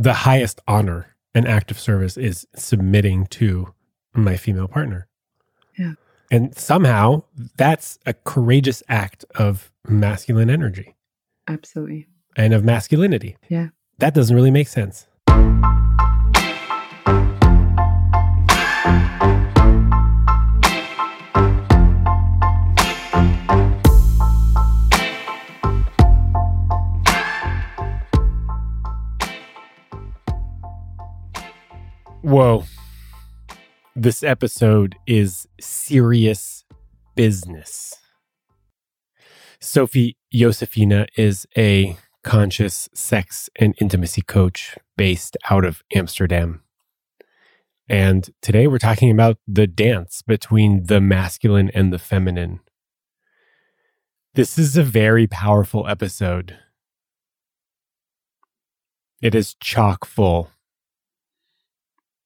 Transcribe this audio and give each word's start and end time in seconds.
the 0.00 0.14
highest 0.14 0.60
honor 0.66 1.14
and 1.34 1.46
act 1.46 1.70
of 1.70 1.78
service 1.78 2.16
is 2.16 2.46
submitting 2.54 3.26
to 3.26 3.74
my 4.14 4.36
female 4.36 4.66
partner. 4.66 5.06
Yeah. 5.78 5.92
And 6.30 6.56
somehow 6.56 7.24
that's 7.56 7.98
a 8.06 8.14
courageous 8.14 8.82
act 8.88 9.24
of 9.34 9.70
masculine 9.86 10.48
energy 10.48 10.96
Absolutely. 11.46 12.06
and 12.36 12.54
of 12.54 12.64
masculinity. 12.64 13.36
Yeah. 13.48 13.68
That 13.98 14.14
doesn't 14.14 14.34
really 14.34 14.50
make 14.50 14.68
sense. 14.68 15.06
Whoa. 32.30 32.62
This 33.96 34.22
episode 34.22 34.94
is 35.04 35.48
serious 35.60 36.64
business. 37.16 37.96
Sophie 39.60 40.16
Josephina 40.32 41.08
is 41.16 41.48
a 41.58 41.96
conscious 42.22 42.88
sex 42.94 43.50
and 43.56 43.74
intimacy 43.80 44.22
coach 44.22 44.78
based 44.96 45.36
out 45.50 45.64
of 45.64 45.82
Amsterdam. 45.92 46.62
And 47.88 48.30
today 48.42 48.68
we're 48.68 48.78
talking 48.78 49.10
about 49.10 49.38
the 49.48 49.66
dance 49.66 50.22
between 50.22 50.84
the 50.84 51.00
masculine 51.00 51.68
and 51.74 51.92
the 51.92 51.98
feminine. 51.98 52.60
This 54.34 54.56
is 54.56 54.76
a 54.76 54.84
very 54.84 55.26
powerful 55.26 55.84
episode. 55.88 56.56
It 59.20 59.34
is 59.34 59.56
chock 59.60 60.06
full 60.06 60.50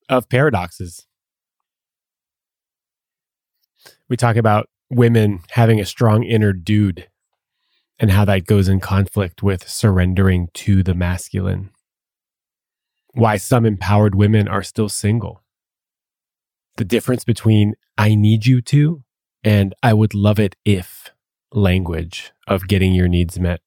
of 0.08 0.28
paradoxes. 0.28 1.06
We 4.08 4.16
talk 4.16 4.36
about 4.36 4.68
women 4.90 5.40
having 5.50 5.80
a 5.80 5.84
strong 5.84 6.24
inner 6.24 6.52
dude 6.52 7.08
and 7.98 8.10
how 8.10 8.24
that 8.24 8.46
goes 8.46 8.68
in 8.68 8.80
conflict 8.80 9.42
with 9.42 9.68
surrendering 9.68 10.48
to 10.54 10.82
the 10.82 10.94
masculine. 10.94 11.70
Why 13.12 13.36
some 13.36 13.64
empowered 13.64 14.14
women 14.14 14.48
are 14.48 14.62
still 14.62 14.88
single. 14.88 15.42
The 16.76 16.84
difference 16.84 17.24
between 17.24 17.74
I 17.96 18.14
need 18.14 18.46
you 18.46 18.60
to 18.62 19.04
and 19.44 19.74
I 19.82 19.94
would 19.94 20.14
love 20.14 20.40
it 20.40 20.56
if 20.64 21.10
language 21.52 22.32
of 22.48 22.66
getting 22.66 22.94
your 22.94 23.06
needs 23.06 23.38
met. 23.38 23.60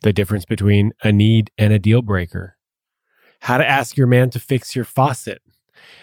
The 0.00 0.12
difference 0.12 0.44
between 0.44 0.92
a 1.04 1.12
need 1.12 1.52
and 1.56 1.72
a 1.72 1.78
deal 1.78 2.02
breaker 2.02 2.56
how 3.42 3.58
to 3.58 3.68
ask 3.68 3.96
your 3.96 4.06
man 4.06 4.30
to 4.30 4.38
fix 4.38 4.76
your 4.76 4.84
faucet, 4.84 5.42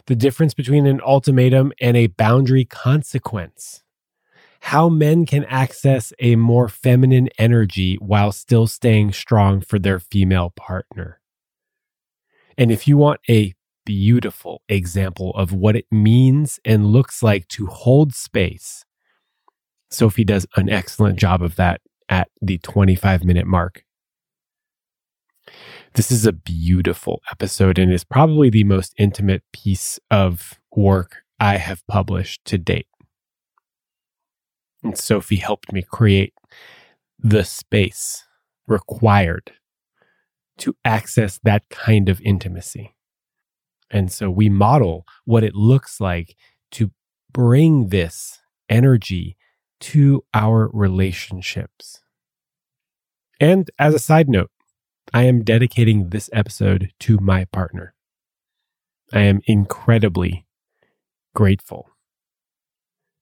the 0.07 0.15
difference 0.15 0.53
between 0.53 0.85
an 0.85 0.99
ultimatum 1.05 1.71
and 1.79 1.95
a 1.95 2.07
boundary 2.07 2.65
consequence, 2.65 3.81
how 4.59 4.89
men 4.89 5.25
can 5.25 5.45
access 5.45 6.11
a 6.19 6.35
more 6.35 6.67
feminine 6.67 7.29
energy 7.37 7.95
while 8.01 8.33
still 8.33 8.67
staying 8.67 9.13
strong 9.13 9.61
for 9.61 9.79
their 9.79 9.99
female 9.99 10.51
partner. 10.57 11.21
And 12.57 12.73
if 12.73 12.89
you 12.89 12.97
want 12.97 13.21
a 13.29 13.53
beautiful 13.85 14.61
example 14.67 15.31
of 15.35 15.53
what 15.53 15.77
it 15.77 15.85
means 15.89 16.59
and 16.65 16.87
looks 16.87 17.23
like 17.23 17.47
to 17.47 17.67
hold 17.67 18.13
space, 18.13 18.83
Sophie 19.89 20.25
does 20.25 20.45
an 20.57 20.69
excellent 20.69 21.17
job 21.17 21.41
of 21.41 21.55
that 21.55 21.79
at 22.09 22.27
the 22.41 22.57
25 22.57 23.23
minute 23.23 23.47
mark. 23.47 23.85
This 25.93 26.11
is 26.11 26.25
a 26.25 26.31
beautiful 26.31 27.21
episode 27.31 27.79
and 27.79 27.91
is 27.91 28.03
probably 28.03 28.49
the 28.49 28.63
most 28.63 28.93
intimate 28.97 29.43
piece 29.51 29.99
of 30.11 30.59
work 30.71 31.23
I 31.39 31.57
have 31.57 31.85
published 31.87 32.45
to 32.45 32.57
date. 32.57 32.87
And 34.83 34.97
Sophie 34.97 35.37
helped 35.37 35.73
me 35.73 35.81
create 35.81 36.33
the 37.17 37.43
space 37.43 38.23
required 38.67 39.51
to 40.59 40.75
access 40.85 41.39
that 41.43 41.67
kind 41.69 42.07
of 42.07 42.21
intimacy. 42.21 42.95
And 43.89 44.11
so 44.11 44.29
we 44.29 44.49
model 44.49 45.05
what 45.25 45.43
it 45.43 45.55
looks 45.55 45.99
like 45.99 46.35
to 46.71 46.91
bring 47.33 47.89
this 47.89 48.39
energy 48.69 49.37
to 49.79 50.23
our 50.33 50.69
relationships. 50.71 52.01
And 53.39 53.71
as 53.79 53.95
a 53.95 53.99
side 53.99 54.29
note, 54.29 54.51
I 55.13 55.23
am 55.23 55.43
dedicating 55.43 56.09
this 56.09 56.29
episode 56.33 56.91
to 56.99 57.17
my 57.19 57.45
partner. 57.45 57.95
I 59.11 59.21
am 59.21 59.41
incredibly 59.45 60.45
grateful 61.33 61.89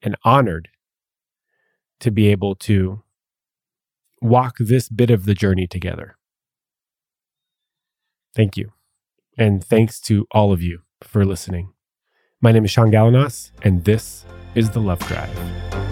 and 0.02 0.18
honored 0.26 0.68
to 2.02 2.12
be 2.12 2.28
able 2.28 2.56
to 2.56 3.04
walk 4.22 4.56
this 4.60 4.90
bit 4.90 5.10
of 5.10 5.26
the 5.26 5.34
journey 5.34 5.66
together. 5.66 6.18
Thank 8.36 8.58
you. 8.58 8.74
And 9.38 9.64
thanks 9.64 10.02
to 10.02 10.28
all 10.32 10.52
of 10.52 10.62
you 10.62 10.82
for 11.02 11.24
listening. 11.24 11.72
My 12.42 12.52
name 12.52 12.66
is 12.66 12.72
Sean 12.72 12.92
Galanos, 12.92 13.52
and 13.64 13.86
this 13.86 14.26
is 14.56 14.72
The 14.72 14.82
Love 14.82 15.00
Drive. 15.08 15.87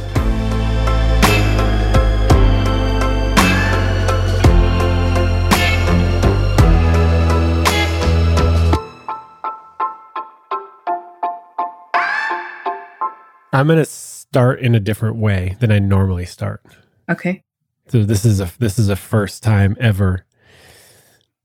I'm 13.56 13.68
going 13.68 13.80
to 13.80 13.86
start 13.86 14.60
in 14.60 14.76
a 14.76 14.82
different 14.82 15.16
way 15.16 15.56
than 15.62 15.72
I 15.72 15.80
normally 15.80 16.26
start. 16.26 16.62
Okay. 17.10 17.42
So 17.88 18.04
this 18.04 18.26
is 18.26 18.42
a 18.42 18.52
this 18.60 18.78
is 18.78 18.90
a 18.90 18.98
first 18.98 19.44
time 19.44 19.78
ever 19.80 20.26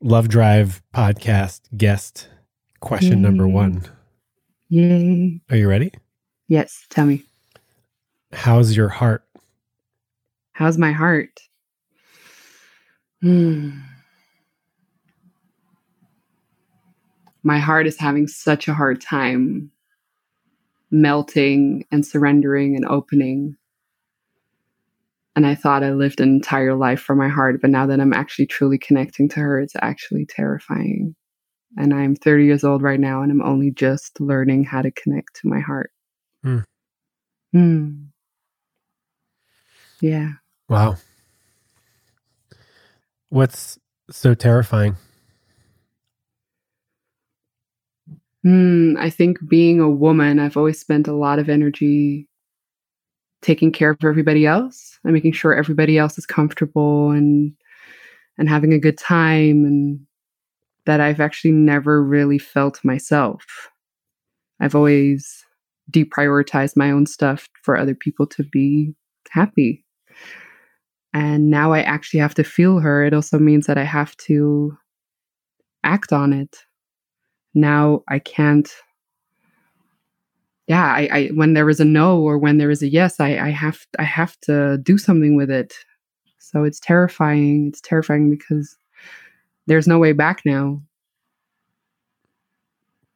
Love 0.00 0.28
Drive 0.28 0.82
podcast 0.92 1.60
guest 1.76 2.28
question 2.80 3.22
number 3.22 3.46
1. 3.46 3.84
Yay. 4.70 5.40
Are 5.50 5.56
you 5.56 5.68
ready? 5.68 5.92
Yes. 6.48 6.84
Tell 6.90 7.06
me. 7.06 7.22
How's 8.32 8.76
your 8.76 8.88
heart? 8.88 9.22
How's 10.50 10.78
my 10.78 10.90
heart? 10.90 11.38
Hmm. 13.22 13.70
My 17.44 17.60
heart 17.60 17.86
is 17.86 17.98
having 17.98 18.26
such 18.26 18.66
a 18.66 18.74
hard 18.74 19.00
time 19.00 19.70
melting 20.90 21.84
and 21.90 22.04
surrendering 22.04 22.76
and 22.76 22.84
opening. 22.84 23.56
And 25.36 25.46
I 25.46 25.54
thought 25.54 25.84
I 25.84 25.92
lived 25.92 26.20
an 26.20 26.28
entire 26.28 26.74
life 26.74 27.00
for 27.00 27.14
my 27.14 27.28
heart, 27.28 27.60
but 27.60 27.70
now 27.70 27.86
that 27.86 28.00
I'm 28.00 28.12
actually 28.12 28.46
truly 28.46 28.78
connecting 28.78 29.28
to 29.30 29.40
her, 29.40 29.60
it's 29.60 29.76
actually 29.80 30.26
terrifying. 30.26 31.14
And 31.76 31.94
I'm 31.94 32.16
30 32.16 32.46
years 32.46 32.64
old 32.64 32.82
right 32.82 32.98
now, 32.98 33.22
and 33.22 33.30
I'm 33.30 33.42
only 33.42 33.70
just 33.70 34.20
learning 34.20 34.64
how 34.64 34.82
to 34.82 34.90
connect 34.90 35.36
to 35.36 35.48
my 35.48 35.60
heart. 35.60 35.92
Hmm. 36.42 36.58
Hmm. 37.52 37.90
Yeah. 40.00 40.30
Wow. 40.68 40.96
What's 43.28 43.78
so 44.10 44.34
terrifying? 44.34 44.96
Hmm, 48.44 48.94
I 48.98 49.10
think 49.10 49.38
being 49.48 49.80
a 49.80 49.90
woman, 49.90 50.38
I've 50.38 50.56
always 50.56 50.80
spent 50.80 51.06
a 51.08 51.12
lot 51.14 51.38
of 51.38 51.48
energy 51.48 52.26
taking 53.42 53.72
care 53.72 53.90
of 53.90 53.98
everybody 54.04 54.46
else 54.46 54.98
and 55.04 55.12
making 55.12 55.32
sure 55.32 55.54
everybody 55.54 55.98
else 55.98 56.18
is 56.18 56.26
comfortable 56.26 57.10
and 57.10 57.52
and 58.38 58.48
having 58.48 58.72
a 58.72 58.78
good 58.78 58.98
time 58.98 59.64
and 59.64 60.00
that 60.86 61.00
I've 61.00 61.20
actually 61.20 61.52
never 61.52 62.02
really 62.02 62.38
felt 62.38 62.84
myself. 62.84 63.44
I've 64.60 64.74
always 64.74 65.44
deprioritized 65.90 66.76
my 66.76 66.90
own 66.90 67.06
stuff 67.06 67.48
for 67.62 67.76
other 67.76 67.94
people 67.94 68.26
to 68.28 68.44
be 68.44 68.94
happy. 69.30 69.84
And 71.12 71.50
now 71.50 71.72
I 71.72 71.82
actually 71.82 72.20
have 72.20 72.34
to 72.34 72.44
feel 72.44 72.78
her. 72.78 73.04
It 73.04 73.12
also 73.12 73.38
means 73.38 73.66
that 73.66 73.78
I 73.78 73.84
have 73.84 74.16
to 74.28 74.76
act 75.84 76.12
on 76.12 76.32
it 76.32 76.56
now 77.54 78.02
I 78.08 78.18
can't. 78.18 78.68
Yeah, 80.66 80.84
I, 80.84 81.08
I 81.12 81.26
when 81.34 81.54
there 81.54 81.68
is 81.68 81.80
a 81.80 81.84
no 81.84 82.20
or 82.20 82.38
when 82.38 82.58
there 82.58 82.70
is 82.70 82.82
a 82.82 82.88
yes, 82.88 83.18
I, 83.18 83.36
I 83.38 83.48
have 83.50 83.86
I 83.98 84.04
have 84.04 84.38
to 84.42 84.78
do 84.78 84.98
something 84.98 85.36
with 85.36 85.50
it. 85.50 85.74
So 86.38 86.64
it's 86.64 86.80
terrifying. 86.80 87.68
It's 87.68 87.80
terrifying 87.80 88.30
because 88.30 88.76
there's 89.66 89.86
no 89.88 89.98
way 89.98 90.12
back 90.12 90.42
now, 90.44 90.80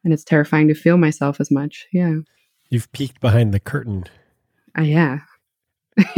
and 0.03 0.13
it's 0.13 0.23
terrifying 0.23 0.67
to 0.67 0.73
feel 0.73 0.97
myself 0.97 1.39
as 1.39 1.49
much. 1.49 1.87
Yeah, 1.93 2.15
You've 2.69 2.91
peeked 2.91 3.21
behind 3.21 3.53
the 3.53 3.59
curtain. 3.59 4.05
uh, 4.77 4.81
yeah, 4.81 5.19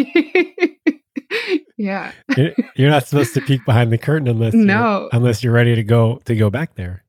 yeah. 1.77 2.11
You're 2.75 2.89
not 2.89 3.05
supposed 3.07 3.33
to 3.35 3.41
peek 3.41 3.63
behind 3.65 3.91
the 3.91 3.97
curtain 3.97 4.27
unless 4.27 4.53
no, 4.53 5.01
you're, 5.01 5.09
unless 5.13 5.43
you're 5.43 5.53
ready 5.53 5.75
to 5.75 5.83
go 5.83 6.19
to 6.25 6.35
go 6.35 6.49
back 6.49 6.75
there. 6.75 7.03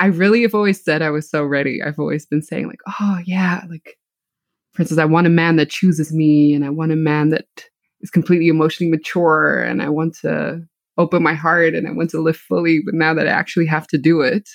I 0.00 0.06
really 0.06 0.42
have 0.42 0.54
always 0.54 0.82
said 0.82 1.02
I 1.02 1.10
was 1.10 1.28
so 1.28 1.44
ready. 1.44 1.82
I've 1.82 1.98
always 1.98 2.24
been 2.26 2.42
saying 2.42 2.66
like, 2.68 2.80
oh 3.00 3.18
yeah, 3.24 3.62
like 3.68 3.98
for 4.72 4.82
instance, 4.82 5.00
I 5.00 5.06
want 5.06 5.26
a 5.26 5.30
man 5.30 5.56
that 5.56 5.70
chooses 5.70 6.12
me, 6.12 6.54
and 6.54 6.64
I 6.64 6.70
want 6.70 6.92
a 6.92 6.96
man 6.96 7.30
that 7.30 7.46
is 8.00 8.10
completely 8.10 8.48
emotionally 8.48 8.90
mature, 8.90 9.60
and 9.60 9.82
I 9.82 9.88
want 9.88 10.16
to 10.20 10.60
open 10.98 11.22
my 11.22 11.34
heart, 11.34 11.74
and 11.74 11.88
I 11.88 11.92
want 11.92 12.10
to 12.10 12.20
live 12.20 12.36
fully. 12.36 12.80
But 12.84 12.94
now 12.94 13.12
that 13.14 13.26
I 13.26 13.30
actually 13.30 13.66
have 13.66 13.88
to 13.88 13.98
do 13.98 14.20
it, 14.20 14.48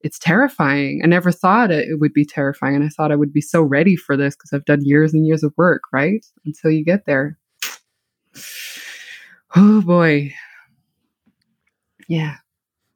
it's 0.00 0.18
terrifying. 0.18 1.02
I 1.04 1.06
never 1.06 1.32
thought 1.32 1.70
it 1.70 2.00
would 2.00 2.14
be 2.14 2.24
terrifying, 2.24 2.76
and 2.76 2.84
I 2.84 2.88
thought 2.88 3.12
I 3.12 3.16
would 3.16 3.32
be 3.32 3.42
so 3.42 3.60
ready 3.60 3.94
for 3.94 4.16
this 4.16 4.34
because 4.34 4.52
I've 4.54 4.64
done 4.64 4.80
years 4.84 5.12
and 5.12 5.26
years 5.26 5.42
of 5.42 5.52
work, 5.58 5.82
right? 5.92 6.24
Until 6.46 6.70
you 6.70 6.84
get 6.84 7.04
there. 7.06 7.38
Oh 9.54 9.80
boy. 9.80 10.34
Yeah. 12.08 12.36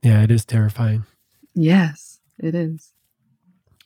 Yeah, 0.02 0.22
it 0.22 0.30
is 0.30 0.44
terrifying. 0.44 1.06
Yes, 1.54 2.20
it 2.38 2.54
is. 2.54 2.92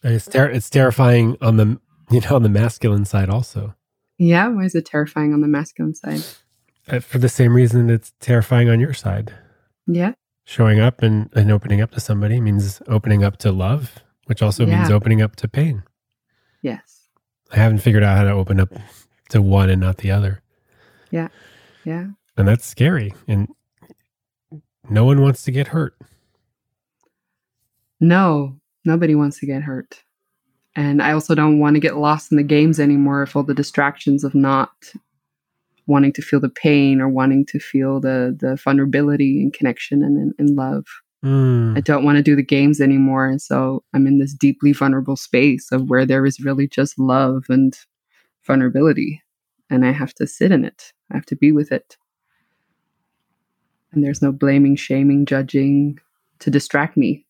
And 0.02 0.14
it's 0.14 0.26
ter- 0.26 0.50
it's 0.50 0.68
terrifying 0.70 1.36
on 1.40 1.56
the 1.56 1.80
you 2.10 2.20
know 2.20 2.36
on 2.36 2.42
the 2.42 2.48
masculine 2.48 3.04
side 3.04 3.30
also. 3.30 3.74
Yeah, 4.18 4.48
why 4.48 4.64
is 4.64 4.74
it 4.74 4.86
terrifying 4.86 5.32
on 5.32 5.40
the 5.40 5.48
masculine 5.48 5.94
side? 5.94 6.22
Uh, 6.88 7.00
for 7.00 7.18
the 7.18 7.28
same 7.28 7.54
reason 7.54 7.88
it's 7.90 8.12
terrifying 8.20 8.68
on 8.68 8.78
your 8.80 8.92
side. 8.94 9.32
Yeah. 9.86 10.12
Showing 10.44 10.78
up 10.78 11.02
and, 11.02 11.30
and 11.34 11.50
opening 11.50 11.80
up 11.80 11.90
to 11.92 12.00
somebody 12.00 12.38
means 12.40 12.82
opening 12.86 13.24
up 13.24 13.38
to 13.38 13.50
love, 13.50 13.94
which 14.26 14.42
also 14.42 14.66
Yeah. 14.66 14.78
means 14.80 14.90
opening 14.90 15.22
up 15.22 15.34
to 15.36 15.48
pain. 15.48 15.82
Yes. 16.60 17.08
I 17.50 17.56
haven't 17.56 17.78
figured 17.78 18.02
out 18.02 18.18
how 18.18 18.24
to 18.24 18.30
open 18.32 18.60
up 18.60 18.68
to 19.30 19.40
one 19.40 19.70
and 19.70 19.80
not 19.80 19.96
the 19.98 20.10
other. 20.10 20.42
Yeah. 21.10 21.28
Yeah. 21.84 22.08
And 22.36 22.46
that's 22.46 22.66
scary. 22.66 23.14
And 23.26 23.48
no 24.90 25.04
one 25.06 25.22
wants 25.22 25.42
to 25.44 25.50
get 25.50 25.68
hurt. 25.68 25.96
No, 28.04 28.60
nobody 28.84 29.14
wants 29.14 29.38
to 29.40 29.46
get 29.46 29.62
hurt. 29.62 30.02
And 30.76 31.00
I 31.00 31.12
also 31.12 31.34
don't 31.34 31.58
want 31.58 31.76
to 31.76 31.80
get 31.80 31.96
lost 31.96 32.30
in 32.30 32.36
the 32.36 32.42
games 32.42 32.78
anymore 32.78 33.22
of 33.22 33.34
all 33.34 33.44
the 33.44 33.54
distractions 33.54 34.24
of 34.24 34.34
not 34.34 34.70
wanting 35.86 36.12
to 36.12 36.22
feel 36.22 36.40
the 36.40 36.50
pain 36.50 37.00
or 37.00 37.08
wanting 37.08 37.46
to 37.46 37.58
feel 37.58 38.00
the 38.00 38.36
the 38.38 38.56
vulnerability 38.56 39.42
and 39.42 39.52
connection 39.52 40.02
and, 40.02 40.18
and, 40.18 40.34
and 40.38 40.56
love. 40.56 40.84
Mm. 41.24 41.76
I 41.76 41.80
don't 41.80 42.04
want 42.04 42.16
to 42.16 42.22
do 42.22 42.36
the 42.36 42.42
games 42.42 42.80
anymore. 42.80 43.26
And 43.26 43.40
so 43.40 43.82
I'm 43.94 44.06
in 44.06 44.18
this 44.18 44.34
deeply 44.34 44.72
vulnerable 44.72 45.16
space 45.16 45.72
of 45.72 45.88
where 45.88 46.04
there 46.04 46.26
is 46.26 46.40
really 46.40 46.68
just 46.68 46.98
love 46.98 47.44
and 47.48 47.78
vulnerability. 48.46 49.22
And 49.70 49.86
I 49.86 49.92
have 49.92 50.12
to 50.14 50.26
sit 50.26 50.52
in 50.52 50.64
it. 50.64 50.92
I 51.10 51.16
have 51.16 51.26
to 51.26 51.36
be 51.36 51.52
with 51.52 51.72
it. 51.72 51.96
And 53.92 54.04
there's 54.04 54.20
no 54.20 54.32
blaming, 54.32 54.76
shaming, 54.76 55.24
judging 55.24 55.98
to 56.40 56.50
distract 56.50 56.96
me. 56.98 57.24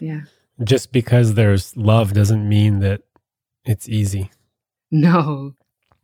Yeah. 0.00 0.22
Just 0.64 0.92
because 0.92 1.34
there's 1.34 1.76
love 1.76 2.12
doesn't 2.12 2.48
mean 2.48 2.80
that 2.80 3.02
it's 3.64 3.88
easy. 3.88 4.30
No, 4.90 5.54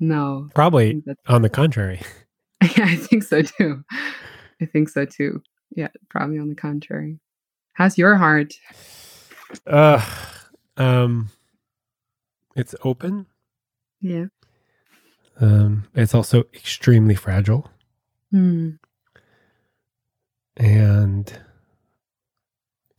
no. 0.00 0.48
Probably 0.54 1.02
on 1.26 1.42
the 1.42 1.48
contrary. 1.48 2.00
yeah, 2.62 2.84
I 2.84 2.96
think 2.96 3.22
so 3.22 3.42
too. 3.42 3.82
I 4.60 4.66
think 4.66 4.88
so 4.88 5.04
too. 5.04 5.42
Yeah, 5.74 5.88
probably 6.10 6.38
on 6.38 6.48
the 6.48 6.54
contrary. 6.54 7.19
How's 7.74 7.96
your 7.96 8.16
heart? 8.16 8.52
Uh, 9.66 10.04
um, 10.76 11.30
it's 12.56 12.75
open. 12.84 13.26
Yeah. 14.00 14.26
Um, 15.40 15.84
it's 15.94 16.14
also 16.14 16.40
extremely 16.54 17.14
fragile, 17.14 17.70
Hmm. 18.30 18.70
and 20.58 21.40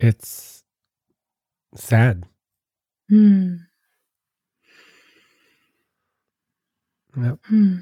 it's 0.04 0.64
sad. 1.76 2.24
Hmm. 3.10 3.56
Yep. 7.18 7.40
Hmm. 7.46 7.76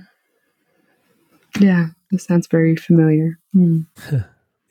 Yeah, 1.60 1.88
this 2.12 2.26
sounds 2.26 2.48
very 2.48 2.76
familiar. 2.76 3.40
Hmm. 3.54 3.82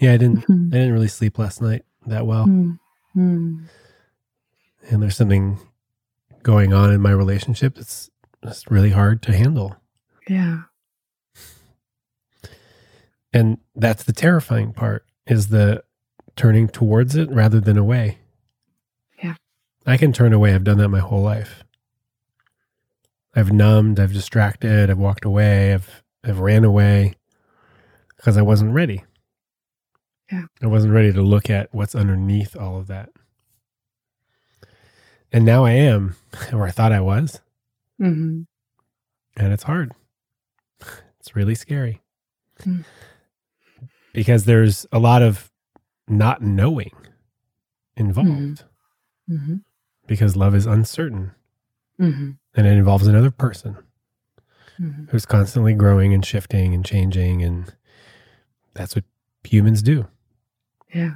Yeah, 0.03 0.15
I 0.15 0.17
didn't. 0.17 0.45
I 0.49 0.79
didn't 0.79 0.95
really 0.95 1.09
sleep 1.09 1.39
last 1.39 1.61
night 1.61 1.85
that 2.07 2.27
well, 2.27 2.45
Hmm. 2.45 2.71
Hmm. 3.13 3.65
and 4.89 5.03
there's 5.03 5.15
something 5.17 5.59
going 6.43 6.73
on 6.73 6.91
in 6.91 7.03
my 7.03 7.11
relationship 7.11 7.75
that's 7.75 8.09
just 8.43 8.71
really 8.71 8.93
hard 8.93 9.21
to 9.25 9.37
handle. 9.37 9.77
Yeah. 10.27 10.63
And 13.35 13.59
that's 13.77 14.05
the 14.05 14.15
terrifying 14.15 14.73
part 14.73 15.05
is 15.27 15.49
the 15.49 15.85
turning 16.41 16.69
towards 16.69 17.17
it 17.17 17.29
rather 17.31 17.61
than 17.61 17.77
away. 17.77 18.17
Yeah. 19.23 19.35
I 19.87 19.99
can 19.99 20.11
turn 20.11 20.33
away. 20.33 20.55
I've 20.55 20.65
done 20.65 20.79
that 20.79 20.89
my 20.89 20.99
whole 20.99 21.21
life. 21.21 21.65
I've 23.37 23.53
numbed, 23.53 24.01
I've 24.01 24.15
distracted, 24.15 24.89
I've 24.89 24.97
walked 24.97 25.27
away, 25.27 25.75
I've 25.75 26.03
I've 26.25 26.39
ran 26.39 26.65
away 26.65 27.13
because 28.17 28.39
I 28.39 28.43
wasn't 28.43 28.73
ready. 28.73 29.05
Yeah. 30.33 30.45
I 30.63 30.67
wasn't 30.67 30.95
ready 30.95 31.13
to 31.13 31.21
look 31.21 31.51
at 31.51 31.69
what's 31.73 31.95
underneath 31.95 32.57
all 32.57 32.79
of 32.79 32.87
that. 32.87 33.11
And 35.31 35.45
now 35.45 35.67
I 35.67 35.73
am, 35.73 36.17
or 36.55 36.67
I 36.67 36.71
thought 36.71 36.91
I 36.91 37.01
was, 37.01 37.43
hmm 37.99 38.43
and 39.37 39.53
it's 39.53 39.65
hard. 39.65 39.93
It's 41.21 41.37
really 41.37 41.55
scary. 41.55 42.01
Mm. 42.63 42.83
Because 44.15 44.47
there's 44.47 44.87
a 44.91 44.99
lot 44.99 45.21
of 45.21 45.50
not 46.11 46.43
knowing 46.43 46.93
involved 47.97 48.65
hmm 49.29 49.57
because 50.07 50.35
love 50.37 50.55
is 50.55 50.67
uncertain 50.67 51.33
hmm 51.99 52.31
and 52.55 52.67
it 52.67 52.71
involves 52.71 53.07
another 53.07 53.31
person 53.31 53.77
hmm 54.77 55.05
who's 55.11 55.27
constantly 55.27 55.73
growing 55.75 56.13
and 56.15 56.25
shifting 56.25 56.75
and 56.75 56.85
changing 56.85 57.43
and 57.43 57.75
that's 58.75 58.95
what 58.95 59.05
humans 59.45 59.83
do. 59.83 60.07
Yeah. 60.95 61.15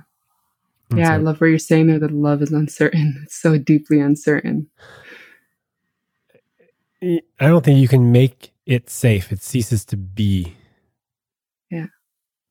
And 0.90 0.98
Yeah, 0.98 1.12
I 1.12 1.16
love 1.18 1.40
where 1.40 1.50
you're 1.50 1.58
saying 1.58 1.86
there 1.86 1.98
that 1.98 2.10
love 2.10 2.42
is 2.42 2.52
uncertain. 2.52 3.20
It's 3.24 3.36
so 3.40 3.58
deeply 3.58 4.00
uncertain. 4.00 4.68
I 7.02 7.20
don't 7.40 7.64
think 7.64 7.78
you 7.78 7.88
can 7.88 8.12
make 8.12 8.52
it 8.66 8.88
safe. 8.90 9.30
It 9.32 9.42
ceases 9.42 9.84
to 9.86 9.96
be. 9.96 10.56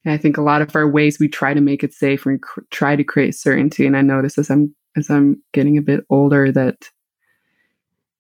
And 0.06 0.14
I 0.14 0.18
think 0.18 0.38
a 0.38 0.42
lot 0.42 0.62
of 0.62 0.76
our 0.76 0.88
ways 0.88 1.20
we 1.20 1.28
try 1.28 1.54
to 1.54 1.62
make 1.62 1.84
it 1.84 1.94
safe 1.94 2.26
and 2.26 2.42
cr- 2.42 2.62
try 2.72 2.96
to 2.96 3.04
create 3.04 3.36
certainty. 3.36 3.86
And 3.86 3.96
I 3.96 4.02
notice 4.02 4.38
as 4.38 4.50
I'm 4.50 4.76
as 4.96 5.10
I'm 5.10 5.42
getting 5.54 5.78
a 5.78 5.82
bit 5.82 6.06
older 6.10 6.52
that 6.52 6.90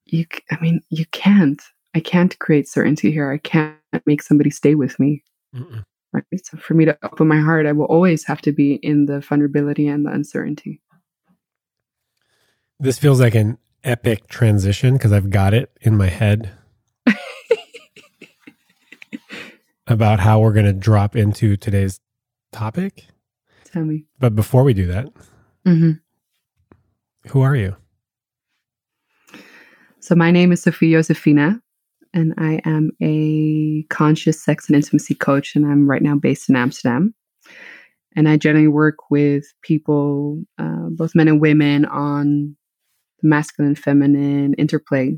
you, 0.05 0.25
I 0.51 0.59
mean, 0.59 0.81
you 0.89 1.05
can't. 1.07 1.61
I 1.95 1.99
can't 1.99 2.37
create 2.39 2.67
certainty 2.67 3.11
here. 3.11 3.31
I 3.31 3.37
can't 3.37 3.77
make 4.05 4.23
somebody 4.23 4.49
stay 4.49 4.73
with 4.73 4.99
me. 4.99 5.23
Mm-mm. 5.55 5.83
Right. 6.11 6.23
So 6.43 6.57
for 6.57 6.73
me 6.73 6.85
to 6.85 6.97
open 7.03 7.27
my 7.27 7.39
heart, 7.39 7.65
I 7.65 7.71
will 7.71 7.85
always 7.85 8.25
have 8.25 8.41
to 8.41 8.51
be 8.51 8.75
in 8.75 9.05
the 9.05 9.19
vulnerability 9.19 9.87
and 9.87 10.05
the 10.05 10.11
uncertainty. 10.11 10.81
This 12.79 12.99
feels 12.99 13.19
like 13.19 13.35
an 13.35 13.57
epic 13.83 14.27
transition 14.27 14.93
because 14.93 15.11
I've 15.11 15.29
got 15.29 15.53
it 15.53 15.71
in 15.81 15.97
my 15.97 16.09
head 16.09 16.51
about 19.87 20.19
how 20.19 20.39
we're 20.39 20.53
going 20.53 20.65
to 20.65 20.73
drop 20.73 21.15
into 21.15 21.57
today's 21.57 21.99
topic. 22.51 23.07
Tell 23.65 23.83
me. 23.83 24.05
But 24.19 24.35
before 24.35 24.63
we 24.63 24.73
do 24.73 24.87
that, 24.87 25.09
hmm 25.65 25.91
who 27.27 27.41
are 27.41 27.55
you? 27.55 27.75
So 30.01 30.15
my 30.15 30.31
name 30.31 30.51
is 30.51 30.61
Sophie 30.61 30.91
Josephina, 30.91 31.61
and 32.13 32.33
I 32.37 32.59
am 32.65 32.91
a 33.01 33.83
conscious 33.89 34.43
sex 34.43 34.67
and 34.67 34.75
intimacy 34.75 35.15
coach, 35.15 35.55
and 35.55 35.65
I'm 35.65 35.89
right 35.89 36.01
now 36.01 36.15
based 36.15 36.49
in 36.49 36.57
Amsterdam. 36.57 37.13
And 38.15 38.27
I 38.27 38.37
generally 38.37 38.67
work 38.67 39.09
with 39.09 39.45
people, 39.61 40.43
uh, 40.59 40.89
both 40.89 41.15
men 41.15 41.29
and 41.29 41.41
women, 41.41 41.85
on 41.85 42.55
the 43.21 43.29
masculine 43.29 43.75
feminine 43.75 44.53
interplay, 44.55 45.17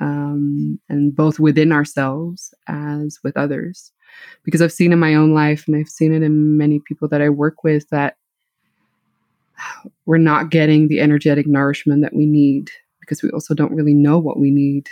um, 0.00 0.80
and 0.88 1.14
both 1.14 1.38
within 1.38 1.70
ourselves 1.70 2.54
as 2.66 3.18
with 3.22 3.36
others. 3.36 3.92
Because 4.44 4.60
I've 4.60 4.72
seen 4.72 4.92
in 4.92 4.98
my 4.98 5.14
own 5.14 5.34
life, 5.34 5.64
and 5.66 5.76
I've 5.76 5.88
seen 5.88 6.12
it 6.12 6.22
in 6.22 6.56
many 6.56 6.80
people 6.86 7.08
that 7.08 7.22
I 7.22 7.28
work 7.28 7.64
with, 7.64 7.88
that 7.90 8.16
we're 10.06 10.18
not 10.18 10.50
getting 10.50 10.88
the 10.88 11.00
energetic 11.00 11.46
nourishment 11.46 12.02
that 12.02 12.14
we 12.14 12.26
need 12.26 12.70
because 13.00 13.22
we 13.22 13.30
also 13.30 13.54
don't 13.54 13.74
really 13.74 13.94
know 13.94 14.18
what 14.18 14.38
we 14.38 14.50
need 14.50 14.88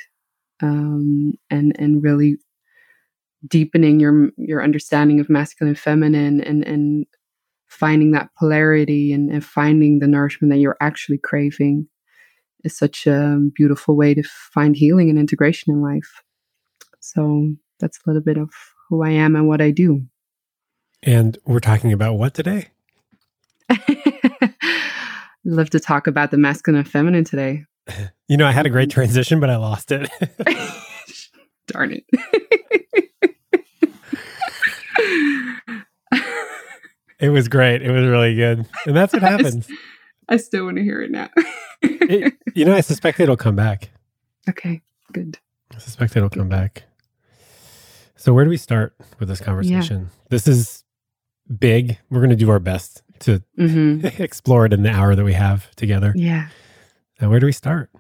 um, 0.62 1.32
and 1.50 1.74
and 1.78 2.02
really 2.02 2.36
deepening 3.48 3.98
your 3.98 4.30
your 4.36 4.62
understanding 4.62 5.18
of 5.20 5.28
masculine 5.28 5.70
and 5.70 5.78
feminine 5.78 6.40
and 6.40 6.64
and 6.66 7.06
finding 7.68 8.12
that 8.12 8.28
polarity 8.38 9.12
and, 9.12 9.30
and 9.30 9.44
finding 9.44 9.98
the 9.98 10.06
nourishment 10.06 10.52
that 10.52 10.58
you're 10.58 10.76
actually 10.80 11.18
craving 11.18 11.88
is 12.64 12.76
such 12.76 13.06
a 13.06 13.38
beautiful 13.54 13.96
way 13.96 14.12
to 14.12 14.22
find 14.22 14.76
healing 14.76 15.08
and 15.08 15.18
integration 15.18 15.72
in 15.72 15.80
life. 15.80 16.22
So 17.00 17.54
that's 17.80 17.96
a 17.98 18.02
little 18.06 18.22
bit 18.22 18.36
of 18.36 18.50
who 18.92 19.02
I 19.02 19.08
am 19.08 19.34
and 19.36 19.48
what 19.48 19.62
I 19.62 19.70
do. 19.70 20.02
And 21.02 21.38
we're 21.46 21.60
talking 21.60 21.94
about 21.94 22.18
what 22.18 22.34
today? 22.34 22.68
Love 25.46 25.70
to 25.70 25.80
talk 25.80 26.06
about 26.06 26.30
the 26.30 26.36
masculine 26.36 26.80
and 26.80 26.88
feminine 26.88 27.24
today. 27.24 27.64
You 28.28 28.38
know, 28.38 28.46
I 28.46 28.52
had 28.52 28.64
a 28.64 28.70
great 28.70 28.88
transition, 28.88 29.40
but 29.40 29.50
I 29.50 29.56
lost 29.56 29.92
it. 29.92 30.08
Darn 31.66 31.92
it. 31.92 32.04
it 37.20 37.28
was 37.28 37.48
great. 37.48 37.82
It 37.82 37.90
was 37.90 38.06
really 38.06 38.34
good. 38.34 38.64
And 38.86 38.96
that's 38.96 39.12
what 39.12 39.20
happens. 39.20 39.68
I 40.30 40.38
still 40.38 40.64
want 40.64 40.78
to 40.78 40.82
hear 40.82 41.02
it 41.02 41.10
now. 41.10 41.28
it, 41.82 42.32
you 42.54 42.64
know, 42.64 42.74
I 42.74 42.80
suspect 42.80 43.20
it'll 43.20 43.36
come 43.36 43.56
back. 43.56 43.90
Okay, 44.48 44.80
good. 45.12 45.36
I 45.74 45.78
suspect 45.78 46.16
it'll 46.16 46.30
come 46.30 46.48
back. 46.48 46.84
So, 48.22 48.32
where 48.32 48.44
do 48.44 48.50
we 48.50 48.56
start 48.56 48.94
with 49.18 49.28
this 49.28 49.40
conversation? 49.40 50.02
Yeah. 50.02 50.26
This 50.28 50.46
is 50.46 50.84
big. 51.58 51.98
We're 52.08 52.20
going 52.20 52.30
to 52.30 52.36
do 52.36 52.50
our 52.50 52.60
best 52.60 53.02
to 53.20 53.42
mm-hmm. 53.58 54.06
explore 54.22 54.64
it 54.64 54.72
in 54.72 54.84
the 54.84 54.90
hour 54.90 55.16
that 55.16 55.24
we 55.24 55.32
have 55.32 55.74
together. 55.74 56.12
Yeah. 56.14 56.46
Now, 57.20 57.30
where 57.30 57.40
do 57.40 57.46
we 57.46 57.52
start? 57.52 57.90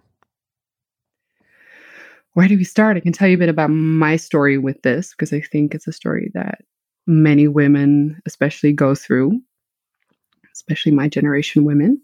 Where 2.34 2.46
do 2.46 2.56
we 2.56 2.62
start? 2.62 2.96
I 2.96 3.00
can 3.00 3.10
tell 3.10 3.26
you 3.26 3.34
a 3.34 3.38
bit 3.38 3.48
about 3.48 3.70
my 3.70 4.14
story 4.14 4.58
with 4.58 4.80
this 4.82 5.10
because 5.10 5.32
I 5.32 5.40
think 5.40 5.74
it's 5.74 5.88
a 5.88 5.92
story 5.92 6.30
that 6.34 6.60
many 7.04 7.48
women, 7.48 8.22
especially, 8.24 8.72
go 8.72 8.94
through, 8.94 9.40
especially 10.54 10.92
my 10.92 11.08
generation 11.08 11.64
women. 11.64 12.00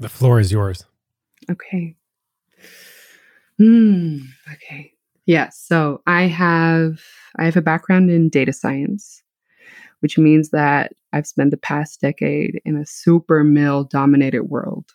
The 0.00 0.08
floor 0.08 0.40
is 0.40 0.50
yours. 0.50 0.84
Okay. 1.48 1.94
Hmm. 3.56 4.16
Okay. 4.52 4.94
Yeah. 5.26 5.50
So 5.50 6.02
I 6.06 6.22
have 6.22 7.00
I 7.38 7.44
have 7.44 7.56
a 7.56 7.62
background 7.62 8.10
in 8.10 8.28
data 8.28 8.52
science, 8.52 9.22
which 10.00 10.18
means 10.18 10.50
that 10.50 10.92
I've 11.12 11.26
spent 11.26 11.50
the 11.50 11.56
past 11.56 12.00
decade 12.00 12.60
in 12.64 12.76
a 12.76 12.86
super 12.86 13.44
male 13.44 13.84
dominated 13.84 14.44
world. 14.44 14.86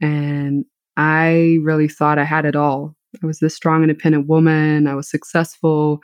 And 0.00 0.64
I 0.96 1.58
really 1.62 1.88
thought 1.88 2.18
I 2.18 2.24
had 2.24 2.44
it 2.44 2.56
all. 2.56 2.94
I 3.22 3.26
was 3.26 3.38
this 3.38 3.54
strong, 3.54 3.82
independent 3.82 4.26
woman. 4.26 4.86
I 4.86 4.94
was 4.94 5.10
successful. 5.10 6.00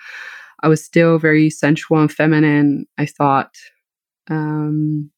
I 0.63 0.69
was 0.69 0.85
still 0.85 1.19
very 1.19 1.51
sensual 1.51 1.99
and 1.99 2.13
feminine, 2.13 2.87
I 2.99 3.07
thought. 3.07 3.57
Um, 4.31 5.11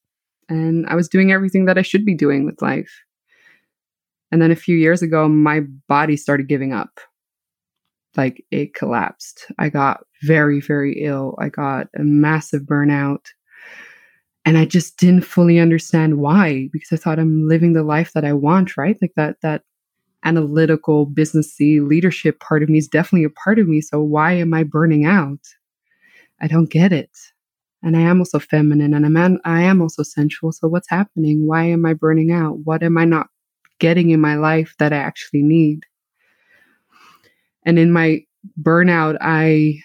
and 0.49 0.87
I 0.87 0.95
was 0.95 1.09
doing 1.09 1.33
everything 1.33 1.67
that 1.67 1.79
I 1.79 1.83
should 1.83 2.05
be 2.05 2.15
doing 2.15 2.45
with 2.45 2.63
life. 2.63 3.05
And 4.33 4.41
then 4.43 4.51
a 4.51 4.57
few 4.57 4.77
years 4.77 5.03
ago, 5.03 5.29
my 5.29 5.61
body 5.89 6.17
started 6.17 6.49
giving 6.49 6.73
up. 6.73 6.99
Like 8.17 8.45
it 8.51 8.75
collapsed. 8.75 9.47
I 9.59 9.69
got 9.69 10.05
very, 10.23 10.61
very 10.61 11.05
ill. 11.05 11.37
I 11.39 11.49
got 11.49 11.89
a 11.99 12.03
massive 12.03 12.63
burnout. 12.63 13.27
And 14.45 14.59
I 14.59 14.67
just 14.67 14.99
didn't 14.99 15.25
fully 15.25 15.59
understand 15.59 16.19
why 16.19 16.69
because 16.73 16.93
I 16.93 16.97
thought 16.97 17.19
I'm 17.19 17.49
living 17.49 17.73
the 17.73 17.83
life 17.83 18.13
that 18.13 18.25
I 18.25 18.35
want, 18.35 18.77
right? 18.77 18.97
Like 19.01 19.15
that, 19.17 19.37
that 19.41 19.63
analytical, 20.25 21.07
businessy 21.07 21.87
leadership 21.87 22.41
part 22.41 22.63
of 22.63 22.69
me 22.69 22.79
is 22.79 22.89
definitely 22.89 23.25
a 23.25 23.31
part 23.31 23.59
of 23.59 23.69
me. 23.69 23.81
So 23.81 24.01
why 24.01 24.33
am 24.33 24.53
I 24.53 24.63
burning 24.63 25.07
out? 25.07 25.41
I 26.41 26.47
don't 26.47 26.71
get 26.71 26.93
it. 26.93 27.11
And 27.83 27.97
I 27.97 28.01
am 28.01 28.21
also 28.21 28.39
feminine 28.39 28.95
and 28.95 29.05
I'm 29.05 29.41
I 29.45 29.63
am 29.63 29.83
also 29.83 30.03
sensual. 30.03 30.53
So 30.53 30.69
what's 30.69 30.89
happening? 30.89 31.47
Why 31.47 31.65
am 31.65 31.85
I 31.85 31.93
burning 31.93 32.33
out? 32.33 32.59
What 32.65 32.83
am 32.83 32.97
I 32.97 33.05
not 33.05 33.29
getting 33.79 34.11
in 34.11 34.21
my 34.21 34.37
life 34.37 34.75
that 34.79 34.93
I 34.93 34.97
actually 34.97 35.43
need? 35.43 35.85
And 37.65 37.79
in 37.79 37.93
my 37.93 38.21
burnout, 38.61 39.17
I 39.21 39.81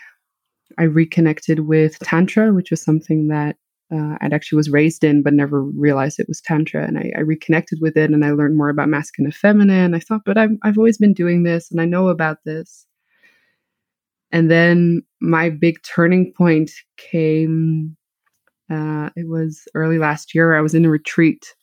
I 0.77 0.83
reconnected 0.83 1.61
with 1.61 1.99
tantra, 1.99 2.53
which 2.53 2.71
was 2.71 2.81
something 2.81 3.27
that 3.27 3.57
uh, 3.91 4.15
I'd 4.21 4.33
actually 4.33 4.57
was 4.57 4.69
raised 4.69 5.03
in, 5.03 5.23
but 5.23 5.33
never 5.33 5.63
realized 5.63 6.19
it 6.19 6.27
was 6.27 6.41
tantra. 6.41 6.85
And 6.85 6.97
I, 6.97 7.11
I, 7.17 7.21
reconnected 7.21 7.79
with 7.81 7.97
it, 7.97 8.11
and 8.11 8.23
I 8.23 8.31
learned 8.31 8.55
more 8.55 8.69
about 8.69 8.87
masculine 8.87 9.27
and 9.27 9.35
feminine. 9.35 9.95
I 9.95 9.99
thought, 9.99 10.21
but 10.25 10.37
I've 10.37 10.51
I've 10.63 10.77
always 10.77 10.97
been 10.97 11.13
doing 11.13 11.43
this, 11.43 11.71
and 11.71 11.81
I 11.81 11.85
know 11.85 12.09
about 12.09 12.37
this. 12.45 12.85
And 14.31 14.49
then 14.49 15.01
my 15.21 15.49
big 15.49 15.81
turning 15.83 16.31
point 16.37 16.71
came. 16.97 17.95
Uh, 18.71 19.09
it 19.15 19.27
was 19.27 19.67
early 19.73 19.97
last 19.97 20.35
year. 20.35 20.55
I 20.55 20.61
was 20.61 20.75
in 20.75 20.85
a 20.85 20.89
retreat, 20.89 21.55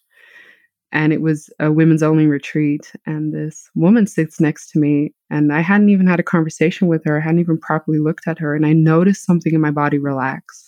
and 0.92 1.12
it 1.12 1.20
was 1.20 1.50
a 1.60 1.72
women's 1.72 2.02
only 2.02 2.26
retreat. 2.26 2.92
And 3.06 3.34
this 3.34 3.70
woman 3.74 4.06
sits 4.06 4.40
next 4.40 4.70
to 4.70 4.78
me, 4.78 5.14
and 5.30 5.52
I 5.52 5.60
hadn't 5.60 5.90
even 5.90 6.06
had 6.06 6.20
a 6.20 6.24
conversation 6.24 6.88
with 6.88 7.04
her. 7.04 7.18
I 7.18 7.24
hadn't 7.24 7.40
even 7.40 7.58
properly 7.58 7.98
looked 7.98 8.26
at 8.26 8.38
her, 8.38 8.54
and 8.54 8.66
I 8.66 8.72
noticed 8.72 9.24
something 9.24 9.54
in 9.54 9.60
my 9.60 9.70
body 9.70 9.98
relax 9.98 10.66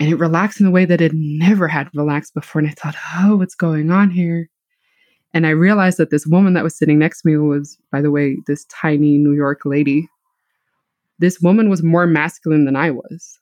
and 0.00 0.08
it 0.08 0.16
relaxed 0.16 0.60
in 0.60 0.66
a 0.66 0.70
way 0.70 0.86
that 0.86 1.02
it 1.02 1.12
never 1.14 1.68
had 1.68 1.90
relaxed 1.94 2.32
before. 2.32 2.60
And 2.60 2.68
I 2.68 2.72
thought, 2.72 2.96
oh, 3.18 3.36
what's 3.36 3.54
going 3.54 3.90
on 3.90 4.10
here? 4.10 4.48
And 5.34 5.46
I 5.46 5.50
realized 5.50 5.98
that 5.98 6.10
this 6.10 6.26
woman 6.26 6.54
that 6.54 6.64
was 6.64 6.76
sitting 6.76 6.98
next 6.98 7.20
to 7.22 7.28
me 7.28 7.36
was, 7.36 7.76
by 7.92 8.00
the 8.00 8.10
way, 8.10 8.38
this 8.46 8.64
tiny 8.64 9.18
New 9.18 9.34
York 9.34 9.60
lady. 9.66 10.08
This 11.18 11.38
woman 11.40 11.68
was 11.68 11.82
more 11.82 12.06
masculine 12.06 12.64
than 12.64 12.76
I 12.76 12.90
was, 12.90 13.38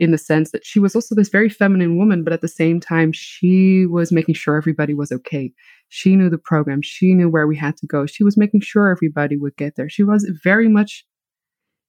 in 0.00 0.12
the 0.12 0.18
sense 0.18 0.50
that 0.50 0.64
she 0.64 0.80
was 0.80 0.94
also 0.94 1.14
this 1.14 1.28
very 1.28 1.50
feminine 1.50 1.98
woman, 1.98 2.24
but 2.24 2.32
at 2.32 2.40
the 2.40 2.48
same 2.48 2.80
time, 2.80 3.12
she 3.12 3.84
was 3.84 4.10
making 4.10 4.34
sure 4.34 4.56
everybody 4.56 4.94
was 4.94 5.12
okay. 5.12 5.52
She 5.90 6.16
knew 6.16 6.30
the 6.30 6.38
program, 6.38 6.80
she 6.82 7.14
knew 7.14 7.28
where 7.28 7.46
we 7.46 7.56
had 7.56 7.76
to 7.76 7.86
go. 7.86 8.06
She 8.06 8.24
was 8.24 8.38
making 8.38 8.62
sure 8.62 8.90
everybody 8.90 9.36
would 9.36 9.56
get 9.56 9.76
there. 9.76 9.90
She 9.90 10.02
was 10.02 10.24
very 10.42 10.68
much 10.68 11.04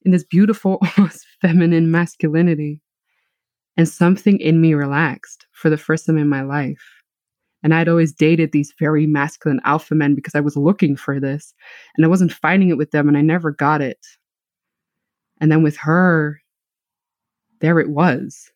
in 0.03 0.11
this 0.11 0.25
beautiful, 0.25 0.79
almost 0.97 1.25
feminine 1.41 1.89
masculinity. 1.89 2.81
And 3.77 3.87
something 3.87 4.37
in 4.41 4.59
me 4.59 4.73
relaxed 4.73 5.47
for 5.53 5.69
the 5.69 5.77
first 5.77 6.05
time 6.05 6.17
in 6.17 6.27
my 6.27 6.41
life. 6.41 6.83
And 7.63 7.73
I'd 7.73 7.87
always 7.87 8.11
dated 8.11 8.51
these 8.51 8.73
very 8.77 9.07
masculine 9.07 9.61
alpha 9.63 9.95
men 9.95 10.15
because 10.15 10.35
I 10.35 10.41
was 10.41 10.57
looking 10.57 10.97
for 10.97 11.21
this 11.21 11.53
and 11.95 12.05
I 12.05 12.09
wasn't 12.09 12.33
finding 12.33 12.69
it 12.69 12.77
with 12.77 12.91
them 12.91 13.07
and 13.07 13.17
I 13.17 13.21
never 13.21 13.51
got 13.51 13.81
it. 13.81 14.05
And 15.39 15.49
then 15.49 15.63
with 15.63 15.77
her, 15.77 16.40
there 17.61 17.79
it 17.79 17.89
was. 17.89 18.51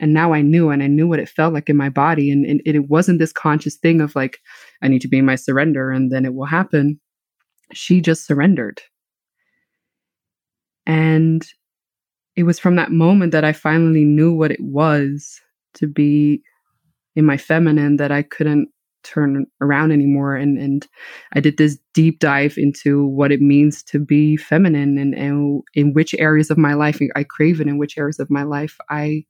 And 0.00 0.14
now 0.14 0.32
I 0.32 0.40
knew 0.40 0.70
and 0.70 0.82
I 0.82 0.86
knew 0.86 1.06
what 1.06 1.18
it 1.18 1.28
felt 1.28 1.52
like 1.52 1.68
in 1.68 1.76
my 1.76 1.90
body. 1.90 2.30
And, 2.30 2.46
and 2.46 2.62
it 2.64 2.88
wasn't 2.88 3.18
this 3.18 3.32
conscious 3.32 3.76
thing 3.76 4.00
of 4.00 4.16
like, 4.16 4.38
I 4.82 4.88
need 4.88 5.02
to 5.02 5.08
be 5.08 5.18
in 5.18 5.26
my 5.26 5.34
surrender 5.34 5.90
and 5.90 6.10
then 6.10 6.24
it 6.24 6.34
will 6.34 6.46
happen. 6.46 6.98
She 7.72 8.00
just 8.00 8.26
surrendered. 8.26 8.80
And 10.86 11.46
it 12.36 12.44
was 12.44 12.58
from 12.58 12.76
that 12.76 12.90
moment 12.90 13.32
that 13.32 13.44
I 13.44 13.52
finally 13.52 14.04
knew 14.04 14.32
what 14.32 14.50
it 14.50 14.60
was 14.60 15.40
to 15.74 15.86
be 15.86 16.42
in 17.14 17.26
my 17.26 17.36
feminine 17.36 17.96
that 17.96 18.10
I 18.10 18.22
couldn't 18.22 18.68
turn 19.02 19.46
around 19.60 19.92
anymore 19.92 20.36
and 20.36 20.58
and 20.58 20.86
I 21.34 21.40
did 21.40 21.56
this 21.56 21.78
deep 21.94 22.18
dive 22.20 22.54
into 22.56 23.06
what 23.06 23.32
it 23.32 23.40
means 23.40 23.82
to 23.84 23.98
be 23.98 24.36
feminine 24.36 24.98
and, 24.98 25.14
and 25.14 25.62
in 25.74 25.92
which 25.92 26.14
areas 26.18 26.50
of 26.50 26.58
my 26.58 26.74
life 26.74 27.00
I 27.16 27.24
crave 27.24 27.60
it 27.60 27.66
in 27.66 27.78
which 27.78 27.98
areas 27.98 28.18
of 28.18 28.30
my 28.30 28.42
life 28.42 28.76
I 28.90 29.24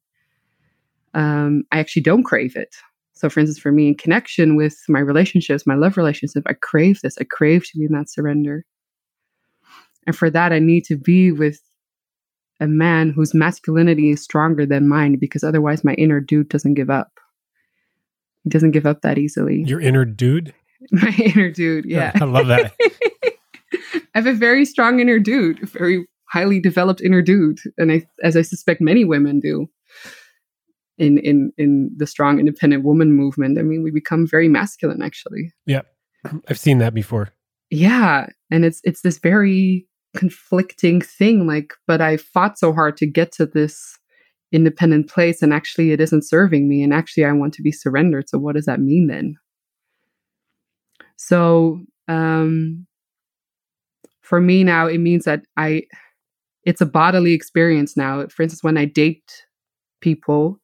um 1.14 1.62
I 1.72 1.78
actually 1.78 2.02
don't 2.02 2.24
crave 2.24 2.56
it. 2.56 2.74
So 3.12 3.28
for 3.28 3.40
instance 3.40 3.58
for 3.58 3.72
me 3.72 3.88
in 3.88 3.96
connection 3.96 4.56
with 4.56 4.76
my 4.88 5.00
relationships, 5.00 5.66
my 5.66 5.74
love 5.74 5.96
relationship, 5.96 6.44
I 6.46 6.54
crave 6.54 7.00
this. 7.02 7.16
I 7.20 7.24
crave 7.24 7.64
to 7.66 7.78
be 7.78 7.84
in 7.84 7.92
that 7.92 8.10
surrender. 8.10 8.64
And 10.06 10.16
for 10.16 10.30
that 10.30 10.52
I 10.52 10.58
need 10.58 10.84
to 10.84 10.96
be 10.96 11.30
with 11.32 11.60
a 12.60 12.66
man 12.66 13.10
whose 13.10 13.34
masculinity 13.34 14.10
is 14.10 14.22
stronger 14.22 14.66
than 14.66 14.88
mine 14.88 15.16
because 15.18 15.42
otherwise 15.42 15.82
my 15.82 15.94
inner 15.94 16.20
dude 16.20 16.50
doesn't 16.50 16.74
give 16.74 16.90
up. 16.90 17.10
He 18.44 18.50
doesn't 18.50 18.70
give 18.70 18.86
up 18.86 19.02
that 19.02 19.18
easily. 19.18 19.64
Your 19.66 19.80
inner 19.80 20.04
dude? 20.04 20.54
My 20.92 21.14
inner 21.18 21.50
dude, 21.50 21.84
yeah. 21.84 22.12
I 22.14 22.24
love 22.24 22.46
that. 22.48 22.74
I 22.82 24.18
have 24.18 24.26
a 24.26 24.32
very 24.32 24.64
strong 24.64 25.00
inner 25.00 25.18
dude, 25.18 25.62
a 25.62 25.66
very 25.66 26.06
highly 26.28 26.60
developed 26.60 27.00
inner 27.00 27.22
dude, 27.22 27.58
and 27.76 27.92
I, 27.92 28.06
as 28.22 28.36
I 28.36 28.42
suspect 28.42 28.80
many 28.80 29.04
women 29.04 29.40
do. 29.40 29.68
In 30.98 31.16
in 31.18 31.50
in 31.56 31.90
the 31.96 32.06
strong 32.06 32.38
independent 32.38 32.84
woman 32.84 33.12
movement, 33.12 33.58
I 33.58 33.62
mean, 33.62 33.82
we 33.82 33.90
become 33.90 34.26
very 34.26 34.48
masculine. 34.48 35.00
Actually, 35.00 35.50
yeah, 35.64 35.80
I've 36.48 36.58
seen 36.58 36.76
that 36.78 36.92
before. 36.92 37.30
Yeah, 37.70 38.26
and 38.50 38.66
it's 38.66 38.82
it's 38.84 39.00
this 39.00 39.18
very 39.18 39.86
conflicting 40.16 41.00
thing 41.00 41.46
like 41.46 41.72
but 41.86 42.00
i 42.00 42.16
fought 42.16 42.58
so 42.58 42.72
hard 42.72 42.96
to 42.96 43.06
get 43.06 43.30
to 43.30 43.46
this 43.46 43.96
independent 44.52 45.08
place 45.08 45.42
and 45.42 45.52
actually 45.52 45.92
it 45.92 46.00
isn't 46.00 46.24
serving 46.24 46.68
me 46.68 46.82
and 46.82 46.92
actually 46.92 47.24
i 47.24 47.32
want 47.32 47.54
to 47.54 47.62
be 47.62 47.72
surrendered. 47.72 48.28
So 48.28 48.38
what 48.38 48.56
does 48.56 48.66
that 48.66 48.80
mean 48.80 49.06
then? 49.06 49.36
So 51.16 51.80
um 52.08 52.86
for 54.22 54.40
me 54.40 54.64
now 54.64 54.86
it 54.86 54.98
means 54.98 55.24
that 55.24 55.42
i 55.56 55.82
it's 56.64 56.80
a 56.80 56.86
bodily 56.86 57.32
experience 57.32 57.96
now. 57.96 58.26
For 58.26 58.42
instance 58.42 58.62
when 58.62 58.76
i 58.76 58.84
date 58.84 59.44
people 60.00 60.58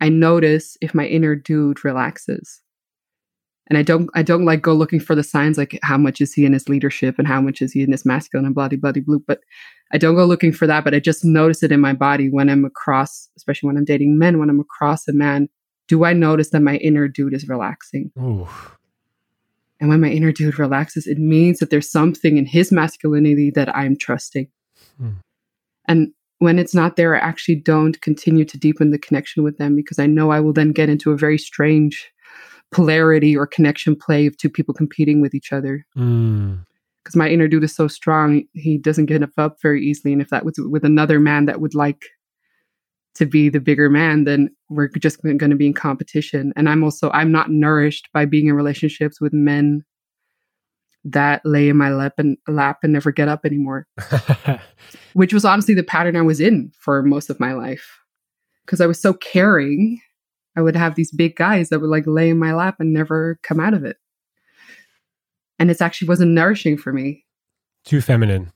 i 0.00 0.08
notice 0.08 0.76
if 0.80 0.94
my 0.94 1.06
inner 1.06 1.36
dude 1.36 1.84
relaxes 1.84 2.60
And 3.68 3.78
I 3.78 3.82
don't 3.82 4.10
I 4.14 4.22
don't 4.22 4.44
like 4.44 4.60
go 4.60 4.74
looking 4.74 5.00
for 5.00 5.14
the 5.14 5.22
signs 5.22 5.56
like 5.56 5.78
how 5.82 5.96
much 5.96 6.20
is 6.20 6.34
he 6.34 6.44
in 6.44 6.52
his 6.52 6.68
leadership 6.68 7.14
and 7.18 7.26
how 7.26 7.40
much 7.40 7.62
is 7.62 7.72
he 7.72 7.82
in 7.82 7.92
his 7.92 8.04
masculine 8.04 8.44
and 8.44 8.54
bloody 8.54 8.76
bloody 8.76 9.00
blue. 9.00 9.22
But 9.26 9.40
I 9.92 9.98
don't 9.98 10.16
go 10.16 10.26
looking 10.26 10.52
for 10.52 10.66
that, 10.66 10.84
but 10.84 10.94
I 10.94 11.00
just 11.00 11.24
notice 11.24 11.62
it 11.62 11.72
in 11.72 11.80
my 11.80 11.92
body 11.92 12.28
when 12.28 12.50
I'm 12.50 12.64
across, 12.64 13.28
especially 13.36 13.68
when 13.68 13.76
I'm 13.76 13.84
dating 13.84 14.18
men, 14.18 14.38
when 14.38 14.50
I'm 14.50 14.60
across 14.60 15.08
a 15.08 15.12
man, 15.12 15.48
do 15.88 16.04
I 16.04 16.12
notice 16.12 16.50
that 16.50 16.60
my 16.60 16.76
inner 16.76 17.08
dude 17.08 17.34
is 17.34 17.48
relaxing? 17.48 18.10
Ooh. 18.18 18.48
And 19.80 19.88
when 19.88 20.00
my 20.00 20.08
inner 20.08 20.32
dude 20.32 20.58
relaxes, 20.58 21.06
it 21.06 21.18
means 21.18 21.58
that 21.58 21.70
there's 21.70 21.90
something 21.90 22.36
in 22.36 22.46
his 22.46 22.72
masculinity 22.72 23.50
that 23.50 23.74
I'm 23.74 23.96
trusting. 23.96 24.48
Hmm. 24.98 25.10
And 25.86 26.12
when 26.38 26.58
it's 26.58 26.74
not 26.74 26.96
there, 26.96 27.14
I 27.14 27.18
actually 27.18 27.56
don't 27.56 28.00
continue 28.00 28.44
to 28.44 28.58
deepen 28.58 28.90
the 28.90 28.98
connection 28.98 29.42
with 29.42 29.58
them 29.58 29.76
because 29.76 29.98
I 29.98 30.06
know 30.06 30.30
I 30.30 30.40
will 30.40 30.52
then 30.52 30.72
get 30.72 30.88
into 30.88 31.10
a 31.10 31.16
very 31.16 31.38
strange 31.38 32.10
polarity 32.74 33.36
or 33.36 33.46
connection 33.46 33.94
play 33.94 34.26
of 34.26 34.36
two 34.36 34.50
people 34.50 34.74
competing 34.74 35.20
with 35.20 35.34
each 35.34 35.52
other. 35.52 35.86
Mm. 35.96 36.64
Because 37.02 37.16
my 37.16 37.28
inner 37.28 37.46
dude 37.46 37.64
is 37.64 37.74
so 37.74 37.86
strong, 37.86 38.42
he 38.54 38.78
doesn't 38.78 39.06
give 39.06 39.22
up 39.38 39.60
very 39.62 39.84
easily. 39.84 40.12
And 40.12 40.20
if 40.20 40.30
that 40.30 40.44
was 40.44 40.54
with 40.58 40.84
another 40.84 41.20
man 41.20 41.44
that 41.46 41.60
would 41.60 41.74
like 41.74 42.02
to 43.14 43.26
be 43.26 43.48
the 43.48 43.60
bigger 43.60 43.88
man, 43.88 44.24
then 44.24 44.48
we're 44.70 44.88
just 44.88 45.22
going 45.22 45.38
to 45.38 45.54
be 45.56 45.66
in 45.66 45.74
competition. 45.74 46.52
And 46.56 46.68
I'm 46.68 46.82
also, 46.82 47.10
I'm 47.10 47.30
not 47.30 47.50
nourished 47.50 48.08
by 48.12 48.24
being 48.24 48.48
in 48.48 48.54
relationships 48.54 49.20
with 49.20 49.32
men 49.32 49.84
that 51.04 51.42
lay 51.44 51.68
in 51.68 51.76
my 51.76 51.90
lap 51.90 52.14
and 52.18 52.38
lap 52.48 52.78
and 52.82 52.92
never 52.92 53.12
get 53.12 53.28
up 53.28 53.44
anymore. 53.44 53.86
Which 55.12 55.32
was 55.32 55.44
honestly 55.44 55.74
the 55.74 55.84
pattern 55.84 56.16
I 56.16 56.22
was 56.22 56.40
in 56.40 56.72
for 56.80 57.02
most 57.02 57.30
of 57.30 57.38
my 57.38 57.52
life. 57.52 58.00
Because 58.64 58.80
I 58.80 58.86
was 58.86 59.00
so 59.00 59.12
caring. 59.12 60.00
I 60.56 60.62
would 60.62 60.76
have 60.76 60.94
these 60.94 61.10
big 61.10 61.36
guys 61.36 61.68
that 61.68 61.80
would 61.80 61.90
like 61.90 62.04
lay 62.06 62.30
in 62.30 62.38
my 62.38 62.54
lap 62.54 62.76
and 62.78 62.92
never 62.92 63.38
come 63.42 63.60
out 63.60 63.74
of 63.74 63.84
it. 63.84 63.96
And 65.58 65.70
it 65.70 65.80
actually 65.80 66.08
wasn't 66.08 66.32
nourishing 66.32 66.76
for 66.76 66.92
me. 66.92 67.24
Too 67.84 68.00
feminine. 68.00 68.52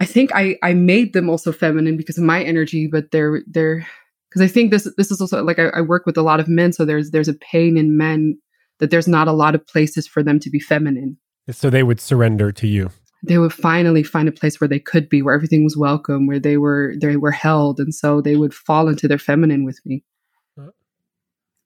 I 0.00 0.04
think 0.04 0.34
I 0.34 0.56
I 0.62 0.74
made 0.74 1.12
them 1.12 1.30
also 1.30 1.52
feminine 1.52 1.96
because 1.96 2.18
of 2.18 2.24
my 2.24 2.42
energy, 2.42 2.88
but 2.90 3.12
they're 3.12 3.42
they're 3.46 3.86
because 4.28 4.42
I 4.42 4.52
think 4.52 4.70
this 4.70 4.88
this 4.96 5.10
is 5.10 5.20
also 5.20 5.44
like 5.44 5.58
I, 5.58 5.66
I, 5.66 5.80
work 5.80 6.06
with 6.06 6.16
a 6.16 6.22
lot 6.22 6.40
of 6.40 6.48
men, 6.48 6.72
so 6.72 6.84
there's 6.84 7.10
there's 7.12 7.28
a 7.28 7.34
pain 7.34 7.76
in 7.76 7.96
men 7.96 8.36
that 8.80 8.90
there's 8.90 9.06
not 9.06 9.28
a 9.28 9.32
lot 9.32 9.54
of 9.54 9.64
places 9.66 10.08
for 10.08 10.22
them 10.22 10.40
to 10.40 10.50
be 10.50 10.58
feminine. 10.58 11.18
So 11.50 11.70
they 11.70 11.82
would 11.82 12.00
surrender 12.00 12.50
to 12.50 12.66
you. 12.66 12.90
They 13.22 13.38
would 13.38 13.52
finally 13.52 14.02
find 14.02 14.28
a 14.28 14.32
place 14.32 14.60
where 14.60 14.66
they 14.66 14.80
could 14.80 15.08
be, 15.08 15.22
where 15.22 15.34
everything 15.34 15.62
was 15.62 15.76
welcome, 15.76 16.26
where 16.26 16.40
they 16.40 16.56
were 16.56 16.94
they 17.00 17.16
were 17.16 17.30
held, 17.30 17.78
and 17.78 17.94
so 17.94 18.20
they 18.20 18.34
would 18.34 18.54
fall 18.54 18.88
into 18.88 19.06
their 19.06 19.18
feminine 19.18 19.64
with 19.64 19.78
me. 19.84 20.02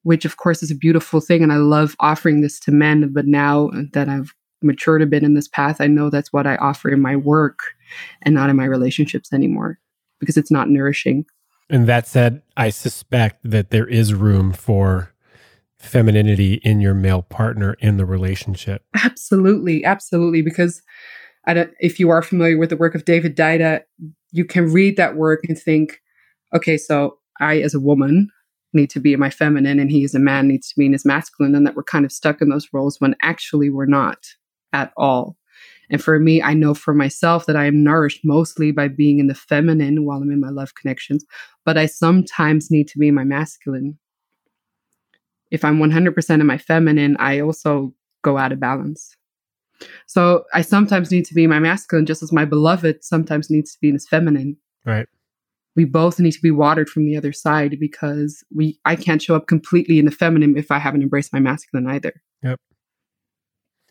Which 0.07 0.25
of 0.25 0.37
course 0.37 0.63
is 0.63 0.71
a 0.71 0.77
beautiful 0.77 1.21
thing, 1.21 1.43
and 1.43 1.53
I 1.53 1.57
love 1.57 1.97
offering 1.99 2.41
this 2.41 2.61
to 2.61 2.71
men. 2.71 3.13
But 3.13 3.27
now 3.27 3.71
that 3.93 4.09
I've 4.09 4.33
matured 4.63 5.03
a 5.03 5.07
bit 5.07 5.25
in 5.25 5.35
this 5.35 5.49
path, 5.49 5.81
I 5.81 5.89
know 5.89 6.11
that's 6.11 6.33
what 6.33 6.47
I 6.47 6.55
offer 6.59 6.89
in 6.89 7.03
my 7.03 7.17
work 7.17 7.59
and 8.23 8.33
not 8.33 8.49
in 8.49 8.55
my 8.55 8.67
relationships 8.67 9.33
anymore 9.33 9.81
because 10.21 10.37
it's 10.37 10.51
not 10.51 10.71
nourishing. 10.71 11.27
And 11.69 11.89
that 11.89 12.07
said, 12.07 12.43
I 12.57 12.71
suspect 12.71 13.41
that 13.51 13.71
there 13.71 13.89
is 13.89 14.15
room 14.15 14.53
for 14.53 15.13
femininity 15.81 16.61
in 16.63 16.81
your 16.81 16.95
male 16.95 17.23
partner 17.23 17.77
in 17.81 17.97
the 17.97 18.07
relationship. 18.07 18.85
Absolutely, 19.03 19.85
absolutely. 19.85 20.41
Because 20.41 20.83
I 21.47 21.55
don't, 21.55 21.75
if 21.81 21.99
you 21.99 22.11
are 22.11 22.23
familiar 22.23 22.59
with 22.59 22.71
the 22.71 22.77
work 22.77 22.95
of 22.95 23.05
David 23.05 23.37
Deida, 23.37 23.83
you 24.31 24.45
can 24.45 24.73
read 24.73 24.97
that 24.99 25.17
work 25.17 25.41
and 25.49 25.59
think, 25.59 26.01
okay, 26.55 26.77
so 26.77 27.19
I, 27.41 27.59
as 27.59 27.75
a 27.75 27.81
woman, 27.81 28.31
need 28.73 28.91
to 28.91 29.01
be 29.01 29.13
in 29.13 29.21
my 29.21 29.31
feminine, 29.31 29.79
and 29.79 29.91
he, 29.91 30.05
is 30.05 30.15
a 30.15 30.19
man, 30.19 30.49
needs 30.49 30.69
to 30.69 30.75
be 30.77 30.87
in 30.87 30.93
his 30.93 31.05
masculine, 31.05 31.55
and 31.55 31.67
that 31.67 31.77
we're 31.77 31.83
kind 31.83 32.05
of 32.05 32.13
stuck 32.13 32.41
in 32.41 32.49
those 32.49 32.69
roles 32.73 33.01
when 33.01 33.15
actually 33.23 33.71
we're 33.71 33.87
not 33.87 34.19
at 34.73 34.93
all. 34.97 35.37
And 35.89 36.03
for 36.03 36.19
me, 36.19 36.43
I 36.43 36.55
know 36.55 36.75
for 36.75 36.95
myself 36.95 37.47
that 37.47 37.57
I 37.57 37.67
am 37.67 37.85
nourished 37.85 38.23
mostly 38.25 38.73
by 38.73 38.89
being 38.89 39.19
in 39.19 39.29
the 39.29 39.35
feminine 39.35 40.05
while 40.05 40.21
I'm 40.21 40.33
in 40.33 40.41
my 40.41 40.51
love 40.51 40.75
connections, 40.75 41.25
but 41.65 41.79
I 41.79 41.87
sometimes 41.87 42.71
need 42.71 42.89
to 42.89 42.99
be 42.99 43.11
my 43.11 43.25
masculine. 43.25 43.99
If 45.51 45.65
I'm 45.65 45.79
100% 45.79 46.41
in 46.41 46.47
my 46.47 46.59
feminine, 46.59 47.17
I 47.19 47.41
also 47.41 47.95
go 48.23 48.37
out 48.37 48.51
of 48.51 48.59
balance. 48.59 49.15
So 50.07 50.45
I 50.53 50.63
sometimes 50.63 51.11
need 51.11 51.25
to 51.27 51.35
be 51.35 51.47
my 51.47 51.61
masculine, 51.61 52.07
just 52.07 52.23
as 52.23 52.33
my 52.33 52.45
beloved 52.45 53.05
sometimes 53.05 53.51
needs 53.51 53.73
to 53.73 53.79
be 53.81 53.89
in 53.89 53.95
his 53.95 54.09
feminine. 54.09 54.57
Right. 54.85 55.07
We 55.77 55.85
both 55.85 56.19
need 56.19 56.33
to 56.33 56.43
be 56.43 56.51
watered 56.51 56.89
from 56.89 57.05
the 57.05 57.17
other 57.17 57.33
side 57.33 57.77
because 57.79 58.43
we 58.55 58.79
I 58.85 58.97
can't 58.97 59.23
show 59.23 59.37
up 59.37 59.47
completely 59.47 59.99
in 59.99 60.07
the 60.07 60.11
feminine 60.11 60.57
if 60.57 60.71
I 60.71 60.79
haven't 60.79 61.03
embraced 61.03 61.33
my 61.33 61.41
masculine 61.41 61.87
either. 61.87 62.15
Yep. 62.43 62.59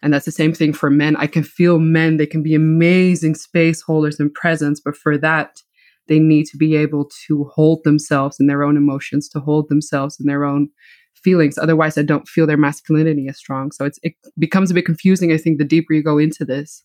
And 0.02 0.14
that's 0.14 0.26
the 0.26 0.32
same 0.32 0.54
thing 0.54 0.74
for 0.74 0.90
men. 0.90 1.16
I 1.16 1.28
can 1.28 1.44
feel 1.44 1.80
men, 1.80 2.18
they 2.18 2.28
can 2.28 2.44
be 2.44 2.54
amazing 2.54 3.36
space 3.36 3.82
holders 3.82 4.20
and 4.20 4.34
presence, 4.34 4.80
but 4.80 4.96
for 4.96 5.18
that, 5.18 5.62
they 6.08 6.20
need 6.20 6.46
to 6.48 6.58
be 6.58 6.76
able 6.76 7.10
to 7.28 7.46
hold 7.46 7.84
themselves 7.84 8.40
in 8.40 8.48
their 8.48 8.64
own 8.64 8.78
emotions, 8.78 9.28
to 9.30 9.40
hold 9.40 9.70
themselves 9.70 10.20
in 10.20 10.28
their 10.28 10.46
own 10.46 10.70
feelings. 11.16 11.58
Otherwise, 11.58 11.98
I 11.98 12.04
don't 12.04 12.28
feel 12.28 12.46
their 12.46 12.58
masculinity 12.58 13.28
as 13.28 13.38
strong. 13.38 13.72
So 13.72 13.86
it's, 13.86 14.00
it 14.04 14.14
becomes 14.38 14.70
a 14.70 14.76
bit 14.76 14.86
confusing, 14.86 15.32
I 15.32 15.38
think, 15.38 15.58
the 15.58 15.66
deeper 15.66 15.94
you 15.94 16.04
go 16.04 16.20
into 16.20 16.46
this. 16.46 16.84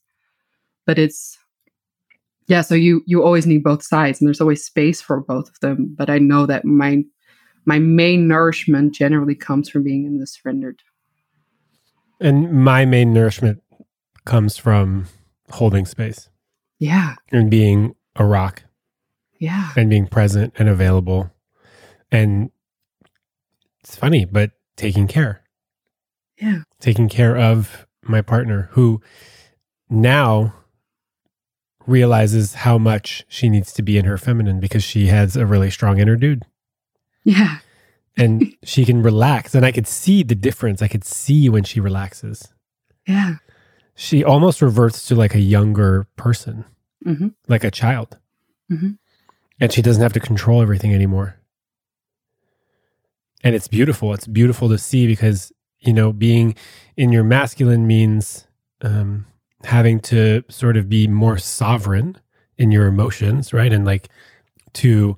But 0.86 0.98
it's, 0.98 1.36
yeah, 2.50 2.60
so 2.60 2.74
you 2.74 3.02
you 3.06 3.24
always 3.24 3.46
need 3.46 3.62
both 3.62 3.82
sides 3.82 4.20
and 4.20 4.28
there's 4.28 4.40
always 4.40 4.64
space 4.64 5.00
for 5.00 5.20
both 5.20 5.48
of 5.48 5.58
them. 5.60 5.94
But 5.96 6.10
I 6.10 6.18
know 6.18 6.44
that 6.46 6.66
my 6.66 7.02
my 7.64 7.78
main 7.78 8.28
nourishment 8.28 8.94
generally 8.94 9.34
comes 9.34 9.70
from 9.70 9.84
being 9.84 10.04
in 10.04 10.18
the 10.18 10.26
surrendered 10.26 10.82
and 12.20 12.52
my 12.52 12.84
main 12.84 13.12
nourishment 13.12 13.62
comes 14.24 14.56
from 14.56 15.06
holding 15.50 15.86
space. 15.86 16.28
Yeah. 16.78 17.14
And 17.32 17.50
being 17.50 17.94
a 18.16 18.24
rock. 18.24 18.62
Yeah. 19.38 19.70
And 19.76 19.88
being 19.88 20.06
present 20.06 20.54
and 20.58 20.68
available. 20.68 21.30
And 22.12 22.50
it's 23.80 23.96
funny, 23.96 24.26
but 24.26 24.52
taking 24.76 25.08
care. 25.08 25.42
Yeah. 26.38 26.60
Taking 26.78 27.08
care 27.08 27.36
of 27.36 27.86
my 28.02 28.20
partner 28.20 28.68
who 28.72 29.00
now 29.88 30.54
realizes 31.90 32.54
how 32.54 32.78
much 32.78 33.24
she 33.28 33.48
needs 33.48 33.72
to 33.74 33.82
be 33.82 33.98
in 33.98 34.04
her 34.04 34.16
feminine 34.16 34.60
because 34.60 34.84
she 34.84 35.08
has 35.08 35.36
a 35.36 35.44
really 35.44 35.70
strong 35.70 35.98
inner 35.98 36.16
dude. 36.16 36.44
Yeah 37.24 37.58
and 38.16 38.54
she 38.62 38.84
can 38.84 39.02
relax. 39.02 39.54
And 39.54 39.64
I 39.64 39.72
could 39.72 39.86
see 39.86 40.22
the 40.22 40.34
difference. 40.34 40.82
I 40.82 40.88
could 40.88 41.04
see 41.04 41.48
when 41.48 41.64
she 41.64 41.80
relaxes. 41.80 42.52
Yeah. 43.06 43.36
She 43.94 44.22
almost 44.22 44.62
reverts 44.62 45.06
to 45.08 45.14
like 45.14 45.34
a 45.34 45.40
younger 45.40 46.06
person, 46.16 46.64
mm-hmm. 47.04 47.28
like 47.48 47.64
a 47.64 47.70
child. 47.70 48.18
Mm-hmm. 48.70 48.92
And 49.60 49.72
she 49.72 49.82
doesn't 49.82 50.02
have 50.02 50.12
to 50.14 50.20
control 50.20 50.62
everything 50.62 50.94
anymore. 50.94 51.36
And 53.42 53.54
it's 53.54 53.68
beautiful. 53.68 54.14
It's 54.14 54.26
beautiful 54.26 54.68
to 54.68 54.78
see 54.78 55.06
because, 55.06 55.52
you 55.80 55.92
know, 55.92 56.12
being 56.12 56.54
in 56.96 57.10
your 57.10 57.24
masculine 57.24 57.86
means 57.86 58.46
um, 58.82 59.26
having 59.64 60.00
to 60.00 60.42
sort 60.48 60.76
of 60.76 60.88
be 60.88 61.06
more 61.06 61.38
sovereign 61.38 62.16
in 62.56 62.70
your 62.70 62.86
emotions, 62.86 63.52
right? 63.52 63.72
And 63.72 63.84
like 63.84 64.08
to 64.74 65.16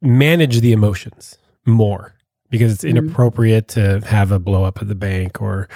manage 0.00 0.60
the 0.60 0.72
emotions 0.72 1.38
more 1.64 2.14
because 2.50 2.72
it's 2.72 2.84
mm-hmm. 2.84 2.98
inappropriate 2.98 3.68
mm-hmm. 3.68 4.00
to 4.00 4.06
have 4.06 4.30
a 4.30 4.38
blow 4.38 4.64
up 4.64 4.80
at 4.80 4.88
the 4.88 4.94
bank 4.94 5.40
or 5.40 5.68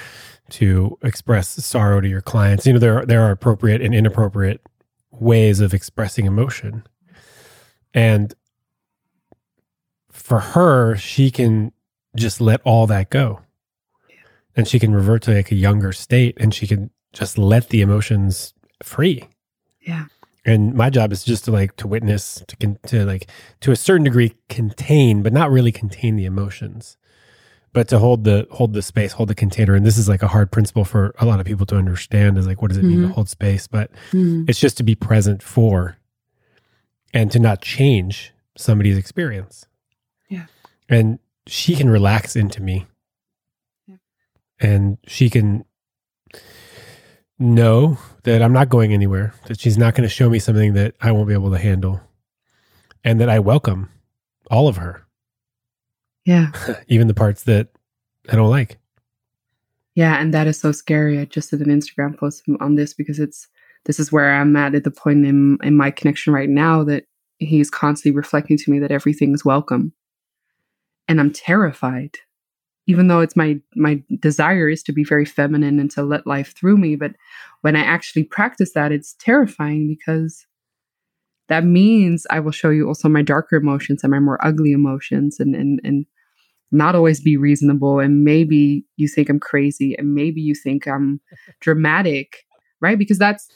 to 0.50 0.98
express 1.02 1.48
sorrow 1.64 2.00
to 2.00 2.08
your 2.08 2.20
clients. 2.20 2.66
You 2.66 2.74
know, 2.74 2.78
there 2.78 2.98
are, 2.98 3.06
there 3.06 3.22
are 3.22 3.30
appropriate 3.30 3.82
and 3.82 3.94
inappropriate 3.94 4.60
ways 5.10 5.60
of 5.60 5.74
expressing 5.74 6.26
emotion. 6.26 6.84
And 7.92 8.34
for 10.10 10.40
her, 10.40 10.96
she 10.96 11.30
can 11.30 11.72
just 12.16 12.40
let 12.40 12.60
all 12.62 12.86
that 12.86 13.10
go. 13.10 13.40
And 14.56 14.66
she 14.66 14.78
can 14.78 14.92
revert 14.92 15.22
to 15.22 15.34
like 15.34 15.52
a 15.52 15.56
younger 15.56 15.92
state 15.92 16.36
and 16.40 16.52
she 16.52 16.66
can 16.66 16.90
just 17.12 17.38
let 17.38 17.70
the 17.70 17.80
emotions 17.80 18.54
free. 18.82 19.24
Yeah 19.80 20.06
and 20.48 20.74
my 20.74 20.88
job 20.88 21.12
is 21.12 21.24
just 21.24 21.44
to 21.44 21.50
like 21.50 21.76
to 21.76 21.86
witness 21.86 22.42
to 22.46 22.56
con- 22.56 22.78
to 22.86 23.04
like 23.04 23.30
to 23.60 23.70
a 23.70 23.76
certain 23.76 24.04
degree 24.04 24.34
contain 24.48 25.22
but 25.22 25.32
not 25.32 25.50
really 25.50 25.72
contain 25.72 26.16
the 26.16 26.24
emotions 26.24 26.96
but 27.72 27.88
to 27.88 27.98
hold 27.98 28.24
the 28.24 28.46
hold 28.50 28.72
the 28.72 28.82
space 28.82 29.12
hold 29.12 29.28
the 29.28 29.34
container 29.34 29.74
and 29.74 29.84
this 29.84 29.98
is 29.98 30.08
like 30.08 30.22
a 30.22 30.28
hard 30.28 30.50
principle 30.50 30.84
for 30.84 31.14
a 31.18 31.26
lot 31.26 31.38
of 31.38 31.46
people 31.46 31.66
to 31.66 31.76
understand 31.76 32.38
is 32.38 32.46
like 32.46 32.62
what 32.62 32.68
does 32.68 32.78
it 32.78 32.80
mm-hmm. 32.80 32.90
mean 32.90 33.00
to 33.00 33.04
mm-hmm. 33.06 33.14
hold 33.14 33.28
space 33.28 33.66
but 33.66 33.90
mm-hmm. 34.10 34.44
it's 34.48 34.60
just 34.60 34.76
to 34.76 34.82
be 34.82 34.94
present 34.94 35.42
for 35.42 35.96
and 37.12 37.30
to 37.30 37.38
not 37.38 37.60
change 37.60 38.32
somebody's 38.56 38.96
experience 38.96 39.66
yeah 40.28 40.46
and 40.88 41.18
she 41.46 41.74
can 41.74 41.90
relax 41.90 42.36
into 42.36 42.62
me 42.62 42.86
yeah. 43.86 43.96
and 44.60 44.98
she 45.06 45.28
can 45.28 45.64
know 47.38 47.98
that 48.24 48.42
I'm 48.42 48.52
not 48.52 48.68
going 48.68 48.92
anywhere, 48.92 49.32
that 49.46 49.60
she's 49.60 49.78
not 49.78 49.94
going 49.94 50.08
to 50.08 50.14
show 50.14 50.28
me 50.28 50.38
something 50.38 50.74
that 50.74 50.94
I 51.00 51.12
won't 51.12 51.28
be 51.28 51.34
able 51.34 51.50
to 51.50 51.58
handle, 51.58 52.00
and 53.04 53.20
that 53.20 53.28
I 53.28 53.38
welcome 53.38 53.90
all 54.50 54.68
of 54.68 54.76
her. 54.76 55.06
Yeah. 56.24 56.50
Even 56.88 57.06
the 57.06 57.14
parts 57.14 57.44
that 57.44 57.68
I 58.28 58.36
don't 58.36 58.50
like. 58.50 58.78
Yeah, 59.94 60.20
and 60.20 60.32
that 60.34 60.46
is 60.46 60.60
so 60.60 60.72
scary. 60.72 61.18
I 61.18 61.24
just 61.24 61.50
did 61.50 61.60
an 61.60 61.68
Instagram 61.68 62.16
post 62.16 62.44
on 62.60 62.76
this 62.76 62.94
because 62.94 63.18
it's 63.18 63.48
this 63.84 63.98
is 63.98 64.12
where 64.12 64.32
I'm 64.32 64.54
at 64.54 64.74
at 64.74 64.84
the 64.84 64.90
point 64.90 65.24
in 65.24 65.58
in 65.62 65.76
my 65.76 65.90
connection 65.90 66.32
right 66.32 66.48
now 66.48 66.84
that 66.84 67.04
he's 67.38 67.70
constantly 67.70 68.16
reflecting 68.16 68.56
to 68.58 68.70
me 68.70 68.78
that 68.78 68.92
everything 68.92 69.32
is 69.32 69.44
welcome. 69.44 69.92
And 71.08 71.20
I'm 71.20 71.32
terrified. 71.32 72.16
Even 72.88 73.06
though 73.06 73.20
it's 73.20 73.36
my 73.36 73.60
my 73.76 74.02
desire 74.18 74.68
is 74.68 74.82
to 74.84 74.92
be 74.92 75.04
very 75.04 75.24
feminine 75.24 75.78
and 75.78 75.90
to 75.92 76.02
let 76.02 76.26
life 76.26 76.54
through 76.56 76.78
me, 76.78 76.96
but 76.96 77.12
when 77.60 77.76
I 77.76 77.80
actually 77.80 78.24
practice 78.24 78.72
that, 78.72 78.92
it's 78.92 79.14
terrifying 79.20 79.86
because 79.86 80.46
that 81.48 81.64
means 81.64 82.26
I 82.30 82.40
will 82.40 82.52
show 82.52 82.70
you 82.70 82.88
also 82.88 83.08
my 83.08 83.22
darker 83.22 83.56
emotions 83.56 84.02
and 84.02 84.10
my 84.10 84.18
more 84.18 84.44
ugly 84.44 84.72
emotions 84.72 85.38
and 85.38 85.54
and 85.54 85.80
and 85.84 86.06
not 86.70 86.94
always 86.94 87.20
be 87.20 87.36
reasonable 87.36 87.98
and 88.00 88.24
maybe 88.24 88.84
you 88.96 89.08
think 89.08 89.30
I'm 89.30 89.40
crazy 89.40 89.96
and 89.98 90.14
maybe 90.14 90.40
you 90.40 90.54
think 90.54 90.86
I'm 90.86 91.20
dramatic, 91.60 92.44
right? 92.80 92.98
Because 92.98 93.18
that's 93.18 93.48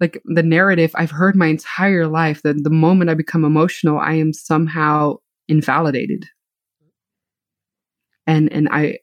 like 0.00 0.20
the 0.24 0.42
narrative 0.42 0.92
I've 0.94 1.10
heard 1.10 1.36
my 1.36 1.46
entire 1.46 2.06
life 2.06 2.42
that 2.42 2.62
the 2.64 2.70
moment 2.70 3.10
I 3.10 3.14
become 3.14 3.44
emotional, 3.44 3.98
I 3.98 4.14
am 4.14 4.32
somehow 4.32 5.16
invalidated. 5.48 6.26
And 8.28 8.52
and 8.52 8.68
I 8.70 8.98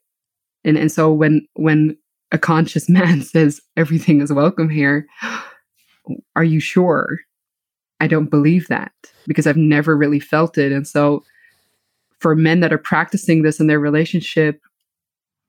and 0.64 0.78
and 0.78 0.90
so 0.90 1.12
when 1.12 1.46
when 1.56 1.98
a 2.32 2.38
conscious 2.38 2.88
man 2.98 3.22
says 3.22 3.60
everything 3.76 4.22
is 4.22 4.32
welcome 4.32 4.70
here, 4.70 5.06
are 6.36 6.44
you 6.44 6.62
sure? 6.62 7.20
I 8.00 8.08
don't 8.08 8.30
believe 8.30 8.68
that 8.68 8.92
because 9.28 9.48
I've 9.48 9.58
never 9.58 9.98
really 9.98 10.20
felt 10.20 10.58
it. 10.58 10.72
And 10.72 10.88
so 10.88 11.24
for 12.20 12.36
men 12.36 12.60
that 12.60 12.74
are 12.74 12.78
practicing 12.78 13.42
this 13.42 13.60
in 13.60 13.68
their 13.68 13.80
relationship, 13.80 14.60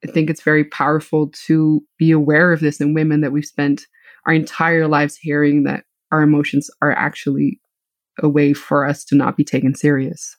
I 0.05 0.11
think 0.11 0.31
it's 0.31 0.43
very 0.43 0.65
powerful 0.65 1.31
to 1.47 1.83
be 1.99 2.11
aware 2.11 2.53
of 2.53 2.61
this 2.61 2.81
in 2.81 2.95
women 2.95 3.21
that 3.21 3.33
we've 3.33 3.45
spent 3.45 3.87
our 4.27 4.33
entire 4.33 4.87
lives 4.87 5.17
hearing 5.17 5.65
that 5.65 5.85
our 6.13 6.23
emotions 6.23 6.71
are 6.83 6.93
actually 6.93 7.61
a 8.23 8.29
way 8.29 8.53
for 8.53 8.87
us 8.87 9.05
to 9.07 9.15
not 9.15 9.37
be 9.37 9.45
taken 9.45 9.75
serious. 9.75 10.37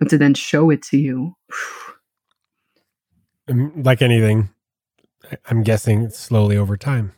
And 0.00 0.10
to 0.10 0.18
then 0.18 0.34
show 0.34 0.70
it 0.70 0.82
to 0.84 0.98
you. 0.98 1.36
like 3.76 4.02
anything, 4.02 4.50
I'm 5.48 5.62
guessing 5.62 6.10
slowly 6.10 6.56
over 6.56 6.76
time. 6.76 7.12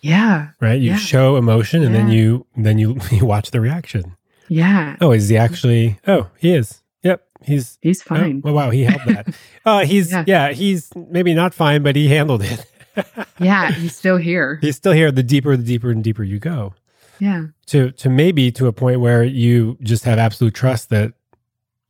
Yeah. 0.00 0.48
Right? 0.60 0.80
You 0.80 0.90
yeah. 0.90 0.96
show 0.96 1.36
emotion 1.36 1.82
and 1.82 1.94
yeah. 1.94 2.00
then 2.00 2.10
you 2.10 2.46
then 2.56 2.78
you 2.78 2.98
you 3.10 3.24
watch 3.24 3.50
the 3.50 3.60
reaction. 3.60 4.16
Yeah. 4.48 4.96
Oh, 5.00 5.12
is 5.12 5.28
he 5.28 5.36
actually 5.36 5.98
Oh, 6.06 6.28
he 6.38 6.54
is. 6.54 6.82
Yep. 7.02 7.24
He's 7.44 7.78
He's 7.80 8.02
oh, 8.02 8.16
fine. 8.16 8.42
Oh, 8.44 8.52
wow, 8.52 8.70
he 8.70 8.84
held 8.84 9.02
that. 9.06 9.34
Oh, 9.64 9.78
uh, 9.78 9.84
he's 9.84 10.12
yeah. 10.12 10.24
yeah, 10.26 10.52
he's 10.52 10.90
maybe 10.94 11.34
not 11.34 11.54
fine, 11.54 11.82
but 11.82 11.96
he 11.96 12.08
handled 12.08 12.42
it. 12.42 12.66
yeah, 13.40 13.72
he's 13.72 13.96
still 13.96 14.18
here. 14.18 14.58
He's 14.60 14.76
still 14.76 14.92
here. 14.92 15.10
The 15.10 15.22
deeper, 15.22 15.56
the 15.56 15.62
deeper 15.62 15.90
and 15.90 16.04
deeper 16.04 16.22
you 16.22 16.38
go. 16.38 16.74
Yeah. 17.18 17.46
To 17.66 17.92
to 17.92 18.08
maybe 18.08 18.50
to 18.52 18.66
a 18.66 18.72
point 18.72 19.00
where 19.00 19.24
you 19.24 19.78
just 19.80 20.04
have 20.04 20.18
absolute 20.18 20.54
trust 20.54 20.90
that 20.90 21.14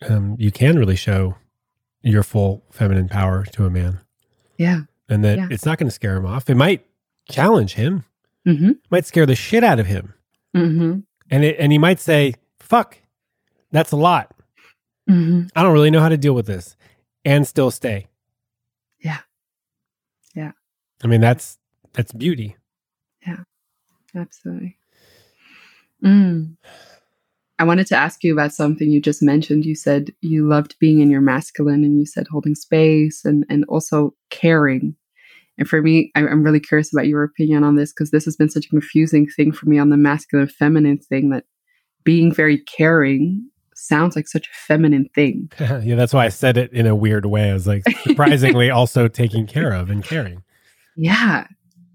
um, 0.08 0.36
you 0.38 0.50
can 0.50 0.78
really 0.78 0.96
show 0.96 1.36
your 2.02 2.22
full 2.22 2.64
feminine 2.70 3.08
power 3.08 3.44
to 3.52 3.64
a 3.64 3.70
man. 3.70 4.00
Yeah. 4.58 4.82
And 5.08 5.24
that 5.24 5.38
yeah. 5.38 5.48
it's 5.50 5.66
not 5.66 5.78
going 5.78 5.88
to 5.88 5.94
scare 5.94 6.16
him 6.16 6.26
off. 6.26 6.48
It 6.48 6.54
might 6.54 6.86
challenge 7.30 7.74
him. 7.74 8.04
Mm-hmm. 8.46 8.72
Might 8.90 9.06
scare 9.06 9.26
the 9.26 9.34
shit 9.34 9.62
out 9.62 9.78
of 9.78 9.86
him. 9.86 10.14
Mm-hmm. 10.56 11.00
And 11.30 11.44
it, 11.44 11.56
and 11.58 11.72
he 11.72 11.78
might 11.78 12.00
say, 12.00 12.34
"Fuck, 12.58 12.98
that's 13.70 13.92
a 13.92 13.96
lot. 13.96 14.34
Mm-hmm. 15.08 15.46
I 15.54 15.62
don't 15.62 15.72
really 15.72 15.90
know 15.90 16.00
how 16.00 16.08
to 16.08 16.16
deal 16.16 16.34
with 16.34 16.46
this," 16.46 16.76
and 17.24 17.46
still 17.46 17.70
stay. 17.70 18.08
Yeah. 19.00 19.20
Yeah. 20.34 20.52
I 21.04 21.06
mean, 21.06 21.20
that's 21.20 21.58
that's 21.92 22.12
beauty. 22.12 22.56
Yeah, 23.26 23.44
absolutely. 24.14 24.78
Mm. 26.04 26.56
I 27.62 27.64
wanted 27.64 27.86
to 27.86 27.96
ask 27.96 28.24
you 28.24 28.32
about 28.32 28.52
something 28.52 28.90
you 28.90 29.00
just 29.00 29.22
mentioned. 29.22 29.64
You 29.64 29.76
said 29.76 30.10
you 30.20 30.48
loved 30.48 30.74
being 30.80 30.98
in 30.98 31.12
your 31.12 31.20
masculine, 31.20 31.84
and 31.84 31.96
you 31.96 32.04
said 32.04 32.26
holding 32.26 32.56
space 32.56 33.24
and 33.24 33.46
and 33.48 33.64
also 33.68 34.16
caring. 34.30 34.96
And 35.58 35.68
for 35.68 35.80
me, 35.80 36.10
I'm 36.16 36.42
really 36.42 36.58
curious 36.58 36.92
about 36.92 37.06
your 37.06 37.22
opinion 37.22 37.62
on 37.62 37.76
this 37.76 37.92
because 37.92 38.10
this 38.10 38.24
has 38.24 38.34
been 38.34 38.48
such 38.48 38.66
a 38.66 38.68
confusing 38.68 39.28
thing 39.28 39.52
for 39.52 39.66
me 39.66 39.78
on 39.78 39.90
the 39.90 39.96
masculine 39.96 40.48
feminine 40.48 40.98
thing 40.98 41.30
that 41.30 41.44
being 42.02 42.34
very 42.34 42.58
caring 42.58 43.48
sounds 43.76 44.16
like 44.16 44.26
such 44.26 44.48
a 44.48 44.54
feminine 44.66 45.08
thing. 45.14 45.48
yeah, 45.60 45.94
that's 45.94 46.12
why 46.12 46.24
I 46.24 46.30
said 46.30 46.56
it 46.56 46.72
in 46.72 46.88
a 46.88 46.96
weird 46.96 47.26
way. 47.26 47.50
I 47.50 47.52
was 47.52 47.68
like, 47.68 47.84
surprisingly, 48.02 48.70
also 48.72 49.06
taking 49.06 49.46
care 49.46 49.72
of 49.72 49.88
and 49.88 50.02
caring. 50.02 50.42
Yeah, 50.96 51.46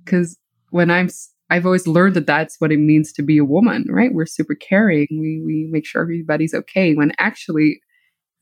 because 0.06 0.38
when 0.70 0.90
I'm, 0.90 1.10
I've 1.50 1.66
always 1.66 1.88
learned 1.88 2.16
that 2.16 2.28
that's 2.28 2.60
what 2.60 2.72
it 2.72 2.80
means 2.80 3.14
to 3.14 3.24
be 3.24 3.38
a 3.38 3.46
woman, 3.46 3.86
right? 3.90 4.14
We're 4.14 4.26
super 4.26 4.56
caring. 4.56 5.08
We 5.12 5.42
we 5.46 5.68
make 5.72 5.86
sure 5.86 6.02
everybody's 6.02 6.54
okay. 6.54 6.94
When 6.94 7.12
actually, 7.20 7.82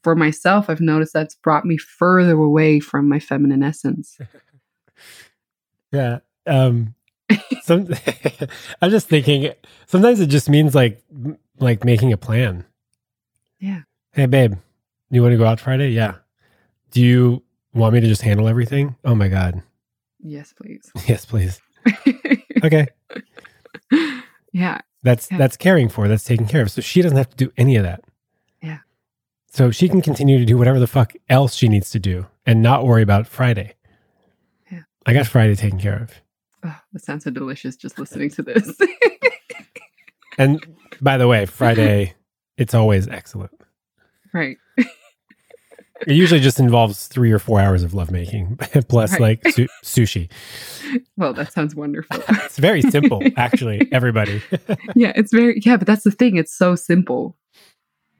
for 0.03 0.15
myself, 0.15 0.69
I've 0.69 0.81
noticed 0.81 1.13
that's 1.13 1.35
brought 1.35 1.65
me 1.65 1.77
further 1.77 2.33
away 2.33 2.79
from 2.79 3.07
my 3.07 3.19
feminine 3.19 3.63
essence. 3.63 4.17
yeah. 5.91 6.19
Um. 6.47 6.95
Some, 7.63 7.87
I'm 8.81 8.91
just 8.91 9.07
thinking. 9.07 9.51
Sometimes 9.87 10.19
it 10.19 10.27
just 10.27 10.49
means 10.49 10.75
like 10.75 11.01
like 11.59 11.83
making 11.83 12.13
a 12.13 12.17
plan. 12.17 12.65
Yeah. 13.59 13.81
Hey, 14.13 14.27
babe, 14.27 14.55
you 15.09 15.21
want 15.21 15.33
to 15.33 15.37
go 15.37 15.45
out 15.45 15.59
Friday? 15.59 15.89
Yeah. 15.89 16.15
Do 16.91 17.01
you 17.01 17.43
want 17.73 17.93
me 17.93 17.99
to 17.99 18.07
just 18.07 18.21
handle 18.21 18.47
everything? 18.47 18.95
Oh 19.03 19.15
my 19.15 19.27
god. 19.27 19.61
Yes, 20.19 20.53
please. 20.53 20.91
Yes, 21.07 21.25
please. 21.25 21.61
okay. 22.63 22.87
Yeah. 24.55 24.79
That's 25.03 25.29
yeah. 25.29 25.37
that's 25.37 25.57
caring 25.57 25.89
for. 25.89 26.07
That's 26.07 26.23
taking 26.23 26.47
care 26.47 26.61
of. 26.61 26.71
So 26.71 26.79
she 26.79 27.01
doesn't 27.01 27.17
have 27.17 27.29
to 27.29 27.35
do 27.35 27.51
any 27.57 27.75
of 27.75 27.83
that. 27.83 28.05
Yeah. 28.63 28.79
So 29.51 29.69
she 29.69 29.89
can 29.89 30.01
continue 30.01 30.39
to 30.39 30.45
do 30.45 30.57
whatever 30.57 30.79
the 30.79 30.87
fuck 30.87 31.11
else 31.27 31.55
she 31.55 31.67
needs 31.67 31.89
to 31.89 31.99
do 31.99 32.25
and 32.45 32.61
not 32.61 32.85
worry 32.85 33.03
about 33.03 33.27
Friday. 33.27 33.75
Yeah. 34.71 34.83
I 35.05 35.11
got 35.11 35.27
Friday 35.27 35.55
taken 35.55 35.77
care 35.77 36.03
of. 36.03 36.21
Oh, 36.63 36.79
that 36.93 37.03
sounds 37.03 37.25
so 37.25 37.31
delicious 37.31 37.75
just 37.75 37.99
listening 37.99 38.29
to 38.29 38.43
this. 38.43 38.73
and 40.37 40.65
by 41.01 41.17
the 41.17 41.27
way, 41.27 41.45
Friday, 41.45 42.13
it's 42.57 42.73
always 42.73 43.09
excellent. 43.09 43.51
Right. 44.33 44.57
It 46.07 46.13
usually 46.13 46.39
just 46.39 46.59
involves 46.59 47.07
three 47.07 47.31
or 47.31 47.39
four 47.39 47.59
hours 47.59 47.83
of 47.83 47.93
lovemaking, 47.93 48.57
plus 48.87 49.13
right. 49.13 49.21
like 49.21 49.47
su- 49.49 49.67
sushi. 49.83 50.29
Well, 51.17 51.33
that 51.33 51.51
sounds 51.51 51.75
wonderful. 51.75 52.23
it's 52.29 52.57
very 52.57 52.81
simple, 52.81 53.21
actually. 53.37 53.87
Everybody. 53.91 54.41
yeah, 54.95 55.13
it's 55.15 55.33
very 55.33 55.59
yeah, 55.65 55.77
but 55.77 55.87
that's 55.87 56.03
the 56.03 56.11
thing. 56.11 56.35
It's 56.37 56.55
so 56.55 56.75
simple. 56.75 57.37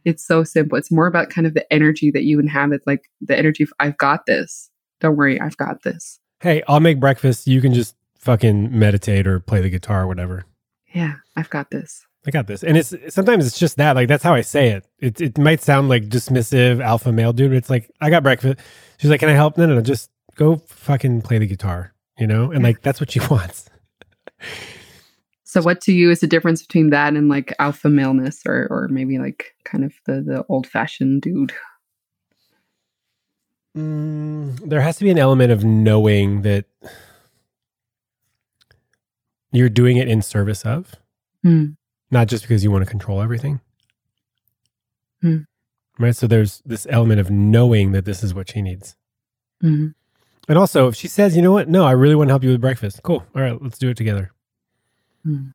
It's 0.03 0.25
so 0.25 0.43
simple. 0.43 0.77
It's 0.77 0.91
more 0.91 1.07
about 1.07 1.29
kind 1.29 1.47
of 1.47 1.53
the 1.53 1.71
energy 1.73 2.11
that 2.11 2.23
you 2.23 2.39
inhabit, 2.39 2.81
like 2.85 3.09
the 3.21 3.37
energy 3.37 3.63
of 3.63 3.73
I've 3.79 3.97
got 3.97 4.25
this. 4.25 4.69
Don't 5.01 5.15
worry, 5.15 5.39
I've 5.39 5.57
got 5.57 5.83
this. 5.83 6.19
Hey, 6.39 6.63
I'll 6.67 6.79
make 6.79 6.99
breakfast. 6.99 7.47
You 7.47 7.61
can 7.61 7.73
just 7.73 7.95
fucking 8.19 8.77
meditate 8.77 9.27
or 9.27 9.39
play 9.39 9.61
the 9.61 9.69
guitar 9.69 10.03
or 10.03 10.07
whatever. 10.07 10.45
Yeah, 10.93 11.15
I've 11.35 11.49
got 11.49 11.71
this. 11.71 12.05
I 12.25 12.31
got 12.31 12.47
this. 12.47 12.63
And 12.63 12.77
it's 12.77 12.93
sometimes 13.09 13.45
it's 13.45 13.59
just 13.59 13.77
that. 13.77 13.95
Like 13.95 14.07
that's 14.07 14.23
how 14.23 14.33
I 14.33 14.41
say 14.41 14.69
it. 14.69 14.87
It 14.99 15.21
it 15.21 15.37
might 15.37 15.61
sound 15.61 15.89
like 15.89 16.05
dismissive 16.05 16.83
alpha 16.83 17.11
male 17.11 17.33
dude. 17.33 17.53
It's 17.53 17.69
like 17.69 17.91
I 18.01 18.09
got 18.09 18.23
breakfast. 18.23 18.59
She's 18.97 19.09
like, 19.09 19.19
"Can 19.19 19.29
I 19.29 19.33
help?" 19.33 19.57
No, 19.57 19.65
no, 19.67 19.75
no. 19.75 19.81
Just 19.81 20.09
go 20.35 20.55
fucking 20.67 21.21
play 21.21 21.37
the 21.37 21.45
guitar. 21.45 21.93
You 22.17 22.27
know, 22.27 22.51
and 22.51 22.63
like 22.63 22.81
that's 22.81 22.99
what 22.99 23.11
she 23.11 23.19
wants. 23.29 23.69
so, 25.43 25.61
what 25.61 25.81
to 25.81 25.93
you 25.93 26.09
is 26.09 26.21
the 26.21 26.27
difference 26.27 26.63
between 26.63 26.89
that 26.89 27.13
and 27.13 27.29
like 27.29 27.53
alpha 27.59 27.89
maleness, 27.89 28.41
or 28.47 28.67
or 28.71 28.87
maybe 28.89 29.19
like 29.19 29.53
kind 29.63 29.83
of 29.83 29.93
the 30.05 30.21
the 30.21 30.45
old 30.49 30.65
fashioned 30.65 31.21
dude? 31.21 31.53
Mm, 33.77 34.67
there 34.67 34.81
has 34.81 34.97
to 34.97 35.03
be 35.03 35.11
an 35.11 35.19
element 35.19 35.51
of 35.51 35.63
knowing 35.63 36.41
that 36.41 36.65
you're 39.51 39.69
doing 39.69 39.97
it 39.97 40.07
in 40.07 40.23
service 40.23 40.65
of. 40.65 40.95
Mm 41.45 41.75
not 42.15 42.29
just 42.29 42.43
because 42.43 42.63
you 42.63 42.71
want 42.71 42.81
to 42.81 42.89
control 42.89 43.21
everything. 43.21 43.59
Hmm. 45.21 45.39
Right. 45.99 46.15
So 46.15 46.27
there's 46.27 46.61
this 46.65 46.87
element 46.89 47.19
of 47.19 47.29
knowing 47.29 47.91
that 47.91 48.05
this 48.05 48.23
is 48.23 48.33
what 48.33 48.49
she 48.49 48.61
needs. 48.61 48.95
Mm-hmm. 49.61 49.87
And 50.47 50.57
also, 50.57 50.87
if 50.87 50.95
she 50.95 51.09
says, 51.09 51.35
you 51.35 51.41
know 51.41 51.51
what? 51.51 51.67
No, 51.67 51.85
I 51.85 51.91
really 51.91 52.15
want 52.15 52.29
to 52.29 52.31
help 52.31 52.43
you 52.43 52.51
with 52.51 52.61
breakfast. 52.61 53.03
Cool. 53.03 53.25
All 53.35 53.41
right, 53.41 53.61
let's 53.61 53.77
do 53.77 53.89
it 53.89 53.97
together. 53.97 54.31
Hmm. 55.23 55.47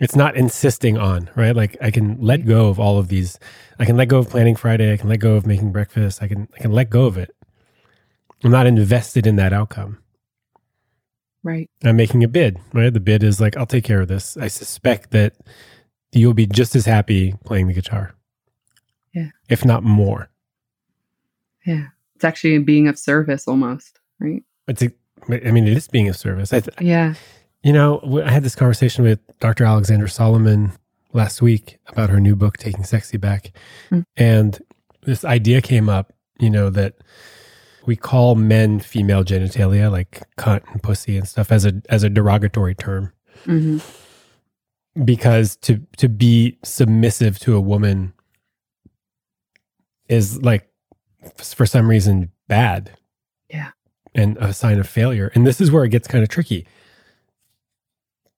It's 0.00 0.16
not 0.16 0.34
insisting 0.34 0.98
on, 0.98 1.30
right? 1.36 1.54
Like 1.54 1.76
I 1.80 1.92
can 1.92 2.20
let 2.20 2.44
go 2.44 2.68
of 2.68 2.80
all 2.80 2.98
of 2.98 3.06
these. 3.06 3.38
I 3.78 3.84
can 3.84 3.96
let 3.96 4.08
go 4.08 4.18
of 4.18 4.30
planning 4.30 4.56
Friday. 4.56 4.92
I 4.92 4.96
can 4.96 5.08
let 5.08 5.20
go 5.20 5.34
of 5.34 5.46
making 5.46 5.70
breakfast. 5.70 6.22
I 6.22 6.26
can 6.26 6.48
I 6.56 6.58
can 6.58 6.72
let 6.72 6.90
go 6.90 7.04
of 7.04 7.16
it. 7.18 7.30
I'm 8.42 8.50
not 8.50 8.66
invested 8.66 9.26
in 9.26 9.36
that 9.36 9.52
outcome. 9.52 9.98
Right. 11.44 11.70
I'm 11.84 11.96
making 11.96 12.24
a 12.24 12.28
bid, 12.28 12.58
right? 12.72 12.92
The 12.92 13.00
bid 13.00 13.22
is 13.22 13.40
like, 13.40 13.56
I'll 13.56 13.66
take 13.66 13.84
care 13.84 14.00
of 14.00 14.08
this. 14.08 14.36
I 14.36 14.48
suspect 14.48 15.10
that 15.12 15.34
you'll 16.12 16.34
be 16.34 16.46
just 16.46 16.74
as 16.76 16.86
happy 16.86 17.34
playing 17.44 17.66
the 17.68 17.72
guitar. 17.74 18.14
Yeah. 19.14 19.28
If 19.48 19.64
not 19.64 19.82
more. 19.82 20.30
Yeah. 21.66 21.86
It's 22.16 22.24
actually 22.24 22.58
being 22.58 22.88
of 22.88 22.98
service 22.98 23.46
almost, 23.48 23.98
right? 24.18 24.42
It's 24.68 24.82
a, 24.82 24.90
I 25.28 25.50
mean, 25.50 25.66
it 25.66 25.76
is 25.76 25.88
being 25.88 26.08
of 26.08 26.16
service. 26.16 26.50
Th- 26.50 26.64
Yeah. 26.80 27.14
You 27.62 27.72
know, 27.74 28.22
I 28.24 28.30
had 28.30 28.42
this 28.42 28.54
conversation 28.54 29.04
with 29.04 29.18
Dr. 29.38 29.64
Alexandra 29.64 30.08
Solomon 30.08 30.72
last 31.12 31.42
week 31.42 31.78
about 31.88 32.08
her 32.08 32.18
new 32.18 32.34
book, 32.34 32.56
Taking 32.56 32.84
Sexy 32.84 33.18
Back. 33.18 33.52
Mm. 33.90 34.04
And 34.16 34.58
this 35.02 35.24
idea 35.26 35.60
came 35.60 35.88
up, 35.90 36.14
you 36.38 36.48
know, 36.48 36.70
that 36.70 36.94
we 37.84 37.96
call 37.96 38.34
men 38.34 38.80
female 38.80 39.24
genitalia, 39.24 39.90
like 39.90 40.22
cunt 40.38 40.62
and 40.72 40.82
pussy 40.82 41.18
and 41.18 41.28
stuff, 41.28 41.52
as 41.52 41.66
a 41.66 41.82
as 41.90 42.02
a 42.02 42.08
derogatory 42.08 42.74
term. 42.74 43.12
hmm 43.44 43.78
Because 45.04 45.56
to 45.56 45.80
to 45.98 46.08
be 46.08 46.58
submissive 46.64 47.38
to 47.40 47.54
a 47.54 47.60
woman 47.60 48.12
is 50.08 50.42
like 50.42 50.68
for 51.36 51.66
some 51.66 51.88
reason 51.88 52.30
bad. 52.48 52.90
Yeah. 53.48 53.70
And 54.14 54.36
a 54.38 54.52
sign 54.52 54.78
of 54.78 54.88
failure. 54.88 55.30
And 55.34 55.46
this 55.46 55.60
is 55.60 55.70
where 55.70 55.84
it 55.84 55.90
gets 55.90 56.08
kind 56.08 56.22
of 56.22 56.28
tricky. 56.28 56.66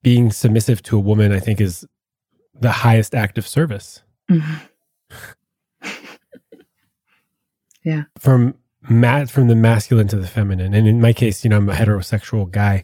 Being 0.03 0.31
submissive 0.31 0.83
to 0.83 0.97
a 0.97 0.99
woman, 0.99 1.31
I 1.31 1.39
think, 1.39 1.59
is 1.59 1.85
the 2.59 2.71
highest 2.71 3.15
act 3.15 3.37
of 3.37 3.47
service. 3.47 4.03
hmm 4.29 4.53
From 8.19 8.55
ma- 8.89 9.25
from 9.25 9.47
the 9.47 9.55
masculine 9.55 10.07
to 10.09 10.15
the 10.15 10.27
feminine. 10.27 10.73
And 10.73 10.87
in 10.87 11.01
my 11.01 11.13
case, 11.13 11.43
you 11.43 11.49
know, 11.49 11.57
I'm 11.57 11.69
a 11.69 11.73
heterosexual 11.73 12.49
guy 12.49 12.83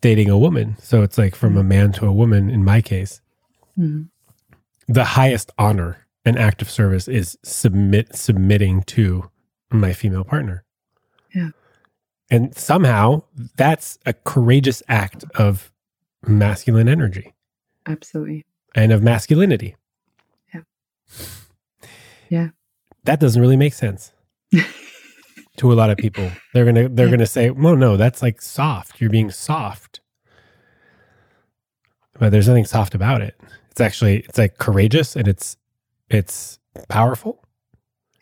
dating 0.00 0.30
a 0.30 0.38
woman. 0.38 0.76
So 0.80 1.02
it's 1.02 1.18
like 1.18 1.34
from 1.34 1.56
a 1.56 1.62
man 1.62 1.92
to 1.92 2.06
a 2.06 2.12
woman 2.12 2.50
in 2.50 2.64
my 2.64 2.80
case. 2.80 3.20
hmm 3.76 4.02
The 4.88 5.04
highest 5.04 5.50
honor 5.58 6.06
and 6.24 6.38
act 6.38 6.62
of 6.62 6.70
service 6.70 7.08
is 7.08 7.38
submit 7.42 8.14
submitting 8.14 8.82
to 8.82 9.30
my 9.70 9.92
female 9.92 10.24
partner. 10.24 10.64
Yeah. 11.34 11.50
And 12.30 12.56
somehow 12.56 13.22
that's 13.56 13.98
a 14.06 14.12
courageous 14.12 14.82
act 14.88 15.24
of 15.34 15.72
masculine 16.26 16.88
energy 16.88 17.34
Absolutely. 17.86 18.44
and 18.74 18.92
of 18.92 19.02
masculinity. 19.02 19.76
Yeah. 20.54 20.60
Yeah. 22.28 22.48
That 23.04 23.18
doesn't 23.20 23.40
really 23.40 23.56
make 23.56 23.74
sense 23.74 24.12
to 25.56 25.72
a 25.72 25.74
lot 25.74 25.90
of 25.90 25.96
people. 25.96 26.30
They're 26.54 26.64
gonna 26.64 26.88
they're 26.88 27.06
Yeah. 27.06 27.10
gonna 27.12 27.26
say, 27.26 27.50
"Well, 27.50 27.76
no, 27.76 27.96
that's 27.96 28.22
like 28.22 28.40
soft. 28.42 29.00
You're 29.00 29.10
being 29.10 29.30
soft." 29.30 30.00
But 32.18 32.30
there's 32.30 32.48
nothing 32.48 32.66
soft 32.66 32.94
about 32.94 33.22
it. 33.22 33.40
It's 33.70 33.80
actually 33.80 34.18
it's 34.20 34.38
like 34.38 34.58
courageous 34.58 35.16
and 35.16 35.26
it's 35.28 35.56
it's 36.08 36.58
powerful. 36.88 37.44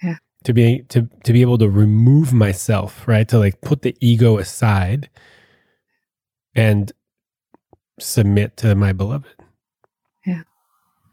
Yeah. 0.02 0.16
To 0.44 0.52
be 0.52 0.82
to 0.88 1.08
to 1.24 1.32
be 1.32 1.42
able 1.42 1.58
to 1.58 1.68
remove 1.68 2.32
myself, 2.32 3.06
right? 3.08 3.28
To 3.28 3.38
like 3.38 3.60
put 3.60 3.82
the 3.82 3.96
ego 4.00 4.38
aside 4.38 5.08
and 6.54 6.92
submit 7.98 8.56
to 8.58 8.74
my 8.74 8.92
beloved. 8.92 9.26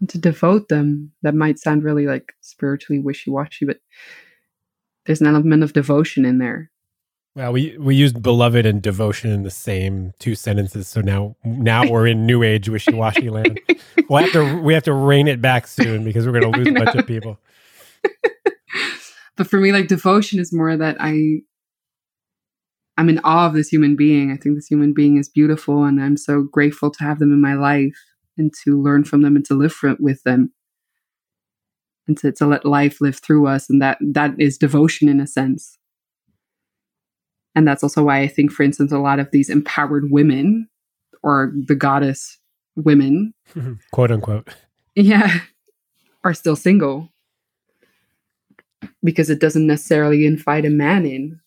And 0.02 0.10
to 0.10 0.18
devote 0.18 0.68
them, 0.68 1.14
that 1.22 1.34
might 1.34 1.58
sound 1.58 1.84
really 1.86 2.06
like 2.06 2.34
spiritually 2.42 3.00
wishy 3.00 3.32
washy, 3.32 3.66
but 3.66 3.80
there's 5.06 5.22
an 5.22 5.28
element 5.28 5.64
of 5.64 5.74
devotion 5.74 6.26
in 6.26 6.40
there. 6.40 6.72
Well, 7.36 7.52
we 7.52 7.78
we 7.78 7.96
used 7.96 8.22
beloved 8.22 8.66
and 8.66 8.82
devotion 8.82 9.30
in 9.30 9.44
the 9.44 9.52
same 9.52 10.14
two 10.20 10.36
sentences, 10.36 10.88
so 10.88 11.02
now 11.02 11.36
now 11.44 11.86
we're 11.90 12.08
in 12.08 12.26
new 12.26 12.44
age 12.44 12.70
wishy 12.70 12.94
washy 12.94 13.30
land. 13.30 13.60
We'll 14.08 14.22
have 14.22 14.34
to 14.34 14.62
we 14.62 14.76
have 14.76 14.84
to 14.84 14.94
rein 14.94 15.28
it 15.28 15.42
back 15.42 15.66
soon 15.66 16.04
because 16.04 16.28
we're 16.28 16.40
going 16.40 16.54
to 16.54 16.60
lose 16.60 16.68
a 16.68 16.74
bunch 16.74 16.96
of 16.96 17.08
people. 17.08 17.40
but 19.36 19.48
for 19.48 19.60
me, 19.60 19.72
like 19.72 19.88
devotion 19.88 20.40
is 20.40 20.54
more 20.54 20.78
that 20.78 20.98
I 21.00 21.40
I'm 22.98 23.10
in 23.10 23.20
awe 23.24 23.48
of 23.48 23.54
this 23.54 23.70
human 23.70 23.96
being. 23.96 24.32
I 24.32 24.38
think 24.38 24.56
this 24.56 24.68
human 24.68 24.94
being 24.94 25.18
is 25.18 25.28
beautiful 25.28 25.84
and 25.84 26.02
I'm 26.02 26.18
so 26.18 26.44
grateful 26.44 26.92
to 26.92 27.04
have 27.04 27.20
them 27.20 27.32
in 27.32 27.42
my 27.42 27.56
life 27.56 27.98
and 28.38 28.54
to 28.64 28.82
learn 28.82 29.04
from 29.04 29.22
them 29.22 29.36
and 29.36 29.46
to 29.46 29.56
live 29.56 29.74
for, 29.74 29.96
with 30.00 30.22
them. 30.24 30.54
And 32.08 32.18
to, 32.20 32.32
to 32.34 32.46
let 32.46 32.66
life 32.66 33.02
live 33.02 33.18
through 33.18 33.48
us. 33.48 33.70
And 33.70 33.82
that 33.82 33.98
that 34.02 34.36
is 34.38 34.58
devotion 34.58 35.10
in 35.10 35.20
a 35.20 35.26
sense. 35.28 35.78
And 37.56 37.68
that's 37.68 37.84
also 37.84 38.04
why 38.04 38.20
I 38.20 38.28
think, 38.28 38.52
for 38.52 38.64
instance, 38.64 38.92
a 38.92 39.00
lot 39.00 39.20
of 39.20 39.32
these 39.32 39.50
empowered 39.50 40.12
women 40.12 40.68
or 41.24 41.52
the 41.56 41.76
goddess 41.76 42.38
women, 42.76 43.34
Quote 43.92 44.12
unquote. 44.12 44.50
yeah, 44.96 45.40
are 46.24 46.34
still 46.34 46.56
single 46.56 47.10
because 49.04 49.30
it 49.30 49.40
doesn't 49.40 49.68
necessarily 49.68 50.26
invite 50.26 50.66
a 50.66 50.70
man 50.70 51.06
in. 51.06 51.40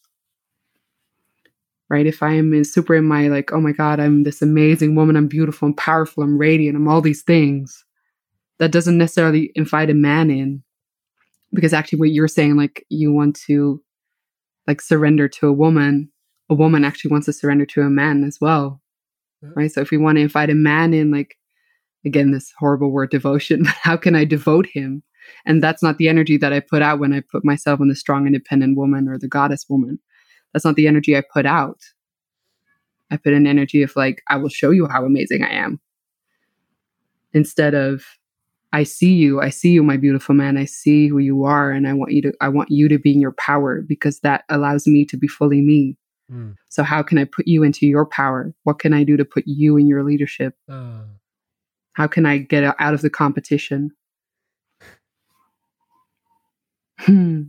Right? 1.91 2.07
If 2.07 2.23
I 2.23 2.33
am 2.35 2.53
in, 2.53 2.65
super 2.65 2.95
in 2.95 3.05
my 3.05 3.29
like, 3.29 3.53
oh 3.53 3.61
my 3.61 3.73
God, 3.73 3.99
I'm 3.99 4.25
this 4.25 4.43
amazing 4.43 4.95
woman, 4.95 5.17
I'm 5.17 5.29
beautiful, 5.29 5.69
I'm 5.69 5.75
powerful, 5.75 6.23
I'm 6.23 6.37
radiant, 6.37 6.77
I'm 6.77 6.89
all 6.89 7.01
these 7.01 7.23
things, 7.23 7.85
that 8.59 8.73
doesn't 8.73 8.99
necessarily 8.99 9.53
invite 9.55 9.91
a 9.91 9.95
man 9.95 10.31
in. 10.31 10.63
Because 11.53 11.73
actually, 11.73 11.99
what 11.99 12.11
you're 12.11 12.29
saying, 12.29 12.57
like, 12.57 12.85
you 12.89 13.13
want 13.13 13.39
to 13.47 13.83
like 14.67 14.83
surrender 14.83 15.29
to 15.29 15.49
a 15.49 15.53
woman, 15.53 16.11
a 16.51 16.55
woman 16.55 16.85
actually 16.85 17.11
wants 17.11 17.25
to 17.25 17.33
surrender 17.33 17.65
to 17.67 17.83
a 17.83 17.91
man 17.91 18.23
as 18.23 18.39
well. 18.41 18.83
Yeah. 19.43 19.51
Right? 19.57 19.73
So 19.73 19.81
if 19.81 19.91
we 19.91 19.97
want 19.97 20.17
to 20.17 20.23
invite 20.23 20.51
a 20.51 20.55
man 20.55 20.93
in, 20.93 21.11
like, 21.11 21.37
again, 22.05 22.33
this 22.33 22.53
horrible 22.59 22.91
word 22.91 23.11
devotion, 23.11 23.63
but 23.65 23.75
how 23.83 23.97
can 23.97 24.15
I 24.15 24.25
devote 24.25 24.67
him? 24.67 25.03
And 25.47 25.63
that's 25.63 25.83
not 25.83 25.99
the 25.99 26.09
energy 26.09 26.37
that 26.39 26.53
I 26.53 26.61
put 26.61 26.83
out 26.83 27.01
when 27.01 27.13
I 27.13 27.23
put 27.33 27.45
myself 27.45 27.81
in 27.81 27.89
the 27.89 27.97
strong, 27.97 28.27
independent 28.27 28.77
woman 28.77 29.09
or 29.09 29.19
the 29.19 29.29
goddess 29.29 29.67
woman. 29.69 29.99
That's 30.53 30.65
not 30.65 30.77
the 30.77 30.87
energy 30.87 31.17
I 31.17 31.23
put 31.33 31.47
out. 31.47 31.81
I 33.11 33.17
put 33.17 33.33
an 33.33 33.47
energy 33.47 33.83
of 33.83 33.95
like, 33.97 34.23
I 34.29 34.37
will 34.37 34.49
show 34.49 34.71
you 34.71 34.87
how 34.87 35.05
amazing 35.05 35.43
I 35.43 35.51
am. 35.51 35.81
Instead 37.33 37.75
of, 37.75 38.05
I 38.73 38.83
see 38.83 39.15
you, 39.15 39.41
I 39.41 39.49
see 39.49 39.71
you, 39.71 39.83
my 39.83 39.97
beautiful 39.97 40.35
man, 40.35 40.59
I 40.59 40.67
see 40.67 41.09
who 41.09 41.19
you 41.19 41.45
are, 41.45 41.71
and 41.71 41.89
I 41.89 41.95
want 41.95 42.13
you 42.13 42.23
to 42.23 42.33
I 42.41 42.49
want 42.49 42.71
you 42.71 42.89
to 42.89 42.99
be 42.99 43.13
in 43.13 43.21
your 43.21 43.33
power 43.33 43.81
because 43.81 44.21
that 44.21 44.45
allows 44.51 44.87
me 44.87 45.05
to 45.07 45.17
be 45.17 45.27
fully 45.27 45.63
me. 45.63 45.97
Mm. 46.31 46.57
So 46.69 46.83
how 46.83 47.03
can 47.03 47.17
I 47.19 47.25
put 47.25 47.49
you 47.49 47.63
into 47.63 47.87
your 47.87 48.05
power? 48.05 48.55
What 48.65 48.79
can 48.79 48.93
I 48.93 49.05
do 49.05 49.17
to 49.17 49.25
put 49.25 49.45
you 49.47 49.79
in 49.79 49.87
your 49.87 50.05
leadership? 50.05 50.55
Uh, 50.69 51.01
How 51.95 52.07
can 52.07 52.27
I 52.27 52.39
get 52.39 52.63
out 52.79 52.95
of 52.95 53.01
the 53.01 53.11
competition? 53.11 53.91
Hmm. 56.99 57.45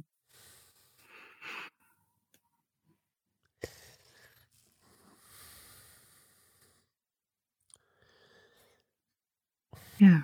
Yeah. 10.00 10.22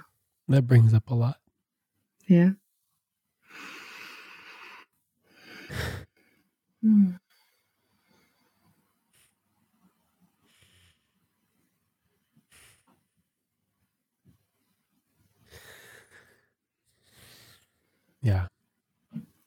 That 0.47 0.63
brings 0.63 0.93
up 0.93 1.09
a 1.09 1.15
lot. 1.15 1.37
Yeah. 2.27 2.51
Hmm. 6.81 7.11
Yeah. 18.21 18.47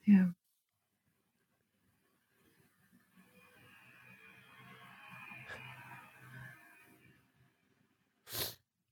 Yeah. 0.07 0.27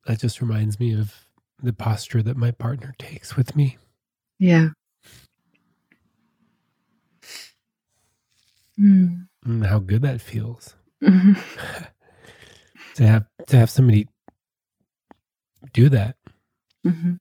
That 0.06 0.20
just 0.20 0.40
reminds 0.40 0.78
me 0.78 0.92
of 0.94 1.25
the 1.62 1.72
posture 1.72 2.22
that 2.22 2.36
my 2.36 2.50
partner 2.50 2.94
takes 2.98 3.36
with 3.36 3.56
me. 3.56 3.78
Yeah. 4.38 4.68
Hmm. 8.76 9.22
And 9.44 9.64
how 9.66 9.78
good 9.78 10.02
that 10.02 10.20
feels. 10.20 10.74
Mhm. 11.02 11.38
to 12.94 13.06
have 13.06 13.26
to 13.48 13.56
have 13.56 13.70
somebody 13.70 14.08
do 15.72 15.88
that. 15.90 16.16
Mhm. 16.86 17.18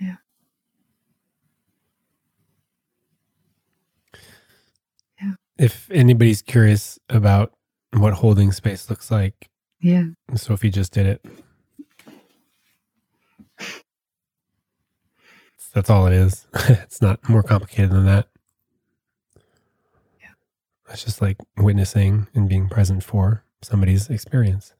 Yeah. 0.00 0.16
Yeah. 5.20 5.32
If 5.58 5.90
anybody's 5.90 6.42
curious 6.42 6.98
about 7.08 7.52
what 7.92 8.14
holding 8.14 8.52
space 8.52 8.88
looks 8.88 9.10
like, 9.10 9.49
Yeah. 9.80 10.04
Sophie 10.34 10.70
just 10.70 10.92
did 10.92 11.06
it. 11.06 11.24
That's 15.74 15.88
all 15.88 16.06
it 16.06 16.12
is. 16.12 16.46
it's 16.68 17.00
not 17.00 17.26
more 17.28 17.42
complicated 17.42 17.90
than 17.92 18.06
that. 18.06 18.26
Yeah. 20.20 20.30
It's 20.90 21.04
just 21.04 21.22
like 21.22 21.36
witnessing 21.56 22.26
and 22.34 22.48
being 22.48 22.68
present 22.68 23.04
for 23.04 23.44
somebody's 23.62 24.10
experience. 24.10 24.74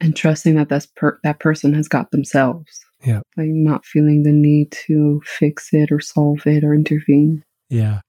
And 0.00 0.14
trusting 0.14 0.54
that 0.54 0.68
that's 0.68 0.86
per- 0.86 1.18
that 1.24 1.40
person 1.40 1.74
has 1.74 1.88
got 1.88 2.12
themselves. 2.12 2.84
Yeah. 3.04 3.20
Like 3.36 3.48
not 3.48 3.84
feeling 3.84 4.22
the 4.22 4.30
need 4.32 4.70
to 4.86 5.20
fix 5.24 5.70
it 5.72 5.90
or 5.90 5.98
solve 6.00 6.46
it 6.46 6.62
or 6.62 6.72
intervene. 6.74 7.44
Yeah. 7.68 8.00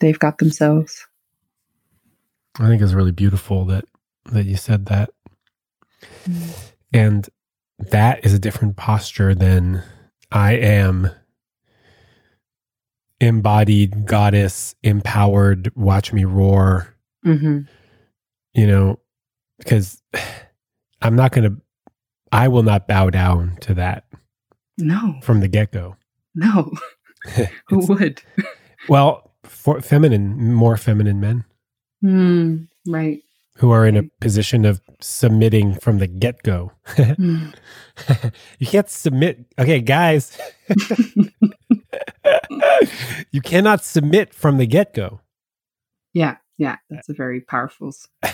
they've 0.00 0.18
got 0.18 0.38
themselves. 0.38 1.06
I 2.60 2.68
think 2.68 2.82
it's 2.82 2.92
really 2.92 3.12
beautiful 3.12 3.64
that 3.66 3.84
that 4.26 4.44
you 4.44 4.56
said 4.56 4.86
that. 4.86 5.10
Mm. 6.28 6.72
And 6.92 7.28
that 7.78 8.24
is 8.24 8.34
a 8.34 8.38
different 8.38 8.76
posture 8.76 9.34
than 9.34 9.82
I 10.30 10.52
am 10.54 11.10
embodied 13.20 14.06
goddess, 14.06 14.74
empowered, 14.82 15.74
watch 15.76 16.12
me 16.12 16.24
roar, 16.24 16.94
hmm 17.22 17.60
you 18.54 18.66
know, 18.66 18.98
because 19.58 20.02
I'm 21.02 21.16
not 21.16 21.32
going 21.32 21.50
to, 21.50 21.60
I 22.32 22.48
will 22.48 22.62
not 22.62 22.86
bow 22.86 23.08
down 23.10 23.56
to 23.62 23.74
that 23.74 24.04
No, 24.76 25.14
from 25.22 25.40
the 25.40 25.48
get 25.48 25.72
go. 25.72 25.96
no. 26.34 26.72
Who 27.68 27.86
would? 27.86 28.20
well, 28.88 29.32
for 29.44 29.80
feminine, 29.80 30.52
more 30.52 30.76
feminine 30.76 31.20
men 31.20 31.44
Mm, 32.02 32.68
right. 32.88 33.20
who 33.56 33.70
are 33.70 33.86
in 33.86 33.96
a 33.96 34.02
position 34.20 34.64
of 34.64 34.80
submitting 35.00 35.74
from 35.74 35.98
the 35.98 36.06
get 36.06 36.42
go. 36.42 36.72
Mm. 36.96 37.54
you 38.58 38.66
can't 38.66 38.88
submit. 38.88 39.44
Okay, 39.58 39.80
guys, 39.80 40.36
you 43.30 43.40
cannot 43.40 43.84
submit 43.84 44.34
from 44.34 44.58
the 44.58 44.66
get 44.66 44.94
go. 44.94 45.20
Yeah, 46.12 46.36
yeah. 46.58 46.76
That's 46.90 47.08
a 47.08 47.14
very 47.14 47.40
powerful, 47.40 47.92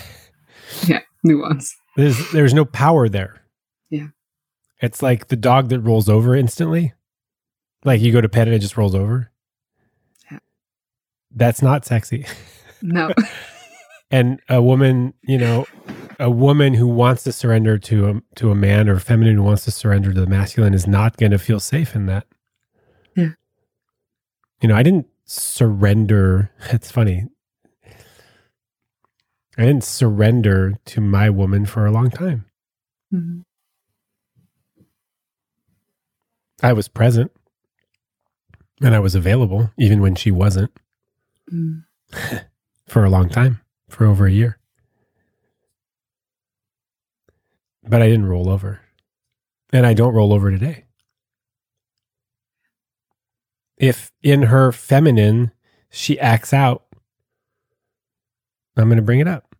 yeah, 0.87 1.01
nuance. 1.23 1.75
There's 1.95 2.31
there's 2.31 2.53
no 2.53 2.65
power 2.65 3.09
there. 3.09 3.41
Yeah. 3.89 4.07
It's 4.81 5.01
like 5.03 5.27
the 5.27 5.35
dog 5.35 5.69
that 5.69 5.81
rolls 5.81 6.09
over 6.09 6.35
instantly. 6.35 6.93
Like 7.83 8.01
you 8.01 8.11
go 8.11 8.21
to 8.21 8.29
pet 8.29 8.47
it, 8.47 8.53
it 8.53 8.59
just 8.59 8.77
rolls 8.77 8.95
over. 8.95 9.31
Yeah. 10.31 10.39
That's 11.31 11.61
not 11.61 11.85
sexy. 11.85 12.25
No. 12.81 13.11
And 14.11 14.39
a 14.49 14.61
woman, 14.61 15.13
you 15.21 15.37
know, 15.37 15.65
a 16.19 16.29
woman 16.31 16.73
who 16.73 16.87
wants 16.87 17.23
to 17.23 17.31
surrender 17.31 17.77
to 17.77 18.09
a 18.09 18.21
to 18.35 18.51
a 18.51 18.55
man 18.55 18.89
or 18.89 18.93
a 18.95 18.99
feminine 18.99 19.35
who 19.35 19.43
wants 19.43 19.65
to 19.65 19.71
surrender 19.71 20.11
to 20.13 20.19
the 20.21 20.27
masculine 20.27 20.73
is 20.73 20.87
not 20.87 21.17
going 21.17 21.31
to 21.31 21.37
feel 21.39 21.59
safe 21.59 21.95
in 21.95 22.07
that. 22.07 22.25
Yeah. 23.15 23.29
You 24.61 24.69
know, 24.69 24.75
I 24.75 24.83
didn't 24.83 25.07
surrender. 25.25 26.51
It's 26.71 26.91
funny. 26.91 27.25
I 29.57 29.63
didn't 29.65 29.83
surrender 29.83 30.75
to 30.85 31.01
my 31.01 31.29
woman 31.29 31.65
for 31.65 31.85
a 31.85 31.91
long 31.91 32.09
time. 32.09 32.45
Mhm. 33.13 33.43
I 36.61 36.73
was 36.73 36.87
present 36.87 37.31
and 38.81 38.95
I 38.95 38.99
was 38.99 39.15
available 39.15 39.71
even 39.77 40.01
when 40.01 40.15
she 40.15 40.31
wasn't 40.31 40.71
Mm. 41.51 41.83
for 42.87 43.03
a 43.03 43.09
long 43.09 43.27
time, 43.27 43.59
for 43.89 44.05
over 44.05 44.25
a 44.25 44.31
year. 44.31 44.57
But 47.83 48.01
I 48.01 48.07
didn't 48.07 48.27
roll 48.27 48.49
over. 48.49 48.81
And 49.71 49.85
I 49.85 49.93
don't 49.93 50.13
roll 50.13 50.33
over 50.33 50.51
today. 50.51 50.85
If 53.77 54.11
in 54.21 54.43
her 54.43 54.71
feminine 54.71 55.51
she 55.89 56.19
acts 56.19 56.53
out, 56.53 56.83
I'm 58.77 58.85
going 58.85 58.97
to 58.97 59.03
bring 59.03 59.19
it 59.19 59.27
up. 59.27 59.55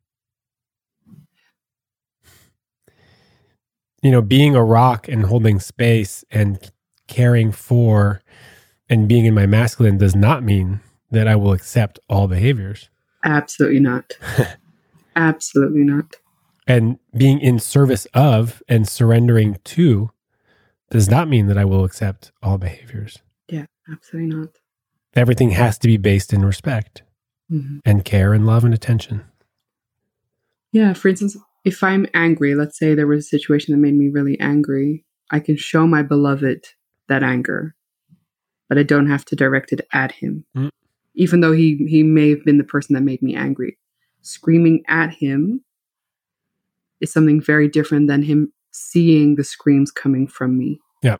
You 4.01 4.11
know, 4.11 4.21
being 4.21 4.55
a 4.55 4.63
rock 4.63 5.07
and 5.07 5.25
holding 5.25 5.59
space 5.59 6.23
and 6.31 6.71
caring 7.07 7.51
for 7.51 8.21
and 8.89 9.07
being 9.07 9.25
in 9.25 9.33
my 9.33 9.45
masculine 9.45 9.97
does 9.97 10.15
not 10.15 10.43
mean 10.43 10.79
that 11.11 11.27
I 11.27 11.35
will 11.35 11.51
accept 11.51 11.99
all 12.07 12.27
behaviors. 12.27 12.89
Absolutely 13.23 13.79
not. 13.79 14.13
Absolutely 15.15 15.83
not. 15.83 16.15
And 16.67 16.99
being 17.15 17.39
in 17.39 17.59
service 17.59 18.05
of 18.13 18.61
and 18.67 18.87
surrendering 18.87 19.57
to 19.65 20.11
does 20.91 21.09
not 21.09 21.27
mean 21.27 21.47
that 21.47 21.57
I 21.57 21.65
will 21.65 21.83
accept 21.83 22.31
all 22.41 22.57
behaviors. 22.57 23.19
Yeah, 23.49 23.65
absolutely 23.91 24.35
not. 24.35 24.49
Everything 25.15 25.51
has 25.51 25.77
to 25.79 25.87
be 25.87 25.97
based 25.97 26.31
in 26.33 26.45
respect 26.45 27.03
Mhm. 27.51 27.79
and 27.83 28.05
care 28.05 28.33
and 28.33 28.45
love 28.45 28.63
and 28.63 28.73
attention. 28.73 29.23
Yeah, 30.71 30.93
for 30.93 31.07
instance, 31.07 31.35
if 31.65 31.83
I'm 31.83 32.05
angry, 32.13 32.53
let's 32.53 32.77
say 32.77 32.93
there 32.93 33.07
was 33.07 33.25
a 33.25 33.27
situation 33.27 33.73
that 33.73 33.79
made 33.79 33.95
me 33.95 34.07
really 34.07 34.39
angry, 34.39 35.05
I 35.31 35.39
can 35.39 35.57
show 35.57 35.87
my 35.87 36.03
beloved 36.03 36.67
that 37.07 37.23
anger, 37.23 37.75
but 38.67 38.77
I 38.77 38.83
don't 38.83 39.07
have 39.07 39.25
to 39.25 39.35
direct 39.35 39.71
it 39.71 39.81
at 39.91 40.11
him. 40.13 40.45
Mm. 40.55 40.69
Even 41.19 41.41
though 41.41 41.51
he 41.51 41.85
he 41.87 42.01
may 42.01 42.29
have 42.29 42.45
been 42.45 42.57
the 42.57 42.63
person 42.63 42.93
that 42.95 43.01
made 43.01 43.21
me 43.21 43.35
angry. 43.35 43.77
Screaming 44.21 44.83
at 44.87 45.13
him 45.13 45.63
is 47.01 47.11
something 47.11 47.41
very 47.41 47.67
different 47.67 48.07
than 48.07 48.23
him 48.23 48.51
seeing 48.71 49.35
the 49.35 49.43
screams 49.43 49.91
coming 49.91 50.27
from 50.27 50.57
me. 50.57 50.79
Yeah. 51.03 51.17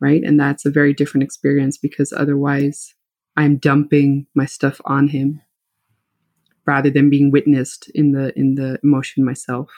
Right? 0.00 0.22
And 0.22 0.38
that's 0.38 0.66
a 0.66 0.70
very 0.70 0.92
different 0.92 1.24
experience 1.24 1.78
because 1.78 2.12
otherwise 2.12 2.94
I'm 3.36 3.56
dumping 3.56 4.26
my 4.34 4.46
stuff 4.46 4.80
on 4.84 5.08
him 5.08 5.40
rather 6.66 6.90
than 6.90 7.08
being 7.08 7.30
witnessed 7.30 7.90
in 7.94 8.12
the 8.12 8.36
in 8.38 8.56
the 8.56 8.78
emotion 8.82 9.24
myself. 9.24 9.70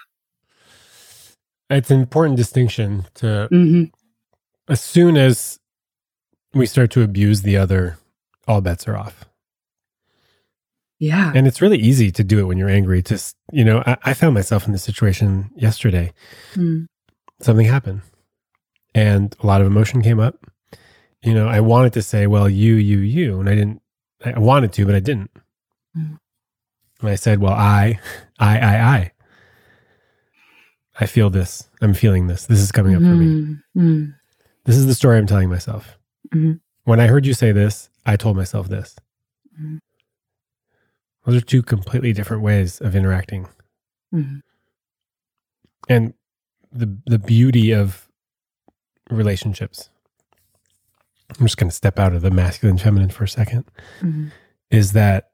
It's 1.70 1.90
an 1.90 2.00
important 2.00 2.36
distinction 2.36 3.06
to 3.16 3.48
hmm 3.50 3.84
as 4.68 4.80
soon 4.82 5.16
as 5.16 5.58
we 6.54 6.66
start 6.66 6.90
to 6.92 7.02
abuse 7.02 7.42
the 7.42 7.56
other, 7.56 7.98
all 8.48 8.60
bets 8.60 8.88
are 8.88 8.96
off. 8.96 9.24
Yeah. 10.98 11.30
And 11.34 11.46
it's 11.46 11.60
really 11.62 11.78
easy 11.78 12.10
to 12.10 12.24
do 12.24 12.40
it 12.40 12.44
when 12.44 12.58
you're 12.58 12.68
angry. 12.68 13.02
Just, 13.02 13.36
you 13.52 13.64
know, 13.64 13.82
I, 13.86 13.96
I 14.02 14.14
found 14.14 14.34
myself 14.34 14.66
in 14.66 14.72
this 14.72 14.82
situation 14.82 15.50
yesterday. 15.54 16.12
Mm. 16.54 16.86
Something 17.40 17.66
happened 17.66 18.00
and 18.94 19.36
a 19.40 19.46
lot 19.46 19.60
of 19.60 19.66
emotion 19.68 20.02
came 20.02 20.18
up. 20.18 20.34
You 21.22 21.34
know, 21.34 21.46
I 21.46 21.60
wanted 21.60 21.92
to 21.92 22.02
say, 22.02 22.26
well, 22.26 22.48
you, 22.48 22.74
you, 22.74 22.98
you. 22.98 23.38
And 23.38 23.48
I 23.48 23.54
didn't, 23.54 23.80
I 24.24 24.38
wanted 24.40 24.72
to, 24.72 24.86
but 24.86 24.96
I 24.96 25.00
didn't. 25.00 25.30
Mm. 25.96 26.18
And 27.00 27.08
I 27.10 27.14
said, 27.14 27.38
well, 27.40 27.52
I, 27.52 28.00
I, 28.40 28.58
I, 28.58 28.80
I. 28.80 29.12
I 31.00 31.06
feel 31.06 31.30
this. 31.30 31.68
I'm 31.80 31.94
feeling 31.94 32.26
this. 32.26 32.46
This 32.46 32.58
is 32.58 32.72
coming 32.72 32.96
up 32.96 33.02
for 33.02 33.06
me. 33.14 33.26
Mm, 33.26 33.62
mm, 33.76 34.14
This 34.64 34.76
is 34.76 34.86
the 34.86 34.94
story 34.96 35.16
I'm 35.16 35.28
telling 35.28 35.48
myself. 35.48 35.96
Mhm. 36.34 36.58
When 36.82 36.98
I 36.98 37.06
heard 37.06 37.24
you 37.24 37.34
say 37.34 37.52
this, 37.52 37.88
I 38.08 38.16
told 38.16 38.36
myself 38.38 38.68
this. 38.68 38.96
Mhm. 39.60 39.80
Those 41.26 41.36
are 41.36 41.44
two 41.44 41.62
completely 41.62 42.14
different 42.14 42.42
ways 42.42 42.80
of 42.80 42.96
interacting. 42.96 43.46
mhm. 44.14 44.40
And 45.90 46.14
the 46.72 46.98
the 47.04 47.18
beauty 47.18 47.72
of 47.72 48.08
relationships. 49.10 49.90
I'm 51.38 51.44
just 51.46 51.58
going 51.58 51.68
to 51.68 51.76
step 51.76 51.98
out 51.98 52.14
of 52.14 52.22
the 52.22 52.30
masculine 52.30 52.78
feminine 52.78 53.10
for 53.10 53.24
a 53.24 53.28
second 53.28 53.70
Mhm. 54.00 54.32
is 54.70 54.92
that 54.92 55.32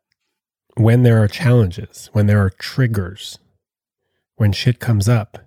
when 0.76 1.04
there 1.04 1.22
are 1.22 1.28
challenges, 1.28 2.10
when 2.12 2.26
there 2.26 2.40
are 2.44 2.50
triggers, 2.50 3.38
when 4.34 4.50
shit 4.50 4.80
comes 4.80 5.08
up, 5.08 5.38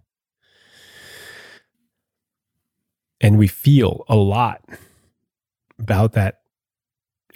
and 3.20 3.38
we 3.38 3.48
feel 3.48 4.06
a 4.08 4.16
lot 4.16 4.63
about 5.78 6.13
that 6.13 6.42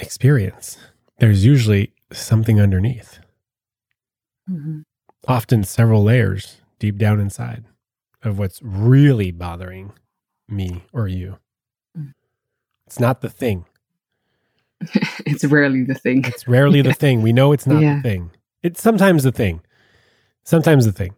experience, 0.02 0.78
there's 1.20 1.46
usually 1.46 1.94
something 2.12 2.60
underneath, 2.60 3.20
Mhm. 4.50 4.84
often 5.28 5.64
several 5.64 6.04
layers 6.04 6.58
deep 6.80 6.98
down 6.98 7.20
inside 7.20 7.64
of 8.24 8.38
what's 8.40 8.62
really 8.62 9.32
bothering 9.32 9.94
me 10.50 10.84
or 10.92 11.08
you. 11.08 11.38
Mm. 11.98 12.14
It's 12.88 13.00
not 13.00 13.22
the 13.22 13.30
thing. 13.30 13.66
it's 15.26 15.46
rarely 15.46 15.84
the 15.84 15.94
thing. 15.94 16.26
It's 16.26 16.48
rarely 16.48 16.82
the 16.82 16.94
thing. 17.04 17.22
We 17.22 17.34
know 17.34 17.52
it's 17.54 17.68
not 17.68 17.82
Yeah. 17.82 17.98
the 17.98 18.02
thing. 18.02 18.32
It's 18.64 18.82
sometimes 18.82 19.24
the 19.24 19.32
thing. 19.32 19.62
Sometimes 20.44 20.86
the 20.86 20.92
thing. 20.92 21.14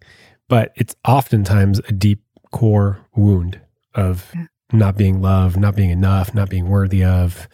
But 0.49 0.73
it's 0.75 0.95
oftentimes 1.07 1.79
a 1.88 1.91
deep 1.93 2.21
core 2.51 2.99
wound 3.15 3.59
of 3.95 4.31
Yeah. 4.36 4.45
not 4.71 4.97
being 4.97 5.21
loved, 5.21 5.57
not 5.57 5.75
being 5.75 5.89
enough, 5.89 6.34
not 6.36 6.49
being 6.49 6.67
worthy 6.67 7.03
of 7.03 7.47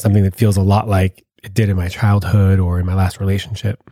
something 0.00 0.22
that 0.24 0.34
feels 0.34 0.56
a 0.56 0.62
lot 0.62 0.88
like 0.88 1.24
it 1.42 1.54
did 1.54 1.68
in 1.68 1.76
my 1.76 1.88
childhood 1.88 2.58
or 2.58 2.78
in 2.80 2.86
my 2.86 2.94
last 2.94 3.20
relationship. 3.20 3.82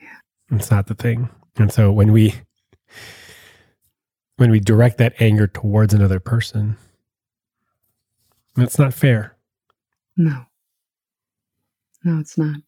Yeah. 0.00 0.56
It's 0.56 0.70
not 0.70 0.86
the 0.86 0.94
thing. 0.94 1.28
And 1.56 1.72
so 1.72 1.90
when 1.92 2.12
we 2.12 2.34
when 4.36 4.50
we 4.50 4.60
direct 4.60 4.98
that 4.98 5.14
anger 5.20 5.46
towards 5.46 5.92
another 5.94 6.20
person, 6.20 6.76
it's 8.56 8.78
not 8.78 8.94
fair. 8.94 9.36
No. 10.16 10.44
No, 12.04 12.18
it's 12.18 12.38
not. 12.38 12.60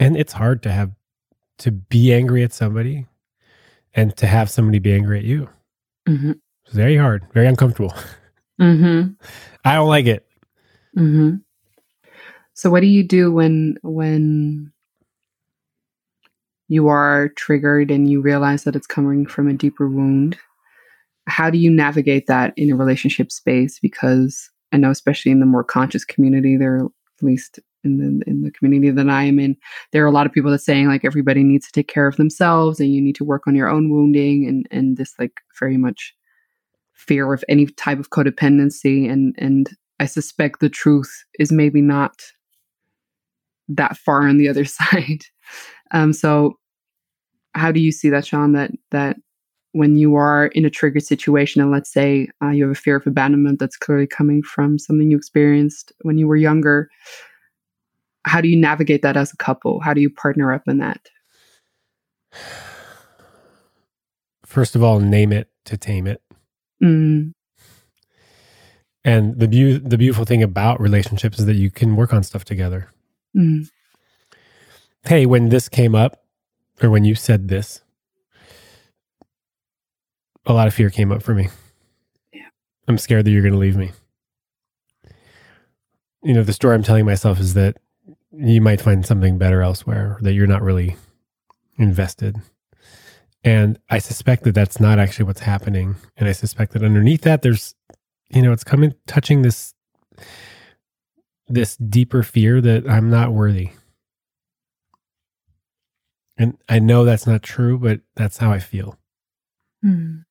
and 0.00 0.16
it's 0.16 0.32
hard 0.32 0.62
to 0.62 0.72
have 0.72 0.92
to 1.58 1.70
be 1.72 2.12
angry 2.14 2.42
at 2.42 2.52
somebody 2.52 3.06
and 3.94 4.16
to 4.16 4.26
have 4.26 4.48
somebody 4.48 4.78
be 4.78 4.92
angry 4.94 5.18
at 5.18 5.24
you 5.24 5.48
hmm 6.06 6.32
it's 6.64 6.74
very 6.74 6.96
hard 6.96 7.26
very 7.34 7.46
uncomfortable 7.46 7.92
hmm 8.58 9.08
i 9.64 9.74
don't 9.74 9.88
like 9.88 10.06
it 10.06 10.26
hmm 10.94 11.34
So 12.58 12.70
what 12.70 12.80
do 12.80 12.88
you 12.88 13.04
do 13.04 13.30
when 13.30 13.76
when 13.84 14.72
you 16.66 16.88
are 16.88 17.28
triggered 17.36 17.92
and 17.92 18.10
you 18.10 18.20
realize 18.20 18.64
that 18.64 18.74
it's 18.74 18.84
coming 18.84 19.26
from 19.26 19.46
a 19.46 19.52
deeper 19.52 19.88
wound, 19.88 20.36
how 21.28 21.50
do 21.50 21.58
you 21.58 21.70
navigate 21.70 22.26
that 22.26 22.54
in 22.56 22.72
a 22.72 22.74
relationship 22.74 23.30
space? 23.30 23.78
Because 23.78 24.50
I 24.72 24.76
know, 24.76 24.90
especially 24.90 25.30
in 25.30 25.38
the 25.38 25.46
more 25.46 25.62
conscious 25.62 26.04
community, 26.04 26.56
there, 26.56 26.78
at 26.78 27.22
least 27.22 27.60
in 27.84 27.98
the 27.98 28.28
in 28.28 28.42
the 28.42 28.50
community 28.50 28.90
that 28.90 29.08
I 29.08 29.22
am 29.22 29.38
in, 29.38 29.56
there 29.92 30.02
are 30.02 30.08
a 30.08 30.12
lot 30.12 30.26
of 30.26 30.32
people 30.32 30.50
that 30.50 30.58
saying 30.58 30.88
like 30.88 31.04
everybody 31.04 31.44
needs 31.44 31.66
to 31.66 31.72
take 31.72 31.86
care 31.86 32.08
of 32.08 32.16
themselves 32.16 32.80
and 32.80 32.92
you 32.92 33.00
need 33.00 33.14
to 33.14 33.24
work 33.24 33.46
on 33.46 33.54
your 33.54 33.68
own 33.68 33.88
wounding 33.88 34.48
and 34.48 34.66
and 34.72 34.96
this 34.96 35.14
like 35.20 35.42
very 35.60 35.76
much 35.76 36.12
fear 36.92 37.32
of 37.32 37.44
any 37.48 37.66
type 37.66 38.00
of 38.00 38.10
codependency 38.10 39.08
and 39.08 39.36
and 39.38 39.76
I 40.00 40.06
suspect 40.06 40.58
the 40.58 40.68
truth 40.68 41.24
is 41.38 41.52
maybe 41.52 41.80
not 41.80 42.20
that 43.68 43.96
far 43.96 44.28
on 44.28 44.38
the 44.38 44.48
other 44.48 44.64
side. 44.64 45.24
Um, 45.90 46.12
so 46.12 46.58
how 47.54 47.72
do 47.72 47.80
you 47.80 47.92
see 47.92 48.10
that, 48.10 48.26
Sean? 48.26 48.52
That 48.52 48.72
that 48.90 49.16
when 49.72 49.96
you 49.96 50.14
are 50.14 50.46
in 50.46 50.64
a 50.64 50.70
trigger 50.70 51.00
situation, 51.00 51.60
and 51.60 51.70
let's 51.70 51.92
say 51.92 52.28
uh, 52.42 52.48
you 52.48 52.64
have 52.64 52.72
a 52.72 52.80
fear 52.80 52.96
of 52.96 53.06
abandonment 53.06 53.58
that's 53.58 53.76
clearly 53.76 54.06
coming 54.06 54.42
from 54.42 54.78
something 54.78 55.10
you 55.10 55.16
experienced 55.16 55.92
when 56.02 56.18
you 56.18 56.26
were 56.26 56.36
younger, 56.36 56.88
how 58.24 58.40
do 58.40 58.48
you 58.48 58.56
navigate 58.56 59.02
that 59.02 59.16
as 59.16 59.32
a 59.32 59.36
couple? 59.36 59.80
How 59.80 59.94
do 59.94 60.00
you 60.00 60.10
partner 60.10 60.52
up 60.52 60.62
in 60.66 60.78
that? 60.78 61.08
First 64.44 64.74
of 64.74 64.82
all, 64.82 65.00
name 65.00 65.32
it 65.32 65.50
to 65.66 65.76
tame 65.76 66.06
it. 66.06 66.22
Mm. 66.82 67.32
And 69.04 69.38
the 69.38 69.48
be- 69.48 69.78
the 69.78 69.98
beautiful 69.98 70.24
thing 70.24 70.42
about 70.42 70.80
relationships 70.80 71.38
is 71.38 71.46
that 71.46 71.54
you 71.54 71.70
can 71.70 71.96
work 71.96 72.12
on 72.12 72.22
stuff 72.22 72.44
together. 72.44 72.90
Mm. 73.36 73.68
Hey, 75.04 75.26
when 75.26 75.48
this 75.48 75.68
came 75.68 75.94
up, 75.94 76.24
or 76.82 76.90
when 76.90 77.04
you 77.04 77.14
said 77.14 77.48
this, 77.48 77.82
a 80.46 80.52
lot 80.52 80.66
of 80.66 80.74
fear 80.74 80.90
came 80.90 81.12
up 81.12 81.22
for 81.22 81.34
me. 81.34 81.48
Yeah. 82.32 82.48
I'm 82.86 82.98
scared 82.98 83.24
that 83.24 83.30
you're 83.30 83.42
going 83.42 83.52
to 83.52 83.58
leave 83.58 83.76
me. 83.76 83.92
You 86.22 86.34
know, 86.34 86.42
the 86.42 86.52
story 86.52 86.74
I'm 86.74 86.82
telling 86.82 87.06
myself 87.06 87.38
is 87.38 87.54
that 87.54 87.76
you 88.32 88.60
might 88.60 88.80
find 88.80 89.04
something 89.04 89.38
better 89.38 89.62
elsewhere, 89.62 90.18
that 90.22 90.32
you're 90.32 90.46
not 90.46 90.62
really 90.62 90.96
invested. 91.78 92.36
And 93.44 93.78
I 93.88 93.98
suspect 93.98 94.44
that 94.44 94.54
that's 94.54 94.80
not 94.80 94.98
actually 94.98 95.26
what's 95.26 95.40
happening. 95.40 95.96
And 96.16 96.28
I 96.28 96.32
suspect 96.32 96.72
that 96.72 96.82
underneath 96.82 97.22
that, 97.22 97.42
there's, 97.42 97.74
you 98.30 98.42
know, 98.42 98.52
it's 98.52 98.64
coming, 98.64 98.94
touching 99.06 99.42
this, 99.42 99.74
this 101.48 101.76
deeper 101.76 102.22
fear 102.22 102.60
that 102.60 102.88
I'm 102.88 103.10
not 103.10 103.32
worthy. 103.32 103.70
And 106.36 106.56
I 106.68 106.78
know 106.78 107.04
that's 107.04 107.26
not 107.26 107.42
true, 107.42 107.78
but 107.78 108.00
that's 108.14 108.36
how 108.38 108.52
I 108.52 108.58
feel. 108.60 108.98
Mm. 109.84 110.24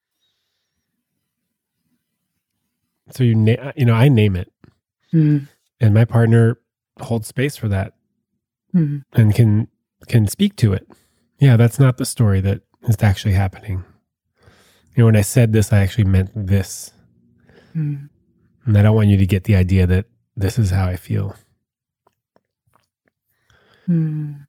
So 3.11 3.23
you 3.23 3.35
na- 3.35 3.71
you 3.75 3.85
know, 3.85 3.93
I 3.93 4.09
name 4.09 4.35
it. 4.35 4.51
Mm. 5.13 5.47
And 5.79 5.93
my 5.93 6.05
partner 6.05 6.59
holds 7.01 7.27
space 7.27 7.55
for 7.55 7.67
that 7.69 7.93
Mm. 8.75 9.03
and 9.13 9.33
can 9.33 9.67
can 10.07 10.27
speak 10.27 10.55
to 10.57 10.73
it. 10.73 10.87
Yeah, 11.39 11.57
that's 11.57 11.79
not 11.79 11.97
the 11.97 12.05
story 12.05 12.41
that 12.41 12.61
is 12.83 12.97
actually 13.01 13.33
happening. 13.33 13.83
You 14.95 15.03
know, 15.03 15.05
when 15.05 15.15
I 15.15 15.21
said 15.21 15.53
this, 15.53 15.71
I 15.71 15.79
actually 15.79 16.05
meant 16.05 16.31
this. 16.35 16.91
Mm. 17.75 18.09
And 18.65 18.77
I 18.77 18.81
don't 18.81 18.95
want 18.95 19.09
you 19.09 19.17
to 19.17 19.25
get 19.25 19.43
the 19.45 19.55
idea 19.55 19.85
that 19.87 20.05
this 20.37 20.57
is 20.59 20.69
how 20.69 20.85
I 20.85 20.95
feel. 20.95 21.35
Mm. 23.89 24.47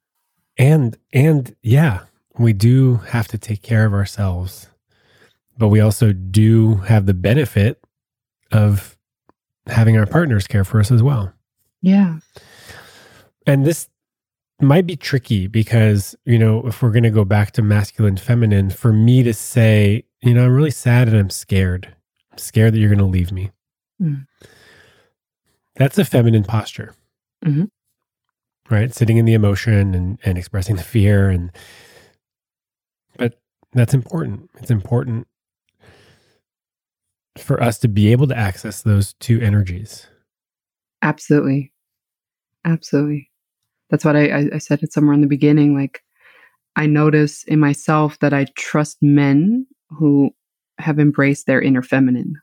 And 0.58 0.96
and 1.12 1.56
yeah, 1.62 2.00
we 2.38 2.52
do 2.52 2.96
have 3.08 3.26
to 3.28 3.38
take 3.38 3.62
care 3.62 3.86
of 3.86 3.94
ourselves. 3.94 4.68
But 5.56 5.68
we 5.68 5.80
also 5.80 6.12
do 6.12 6.76
have 6.76 7.06
the 7.06 7.14
benefit 7.14 7.82
of 8.52 8.96
having 9.66 9.96
our 9.96 10.06
partners 10.06 10.46
care 10.46 10.64
for 10.64 10.78
us 10.78 10.92
as 10.92 11.02
well. 11.02 11.32
Yeah. 11.82 12.18
And 13.46 13.66
this 13.66 13.88
might 14.60 14.86
be 14.86 14.96
tricky 14.96 15.46
because, 15.46 16.14
you 16.24 16.38
know, 16.38 16.66
if 16.66 16.82
we're 16.82 16.92
going 16.92 17.02
to 17.02 17.10
go 17.10 17.24
back 17.24 17.52
to 17.52 17.62
masculine 17.62 18.16
feminine, 18.16 18.70
for 18.70 18.92
me 18.92 19.22
to 19.22 19.34
say, 19.34 20.04
you 20.22 20.34
know, 20.34 20.44
I'm 20.44 20.54
really 20.54 20.70
sad 20.70 21.08
and 21.08 21.16
I'm 21.16 21.30
scared. 21.30 21.94
I'm 22.30 22.38
scared 22.38 22.74
that 22.74 22.78
you're 22.78 22.88
going 22.88 22.98
to 22.98 23.04
leave 23.04 23.32
me. 23.32 23.50
Mm. 24.00 24.26
That's 25.78 25.96
a 25.96 26.04
feminine 26.04 26.44
posture. 26.44 26.94
Mhm. 27.44 27.70
Right? 28.68 28.92
Sitting 28.92 29.16
in 29.16 29.24
the 29.24 29.32
emotion 29.32 29.94
and, 29.94 30.18
and 30.24 30.36
expressing 30.36 30.76
the 30.76 30.82
fear 30.82 31.30
and 31.30 31.50
but 33.16 33.40
that's 33.72 33.94
important. 33.94 34.50
It's 34.58 34.70
important 34.70 35.26
for 37.38 37.62
us 37.62 37.78
to 37.78 37.88
be 37.88 38.12
able 38.12 38.26
to 38.26 38.36
access 38.36 38.82
those 38.82 39.14
two 39.14 39.40
energies. 39.40 40.06
Absolutely. 41.02 41.72
Absolutely. 42.64 43.30
That's 43.90 44.04
what 44.04 44.16
I, 44.16 44.28
I, 44.28 44.50
I 44.54 44.58
said 44.58 44.82
it 44.82 44.92
somewhere 44.92 45.14
in 45.14 45.22
the 45.22 45.26
beginning. 45.26 45.74
Like, 45.74 46.02
I 46.76 46.86
notice 46.86 47.44
in 47.44 47.58
myself 47.60 48.18
that 48.18 48.32
I 48.32 48.46
trust 48.56 48.98
men 49.00 49.66
who 49.90 50.30
have 50.78 50.98
embraced 50.98 51.46
their 51.46 51.62
inner 51.62 51.82
feminine. 51.82 52.34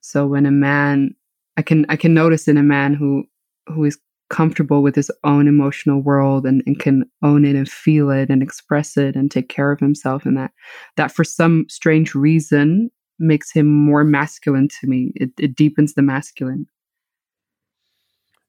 So 0.00 0.26
when 0.26 0.46
a 0.46 0.50
man, 0.50 1.14
I 1.56 1.62
can 1.62 1.86
I 1.88 1.96
can 1.96 2.14
notice 2.14 2.48
in 2.48 2.56
a 2.56 2.62
man 2.62 2.94
who 2.94 3.24
who 3.66 3.84
is 3.84 3.98
comfortable 4.30 4.82
with 4.82 4.94
his 4.94 5.10
own 5.24 5.46
emotional 5.46 6.00
world 6.00 6.46
and, 6.46 6.62
and 6.64 6.78
can 6.78 7.04
own 7.22 7.44
it 7.44 7.54
and 7.54 7.68
feel 7.68 8.10
it 8.10 8.30
and 8.30 8.42
express 8.42 8.96
it 8.96 9.14
and 9.14 9.30
take 9.30 9.50
care 9.50 9.70
of 9.70 9.78
himself 9.78 10.24
and 10.24 10.38
that 10.38 10.52
that 10.96 11.12
for 11.12 11.22
some 11.22 11.66
strange 11.68 12.14
reason 12.14 12.90
makes 13.18 13.52
him 13.52 13.66
more 13.66 14.04
masculine 14.04 14.68
to 14.80 14.86
me. 14.86 15.12
It, 15.14 15.30
it 15.38 15.54
deepens 15.54 15.94
the 15.94 16.02
masculine. 16.02 16.66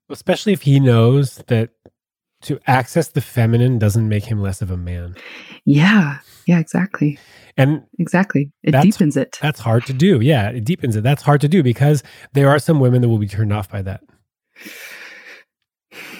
Especially 0.09 0.53
if 0.53 0.63
he 0.63 0.79
knows 0.79 1.37
that 1.47 1.69
to 2.43 2.59
access 2.67 3.07
the 3.09 3.21
feminine 3.21 3.79
doesn't 3.79 4.07
make 4.07 4.25
him 4.25 4.41
less 4.41 4.61
of 4.61 4.71
a 4.71 4.77
man. 4.77 5.15
Yeah. 5.65 6.19
Yeah, 6.45 6.59
exactly. 6.59 7.17
And 7.55 7.83
Exactly. 7.99 8.51
It 8.63 8.71
deepens 8.81 9.15
it. 9.15 9.37
that's 9.41 9.59
hard 9.59 9.85
to 9.85 9.93
do. 9.93 10.19
Yeah, 10.19 10.49
it 10.49 10.65
deepens 10.65 10.95
it. 10.95 11.03
That's 11.03 11.21
hard 11.21 11.41
to 11.41 11.47
do 11.47 11.63
because 11.63 12.03
there 12.33 12.49
are 12.49 12.59
some 12.59 12.79
women 12.79 13.01
that 13.01 13.09
will 13.09 13.17
be 13.19 13.27
turned 13.27 13.53
off 13.53 13.69
by 13.69 13.81
that. 13.83 14.01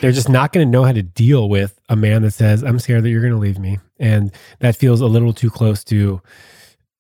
They're 0.02 0.12
just 0.12 0.30
not 0.30 0.54
going 0.54 0.68
to 0.68 0.72
know 0.72 0.84
how 0.84 0.92
to 0.92 1.02
deal 1.02 1.50
with 1.50 1.80
a 1.90 1.96
man 1.96 2.22
that 2.22 2.32
says, 2.32 2.64
I'm 2.64 2.78
scared 2.80 3.04
that 3.04 3.10
you're 3.10 3.22
going 3.22 3.34
to 3.34 3.40
leave 3.40 3.58
me. 3.58 3.80
And 4.00 4.32
that 4.60 4.76
feels 4.76 5.02
a 5.02 5.08
little 5.08 5.34
too 5.34 5.50
close 5.50 5.84
to, 5.86 6.22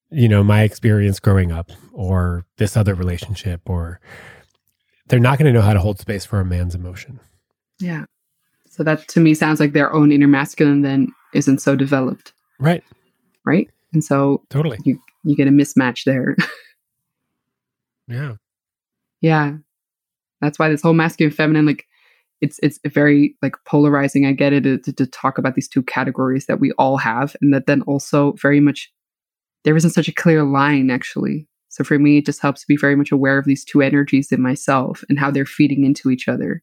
you 0.10 0.28
know, 0.28 0.44
my 0.44 0.64
experience 0.64 1.20
growing 1.20 1.52
up 1.52 1.72
or 1.92 2.46
this 2.58 2.76
other 2.76 2.96
relationship, 2.96 3.62
or 3.70 4.00
they're 5.08 5.20
not 5.20 5.38
going 5.38 5.54
to 5.54 5.58
know 5.58 5.64
how 5.64 5.74
to 5.74 5.80
hold 5.80 6.00
space 6.00 6.26
for 6.26 6.40
a 6.40 6.46
man's 6.46 6.74
emotion. 6.74 7.20
Yeah. 7.80 8.06
So 8.74 8.84
that 8.84 9.08
to 9.10 9.20
me 9.20 9.36
sounds 9.36 9.60
like 9.60 9.74
their 9.74 9.94
own 9.94 10.12
inner 10.12 10.28
masculine 10.28 10.82
then 10.82 11.10
isn't 11.36 11.60
so 11.62 11.76
developed, 11.76 12.34
Right. 12.60 12.84
right? 13.46 13.70
And 13.94 14.04
so 14.04 14.42
Totally. 14.50 14.80
you 14.84 15.00
you 15.24 15.36
get 15.36 15.48
a 15.48 15.52
mismatch 15.52 16.06
there. 16.06 16.36
Yeah. 18.08 18.34
yeah. 19.22 19.54
That's 20.42 20.60
why 20.60 20.68
this 20.70 20.82
whole 20.82 20.94
masculine 20.94 21.32
feminine 21.32 21.66
like 21.66 21.86
it's 22.42 22.60
it's 22.62 22.80
very 22.86 23.36
like 23.42 23.56
polarizing. 23.66 24.26
I 24.26 24.34
get 24.34 24.52
it 24.52 24.84
to, 24.84 24.92
to 24.92 25.08
talk 25.08 25.38
about 25.38 25.56
these 25.56 25.70
two 25.70 25.84
categories 25.84 26.46
that 26.48 26.60
we 26.60 26.74
all 26.74 26.98
have 26.98 27.34
and 27.42 27.54
that 27.54 27.66
then 27.66 27.82
also 27.84 28.34
very 28.34 28.60
much 28.60 28.92
there 29.64 29.78
isn't 29.78 29.92
such 29.92 30.10
a 30.10 30.14
clear 30.14 30.44
line 30.44 30.90
actually. 30.92 31.48
So 31.70 31.84
for 31.86 31.98
me 31.98 32.18
it 32.18 32.26
just 32.26 32.42
helps 32.42 32.62
to 32.62 32.68
be 32.68 32.76
very 32.76 32.96
much 32.98 33.12
aware 33.12 33.38
of 33.38 33.46
these 33.46 33.64
two 33.64 33.82
energies 33.82 34.32
in 34.34 34.42
myself 34.42 35.04
and 35.08 35.18
how 35.18 35.32
they're 35.32 35.46
feeding 35.46 35.86
into 35.86 36.10
each 36.10 36.28
other. 36.28 36.62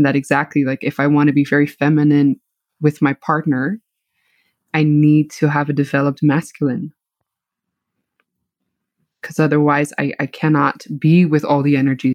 And 0.00 0.06
that 0.06 0.16
exactly 0.16 0.64
like 0.64 0.82
if 0.82 0.98
I 0.98 1.06
want 1.08 1.26
to 1.26 1.34
be 1.34 1.44
very 1.44 1.66
feminine 1.66 2.40
with 2.80 3.02
my 3.02 3.12
partner, 3.12 3.78
I 4.72 4.82
need 4.82 5.30
to 5.32 5.48
have 5.50 5.68
a 5.68 5.74
developed 5.74 6.20
masculine. 6.22 6.94
Because 9.20 9.38
otherwise, 9.38 9.92
I, 9.98 10.14
I 10.18 10.24
cannot 10.24 10.86
be 10.98 11.26
with 11.26 11.44
all 11.44 11.62
the 11.62 11.76
energy. 11.76 12.14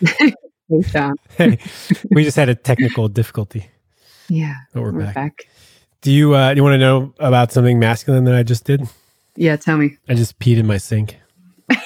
Hey, 1.36 1.58
we 2.10 2.24
just 2.24 2.36
had 2.38 2.48
a 2.48 2.54
technical 2.54 3.08
difficulty, 3.08 3.68
Yeah. 4.30 4.54
but 4.72 4.82
we're, 4.82 4.92
We're 4.92 5.00
back. 5.04 5.14
back. 5.14 5.38
Do 6.00 6.10
you 6.10 6.34
uh, 6.34 6.54
do 6.54 6.56
you 6.58 6.64
want 6.64 6.74
to 6.74 6.78
know 6.78 7.12
about 7.20 7.52
something 7.52 7.78
masculine 7.78 8.24
that 8.24 8.34
I 8.34 8.42
just 8.42 8.64
did? 8.64 8.88
Yeah. 9.36 9.56
Tell 9.56 9.76
me. 9.76 9.98
I 10.08 10.14
just 10.14 10.38
peed 10.40 10.56
in 10.56 10.66
my 10.66 10.78
sink. 10.78 11.18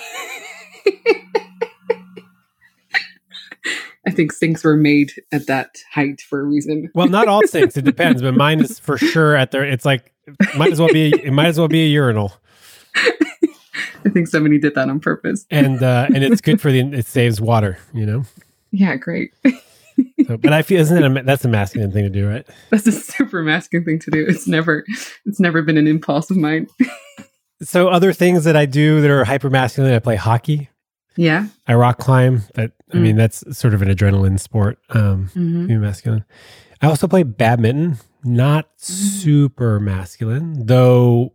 I 4.11 4.13
think 4.13 4.33
sinks 4.33 4.65
were 4.65 4.77
made 4.77 5.13
at 5.31 5.47
that 5.47 5.79
height 5.93 6.21
for 6.21 6.41
a 6.41 6.43
reason. 6.43 6.91
Well, 6.97 7.09
not 7.09 7.29
all 7.29 7.43
sinks. 7.47 7.77
It 7.77 7.85
depends, 7.85 8.23
but 8.23 8.35
mine 8.35 8.59
is 8.61 8.81
for 8.81 8.99
sure 8.99 9.37
at 9.37 9.53
there. 9.53 9.63
It's 9.63 9.85
like 9.85 10.13
it 10.27 10.57
might 10.57 10.73
as 10.73 10.81
well 10.81 10.93
be. 10.93 11.15
It 11.23 11.31
might 11.31 11.47
as 11.47 11.59
well 11.59 11.69
be 11.69 11.85
a 11.85 11.89
urinal, 11.89 12.33
I 12.97 14.09
think 14.13 14.27
somebody 14.27 14.59
did 14.59 14.75
that 14.75 14.89
on 14.89 14.99
purpose. 14.99 15.47
and 15.49 15.81
uh, 15.81 16.07
and 16.13 16.25
it's 16.25 16.41
good 16.41 16.61
for 16.61 16.73
the. 16.73 16.81
It 16.81 17.07
saves 17.07 17.41
water. 17.41 17.79
You 17.95 18.05
know. 18.05 18.25
Yeah. 18.73 18.97
Great. 18.97 19.33
So, 20.27 20.37
but 20.37 20.53
I 20.53 20.63
feel 20.63 20.81
isn't 20.81 21.03
it 21.03 21.21
a, 21.21 21.23
that's 21.23 21.45
a 21.45 21.49
masculine 21.49 21.93
thing 21.93 22.05
to 22.05 22.11
do, 22.11 22.29
right? 22.29 22.47
That's 22.71 22.87
a 22.87 22.93
super 22.93 23.43
masculine 23.43 23.85
thing 23.85 23.99
to 24.01 24.11
do. 24.11 24.25
It's 24.27 24.49
never 24.49 24.85
it's 25.25 25.39
never 25.39 25.63
been 25.63 25.77
an 25.77 25.87
impulse 25.87 26.31
of 26.31 26.37
mine. 26.37 26.67
So 27.63 27.89
other 27.89 28.15
things 28.15 28.45
that 28.45 28.57
I 28.57 28.65
do 28.65 29.03
that 29.03 29.11
are 29.11 29.23
hyper 29.23 29.51
masculine, 29.51 29.93
I 29.93 29.99
play 29.99 30.17
hockey. 30.17 30.70
Yeah. 31.21 31.47
I 31.67 31.75
rock 31.75 31.99
climb. 31.99 32.43
That 32.55 32.73
I 32.93 32.97
Mm. 32.97 33.01
mean, 33.03 33.17
that's 33.17 33.45
sort 33.57 33.75
of 33.75 33.83
an 33.83 33.89
adrenaline 33.89 34.41
sport. 34.41 34.79
Um, 34.91 35.27
hmm 35.35 35.67
be 35.67 35.77
masculine. 35.77 36.25
I 36.83 36.87
also 36.87 37.07
play 37.07 37.23
badminton. 37.25 37.99
Not 38.25 38.69
super 38.79 39.79
masculine, 39.81 40.67
though. 40.67 41.33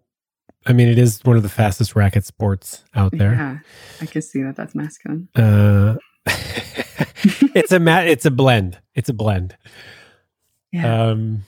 I 0.66 0.74
mean, 0.74 0.88
it 0.88 0.98
is 0.98 1.20
one 1.24 1.38
of 1.38 1.44
the 1.44 1.50
fastest 1.50 1.96
racket 1.96 2.26
sports 2.26 2.84
out 2.96 3.12
there. 3.12 3.34
Yeah. 3.34 3.58
I 4.02 4.06
can 4.08 4.22
see 4.24 4.42
that 4.44 4.56
that's 4.56 4.74
masculine. 4.76 5.28
Uh, 5.36 5.96
it's 7.56 7.72
a 7.72 7.80
ma- 7.80 8.00
It's 8.02 8.26
a 8.26 8.32
blend. 8.32 8.80
It's 8.96 9.10
a 9.10 9.14
blend. 9.14 9.56
Yeah. 10.72 11.10
Um, 11.10 11.44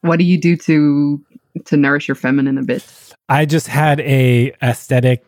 what 0.00 0.18
do 0.18 0.24
you 0.24 0.38
do 0.38 0.56
to 0.56 1.24
to 1.66 1.76
nourish 1.76 2.08
your 2.08 2.14
feminine 2.14 2.58
a 2.58 2.62
bit? 2.62 2.84
I 3.28 3.44
just 3.46 3.66
had 3.68 4.00
a 4.00 4.52
aesthetic 4.62 5.24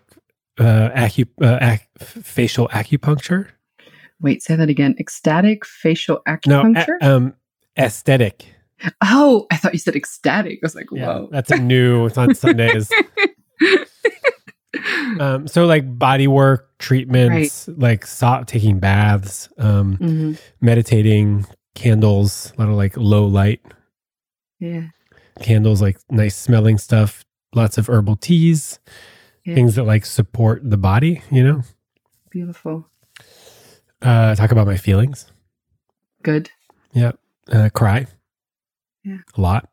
uh, 0.59 0.91
acu- 0.95 1.27
uh, 1.43 1.59
ac- 1.61 1.83
facial 2.23 2.69
acupuncture. 2.69 3.49
Wait, 4.21 4.43
say 4.43 4.57
that 4.57 4.71
again. 4.71 4.95
Ecstatic 4.99 5.67
facial 5.67 6.21
No, 6.27 6.33
acupuncture? 6.63 6.97
a- 7.03 7.17
um, 7.17 7.35
aesthetic. 7.79 8.47
oh, 9.03 9.47
I 9.51 9.57
thought 9.57 9.73
you 9.73 9.79
said 9.79 9.97
ecstatic. 9.97 10.59
I 10.63 10.67
was 10.67 10.75
like, 10.75 10.87
Yeah, 10.93 11.07
whoa. 11.07 11.29
that's 11.33 11.51
a 11.51 11.57
new. 11.59 12.07
It's 12.07 12.19
on 12.19 12.35
Sundays. 12.35 12.91
um, 15.21 15.47
so 15.47 15.67
like 15.67 15.99
body 15.99 16.27
work 16.27 16.71
treatments, 16.79 17.69
like 17.77 18.07
so- 18.07 18.45
taking 18.47 18.79
baths, 18.79 19.49
um, 19.59 19.97
Mhm. 19.99 20.39
meditating, 20.61 21.47
candles, 21.75 22.53
a 22.57 22.61
lot 22.61 22.69
of 22.71 22.77
like 22.77 22.97
low 22.97 23.27
light 23.27 23.61
Yeah. 24.61 24.89
candles, 25.41 25.81
like 25.83 25.99
nice 26.11 26.37
smelling 26.37 26.79
stuff, 26.79 27.25
lots 27.55 27.79
of 27.79 27.89
herbal 27.89 28.17
teas, 28.17 28.79
Yeah. 29.45 29.55
things 29.55 29.75
that 29.75 29.85
like 29.85 30.07
support 30.07 30.63
the 30.69 30.77
body. 30.79 31.23
You 31.31 31.45
know, 31.45 31.63
Beautiful. 32.31 32.89
uh, 34.03 34.35
talk 34.35 34.51
about 34.53 34.67
my 34.67 34.77
feelings. 34.77 35.31
Good. 36.23 36.51
uh, 37.53 37.69
cry. 37.75 38.07
Yeah. 39.03 39.19
A 39.37 39.41
lot. 39.41 39.69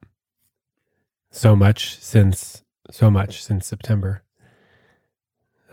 So 1.31 1.55
much 1.55 1.97
since 1.99 2.63
so 2.91 3.09
much 3.09 3.41
since 3.41 3.65
September. 3.65 4.23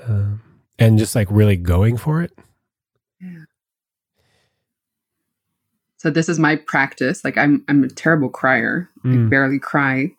Um, 0.07 0.43
and 0.79 0.97
just 0.97 1.17
like 1.17 1.27
really 1.29 1.57
going 1.57 1.97
for 1.97 2.23
it. 2.23 2.31
Yeah. 3.21 3.45
So 5.97 6.11
this 6.11 6.29
is 6.29 6.39
my 6.39 6.55
practice. 6.55 7.25
Like 7.25 7.37
I'm 7.37 7.65
I'm 7.67 7.83
a 7.83 7.89
terrible 7.89 8.29
crier. 8.29 8.89
I 9.05 9.09
Mm. 9.09 9.31
barely 9.31 9.59
cry. 9.59 10.13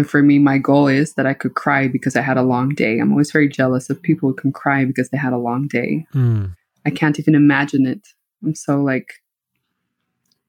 And 0.00 0.08
for 0.08 0.22
me, 0.22 0.38
my 0.38 0.56
goal 0.56 0.86
is 0.86 1.12
that 1.16 1.26
I 1.26 1.34
could 1.34 1.54
cry 1.54 1.86
because 1.86 2.16
I 2.16 2.22
had 2.22 2.38
a 2.38 2.42
long 2.42 2.70
day. 2.70 2.98
I'm 2.98 3.10
always 3.10 3.30
very 3.30 3.50
jealous 3.50 3.90
of 3.90 4.00
people 4.00 4.30
who 4.30 4.34
can 4.34 4.50
cry 4.50 4.86
because 4.86 5.10
they 5.10 5.18
had 5.18 5.34
a 5.34 5.36
long 5.36 5.68
day. 5.68 6.06
Mm. 6.14 6.56
I 6.86 6.90
can't 6.90 7.18
even 7.18 7.34
imagine 7.34 7.84
it. 7.84 8.08
I'm 8.42 8.54
so 8.54 8.80
like 8.80 9.20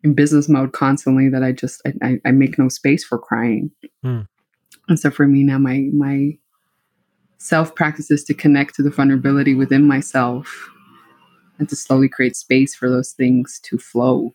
in 0.06 0.14
business 0.14 0.48
mode 0.48 0.72
constantly 0.72 1.28
that 1.28 1.44
I 1.44 1.52
just 1.52 1.82
I, 2.02 2.22
I, 2.26 2.32
make 2.32 2.58
no 2.58 2.70
space 2.70 3.04
for 3.04 3.20
crying. 3.20 3.72
Hmm. 4.04 4.22
And 4.88 4.98
so 4.98 5.12
for 5.12 5.28
me 5.28 5.44
now, 5.44 5.58
my 5.58 5.90
my 5.92 6.38
self 7.38 7.76
practice 7.76 8.10
is 8.10 8.24
to 8.24 8.34
connect 8.34 8.76
to 8.76 8.84
the 8.84 8.90
vulnerability 8.90 9.54
within 9.54 9.86
myself 9.86 10.70
and 11.60 11.68
to 11.68 11.76
slowly 11.76 12.08
create 12.08 12.38
space 12.38 12.74
for 12.74 12.90
those 12.90 13.12
things 13.12 13.60
to 13.64 13.78
flow. 13.78 14.34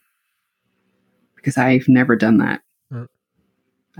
Because 1.36 1.56
I've 1.56 1.88
never 1.88 2.16
done 2.16 2.36
that. 2.36 2.60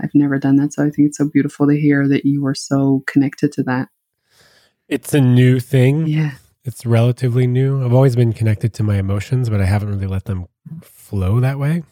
I've 0.01 0.13
never 0.13 0.37
done 0.37 0.57
that. 0.57 0.73
So 0.73 0.85
I 0.85 0.89
think 0.89 1.07
it's 1.07 1.17
so 1.17 1.29
beautiful 1.29 1.67
to 1.67 1.79
hear 1.79 2.07
that 2.07 2.25
you 2.25 2.41
were 2.41 2.55
so 2.55 3.03
connected 3.07 3.51
to 3.53 3.63
that. 3.63 3.89
It's 4.87 5.13
a 5.13 5.21
new 5.21 5.59
thing. 5.59 6.07
Yeah. 6.07 6.31
It's 6.63 6.85
relatively 6.85 7.47
new. 7.47 7.83
I've 7.83 7.93
always 7.93 8.15
been 8.15 8.33
connected 8.33 8.73
to 8.75 8.83
my 8.83 8.97
emotions, 8.97 9.49
but 9.49 9.61
I 9.61 9.65
haven't 9.65 9.89
really 9.89 10.07
let 10.07 10.25
them 10.25 10.47
flow 10.81 11.39
that 11.39 11.59
way. 11.59 11.83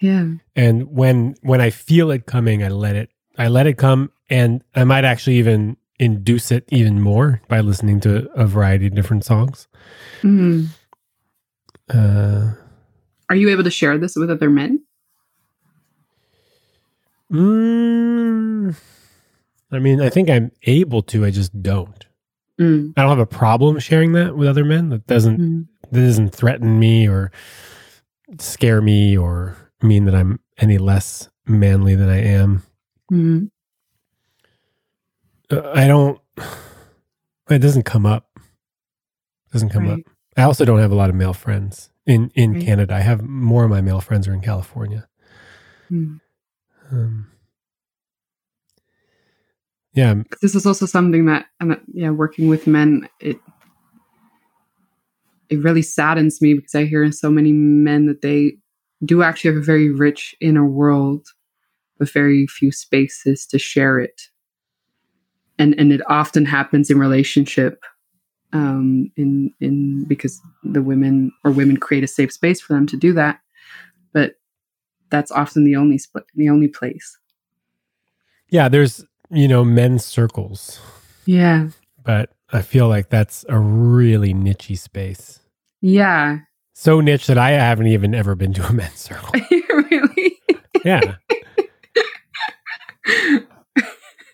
Yeah. 0.00 0.26
And 0.56 0.90
when 0.90 1.36
when 1.42 1.60
I 1.60 1.70
feel 1.70 2.10
it 2.10 2.26
coming, 2.26 2.62
I 2.62 2.68
let 2.68 2.96
it 2.96 3.10
I 3.38 3.48
let 3.48 3.66
it 3.66 3.78
come 3.78 4.10
and 4.28 4.62
I 4.74 4.84
might 4.84 5.04
actually 5.04 5.36
even 5.36 5.76
induce 5.98 6.50
it 6.50 6.64
even 6.68 7.00
more 7.00 7.40
by 7.48 7.60
listening 7.60 8.00
to 8.00 8.28
a 8.34 8.46
variety 8.46 8.86
of 8.86 8.94
different 8.94 9.24
songs. 9.24 9.68
Mm. 10.22 10.66
Uh 11.92 12.52
Are 13.28 13.36
you 13.36 13.48
able 13.50 13.64
to 13.64 13.70
share 13.70 13.98
this 13.98 14.16
with 14.16 14.30
other 14.30 14.50
men? 14.50 14.83
Mm, 17.32 18.76
I 19.72 19.78
mean, 19.78 20.00
I 20.00 20.08
think 20.10 20.30
I'm 20.30 20.52
able 20.64 21.02
to. 21.02 21.24
I 21.24 21.30
just 21.30 21.62
don't. 21.62 22.06
Mm. 22.60 22.92
I 22.96 23.00
don't 23.02 23.10
have 23.10 23.18
a 23.18 23.26
problem 23.26 23.78
sharing 23.80 24.12
that 24.12 24.36
with 24.36 24.48
other 24.48 24.64
men. 24.64 24.88
That 24.90 25.06
doesn't 25.06 25.38
Mm. 25.40 25.66
that 25.90 26.00
doesn't 26.00 26.30
threaten 26.34 26.78
me 26.78 27.08
or 27.08 27.32
scare 28.38 28.80
me 28.80 29.16
or 29.16 29.56
mean 29.82 30.04
that 30.04 30.14
I'm 30.14 30.38
any 30.58 30.78
less 30.78 31.28
manly 31.46 31.94
than 31.94 32.08
I 32.08 32.22
am. 32.22 32.62
Mm. 33.12 33.50
Uh, 35.50 35.70
I 35.74 35.86
don't. 35.88 36.20
It 37.50 37.58
doesn't 37.58 37.82
come 37.84 38.06
up. 38.06 38.28
doesn't 39.52 39.68
come 39.68 39.84
Right. 39.88 40.00
up. 40.00 40.12
I 40.36 40.42
also 40.42 40.64
don't 40.64 40.80
have 40.80 40.90
a 40.90 40.96
lot 40.96 41.10
of 41.10 41.14
male 41.16 41.32
friends 41.32 41.90
in 42.06 42.30
in 42.34 42.54
Right. 42.54 42.62
Canada. 42.64 42.94
I 42.96 43.00
have 43.00 43.22
more 43.22 43.62
of 43.64 43.70
my 43.70 43.80
male 43.80 44.00
friends 44.00 44.26
are 44.26 44.32
in 44.34 44.40
California. 44.40 45.06
Mm. 45.90 46.18
Um, 46.90 47.30
yeah, 49.94 50.14
This 50.42 50.54
is 50.54 50.66
also 50.66 50.86
something 50.86 51.26
that, 51.26 51.46
and 51.60 51.80
yeah, 51.92 52.10
working 52.10 52.48
with 52.48 52.66
men, 52.66 53.08
it 53.20 53.38
it 55.48 55.60
really 55.62 55.82
saddens 55.82 56.40
me 56.40 56.54
because 56.54 56.74
I 56.74 56.84
hear 56.84 57.04
in 57.04 57.12
so 57.12 57.30
many 57.30 57.52
men 57.52 58.06
that 58.06 58.22
they 58.22 58.56
do 59.04 59.22
actually 59.22 59.52
have 59.54 59.62
a 59.62 59.64
very 59.64 59.90
rich 59.90 60.34
inner 60.40 60.66
world, 60.66 61.28
but 61.98 62.10
very 62.10 62.46
few 62.46 62.72
spaces 62.72 63.46
to 63.46 63.58
share 63.58 64.00
it, 64.00 64.22
and 65.58 65.74
and 65.78 65.92
it 65.92 66.00
often 66.08 66.44
happens 66.44 66.90
in 66.90 66.98
relationship, 66.98 67.84
um, 68.52 69.10
in 69.16 69.52
in 69.60 70.04
because 70.08 70.40
the 70.64 70.82
women 70.82 71.30
or 71.44 71.52
women 71.52 71.76
create 71.76 72.04
a 72.04 72.08
safe 72.08 72.32
space 72.32 72.60
for 72.60 72.72
them 72.72 72.86
to 72.88 72.96
do 72.96 73.12
that, 73.12 73.40
but 74.12 74.34
that's 75.10 75.30
often 75.30 75.64
the 75.64 75.76
only 75.76 75.98
split, 75.98 76.24
the 76.34 76.48
only 76.48 76.68
place. 76.68 77.18
yeah. 78.50 78.68
There's 78.68 79.04
you 79.30 79.48
know 79.48 79.64
men's 79.64 80.04
circles. 80.04 80.80
Yeah, 81.26 81.68
but 82.02 82.30
I 82.52 82.62
feel 82.62 82.88
like 82.88 83.08
that's 83.08 83.44
a 83.48 83.58
really 83.58 84.34
nichey 84.34 84.78
space. 84.78 85.40
yeah, 85.80 86.38
So 86.74 87.00
niche 87.00 87.26
that 87.28 87.38
I 87.38 87.50
haven't 87.52 87.86
even 87.88 88.14
ever 88.14 88.34
been 88.34 88.52
to 88.54 88.66
a 88.66 88.72
men's 88.80 88.98
circle. 89.00 89.32
really. 89.70 90.38
Yeah. 90.84 91.16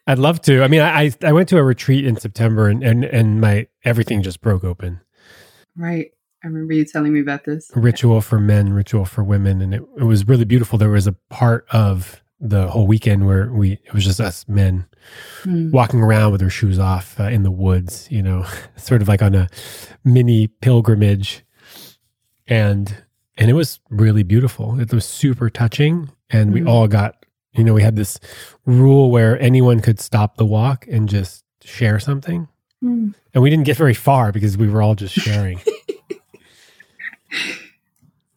I'd 0.06 0.18
love 0.18 0.40
to. 0.42 0.62
I 0.64 0.68
mean, 0.68 0.80
I 0.80 1.02
I 1.04 1.12
I 1.22 1.32
went 1.32 1.48
to 1.50 1.58
a 1.58 1.62
retreat 1.62 2.04
in 2.04 2.16
September 2.16 2.68
and 2.68 2.82
and, 2.82 3.04
and 3.04 3.40
my 3.40 3.68
everything 3.84 4.22
just 4.22 4.40
broke 4.40 4.64
open. 4.64 5.00
Right. 5.76 6.10
I 6.42 6.46
remember 6.46 6.72
you 6.72 6.84
telling 6.84 7.12
me 7.12 7.20
about 7.20 7.44
this. 7.44 7.70
Ritual 7.74 8.20
for 8.22 8.38
men, 8.40 8.72
ritual 8.72 9.04
for 9.04 9.22
women, 9.22 9.60
and 9.60 9.74
it, 9.74 9.82
it 9.98 10.04
was 10.04 10.26
really 10.26 10.44
beautiful. 10.46 10.78
There 10.78 10.88
was 10.90 11.06
a 11.06 11.12
part 11.28 11.66
of 11.70 12.22
the 12.40 12.68
whole 12.68 12.86
weekend 12.86 13.26
where 13.26 13.52
we 13.52 13.72
it 13.84 13.92
was 13.92 14.04
just 14.04 14.20
us 14.20 14.46
men 14.48 14.86
Hmm. 15.42 15.70
walking 15.70 16.00
around 16.00 16.32
with 16.32 16.42
our 16.42 16.50
shoes 16.50 16.78
off 16.78 17.18
uh, 17.20 17.24
in 17.24 17.42
the 17.42 17.50
woods, 17.50 18.06
you 18.10 18.22
know, 18.22 18.46
sort 18.76 19.00
of 19.02 19.08
like 19.08 19.22
on 19.22 19.34
a 19.34 19.48
mini 20.04 20.46
pilgrimage. 20.46 21.44
And 22.46 23.04
and 23.36 23.48
it 23.50 23.54
was 23.54 23.80
really 23.90 24.22
beautiful. 24.22 24.78
It 24.80 24.92
was 24.92 25.04
super 25.06 25.48
touching 25.50 26.10
and 26.28 26.52
we 26.52 26.60
Mhm. 26.60 26.68
all 26.68 26.88
got, 26.88 27.24
you 27.52 27.64
know, 27.64 27.72
we 27.74 27.82
had 27.82 27.96
this 27.96 28.18
rule 28.66 29.10
where 29.10 29.40
anyone 29.40 29.80
could 29.80 29.98
stop 30.00 30.36
the 30.36 30.44
walk 30.46 30.86
and 30.90 31.08
just 31.08 31.44
share 31.64 31.98
something. 31.98 32.48
Hmm. 32.80 33.10
And 33.34 33.42
we 33.42 33.48
didn't 33.50 33.64
get 33.66 33.76
very 33.76 33.94
far 33.94 34.32
because 34.32 34.56
we 34.58 34.68
were 34.68 34.82
all 34.82 34.94
just 34.94 35.14
sharing. 35.14 35.60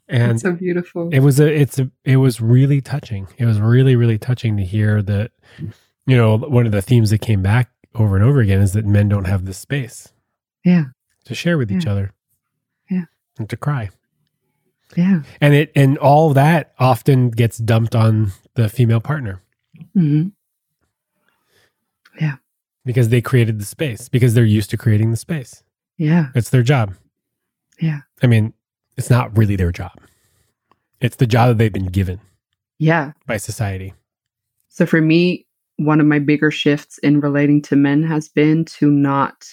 and 0.08 0.32
That's 0.32 0.42
so 0.42 0.52
beautiful. 0.54 1.10
it 1.12 1.20
was 1.20 1.40
a 1.40 1.48
it's 1.52 1.80
a 1.80 1.90
it 2.04 2.18
was 2.18 2.40
really 2.42 2.82
touching 2.82 3.28
it 3.38 3.46
was 3.46 3.60
really 3.60 3.96
really 3.96 4.18
touching 4.18 4.58
to 4.58 4.64
hear 4.64 5.02
that 5.02 5.32
you 6.06 6.16
know 6.18 6.38
one 6.38 6.66
of 6.66 6.72
the 6.72 6.82
themes 6.82 7.10
that 7.12 7.20
came 7.22 7.42
back 7.42 7.72
over 7.96 8.16
and 8.16 8.24
over 8.26 8.40
again 8.42 8.62
is 8.62 8.74
that 8.74 8.86
men 8.86 9.08
don't 9.10 9.26
have 9.26 9.46
this 9.46 9.58
space 9.58 10.12
yeah. 10.66 10.86
to 11.26 11.36
share 11.36 11.58
with 11.58 11.72
each 11.72 11.86
other 11.88 12.12
Yeah. 12.90 13.06
and 13.40 13.50
to 13.50 13.58
cry 13.58 13.90
Yeah. 14.96 15.22
and 15.40 15.54
it 15.54 15.72
and 15.76 15.98
all 15.98 16.34
that 16.34 16.74
often 16.80 17.30
gets 17.30 17.58
dumped 17.58 17.96
on 17.96 18.32
the 18.56 18.68
female 18.70 19.00
partner 19.02 19.42
hmm 19.94 20.28
Yeah. 22.20 22.36
because 22.86 23.10
they 23.10 23.22
created 23.22 23.60
the 23.60 23.66
space 23.66 24.10
because 24.10 24.34
they're 24.34 24.44
used 24.46 24.70
to 24.72 24.78
creating 24.78 25.12
the 25.12 25.18
space 25.18 25.64
Yeah. 25.98 26.28
it's 26.36 26.50
their 26.50 26.64
job 26.64 26.96
Yeah. 27.80 28.02
i 28.22 28.28
mean 28.28 28.54
it's 28.98 29.10
not 29.10 29.36
really 29.38 29.56
their 29.56 29.72
job. 29.72 29.94
It's 31.00 31.18
the 31.18 31.28
job 31.28 31.50
that 31.50 31.58
they've 31.58 31.74
been 31.74 31.88
given 31.88 32.20
Yeah. 32.80 33.12
by 33.28 33.38
society. 33.38 33.94
So 34.70 34.86
for 34.86 35.02
me, 35.02 35.46
one 35.78 36.00
of 36.00 36.06
my 36.06 36.20
bigger 36.20 36.52
shifts 36.52 36.98
in 37.00 37.20
relating 37.20 37.62
to 37.64 37.76
men 37.76 38.04
has 38.04 38.30
been 38.30 38.66
to 38.66 38.90
not 38.90 39.46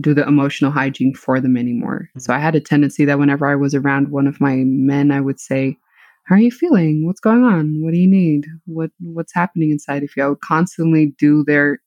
do 0.00 0.12
the 0.12 0.26
emotional 0.26 0.72
hygiene 0.72 1.14
for 1.14 1.40
them 1.40 1.56
anymore. 1.56 2.08
So 2.18 2.34
I 2.34 2.38
had 2.38 2.56
a 2.56 2.60
tendency 2.60 3.04
that 3.04 3.18
whenever 3.18 3.46
I 3.46 3.54
was 3.54 3.74
around 3.74 4.08
one 4.08 4.26
of 4.26 4.40
my 4.40 4.56
men, 4.66 5.12
I 5.12 5.20
would 5.20 5.38
say, 5.38 5.76
"How 6.24 6.34
are 6.34 6.38
you 6.38 6.50
feeling? 6.50 7.06
What's 7.06 7.20
going 7.20 7.44
on? 7.44 7.80
What 7.80 7.92
do 7.92 7.98
you 7.98 8.08
need? 8.10 8.46
What 8.66 8.90
what's 8.98 9.32
happening 9.32 9.70
inside 9.70 10.02
of 10.02 10.10
you?" 10.16 10.24
I 10.24 10.28
would 10.28 10.40
constantly 10.40 11.14
do 11.18 11.44
their 11.44 11.78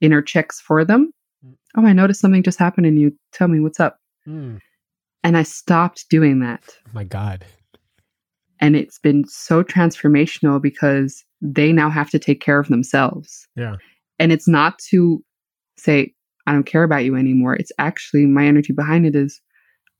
inner 0.00 0.20
checks 0.20 0.60
for 0.60 0.84
them. 0.84 1.12
Mm. 1.46 1.54
Oh, 1.76 1.86
I 1.86 1.92
noticed 1.92 2.20
something 2.20 2.42
just 2.42 2.58
happened 2.58 2.86
in 2.86 2.96
you. 2.96 3.16
Tell 3.32 3.46
me 3.46 3.60
what's 3.60 3.78
up. 3.78 3.98
Mm. 4.26 4.60
And 5.22 5.36
I 5.36 5.42
stopped 5.42 6.06
doing 6.10 6.40
that. 6.40 6.64
My 6.92 7.04
God. 7.04 7.44
And 8.60 8.76
it's 8.76 8.98
been 8.98 9.24
so 9.26 9.62
transformational 9.62 10.60
because 10.60 11.24
they 11.40 11.72
now 11.72 11.90
have 11.90 12.10
to 12.10 12.18
take 12.18 12.40
care 12.40 12.58
of 12.58 12.68
themselves. 12.68 13.46
Yeah. 13.56 13.76
And 14.18 14.32
it's 14.32 14.48
not 14.48 14.78
to 14.90 15.22
say, 15.76 16.12
I 16.46 16.52
don't 16.52 16.66
care 16.66 16.82
about 16.82 17.04
you 17.04 17.14
anymore. 17.14 17.54
It's 17.54 17.72
actually 17.78 18.26
my 18.26 18.46
energy 18.46 18.72
behind 18.72 19.06
it 19.06 19.14
is 19.14 19.40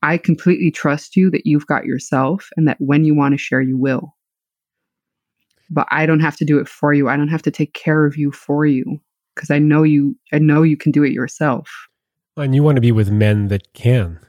I 0.01 0.17
completely 0.17 0.71
trust 0.71 1.15
you 1.15 1.29
that 1.31 1.45
you've 1.45 1.67
got 1.67 1.85
yourself 1.85 2.49
and 2.57 2.67
that 2.67 2.77
when 2.79 3.03
you 3.03 3.15
want 3.15 3.33
to 3.33 3.37
share, 3.37 3.61
you 3.61 3.77
will. 3.77 4.15
But 5.69 5.87
I 5.91 6.05
don't 6.05 6.21
have 6.21 6.37
to 6.37 6.45
do 6.45 6.57
it 6.57 6.67
for 6.67 6.93
you. 6.93 7.07
I 7.07 7.17
don't 7.17 7.27
have 7.27 7.43
to 7.43 7.51
take 7.51 7.73
care 7.73 8.05
of 8.05 8.17
you 8.17 8.31
for 8.31 8.65
you 8.65 8.99
because 9.35 9.51
I 9.51 9.59
know 9.59 9.83
you, 9.83 10.17
I 10.33 10.39
know 10.39 10.63
you 10.63 10.77
can 10.77 10.91
do 10.91 11.03
it 11.03 11.11
yourself. 11.11 11.69
And 12.35 12.55
you 12.55 12.63
want 12.63 12.77
to 12.77 12.81
be 12.81 12.91
with 12.91 13.11
men 13.11 13.49
that 13.49 13.73
can. 13.73 14.19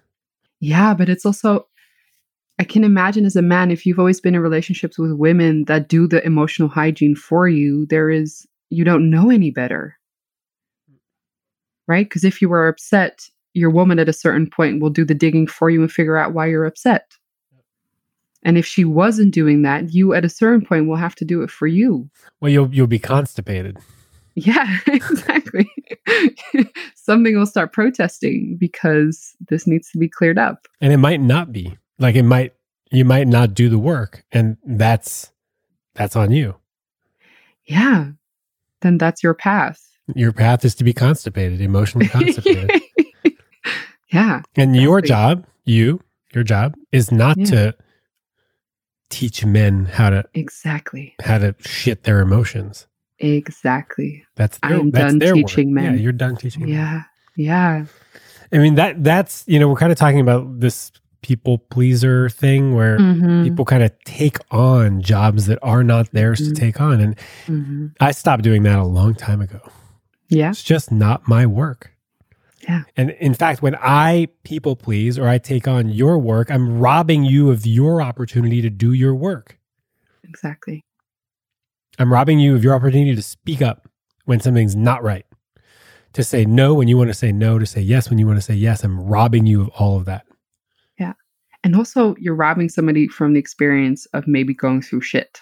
Yeah, 0.60 0.94
but 0.94 1.08
it's 1.08 1.26
also, 1.26 1.66
I 2.58 2.64
can 2.64 2.84
imagine 2.84 3.24
as 3.24 3.36
a 3.36 3.42
man, 3.42 3.70
if 3.70 3.86
you've 3.86 3.98
always 3.98 4.20
been 4.20 4.34
in 4.34 4.40
relationships 4.40 4.98
with 4.98 5.12
women 5.12 5.64
that 5.64 5.88
do 5.88 6.06
the 6.06 6.24
emotional 6.24 6.68
hygiene 6.68 7.16
for 7.16 7.48
you, 7.48 7.86
there 7.86 8.10
is, 8.10 8.46
you 8.68 8.84
don't 8.84 9.10
know 9.10 9.30
any 9.30 9.50
better. 9.50 9.96
Right? 11.88 12.06
Because 12.06 12.24
if 12.24 12.40
you 12.40 12.48
were 12.48 12.68
upset, 12.68 13.28
your 13.54 13.70
woman 13.70 13.98
at 13.98 14.08
a 14.08 14.12
certain 14.12 14.48
point 14.48 14.80
will 14.80 14.90
do 14.90 15.04
the 15.04 15.14
digging 15.14 15.46
for 15.46 15.70
you 15.70 15.80
and 15.80 15.90
figure 15.90 16.16
out 16.16 16.34
why 16.34 16.46
you're 16.46 16.66
upset. 16.66 17.10
And 18.42 18.56
if 18.56 18.64
she 18.64 18.84
wasn't 18.84 19.34
doing 19.34 19.62
that, 19.62 19.92
you 19.92 20.14
at 20.14 20.24
a 20.24 20.28
certain 20.28 20.64
point 20.64 20.86
will 20.86 20.96
have 20.96 21.14
to 21.16 21.24
do 21.24 21.42
it 21.42 21.50
for 21.50 21.66
you. 21.66 22.08
Well, 22.40 22.50
you'll 22.50 22.72
you'll 22.74 22.86
be 22.86 22.98
constipated. 22.98 23.76
Yeah, 24.34 24.78
exactly. 24.86 25.70
Something 26.94 27.36
will 27.38 27.46
start 27.46 27.72
protesting 27.72 28.56
because 28.58 29.34
this 29.48 29.66
needs 29.66 29.90
to 29.90 29.98
be 29.98 30.08
cleared 30.08 30.38
up. 30.38 30.66
And 30.80 30.92
it 30.92 30.98
might 30.98 31.20
not 31.20 31.52
be. 31.52 31.76
Like 31.98 32.14
it 32.16 32.22
might 32.22 32.54
you 32.90 33.04
might 33.04 33.28
not 33.28 33.54
do 33.54 33.68
the 33.68 33.78
work 33.78 34.24
and 34.32 34.56
that's 34.64 35.32
that's 35.94 36.16
on 36.16 36.30
you. 36.32 36.56
Yeah. 37.64 38.10
Then 38.80 38.98
that's 38.98 39.22
your 39.22 39.34
path. 39.34 39.80
Your 40.14 40.32
path 40.32 40.64
is 40.64 40.74
to 40.76 40.84
be 40.84 40.92
constipated, 40.92 41.60
emotionally 41.60 42.08
constipated. 42.08 42.82
yeah. 44.12 44.42
and 44.56 44.74
your 44.74 45.00
job, 45.00 45.46
you, 45.64 46.00
your 46.34 46.42
job 46.42 46.74
is 46.90 47.12
not 47.12 47.36
Yeah. 47.36 47.44
to 47.46 47.74
teach 49.10 49.44
men 49.44 49.84
how 49.84 50.10
to 50.10 50.24
Exactly. 50.34 51.14
how 51.22 51.38
to 51.38 51.54
shit 51.60 52.04
their 52.04 52.20
emotions. 52.20 52.86
Exactly. 53.20 54.24
That's 54.36 54.58
their, 54.58 54.78
I'm 54.80 54.90
that's 54.90 55.12
done 55.12 55.18
their 55.18 55.34
teaching 55.34 55.72
men. 55.74 55.84
Yeah, 55.94 56.00
you're 56.00 56.12
done 56.12 56.36
teaching. 56.36 56.62
men. 56.62 56.70
Yeah. 56.70 57.02
Yeah. 57.36 57.84
I 58.52 58.58
mean 58.58 58.74
that 58.74 59.04
that's 59.04 59.44
you 59.46 59.58
know 59.60 59.68
we're 59.68 59.76
kind 59.76 59.92
of 59.92 59.98
talking 59.98 60.20
about 60.20 60.60
this 60.60 60.90
people 61.22 61.58
pleaser 61.58 62.30
thing 62.30 62.74
where 62.74 62.98
Mhm. 62.98 63.44
people 63.44 63.64
kind 63.66 63.82
of 63.82 63.92
take 64.04 64.38
on 64.50 65.02
jobs 65.02 65.46
that 65.46 65.58
are 65.62 65.84
not 65.84 66.10
theirs 66.12 66.40
Mhm. 66.40 66.48
to 66.54 66.60
take 66.60 66.80
on, 66.80 67.00
and 67.00 67.16
Mhm. 67.46 67.92
I 68.00 68.12
stopped 68.12 68.42
doing 68.42 68.62
that 68.64 68.78
a 68.78 68.84
long 68.84 69.14
time 69.14 69.40
ago. 69.42 69.60
Yeah. 70.30 70.48
It's 70.50 70.62
just 70.62 70.90
not 70.90 71.28
my 71.28 71.44
work. 71.44 71.90
Yeah. 72.62 72.82
And 72.96 73.10
in 73.20 73.34
fact, 73.34 73.62
when 73.62 73.76
I 73.80 74.28
people 74.44 74.76
please 74.76 75.18
or 75.18 75.28
I 75.28 75.38
take 75.38 75.68
on 75.68 75.88
your 75.90 76.18
work, 76.18 76.50
I'm 76.50 76.78
robbing 76.78 77.24
you 77.24 77.50
of 77.50 77.66
your 77.66 78.00
opportunity 78.02 78.62
to 78.62 78.70
do 78.70 78.92
your 78.92 79.14
work. 79.14 79.58
Exactly. 80.24 80.84
I'm 82.00 82.12
robbing 82.12 82.40
you 82.40 82.56
of 82.56 82.64
your 82.64 82.74
opportunity 82.74 83.14
to 83.14 83.22
speak 83.22 83.62
up 83.62 83.88
when 84.24 84.40
something's 84.40 84.74
not 84.74 85.02
right, 85.02 85.26
to 86.14 86.24
say 86.24 86.44
no 86.44 86.74
when 86.74 86.88
you 86.88 86.96
want 86.96 87.10
to 87.10 87.14
say 87.14 87.30
no, 87.30 87.58
to 87.58 87.66
say 87.66 87.80
yes 87.80 88.10
when 88.10 88.18
you 88.18 88.26
want 88.26 88.38
to 88.38 88.42
say 88.42 88.54
yes. 88.54 88.82
I'm 88.82 89.00
robbing 89.00 89.46
you 89.46 89.60
of 89.60 89.68
all 89.78 89.96
of 89.96 90.06
that. 90.06 90.26
Yeah. 90.98 91.12
And 91.62 91.76
also, 91.76 92.16
you're 92.18 92.34
robbing 92.34 92.68
somebody 92.68 93.06
from 93.06 93.34
the 93.34 93.40
experience 93.40 94.06
of 94.06 94.26
maybe 94.26 94.54
going 94.54 94.82
through 94.82 95.02
shit 95.02 95.40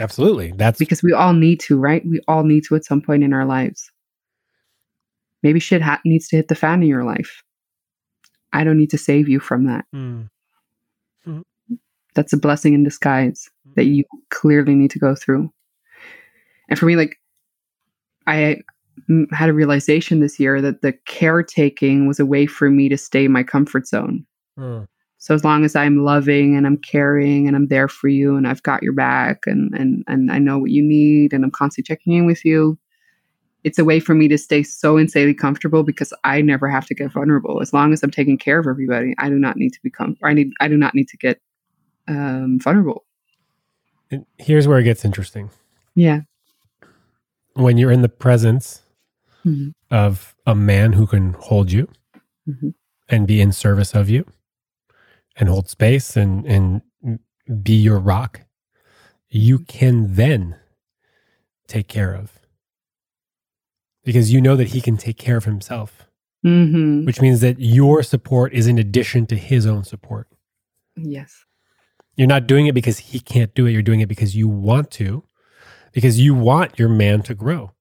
Absolutely. 0.00 0.52
That's 0.52 0.78
because 0.78 1.02
we 1.02 1.12
all 1.12 1.32
need 1.32 1.60
to, 1.60 1.78
right? 1.78 2.04
We 2.06 2.20
all 2.28 2.44
need 2.44 2.64
to 2.68 2.76
at 2.76 2.84
some 2.84 3.02
point 3.02 3.24
in 3.24 3.32
our 3.32 3.44
lives. 3.44 3.90
Maybe 5.42 5.60
shit 5.60 5.82
ha- 5.82 6.00
needs 6.04 6.28
to 6.28 6.36
hit 6.36 6.48
the 6.48 6.54
fan 6.54 6.82
in 6.82 6.88
your 6.88 7.04
life. 7.04 7.42
I 8.52 8.64
don't 8.64 8.78
need 8.78 8.90
to 8.90 8.98
save 8.98 9.28
you 9.28 9.40
from 9.40 9.66
that. 9.66 9.84
Mm. 9.94 10.28
That's 12.14 12.32
a 12.32 12.38
blessing 12.38 12.74
in 12.74 12.82
disguise 12.82 13.48
that 13.76 13.84
you 13.84 14.04
clearly 14.30 14.74
need 14.74 14.90
to 14.92 14.98
go 14.98 15.14
through. 15.14 15.52
And 16.68 16.78
for 16.78 16.86
me, 16.86 16.96
like, 16.96 17.16
I 18.26 18.62
had 19.32 19.48
a 19.48 19.54
realization 19.54 20.20
this 20.20 20.38
year 20.38 20.60
that 20.60 20.82
the 20.82 20.92
caretaking 21.06 22.06
was 22.06 22.20
a 22.20 22.26
way 22.26 22.46
for 22.46 22.70
me 22.70 22.88
to 22.88 22.98
stay 22.98 23.24
in 23.24 23.32
my 23.32 23.42
comfort 23.42 23.86
zone. 23.86 24.26
Mm. 24.58 24.86
So 25.18 25.34
as 25.34 25.44
long 25.44 25.64
as 25.64 25.74
I'm 25.74 26.04
loving 26.04 26.56
and 26.56 26.66
I'm 26.66 26.76
caring 26.76 27.46
and 27.46 27.56
I'm 27.56 27.68
there 27.68 27.88
for 27.88 28.08
you 28.08 28.36
and 28.36 28.46
I've 28.46 28.62
got 28.62 28.82
your 28.82 28.92
back 28.92 29.40
and 29.46 29.74
and 29.74 30.04
and 30.06 30.30
I 30.30 30.38
know 30.38 30.58
what 30.58 30.70
you 30.70 30.82
need 30.82 31.32
and 31.32 31.44
I'm 31.44 31.50
constantly 31.50 31.92
checking 31.92 32.12
in 32.12 32.24
with 32.24 32.44
you, 32.44 32.78
it's 33.64 33.80
a 33.80 33.84
way 33.84 33.98
for 33.98 34.14
me 34.14 34.28
to 34.28 34.38
stay 34.38 34.62
so 34.62 34.96
insanely 34.96 35.34
comfortable 35.34 35.82
because 35.82 36.12
I 36.22 36.40
never 36.40 36.68
have 36.68 36.86
to 36.86 36.94
get 36.94 37.12
vulnerable. 37.12 37.60
As 37.60 37.72
long 37.72 37.92
as 37.92 38.02
I'm 38.02 38.12
taking 38.12 38.38
care 38.38 38.60
of 38.60 38.68
everybody, 38.68 39.14
I 39.18 39.28
do 39.28 39.38
not 39.38 39.56
need 39.56 39.70
to 39.70 39.80
become 39.82 40.16
or 40.22 40.28
I 40.28 40.34
need 40.34 40.50
I 40.60 40.68
do 40.68 40.76
not 40.76 40.94
need 40.94 41.08
to 41.08 41.16
get 41.16 41.40
um 42.06 42.60
vulnerable. 42.60 43.04
And 44.10 44.24
here's 44.38 44.68
where 44.68 44.78
it 44.78 44.84
gets 44.84 45.04
interesting. 45.04 45.50
Yeah. 45.96 46.20
When 47.58 47.76
you're 47.76 47.90
in 47.90 48.02
the 48.02 48.08
presence 48.08 48.82
Mhm. 49.44 49.72
of 49.90 50.36
a 50.46 50.54
man 50.54 50.92
who 50.92 51.06
can 51.08 51.32
hold 51.34 51.72
you 51.72 51.88
Mhm. 52.48 52.74
and 53.08 53.26
be 53.26 53.40
in 53.40 53.50
service 53.52 53.94
of 53.96 54.08
you 54.08 54.24
and 55.36 55.48
hold 55.48 55.68
space 55.68 56.16
and 56.16 56.46
and 56.46 56.82
be 57.62 57.74
your 57.74 57.98
rock, 57.98 58.42
you 59.28 59.58
can 59.58 60.14
then 60.14 60.56
take 61.66 61.88
care 61.88 62.14
of. 62.14 62.38
Because 64.04 64.32
you 64.32 64.40
know 64.40 64.54
that 64.56 64.68
he 64.68 64.80
can 64.80 64.96
take 64.96 65.16
care 65.18 65.36
of 65.36 65.44
himself, 65.44 66.08
Mhm. 66.44 67.04
which 67.06 67.20
means 67.20 67.40
that 67.40 67.58
your 67.58 68.02
support 68.02 68.52
is 68.52 68.66
in 68.68 68.78
addition 68.78 69.26
to 69.26 69.36
his 69.36 69.66
own 69.66 69.82
support. 69.84 70.28
Yes. 70.96 71.44
You're 72.16 72.28
not 72.28 72.46
doing 72.46 72.66
it 72.66 72.74
because 72.74 72.98
he 72.98 73.18
can't 73.20 73.54
do 73.54 73.66
it. 73.66 73.72
You're 73.72 73.82
doing 73.82 74.00
it 74.00 74.08
because 74.08 74.34
you 74.36 74.46
want 74.48 74.90
to, 74.92 75.24
because 75.92 76.18
you 76.20 76.34
want 76.34 76.78
your 76.78 76.88
man 76.88 77.22
to 77.22 77.34
grow. 77.34 77.72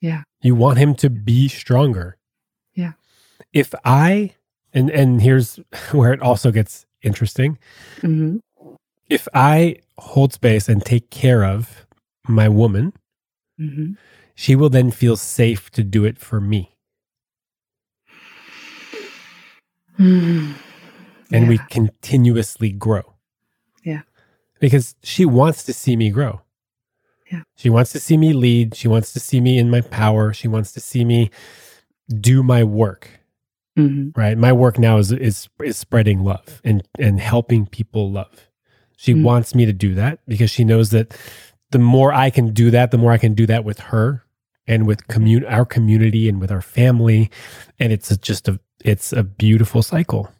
Yeah. 0.00 0.22
You 0.42 0.54
want 0.54 0.78
him 0.78 0.94
to 0.96 1.10
be 1.10 1.48
stronger. 1.48 2.16
Yeah. 2.74 2.92
If 3.52 3.74
I, 3.84 4.34
and, 4.72 4.90
and 4.90 5.22
here's 5.22 5.58
where 5.92 6.12
it 6.12 6.20
also 6.20 6.50
gets 6.50 6.86
interesting. 7.02 7.58
Mhm. 8.00 8.40
If 9.10 9.28
I 9.34 9.76
hold 9.98 10.32
space 10.32 10.68
and 10.68 10.84
take 10.84 11.10
care 11.10 11.44
of 11.44 11.86
my 12.26 12.48
woman, 12.48 12.92
Mhm. 13.60 13.96
she 14.34 14.56
will 14.56 14.70
then 14.70 14.90
feel 14.90 15.16
safe 15.16 15.70
to 15.72 15.84
do 15.84 16.04
it 16.04 16.18
for 16.18 16.40
me. 16.40 16.70
Mm. 19.98 20.54
And 21.30 21.48
we 21.48 21.58
continuously 21.70 22.70
grow. 22.72 23.14
Yeah. 23.84 24.02
Because 24.60 24.94
she 25.02 25.24
wants 25.24 25.62
to 25.64 25.72
see 25.72 25.96
me 25.96 26.10
grow. 26.10 26.40
Yeah. 27.30 27.42
She 27.56 27.70
wants 27.70 27.92
to 27.92 28.00
see 28.00 28.16
me 28.16 28.32
lead. 28.32 28.74
She 28.74 28.88
wants 28.88 29.12
to 29.14 29.20
see 29.20 29.40
me 29.40 29.58
in 29.58 29.70
my 29.70 29.80
power. 29.80 30.32
She 30.32 30.48
wants 30.48 30.72
to 30.72 30.80
see 30.80 31.04
me 31.04 31.30
do 32.20 32.42
my 32.42 32.62
work. 32.64 33.08
Mhm. 33.78 34.16
Right. 34.16 34.36
My 34.38 34.52
work 34.52 34.78
now 34.78 34.98
is 34.98 35.10
is 35.10 35.48
is 35.62 35.76
spreading 35.76 36.22
love 36.22 36.60
and 36.64 36.86
and 36.98 37.18
helping 37.18 37.66
people 37.66 38.10
love. 38.10 38.48
She 38.96 39.14
Mm. 39.14 39.22
wants 39.22 39.54
me 39.54 39.64
to 39.66 39.72
do 39.72 39.94
that 39.94 40.20
because 40.28 40.50
she 40.50 40.64
knows 40.64 40.90
that 40.90 41.16
the 41.70 41.78
more 41.80 42.12
I 42.12 42.30
can 42.30 42.52
do 42.52 42.70
that, 42.70 42.90
the 42.92 42.98
more 42.98 43.10
I 43.10 43.18
can 43.18 43.34
do 43.34 43.46
that 43.46 43.64
with 43.64 43.80
her 43.80 44.22
and 44.66 44.86
with 44.86 45.08
commun- 45.08 45.44
our 45.46 45.64
community 45.64 46.28
and 46.28 46.40
with 46.40 46.52
our 46.52 46.62
family. 46.62 47.30
And 47.80 47.92
it's 47.92 48.10
a, 48.12 48.16
just 48.16 48.46
a 48.48 48.60
it's 48.84 49.12
a 49.12 49.24
beautiful 49.24 49.82
cycle. 49.82 50.30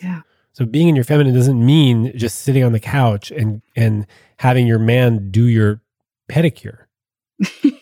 Yeah. 0.00 0.20
So 0.52 0.64
being 0.66 0.88
in 0.88 0.94
your 0.94 1.04
feminine 1.04 1.34
doesn't 1.34 1.64
mean 1.64 2.12
just 2.16 2.42
sitting 2.42 2.62
on 2.62 2.72
the 2.72 2.80
couch 2.80 3.30
and 3.32 3.62
and 3.74 4.06
having 4.38 4.66
your 4.68 4.78
man 4.78 5.30
do 5.30 5.46
your 5.46 5.80
pedicure. 6.30 6.86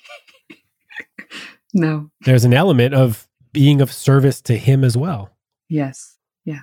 no. 1.75 2.11
There's 2.23 2.45
an 2.45 2.55
element 2.55 2.95
of 2.95 3.29
being 3.53 3.81
of 3.81 3.93
service 3.93 4.41
to 4.43 4.57
him 4.57 4.85
as 4.85 4.97
well. 4.97 5.31
Yes. 5.69 6.17
Yeah. 6.45 6.61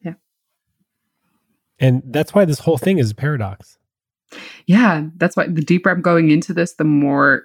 Yeah. 0.00 0.14
And 1.78 2.02
that's 2.06 2.34
why 2.34 2.44
this 2.44 2.60
whole 2.60 2.78
thing 2.78 2.98
is 2.98 3.10
a 3.10 3.14
paradox. 3.14 3.78
Yeah, 4.66 5.06
that's 5.16 5.36
why 5.36 5.46
the 5.48 5.62
deeper 5.62 5.90
I'm 5.90 6.02
going 6.02 6.30
into 6.30 6.54
this, 6.54 6.74
the 6.74 6.84
more 6.84 7.44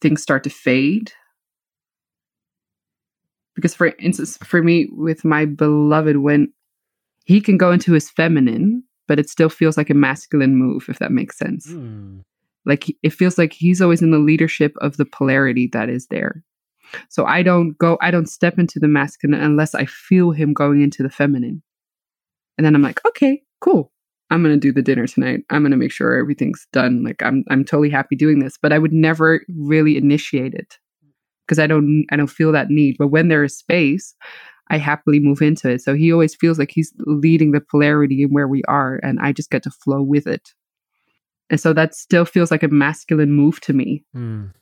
things 0.00 0.22
start 0.22 0.44
to 0.44 0.50
fade. 0.50 1.12
Because, 3.54 3.74
for 3.74 3.92
instance, 3.98 4.38
for 4.38 4.62
me, 4.62 4.88
with 4.92 5.24
my 5.24 5.44
beloved, 5.44 6.18
when 6.18 6.52
he 7.24 7.40
can 7.40 7.58
go 7.58 7.70
into 7.70 7.92
his 7.92 8.08
feminine, 8.08 8.82
but 9.08 9.18
it 9.18 9.28
still 9.28 9.48
feels 9.48 9.76
like 9.76 9.90
a 9.90 9.94
masculine 9.94 10.56
move, 10.56 10.86
if 10.88 10.98
that 11.00 11.12
makes 11.12 11.36
sense. 11.36 11.66
Mm. 11.66 12.22
Like 12.64 12.94
it 13.02 13.10
feels 13.10 13.38
like 13.38 13.52
he's 13.52 13.80
always 13.80 14.02
in 14.02 14.10
the 14.10 14.18
leadership 14.18 14.74
of 14.80 14.96
the 14.96 15.04
polarity 15.04 15.68
that 15.72 15.88
is 15.88 16.06
there. 16.08 16.44
So 17.08 17.24
I 17.24 17.42
don't 17.42 17.76
go, 17.78 17.98
I 18.00 18.10
don't 18.10 18.28
step 18.28 18.58
into 18.58 18.78
the 18.78 18.88
masculine 18.88 19.40
unless 19.40 19.74
I 19.74 19.86
feel 19.86 20.30
him 20.30 20.52
going 20.52 20.82
into 20.82 21.02
the 21.02 21.10
feminine. 21.10 21.62
And 22.58 22.66
then 22.66 22.74
I'm 22.74 22.82
like, 22.82 23.04
okay, 23.06 23.42
cool. 23.60 23.92
I'm 24.30 24.42
gonna 24.42 24.56
do 24.56 24.72
the 24.72 24.82
dinner 24.82 25.06
tonight. 25.06 25.40
I'm 25.50 25.62
gonna 25.62 25.76
make 25.76 25.92
sure 25.92 26.14
everything's 26.14 26.66
done. 26.72 27.04
Like 27.04 27.22
I'm 27.22 27.44
I'm 27.50 27.64
totally 27.64 27.90
happy 27.90 28.16
doing 28.16 28.38
this. 28.38 28.56
But 28.60 28.72
I 28.72 28.78
would 28.78 28.92
never 28.92 29.44
really 29.58 29.96
initiate 29.96 30.54
it 30.54 30.78
because 31.46 31.58
I 31.58 31.66
don't 31.66 32.06
I 32.10 32.16
don't 32.16 32.28
feel 32.28 32.52
that 32.52 32.70
need. 32.70 32.96
But 32.98 33.08
when 33.08 33.28
there 33.28 33.44
is 33.44 33.56
space, 33.56 34.14
I 34.70 34.78
happily 34.78 35.20
move 35.20 35.42
into 35.42 35.70
it. 35.70 35.82
So 35.82 35.94
he 35.94 36.10
always 36.12 36.34
feels 36.34 36.58
like 36.58 36.70
he's 36.70 36.94
leading 37.00 37.52
the 37.52 37.60
polarity 37.60 38.22
in 38.22 38.30
where 38.30 38.48
we 38.48 38.62
are, 38.68 39.00
and 39.02 39.18
I 39.20 39.32
just 39.32 39.50
get 39.50 39.62
to 39.64 39.70
flow 39.70 40.02
with 40.02 40.26
it. 40.26 40.50
And 41.52 41.60
so 41.60 41.74
that 41.74 41.94
still 41.94 42.24
feels 42.24 42.50
like 42.50 42.62
a 42.62 42.68
masculine 42.68 43.30
move 43.30 43.60
to 43.60 43.74
me. 43.74 44.02
Mm. 44.16 44.52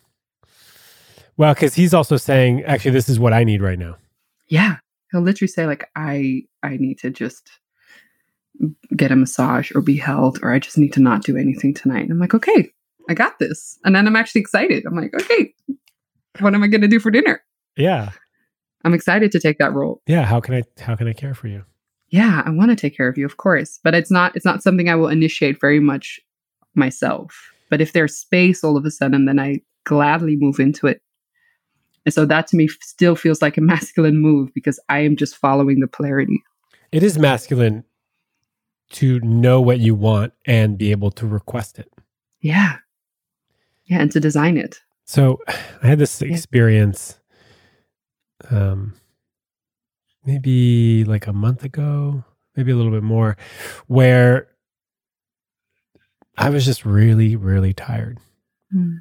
Well, 1.36 1.54
because 1.54 1.72
he's 1.72 1.94
also 1.94 2.16
saying, 2.16 2.64
actually, 2.64 2.90
this 2.90 3.08
is 3.08 3.20
what 3.20 3.32
I 3.32 3.44
need 3.44 3.62
right 3.62 3.78
now. 3.78 3.96
Yeah. 4.48 4.78
He'll 5.12 5.20
literally 5.20 5.48
say, 5.48 5.66
like, 5.66 5.88
I 5.94 6.42
I 6.64 6.78
need 6.78 6.98
to 6.98 7.10
just 7.10 7.48
get 8.96 9.12
a 9.12 9.16
massage 9.16 9.70
or 9.72 9.80
be 9.80 9.96
held, 9.96 10.40
or 10.42 10.52
I 10.52 10.58
just 10.58 10.76
need 10.76 10.92
to 10.94 11.00
not 11.00 11.22
do 11.22 11.36
anything 11.36 11.72
tonight. 11.72 12.02
And 12.02 12.10
I'm 12.10 12.18
like, 12.18 12.34
okay, 12.34 12.72
I 13.08 13.14
got 13.14 13.38
this. 13.38 13.78
And 13.84 13.94
then 13.94 14.08
I'm 14.08 14.16
actually 14.16 14.40
excited. 14.40 14.84
I'm 14.84 14.96
like, 14.96 15.14
okay, 15.14 15.54
what 16.40 16.54
am 16.54 16.62
I 16.64 16.66
gonna 16.66 16.88
do 16.88 16.98
for 16.98 17.12
dinner? 17.12 17.40
Yeah. 17.76 18.10
I'm 18.84 18.94
excited 18.94 19.30
to 19.30 19.38
take 19.40 19.58
that 19.58 19.72
role. 19.72 20.02
Yeah. 20.08 20.24
How 20.24 20.40
can 20.40 20.54
I 20.54 20.64
how 20.80 20.96
can 20.96 21.06
I 21.06 21.12
care 21.12 21.34
for 21.34 21.46
you? 21.46 21.64
Yeah, 22.08 22.42
I 22.44 22.50
want 22.50 22.70
to 22.70 22.76
take 22.76 22.96
care 22.96 23.08
of 23.08 23.16
you, 23.16 23.24
of 23.24 23.36
course. 23.36 23.78
But 23.84 23.94
it's 23.94 24.10
not 24.10 24.34
it's 24.34 24.44
not 24.44 24.64
something 24.64 24.88
I 24.88 24.96
will 24.96 25.08
initiate 25.08 25.60
very 25.60 25.78
much 25.78 26.20
myself. 26.74 27.52
But 27.68 27.80
if 27.80 27.92
there's 27.92 28.16
space 28.16 28.64
all 28.64 28.76
of 28.76 28.84
a 28.84 28.90
sudden, 28.90 29.26
then 29.26 29.38
I 29.38 29.60
gladly 29.84 30.36
move 30.36 30.58
into 30.58 30.86
it. 30.86 31.02
And 32.04 32.14
so 32.14 32.24
that 32.26 32.46
to 32.48 32.56
me 32.56 32.68
still 32.82 33.14
feels 33.14 33.42
like 33.42 33.56
a 33.56 33.60
masculine 33.72 34.18
move 34.18 34.52
because 34.54 34.80
I 34.88 35.00
am 35.00 35.16
just 35.16 35.36
following 35.36 35.80
the 35.80 35.86
polarity. 35.86 36.42
It 36.92 37.02
is 37.02 37.18
masculine 37.18 37.84
to 38.92 39.20
know 39.20 39.60
what 39.60 39.78
you 39.78 39.94
want 39.94 40.32
and 40.46 40.76
be 40.76 40.90
able 40.90 41.12
to 41.12 41.26
request 41.26 41.78
it. 41.78 41.92
Yeah. 42.40 42.76
Yeah, 43.84 44.00
and 44.00 44.10
to 44.12 44.20
design 44.20 44.56
it. 44.56 44.80
So 45.04 45.38
I 45.82 45.86
had 45.86 45.98
this 45.98 46.20
experience 46.22 47.16
um 48.50 48.94
maybe 50.24 51.04
like 51.04 51.26
a 51.26 51.32
month 51.32 51.64
ago, 51.64 52.24
maybe 52.56 52.72
a 52.72 52.76
little 52.76 52.92
bit 52.92 53.02
more, 53.02 53.36
where 53.86 54.48
I 56.40 56.50
was 56.50 56.64
just 56.64 56.84
really, 56.84 57.36
really 57.36 57.72
tired. 57.74 58.18
Mm. 58.74 59.00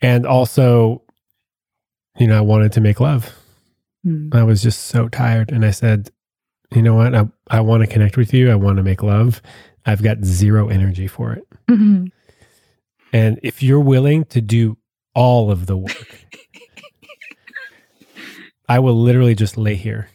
And 0.00 0.26
also, 0.26 1.02
you 2.18 2.26
know, 2.26 2.38
I 2.38 2.40
wanted 2.40 2.72
to 2.72 2.80
make 2.80 3.00
love. 3.00 3.32
Mm. 4.06 4.34
I 4.34 4.42
was 4.44 4.62
just 4.62 4.86
so 4.86 5.08
tired. 5.08 5.50
And 5.50 5.64
I 5.64 5.72
said, 5.72 6.10
you 6.72 6.82
know 6.82 6.94
what? 6.94 7.14
I, 7.14 7.28
I 7.48 7.60
want 7.60 7.82
to 7.82 7.86
connect 7.86 8.16
with 8.16 8.32
you. 8.32 8.50
I 8.50 8.54
want 8.54 8.76
to 8.76 8.82
make 8.82 9.02
love. 9.02 9.42
I've 9.84 10.02
got 10.02 10.24
zero 10.24 10.68
energy 10.68 11.06
for 11.06 11.32
it. 11.32 11.44
Mhm. 11.68 12.12
And 13.12 13.40
if 13.42 13.62
you're 13.62 13.80
willing 13.80 14.24
to 14.26 14.40
do 14.40 14.78
all 15.14 15.50
of 15.50 15.66
the 15.66 15.76
work, 15.76 16.26
I 18.68 18.78
will 18.78 18.94
literally 18.94 19.34
just 19.34 19.56
lay 19.58 19.74
here 19.74 20.08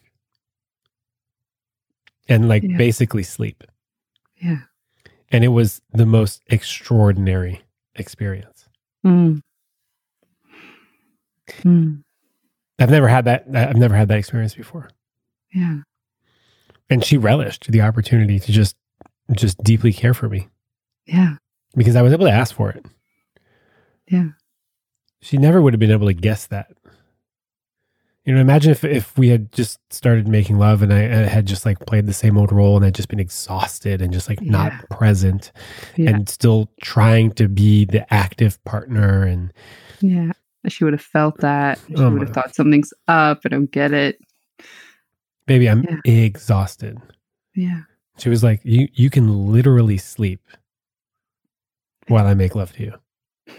and 2.29 2.47
like 2.47 2.63
Yeah. 2.63 2.77
basically 2.77 3.23
sleep. 3.23 3.63
Yeah. 4.37 4.59
And 5.35 5.43
it 5.43 5.49
was 5.49 5.81
the 5.91 6.05
most 6.05 6.41
extraordinary 6.47 7.61
experience. 7.95 8.69
Mm. 9.05 9.41
Mm. 11.49 12.03
I've 12.79 12.89
never 12.89 13.09
had 13.09 13.25
that. 13.25 13.45
I've 13.53 13.75
never 13.75 13.97
had 13.97 14.07
that 14.07 14.17
experience 14.17 14.55
before. 14.55 14.89
Yeah. 15.53 15.79
And 16.89 17.03
she 17.03 17.17
relished 17.17 17.69
the 17.69 17.81
opportunity 17.81 18.39
to 18.39 18.51
just, 18.53 18.77
just 19.35 19.61
deeply 19.61 19.91
care 19.91 20.13
for 20.13 20.29
me 20.29 20.47
Yeah. 21.05 21.35
because 21.75 21.97
I 21.97 22.01
was 22.01 22.13
able 22.13 22.27
to 22.27 22.31
ask 22.31 22.55
for 22.55 22.69
it. 22.69 22.85
Yeah. 24.09 24.29
She 25.21 25.35
never 25.35 25.61
would 25.61 25.73
have 25.73 25.81
been 25.81 25.91
able 25.91 26.07
to 26.07 26.13
guess 26.13 26.47
that. 26.47 26.71
You 28.25 28.33
know, 28.33 28.41
imagine 28.41 28.71
if 28.71 28.83
if 28.83 29.15
we 29.17 29.29
had 29.29 29.51
just 29.51 29.77
started 29.93 30.27
making 30.27 30.57
love 30.57 30.81
and 30.81 30.91
I, 30.91 31.03
I 31.03 31.27
had 31.27 31.45
just 31.45 31.63
like 31.65 31.79
played 31.85 32.07
the 32.07 32.13
same 32.13 32.37
old 32.39 32.51
role 32.51 32.75
and 32.75 32.83
I'd 32.83 32.95
just 32.95 33.07
been 33.07 33.19
exhausted 33.19 34.01
and 34.01 34.11
just 34.11 34.27
like 34.27 34.41
Yeah. 34.41 34.51
not 34.51 34.89
present 34.89 35.51
Yeah. 35.95 36.09
and 36.09 36.27
still 36.27 36.71
trying 36.81 37.31
to 37.33 37.47
be 37.47 37.85
the 37.85 38.11
active 38.13 38.63
partner 38.65 39.23
and 39.23 39.53
yeah. 40.01 40.31
She 40.67 40.83
would 40.83 40.93
have 40.93 41.01
felt 41.01 41.37
that. 41.41 41.79
She 41.87 41.93
Oh 41.97 42.09
would 42.09 42.21
have 42.23 42.33
thought 42.33 42.55
something's 42.55 42.91
up. 43.07 43.41
I 43.45 43.49
don't 43.49 43.69
get 43.71 43.93
it. 43.93 44.17
baby, 45.45 45.69
I'm 45.69 45.83
Yeah. 45.83 45.99
exhausted. 46.05 46.97
Yeah. 47.53 47.81
She 48.17 48.29
was 48.29 48.43
like, 48.43 48.61
"You 48.63 48.87
you 48.93 49.11
can 49.11 49.51
literally 49.51 49.97
sleep 49.97 50.41
while 52.07 52.25
I 52.25 52.33
make 52.33 52.55
love 52.55 52.73
to 52.73 52.83
you." 52.83 52.93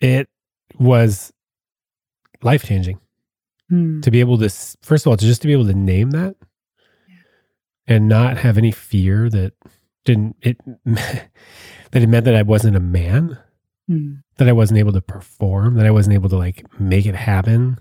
It 0.00 0.28
was 0.78 1.32
life 2.42 2.64
changing 2.64 3.00
Mm. 3.70 4.02
to 4.02 4.10
be 4.10 4.20
able 4.20 4.38
to 4.38 4.48
first 4.80 5.04
of 5.04 5.10
all 5.10 5.16
to 5.18 5.26
just 5.26 5.42
to 5.42 5.46
be 5.46 5.52
able 5.52 5.66
to 5.66 5.74
name 5.74 6.10
that 6.12 6.36
and 7.86 8.08
not 8.08 8.38
have 8.38 8.56
any 8.56 8.70
fear 8.70 9.28
that 9.28 9.52
didn't 10.06 10.36
it 10.40 10.56
that 10.86 11.28
it 11.92 12.06
meant 12.08 12.24
that 12.24 12.34
I 12.34 12.42
wasn't 12.42 12.76
a 12.76 12.80
man, 12.80 13.38
Mm. 13.90 14.22
that 14.36 14.48
I 14.48 14.52
wasn't 14.52 14.78
able 14.78 14.92
to 14.92 15.00
perform, 15.02 15.74
that 15.74 15.84
I 15.86 15.90
wasn't 15.90 16.14
able 16.14 16.28
to 16.30 16.36
like 16.36 16.64
make 16.80 17.04
it 17.06 17.14
happen. 17.14 17.78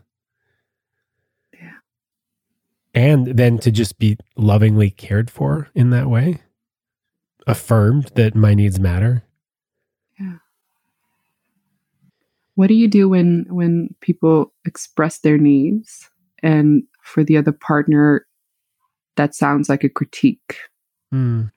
Yeah. 1.54 1.72
And 2.94 3.28
then 3.38 3.58
to 3.60 3.72
just 3.72 3.98
be 4.00 4.18
lovingly 4.38 4.90
cared 4.90 5.30
for 5.30 5.70
in 5.76 5.90
that 5.92 6.10
way, 6.10 6.42
affirmed 7.46 8.12
that 8.16 8.36
my 8.36 8.54
needs 8.54 8.80
matter. 8.80 9.24
What 12.58 12.70
do 12.70 12.74
you 12.74 12.88
do 12.88 13.08
when 13.08 13.46
when 13.50 13.94
people 14.02 14.52
express 14.66 15.20
their 15.20 15.38
needs 15.38 16.10
and 16.42 16.82
for 17.04 17.24
the 17.24 17.38
other 17.38 17.52
partner 17.52 18.26
that 19.16 19.36
sounds 19.36 19.70
like 19.70 19.84
a 19.84 19.90
critique? 19.90 20.58
Mm. 21.14 21.52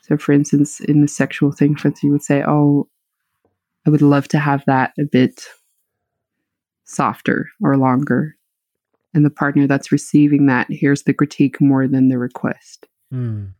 So, 0.00 0.16
for 0.16 0.32
instance, 0.32 0.80
in 0.80 1.02
the 1.02 1.08
sexual 1.08 1.52
thing, 1.52 1.76
for 1.76 1.88
instance, 1.88 2.04
you 2.04 2.10
would 2.10 2.22
say, 2.22 2.42
"Oh, 2.42 2.88
I 3.86 3.90
would 3.90 4.00
love 4.00 4.26
to 4.28 4.38
have 4.38 4.64
that 4.66 4.94
a 4.98 5.04
bit 5.04 5.44
softer 6.84 7.50
or 7.60 7.76
longer," 7.76 8.34
and 9.12 9.26
the 9.26 9.30
partner 9.30 9.66
that's 9.66 9.92
receiving 9.92 10.46
that 10.46 10.70
hears 10.70 11.02
the 11.02 11.12
critique 11.12 11.60
more 11.60 11.86
than 11.86 12.08
the 12.08 12.16
request. 12.16 12.88
Mm. 13.12 13.52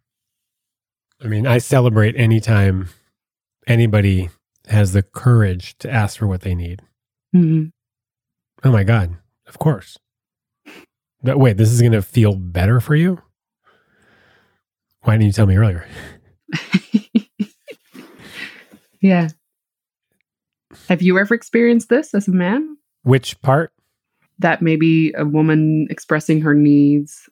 I 1.22 1.26
mean, 1.26 1.46
I 1.46 1.58
celebrate 1.58 2.16
anytime 2.16 2.88
anybody 3.66 4.30
has 4.68 4.92
the 4.92 5.02
courage 5.02 5.76
to 5.78 5.90
ask 5.90 6.18
for 6.18 6.26
what 6.26 6.42
they 6.42 6.54
need. 6.54 6.82
Mhm. 7.34 7.72
Oh 8.62 8.72
my 8.72 8.84
God, 8.84 9.16
of 9.46 9.58
course. 9.58 9.98
But 11.22 11.38
wait, 11.38 11.56
this 11.56 11.70
is 11.70 11.80
going 11.80 11.92
to 11.92 12.02
feel 12.02 12.34
better 12.34 12.80
for 12.80 12.94
you? 12.94 13.20
Why 15.02 15.14
didn't 15.14 15.26
you 15.26 15.32
tell 15.32 15.46
me 15.46 15.56
earlier? 15.56 15.86
yeah. 19.00 19.28
Have 20.88 21.02
you 21.02 21.18
ever 21.18 21.34
experienced 21.34 21.88
this 21.88 22.14
as 22.14 22.28
a 22.28 22.32
man? 22.32 22.76
Which 23.02 23.40
part? 23.42 23.72
That 24.38 24.62
maybe 24.62 25.12
a 25.16 25.24
woman 25.24 25.86
expressing 25.90 26.40
her 26.42 26.54
needs 26.54 27.28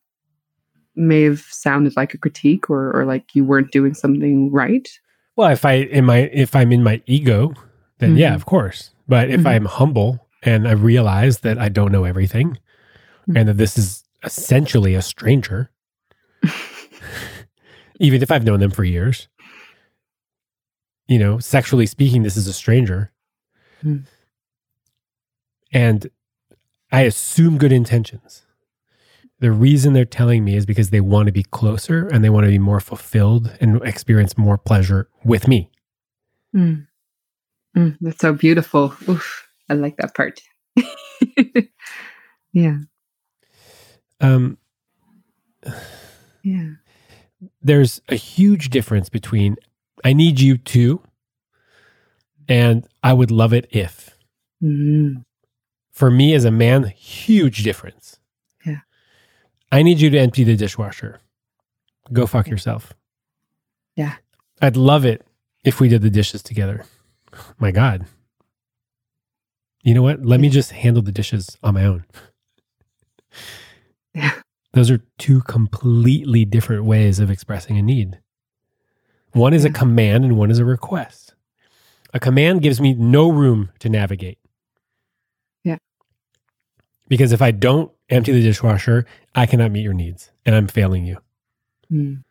may 0.95 1.23
have 1.23 1.41
sounded 1.41 1.97
like 1.97 2.15
a 2.15 2.19
critique 2.19 2.71
or, 2.71 2.95
or 2.95 3.05
like 3.05 3.35
you 3.35 3.45
weren't 3.45 3.73
doing 3.73 3.95
something 3.95 4.53
right? 4.53 4.89
Well, 5.37 5.51
if 5.51 5.65
I 5.65 5.75
in 5.75 6.05
my 6.05 6.19
if 6.33 6.55
I'm 6.55 6.73
in 6.73 6.83
my 6.83 7.03
ego, 7.07 7.55
then 7.99 8.17
yeah, 8.17 8.33
Mhm. 8.33 8.37
of 8.37 8.47
course. 8.47 8.91
But 9.09 9.31
if 9.31 9.41
Mhm. 9.41 9.47
I'm 9.47 9.65
humble 9.67 10.29
and 10.43 10.67
I 10.69 10.73
realize 10.73 11.41
that 11.41 11.59
I 11.59 11.69
don't 11.69 11.93
know 11.93 12.05
everything 12.05 12.59
Mhm. 13.29 13.37
and 13.39 13.49
that 13.49 13.57
this 13.57 13.79
is 13.79 14.05
essentially 14.25 14.95
a 14.95 15.03
stranger, 15.03 15.71
even 18.01 18.23
if 18.23 18.31
I've 18.31 18.45
known 18.45 18.61
them 18.61 18.71
for 18.71 18.85
years, 18.85 19.29
you 21.09 21.19
know, 21.19 21.39
sexually 21.39 21.87
speaking, 21.87 22.23
this 22.23 22.37
is 22.37 22.47
a 22.47 22.53
stranger. 22.53 23.11
Hmm. 23.81 23.99
And 25.73 26.11
I 26.91 27.03
assume 27.03 27.59
good 27.59 27.73
intentions. 27.73 28.43
The 29.43 29.51
reason 29.51 29.93
they're 29.93 30.05
telling 30.05 30.45
me 30.45 30.55
is 30.55 30.65
because 30.65 30.91
they 30.91 31.01
want 31.01 31.27
to 31.27 31.33
be 31.33 31.43
closer 31.43 32.07
and 32.07 32.23
they 32.23 32.31
want 32.31 32.45
to 32.45 32.51
be 32.51 32.61
more 32.61 32.79
fulfilled 32.79 33.51
and 33.61 33.83
experience 33.83 34.39
more 34.39 34.57
pleasure 34.57 35.09
with 35.25 35.49
me. 35.49 35.69
Mm. 36.55 36.87
Mm, 37.77 37.97
that's 38.01 38.21
so 38.21 38.35
beautiful. 38.35 38.95
Oof, 39.09 39.49
I 39.69 39.75
like 39.75 39.97
that 39.97 40.15
part. 40.15 40.41
yeah. 42.53 42.77
Um, 44.21 44.59
yeah. 46.45 46.69
There's 47.61 48.01
a 48.09 48.15
huge 48.15 48.71
difference 48.71 49.09
between 49.09 49.57
I 50.05 50.13
need 50.13 50.39
you 50.39 50.57
to 50.57 51.03
and 52.49 52.87
I 53.03 53.13
would 53.13 53.33
love 53.33 53.53
it 53.53 53.67
if. 53.71 54.17
Mm. 54.63 55.25
For 55.91 56.13
me 56.13 56.33
as 56.33 56.45
a 56.45 56.53
man, 56.53 56.85
huge 56.85 57.65
difference. 57.65 58.21
Yeah. 59.73 59.79
I 59.79 59.83
need 59.83 60.01
you 60.01 60.11
to 60.11 60.19
empty 60.19 60.45
the 60.45 60.57
dishwasher. 60.57 61.21
Go 62.13 62.27
fuck 62.27 62.49
yourself. 62.49 62.93
Yeah. 63.97 64.17
I'd 64.61 64.77
love 64.77 65.05
it 65.05 65.27
if 65.65 65.81
we 65.81 65.89
did 65.89 66.03
the 66.03 66.11
dishes 66.11 66.43
together. 66.43 66.85
My 67.59 67.71
God. 67.71 68.07
You 69.83 69.95
know 69.95 70.03
what? 70.03 70.25
Let 70.25 70.41
me 70.41 70.49
just 70.49 70.73
handle 70.73 71.03
the 71.03 71.13
dishes 71.13 71.57
on 71.63 71.75
my 71.75 71.85
own. 71.85 72.05
Yeah. 74.15 74.33
Those 74.75 74.91
are 74.91 75.01
two 75.19 75.41
completely 75.41 76.45
different 76.45 76.85
ways 76.85 77.19
of 77.19 77.31
expressing 77.31 77.79
a 77.79 77.83
need. 77.83 78.21
One 79.33 79.55
is 79.55 79.65
a 79.65 79.71
command 79.71 80.25
and 80.25 80.37
one 80.37 80.51
is 80.51 80.59
a 80.59 80.67
request. 80.67 81.35
A 82.13 82.21
command 82.21 82.61
gives 82.61 82.79
me 82.79 82.93
no 82.93 83.31
room 83.31 83.71
to 83.79 83.89
navigate. 83.89 84.37
Because 87.13 87.33
if 87.33 87.43
I 87.43 87.51
don't 87.51 87.93
empty 88.09 88.33
the 88.33 88.41
dishwasher, 88.41 89.05
I 89.35 89.45
cannot 89.45 89.71
meet 89.71 89.83
your 89.83 89.93
needs 89.93 90.31
and 90.47 90.55
I'm 90.55 90.67
failing 90.67 91.05
you. 91.05 91.19
Mm. 91.93 92.25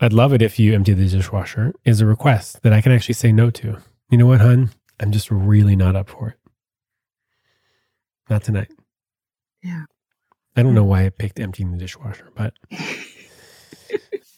I'd 0.00 0.12
love 0.12 0.32
it 0.32 0.42
if 0.42 0.58
you 0.58 0.74
empty 0.74 0.92
the 0.92 1.06
dishwasher 1.06 1.72
is 1.84 2.00
a 2.00 2.06
request 2.06 2.62
that 2.62 2.72
I 2.72 2.80
can 2.80 2.90
actually 2.90 3.14
say 3.14 3.30
no 3.30 3.48
to. 3.50 3.78
You 4.10 4.18
know 4.18 4.26
what, 4.26 4.40
hun? 4.40 4.70
I'm 4.98 5.12
just 5.12 5.30
really 5.30 5.76
not 5.76 5.94
up 5.94 6.08
for 6.08 6.30
it. 6.30 6.50
Not 8.28 8.42
tonight. 8.42 8.72
Yeah. 9.62 9.84
I 10.56 10.64
don't 10.64 10.74
know 10.74 10.82
why 10.82 11.06
I 11.06 11.10
picked 11.10 11.38
emptying 11.38 11.70
the 11.70 11.78
dishwasher, 11.78 12.32
but 12.34 12.54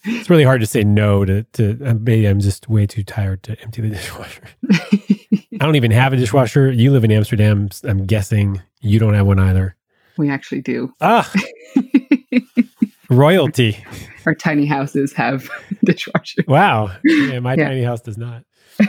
it's 0.05 0.29
really 0.29 0.45
hard 0.45 0.61
to 0.61 0.67
say 0.67 0.85
no 0.85 1.25
to, 1.25 1.45
to 1.55 1.83
uh, 1.87 1.95
maybe 1.95 2.27
I'm 2.27 2.41
just 2.41 2.69
way 2.69 2.87
too 2.87 3.03
tired 3.03 3.43
to 3.45 3.59
empty 3.63 3.81
the 3.81 3.89
dishwasher. 3.97 4.43
I 5.61 5.67
don't 5.67 5.77
even 5.77 5.91
have 5.91 6.13
a 6.15 6.17
dishwasher. 6.17 6.73
You 6.73 6.91
live 6.91 7.05
in 7.05 7.11
Amsterdam. 7.13 7.69
I'm 7.85 8.07
guessing 8.07 8.63
you 8.81 8.99
don't 8.99 9.13
have 9.15 9.27
one 9.27 9.39
either. 9.39 9.77
we 10.17 10.31
actually 10.31 10.63
do. 10.63 10.93
Ah, 11.03 11.31
royalty. 13.11 13.77
Our 14.27 14.35
tiny 14.35 14.65
houses 14.67 15.13
have 15.13 15.51
dishwashers. 15.87 16.47
Wow. 16.49 16.91
Yeah, 17.05 17.41
my 17.41 17.55
Yeah. 17.55 17.69
tiny 17.69 17.83
house 17.83 18.01
does 18.01 18.17
not. 18.17 18.45
but 18.79 18.89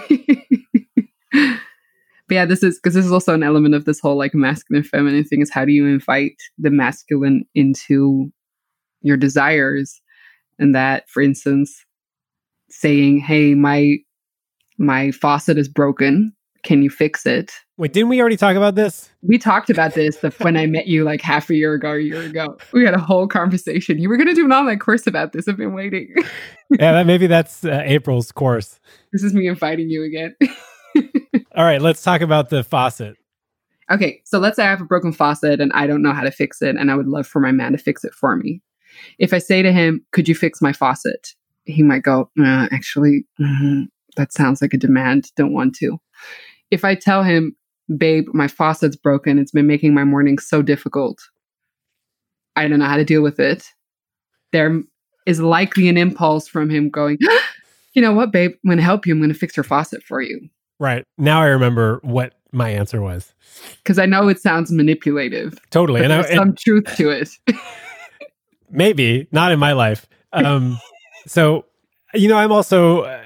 yeah, 2.30 2.45
this 2.45 2.63
is 2.63 2.78
because 2.80 2.93
this 2.93 3.05
is 3.05 3.11
also 3.11 3.34
an 3.34 3.43
element 3.43 3.76
of 3.76 3.84
this 3.86 3.99
whole 3.99 4.17
like 4.17 4.34
masculine 4.34 4.84
feminine 4.84 5.24
thing 5.26 5.41
is 5.41 5.51
how 5.51 5.65
do 5.65 5.72
you 5.74 5.86
invite 5.88 6.36
the 6.57 6.69
masculine 6.72 7.43
into 7.53 8.32
your 9.01 9.17
desires? 9.17 9.99
And 10.59 10.74
that, 10.76 11.09
for 11.09 11.22
instance, 11.22 11.84
saying, 12.69 13.19
Hey, 13.19 13.55
my 13.55 13.97
my 14.78 15.11
faucet 15.11 15.57
is 15.57 15.67
broken. 15.67 16.34
Can 16.64 16.84
you 16.84 16.89
fix 16.89 17.26
it? 17.26 17.51
Wait, 17.78 17.93
didn't 17.93 18.09
we 18.09 18.20
already 18.22 18.38
talk 18.38 18.55
about 18.55 18.76
this? 18.76 19.09
We 19.24 19.38
talked 19.38 19.70
about 19.70 19.95
this 19.95 20.18
the, 20.18 20.30
when 20.41 20.55
I 20.55 20.68
met 20.68 20.88
you 20.88 21.03
like 21.03 21.22
half 21.22 21.49
a 21.49 21.55
year 21.55 21.74
ago, 21.74 21.93
a 21.93 21.99
year 21.99 22.22
ago. 22.22 22.57
We 22.74 22.86
had 22.86 22.93
a 22.93 22.99
whole 22.99 23.28
conversation. 23.28 23.97
You 23.97 24.09
were 24.09 24.18
going 24.18 24.28
to 24.28 24.36
do 24.36 24.45
an 24.45 24.51
online 24.51 24.78
course 24.78 25.07
about 25.07 25.34
this. 25.34 25.47
I've 25.47 25.57
been 25.57 25.74
waiting. 25.74 26.14
yeah, 26.80 26.91
that, 26.91 27.07
maybe 27.07 27.28
that's 27.28 27.66
uh, 27.66 27.82
April's 27.84 28.32
course. 28.32 28.80
this 29.12 29.24
is 29.24 29.34
me 29.34 29.47
inviting 29.47 29.89
you 29.89 30.03
again. 30.03 30.36
All 31.55 31.64
right, 31.64 31.82
let's 31.82 32.03
talk 32.03 32.22
about 32.22 32.49
the 32.49 32.64
faucet. 32.64 33.18
Okay, 33.89 34.22
so 34.26 34.39
let's 34.39 34.55
say 34.55 34.66
I 34.66 34.70
have 34.70 34.82
a 34.82 34.86
broken 34.86 35.12
faucet 35.12 35.59
and 35.59 35.72
I 35.74 35.88
don't 35.88 36.01
know 36.01 36.14
how 36.14 36.24
to 36.24 36.32
fix 36.32 36.62
it, 36.62 36.76
and 36.76 36.91
I 36.91 36.95
would 36.95 37.07
love 37.07 37.28
for 37.28 37.39
my 37.39 37.51
man 37.51 37.72
to 37.72 37.78
fix 37.78 38.03
it 38.03 38.14
for 38.14 38.36
me. 38.36 38.62
If 39.20 39.34
I 39.34 39.39
say 39.39 39.62
to 39.62 39.72
him, 39.72 40.05
Could 40.12 40.28
you 40.28 40.36
fix 40.36 40.62
my 40.62 40.72
faucet? 40.72 41.30
He 41.66 41.84
might 41.84 42.03
go, 42.03 42.30
uh, 42.39 42.68
Actually, 42.72 43.26
mhm, 43.39 43.88
that 44.18 44.34
sounds 44.34 44.62
like 44.62 44.74
a 44.74 44.78
demand. 44.78 45.32
Don't 45.36 45.53
want 45.53 45.76
to. 45.76 45.99
If 46.72 46.84
I 46.84 46.95
tell 46.95 47.24
him, 47.24 47.55
Babe, 47.97 48.28
my 48.34 48.47
faucet's 48.47 48.95
broken, 48.95 49.38
it's 49.38 49.51
been 49.51 49.67
making 49.67 49.93
my 49.93 50.03
morning 50.03 50.38
so 50.39 50.61
difficult, 50.61 51.19
I 52.55 52.67
don't 52.67 52.80
know 52.80 52.86
how 52.86 52.97
to 52.97 53.05
deal 53.05 53.22
with 53.22 53.39
it, 53.39 53.65
there 54.51 54.82
is 55.26 55.39
likely 55.39 55.89
an 55.89 55.97
impulse 55.97 56.47
from 56.47 56.69
him 56.69 56.89
going, 56.89 57.17
You 57.93 58.01
know 58.01 58.13
what, 58.13 58.32
babe? 58.32 58.51
I'm 58.51 58.69
going 58.69 58.78
to 58.78 58.84
help 58.84 59.05
you. 59.05 59.13
I'm 59.13 59.19
going 59.19 59.34
to 59.34 59.38
fix 59.38 59.57
your 59.57 59.63
faucet 59.63 60.01
for 60.03 60.22
you. 60.22 60.49
Right. 60.80 61.05
Now 61.17 61.41
I 61.41 61.47
remember 61.47 61.99
what 62.03 62.34
my 62.51 62.69
answer 62.69 63.01
was. 63.01 63.34
Because 63.78 63.99
I 63.99 64.05
know 64.05 64.30
it 64.30 64.39
sounds 64.39 64.72
manipulative. 64.72 65.59
Totally. 65.72 66.01
And, 66.01 66.11
I, 66.11 66.22
there's 66.22 66.30
and 66.32 66.38
some 66.38 66.55
truth 66.55 66.95
to 66.95 67.09
it. 67.09 67.30
maybe 68.69 69.28
not 69.32 69.51
in 69.51 69.59
my 69.59 69.74
life. 69.74 70.07
Um, 70.32 70.80
so, 71.28 71.65
you 72.13 72.30
know, 72.30 72.38
I'm 72.38 72.51
also, 72.51 73.01
uh, 73.01 73.20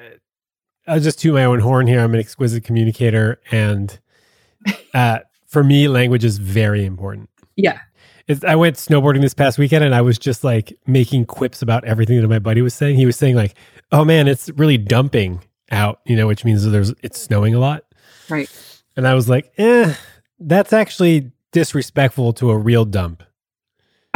I'll 0.87 0.99
just 0.99 1.19
toot 1.19 1.33
my 1.33 1.45
own 1.45 1.59
horn 1.59 1.87
here. 1.87 1.99
I'm 1.99 2.13
an 2.13 2.19
exquisite 2.19 2.63
communicator. 2.63 3.41
And 3.51 3.97
uh, 4.93 5.19
for 5.47 5.63
me, 5.63 5.87
language 5.87 6.23
is 6.23 6.37
very 6.37 6.85
important. 6.85 7.29
yeah. 7.55 7.79
It's, 8.27 8.43
I 8.43 8.55
went 8.55 8.77
snowboarding 8.77 9.21
this 9.21 9.35
past 9.35 9.59
weekend 9.59 9.83
and 9.83 9.93
I 9.93 10.01
was 10.01 10.17
just 10.17 10.43
like 10.43 10.75
making 10.87 11.25
quips 11.25 11.61
about 11.61 11.85
everything 11.85 12.19
that 12.21 12.27
my 12.27 12.39
buddy 12.39 12.63
was 12.63 12.73
saying. 12.73 12.95
He 12.95 13.05
was 13.05 13.15
saying, 13.15 13.35
like, 13.35 13.53
oh 13.91 14.03
man, 14.03 14.27
it's 14.27 14.49
really 14.55 14.79
dumping 14.79 15.43
out, 15.69 15.99
you 16.05 16.15
know, 16.15 16.25
which 16.25 16.43
means 16.43 16.65
there's, 16.65 16.91
it's 17.03 17.21
snowing 17.21 17.53
a 17.53 17.59
lot. 17.59 17.83
Right. 18.27 18.49
And 18.97 19.07
I 19.07 19.13
was 19.13 19.29
like, 19.29 19.53
eh, 19.59 19.93
that's 20.39 20.73
actually 20.73 21.33
disrespectful 21.51 22.33
to 22.33 22.49
a 22.49 22.57
real 22.57 22.83
dump. 22.83 23.21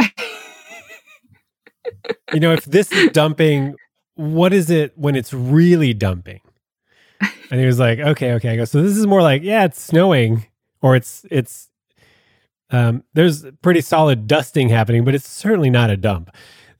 you 2.32 2.40
know, 2.40 2.52
if 2.52 2.64
this 2.64 2.90
is 2.90 3.12
dumping, 3.12 3.76
what 4.14 4.52
is 4.52 4.70
it 4.70 4.92
when 4.98 5.14
it's 5.14 5.32
really 5.32 5.94
dumping? 5.94 6.40
And 7.50 7.58
he 7.60 7.66
was 7.66 7.78
like, 7.78 7.98
okay, 7.98 8.32
okay. 8.34 8.50
I 8.50 8.56
go, 8.56 8.64
so 8.64 8.80
this 8.82 8.96
is 8.96 9.06
more 9.06 9.22
like, 9.22 9.42
yeah, 9.42 9.64
it's 9.64 9.80
snowing 9.82 10.46
or 10.82 10.94
it's, 10.96 11.26
it's, 11.30 11.68
um, 12.70 13.02
there's 13.14 13.44
pretty 13.62 13.80
solid 13.80 14.26
dusting 14.28 14.68
happening, 14.68 15.04
but 15.04 15.14
it's 15.14 15.28
certainly 15.28 15.70
not 15.70 15.90
a 15.90 15.96
dump. 15.96 16.30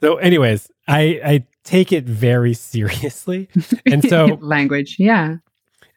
So, 0.01 0.17
anyways, 0.19 0.71
I, 0.87 1.21
I 1.25 1.47
take 1.65 1.93
it 1.93 2.05
very 2.05 2.55
seriously. 2.73 3.49
And 3.87 4.09
so, 4.09 4.27
language. 4.41 4.97
Yeah. 4.99 5.37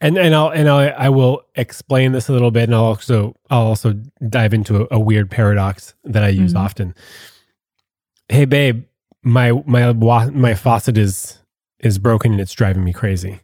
and 0.00 0.18
and 0.18 0.34
I'll 0.34 0.48
and 0.48 0.68
I'll, 0.68 0.92
I 0.98 1.08
will 1.08 1.42
explain 1.54 2.10
this 2.12 2.28
a 2.28 2.32
little 2.32 2.50
bit, 2.50 2.64
and 2.64 2.74
I'll 2.74 2.84
also 2.84 3.36
I'll 3.48 3.66
also 3.68 3.92
dive 4.28 4.52
into 4.52 4.82
a, 4.82 4.96
a 4.96 5.00
weird 5.00 5.30
paradox 5.30 5.94
that 6.04 6.24
I 6.24 6.28
use 6.28 6.52
Mhm. 6.52 6.58
often. 6.58 6.94
Hey, 8.28 8.44
babe, 8.44 8.84
my 9.22 9.52
my 9.66 9.92
wa- 9.92 10.30
my 10.32 10.54
faucet 10.54 10.98
is 10.98 11.38
is 11.78 11.98
broken 11.98 12.32
and 12.32 12.40
it's 12.40 12.52
driving 12.52 12.82
me 12.84 12.92
crazy. 12.92 13.40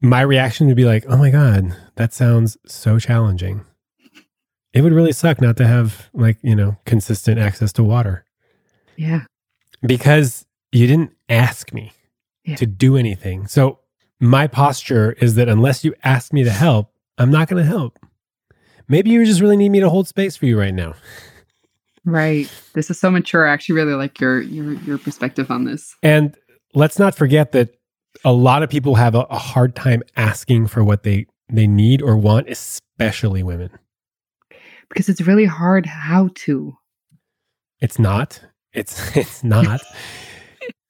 My 0.00 0.20
reaction 0.20 0.66
would 0.68 0.76
be 0.76 0.84
like, 0.84 1.04
"Oh 1.08 1.16
my 1.16 1.30
god, 1.30 1.76
that 1.96 2.12
sounds 2.12 2.56
so 2.66 2.98
challenging." 2.98 3.64
It 4.72 4.82
would 4.82 4.92
really 4.92 5.12
suck 5.12 5.40
not 5.40 5.56
to 5.56 5.66
have 5.66 6.08
like 6.12 6.38
you 6.42 6.54
know 6.54 6.76
consistent 6.84 7.38
access 7.40 7.72
to 7.74 7.82
water 7.84 8.24
Yeah. 8.96 9.22
because 9.82 10.44
you 10.72 10.86
didn't 10.86 11.12
ask 11.28 11.72
me 11.72 11.92
Yeah. 12.44 12.56
to 12.56 12.66
do 12.66 12.96
anything. 12.96 13.46
So 13.48 13.80
my 14.20 14.46
posture 14.46 15.12
is 15.20 15.34
that 15.36 15.48
unless 15.48 15.84
you 15.84 15.94
ask 16.04 16.32
me 16.32 16.44
to 16.44 16.50
help, 16.50 16.92
I'm 17.16 17.30
not 17.30 17.48
going 17.48 17.62
to 17.62 17.68
help. 17.68 17.98
Maybe 18.88 19.10
you 19.10 19.24
just 19.24 19.40
really 19.40 19.56
need 19.56 19.70
me 19.70 19.80
to 19.80 19.88
hold 19.90 20.06
space 20.08 20.36
for 20.36 20.46
you 20.46 20.58
right 20.58 20.74
now. 20.74 20.94
Right. 22.04 22.50
This 22.74 22.90
is 22.90 22.98
so 23.00 23.10
mature. 23.10 23.48
I 23.48 23.52
actually 23.52 23.74
really 23.76 23.94
like 23.94 24.20
your 24.20 24.40
your 24.40 24.74
your 24.82 24.98
perspective 24.98 25.50
on 25.50 25.64
this. 25.64 25.94
And 26.02 26.36
let's 26.74 26.98
not 26.98 27.14
forget 27.14 27.52
that 27.52 27.77
a 28.24 28.32
lot 28.32 28.62
of 28.62 28.70
people 28.70 28.94
have 28.96 29.14
a, 29.14 29.20
a 29.30 29.38
hard 29.38 29.74
time 29.76 30.02
asking 30.16 30.66
for 30.68 30.82
what 30.84 31.02
they 31.02 31.26
they 31.50 31.66
need 31.66 32.02
or 32.02 32.16
want, 32.16 32.48
especially 32.48 33.42
women. 33.42 33.70
Because 34.88 35.08
it's 35.08 35.20
really 35.22 35.44
hard 35.46 35.86
how 35.86 36.30
to. 36.34 36.76
It's 37.80 37.98
not. 37.98 38.40
It's 38.72 39.16
it's 39.16 39.42
not. 39.44 39.80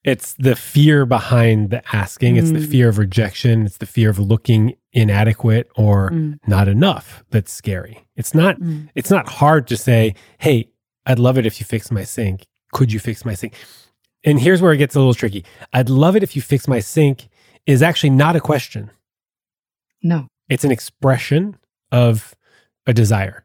it's 0.05 0.35
the 0.39 0.57
fear 0.57 1.05
behind 1.07 1.71
the 1.71 1.83
asking. 1.95 2.37
It's 2.37 2.51
the 2.51 2.59
Mm. 2.59 2.71
fear 2.71 2.89
of 2.89 2.99
rejection. 2.99 3.67
It's 3.67 3.79
the 3.79 3.87
fear 3.87 4.11
of 4.11 4.19
looking 4.19 4.75
inadequate 4.93 5.69
or 5.77 6.11
Mm, 6.11 6.39
not 6.47 6.67
enough 6.69 7.25
that's 7.31 7.53
scary. 7.53 8.07
It's 8.17 8.35
not 8.35 8.59
mm, 8.61 8.89
it's 8.95 9.11
not 9.11 9.29
hard 9.29 9.67
to 9.69 9.77
say, 9.77 10.15
"Hey, 10.39 10.71
I'd 11.07 11.19
love 11.19 11.37
it 11.39 11.47
if 11.47 11.61
you 11.61 11.67
fix 11.67 11.91
my 11.91 12.05
sink. 12.05 12.47
Could 12.73 12.93
you 12.93 13.01
fix 13.01 13.25
my 13.25 13.35
sink?" 13.35 13.55
And 14.25 14.41
here's 14.41 14.61
where 14.61 14.73
it 14.73 14.79
gets 14.79 14.95
a 14.95 14.99
little 14.99 15.15
tricky. 15.15 15.45
I'd 15.73 15.89
love 15.89 16.17
it 16.17 16.23
if 16.23 16.35
you 16.35 16.43
fix 16.43 16.67
my 16.67 16.81
sink 16.81 17.29
is 17.67 17.83
actually 17.83 18.11
not 18.11 18.37
a 18.37 18.41
question. 18.41 18.91
No. 20.03 20.29
It's 20.49 20.65
an 20.65 20.71
expression 20.71 21.57
of 21.93 22.35
a 22.87 22.93
desire. 22.93 23.45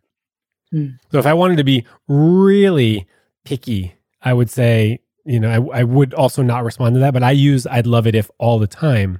Mm. 0.73 0.97
So 1.11 1.19
if 1.19 1.25
I 1.25 1.33
wanted 1.33 1.57
to 1.57 1.63
be 1.63 1.85
really 2.07 3.07
picky, 3.45 3.95
I 4.21 4.33
would 4.33 4.49
say, 4.49 4.99
you 5.25 5.39
know, 5.39 5.71
I, 5.71 5.79
I 5.79 5.83
would 5.83 6.13
also 6.13 6.41
not 6.41 6.63
respond 6.63 6.95
to 6.95 6.99
that, 6.99 7.13
but 7.13 7.23
I 7.23 7.31
use 7.31 7.67
I'd 7.67 7.87
love 7.87 8.07
it 8.07 8.15
if 8.15 8.29
all 8.39 8.59
the 8.59 8.67
time. 8.67 9.19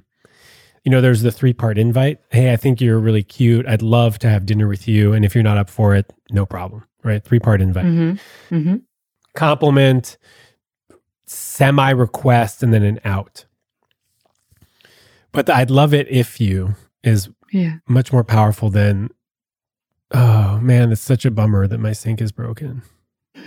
You 0.84 0.90
know, 0.90 1.00
there's 1.00 1.22
the 1.22 1.32
three 1.32 1.54
part 1.54 1.78
invite. 1.78 2.20
Hey, 2.30 2.52
I 2.52 2.56
think 2.56 2.80
you're 2.80 2.98
really 2.98 3.22
cute. 3.22 3.66
I'd 3.66 3.80
love 3.80 4.18
to 4.20 4.28
have 4.28 4.44
dinner 4.44 4.68
with 4.68 4.86
you. 4.86 5.12
And 5.12 5.24
if 5.24 5.34
you're 5.34 5.44
not 5.44 5.56
up 5.56 5.70
for 5.70 5.94
it, 5.94 6.12
no 6.30 6.44
problem. 6.44 6.84
Right? 7.02 7.22
Three 7.24 7.38
part 7.38 7.62
invite. 7.62 7.86
Mm-hmm. 7.86 8.54
Mm-hmm. 8.54 8.76
Compliment, 9.34 10.18
semi 11.26 11.90
request, 11.90 12.62
and 12.62 12.72
then 12.72 12.82
an 12.82 13.00
out. 13.04 13.44
But 15.32 15.46
the 15.46 15.54
I'd 15.56 15.70
love 15.70 15.92
it 15.94 16.06
if 16.08 16.40
you 16.40 16.74
is 17.02 17.28
Yeah. 17.52 17.76
much 17.88 18.12
more 18.12 18.24
powerful 18.24 18.70
than, 18.70 19.10
oh 20.12 20.58
man, 20.60 20.92
it's 20.92 21.00
such 21.00 21.24
a 21.24 21.30
bummer 21.30 21.66
that 21.66 21.78
my 21.78 21.92
sink 21.92 22.20
is 22.20 22.32
broken. 22.32 22.82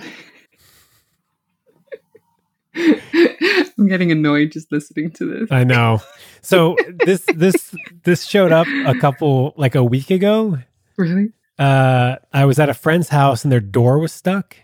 I'm 2.75 3.87
getting 3.87 4.11
annoyed 4.11 4.51
just 4.51 4.71
listening 4.71 5.11
to 5.11 5.25
this. 5.25 5.51
I 5.51 5.63
know. 5.63 6.01
So 6.41 6.75
this 7.05 7.23
this 7.35 7.75
this 8.03 8.25
showed 8.25 8.51
up 8.51 8.67
a 8.85 8.93
couple 8.99 9.53
like 9.57 9.75
a 9.75 9.83
week 9.83 10.09
ago. 10.11 10.59
Really? 10.97 11.31
Uh, 11.57 12.17
I 12.33 12.45
was 12.45 12.59
at 12.59 12.69
a 12.69 12.73
friend's 12.73 13.09
house 13.09 13.43
and 13.43 13.51
their 13.51 13.59
door 13.59 13.97
was 13.99 14.11
stuck, 14.11 14.55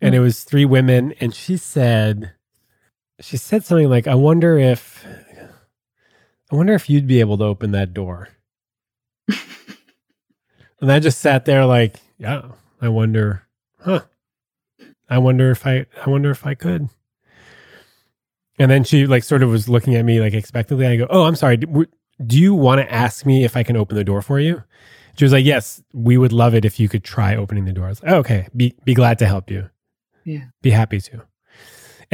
and 0.00 0.14
it 0.14 0.20
was 0.20 0.42
three 0.44 0.64
women. 0.64 1.12
And 1.20 1.32
she 1.34 1.56
said, 1.56 2.32
she 3.20 3.36
said 3.36 3.64
something 3.64 3.88
like, 3.88 4.06
"I 4.06 4.14
wonder 4.14 4.58
if, 4.58 5.04
I 6.50 6.56
wonder 6.56 6.74
if 6.74 6.90
you'd 6.90 7.06
be 7.06 7.20
able 7.20 7.38
to 7.38 7.44
open 7.44 7.72
that 7.72 7.94
door." 7.94 8.28
and 10.80 10.92
I 10.92 10.98
just 10.98 11.20
sat 11.20 11.44
there 11.44 11.64
like, 11.64 11.96
yeah, 12.18 12.42
I 12.80 12.88
wonder, 12.88 13.42
huh? 13.80 14.02
I 15.08 15.18
wonder 15.18 15.50
if 15.50 15.66
I, 15.66 15.86
I 16.04 16.10
wonder 16.10 16.30
if 16.30 16.46
I 16.46 16.54
could. 16.54 16.88
And 18.58 18.70
then 18.70 18.84
she 18.84 19.06
like 19.06 19.24
sort 19.24 19.42
of 19.42 19.50
was 19.50 19.68
looking 19.68 19.94
at 19.94 20.04
me 20.04 20.20
like 20.20 20.32
expectantly. 20.32 20.86
I 20.86 20.96
go, 20.96 21.06
"Oh, 21.10 21.24
I'm 21.24 21.34
sorry. 21.34 21.56
Do, 21.56 21.86
do 22.24 22.38
you 22.38 22.54
want 22.54 22.80
to 22.80 22.92
ask 22.92 23.26
me 23.26 23.44
if 23.44 23.56
I 23.56 23.64
can 23.64 23.76
open 23.76 23.96
the 23.96 24.04
door 24.04 24.22
for 24.22 24.38
you?" 24.38 24.62
She 25.16 25.24
was 25.24 25.32
like, 25.32 25.44
"Yes, 25.44 25.82
we 25.92 26.16
would 26.16 26.32
love 26.32 26.54
it 26.54 26.64
if 26.64 26.78
you 26.78 26.88
could 26.88 27.02
try 27.02 27.34
opening 27.34 27.64
the 27.64 27.72
door." 27.72 27.86
I 27.86 27.88
was 27.88 28.02
like, 28.02 28.12
oh, 28.12 28.18
"Okay, 28.18 28.46
be 28.54 28.76
be 28.84 28.94
glad 28.94 29.18
to 29.18 29.26
help 29.26 29.50
you. 29.50 29.70
Yeah. 30.24 30.44
Be 30.62 30.70
happy 30.70 31.00
to." 31.00 31.22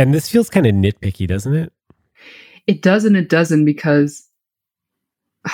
And 0.01 0.14
this 0.14 0.30
feels 0.30 0.48
kind 0.48 0.64
of 0.66 0.74
nitpicky, 0.74 1.28
doesn't 1.28 1.55
it? 1.55 1.74
It 2.66 2.80
does 2.80 3.05
and 3.05 3.18
it 3.18 3.28
doesn't 3.28 3.66
because 3.66 4.26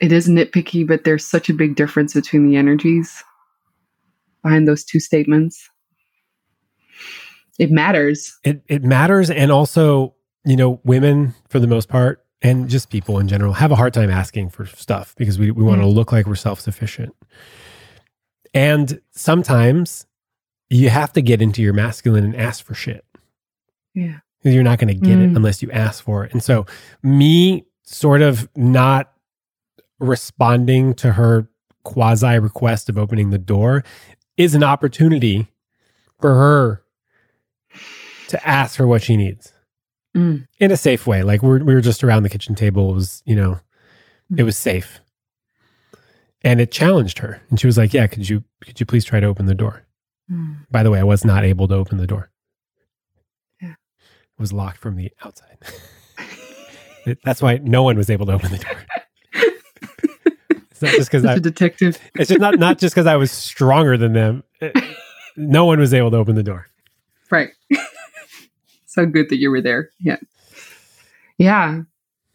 it 0.00 0.12
is 0.12 0.28
nitpicky, 0.28 0.88
but 0.88 1.04
there's 1.04 1.26
such 1.26 1.50
a 1.50 1.52
big 1.52 1.76
difference 1.76 2.14
between 2.14 2.48
the 2.48 2.56
energies 2.56 3.22
behind 4.42 4.66
those 4.66 4.82
two 4.82 4.98
statements. 4.98 5.68
It 7.58 7.70
matters. 7.70 8.34
It 8.44 8.62
it 8.66 8.82
matters, 8.82 9.28
and 9.28 9.52
also, 9.52 10.14
you 10.46 10.56
know, 10.56 10.80
women 10.84 11.34
for 11.50 11.58
the 11.58 11.66
most 11.66 11.90
part, 11.90 12.24
and 12.40 12.66
just 12.66 12.88
people 12.88 13.18
in 13.18 13.28
general, 13.28 13.52
have 13.52 13.72
a 13.72 13.76
hard 13.76 13.92
time 13.92 14.08
asking 14.08 14.48
for 14.48 14.64
stuff 14.64 15.14
because 15.18 15.38
we 15.38 15.50
we 15.50 15.62
want 15.62 15.82
to 15.82 15.86
mm. 15.86 15.94
look 15.94 16.12
like 16.12 16.24
we're 16.24 16.34
self 16.34 16.60
sufficient. 16.60 17.14
And 18.54 19.02
sometimes 19.10 20.06
you 20.70 20.88
have 20.88 21.12
to 21.12 21.20
get 21.20 21.42
into 21.42 21.60
your 21.60 21.74
masculine 21.74 22.24
and 22.24 22.34
ask 22.34 22.64
for 22.64 22.72
shit. 22.72 23.04
Yeah. 23.94 24.18
You're 24.42 24.62
not 24.62 24.78
going 24.78 24.88
to 24.88 24.94
get 24.94 25.18
it 25.18 25.30
Mm. 25.30 25.36
unless 25.36 25.62
you 25.62 25.70
ask 25.70 26.02
for 26.02 26.24
it. 26.24 26.32
And 26.32 26.42
so, 26.42 26.64
me 27.02 27.66
sort 27.82 28.22
of 28.22 28.48
not 28.56 29.12
responding 29.98 30.94
to 30.94 31.12
her 31.12 31.48
quasi 31.84 32.38
request 32.38 32.88
of 32.88 32.96
opening 32.96 33.30
the 33.30 33.38
door 33.38 33.84
is 34.36 34.54
an 34.54 34.62
opportunity 34.64 35.46
for 36.20 36.34
her 36.34 36.82
to 38.28 38.48
ask 38.48 38.76
for 38.76 38.86
what 38.86 39.02
she 39.02 39.16
needs 39.16 39.52
Mm. 40.16 40.46
in 40.58 40.70
a 40.72 40.76
safe 40.76 41.06
way. 41.06 41.22
Like 41.22 41.42
we're, 41.42 41.62
we 41.62 41.74
were 41.74 41.80
just 41.80 42.02
around 42.02 42.22
the 42.22 42.28
kitchen 42.30 42.54
table. 42.54 42.90
It 42.90 42.94
was, 42.94 43.22
you 43.26 43.36
know, 43.36 43.60
it 44.36 44.42
was 44.44 44.56
safe. 44.56 45.00
And 46.42 46.60
it 46.60 46.70
challenged 46.72 47.18
her. 47.18 47.42
And 47.50 47.60
she 47.60 47.66
was 47.66 47.76
like, 47.76 47.92
Yeah, 47.92 48.06
could 48.06 48.28
you 48.28 48.42
could 48.64 48.80
you 48.80 48.86
please 48.86 49.04
try 49.04 49.20
to 49.20 49.26
open 49.26 49.46
the 49.46 49.54
door? 49.54 49.84
Mm. 50.30 50.66
By 50.70 50.82
the 50.82 50.90
way, 50.90 50.98
I 50.98 51.04
was 51.04 51.24
not 51.24 51.44
able 51.44 51.68
to 51.68 51.74
open 51.74 51.98
the 51.98 52.06
door. 52.06 52.29
Was 54.40 54.52
locked 54.52 54.78
from 54.78 54.96
the 54.96 55.12
outside. 55.24 55.58
That's 57.24 57.40
why 57.42 57.58
no 57.62 57.82
one 57.82 57.96
was 57.96 58.10
able 58.10 58.26
to 58.26 58.32
open 58.32 58.50
the 58.50 58.58
door. 58.58 58.76
it's 60.70 60.80
not 60.82 60.92
just 60.92 61.10
because 61.10 61.22
Such 61.22 61.30
I 61.30 61.34
a 61.34 61.40
detective. 61.40 61.98
it's 62.14 62.28
just 62.30 62.40
not 62.40 62.58
not 62.58 62.78
just 62.78 62.94
because 62.94 63.06
I 63.06 63.16
was 63.16 63.30
stronger 63.30 63.96
than 63.96 64.14
them. 64.14 64.42
It- 64.60 64.74
no 65.36 65.64
one 65.66 65.78
was 65.78 65.94
able 65.94 66.10
to 66.10 66.16
open 66.16 66.34
the 66.34 66.42
door. 66.42 66.66
Right. 67.30 67.50
so 68.86 69.06
good 69.06 69.28
that 69.28 69.36
you 69.38 69.50
were 69.50 69.60
there. 69.60 69.90
Yeah. 70.00 70.16
Yeah. 71.38 71.82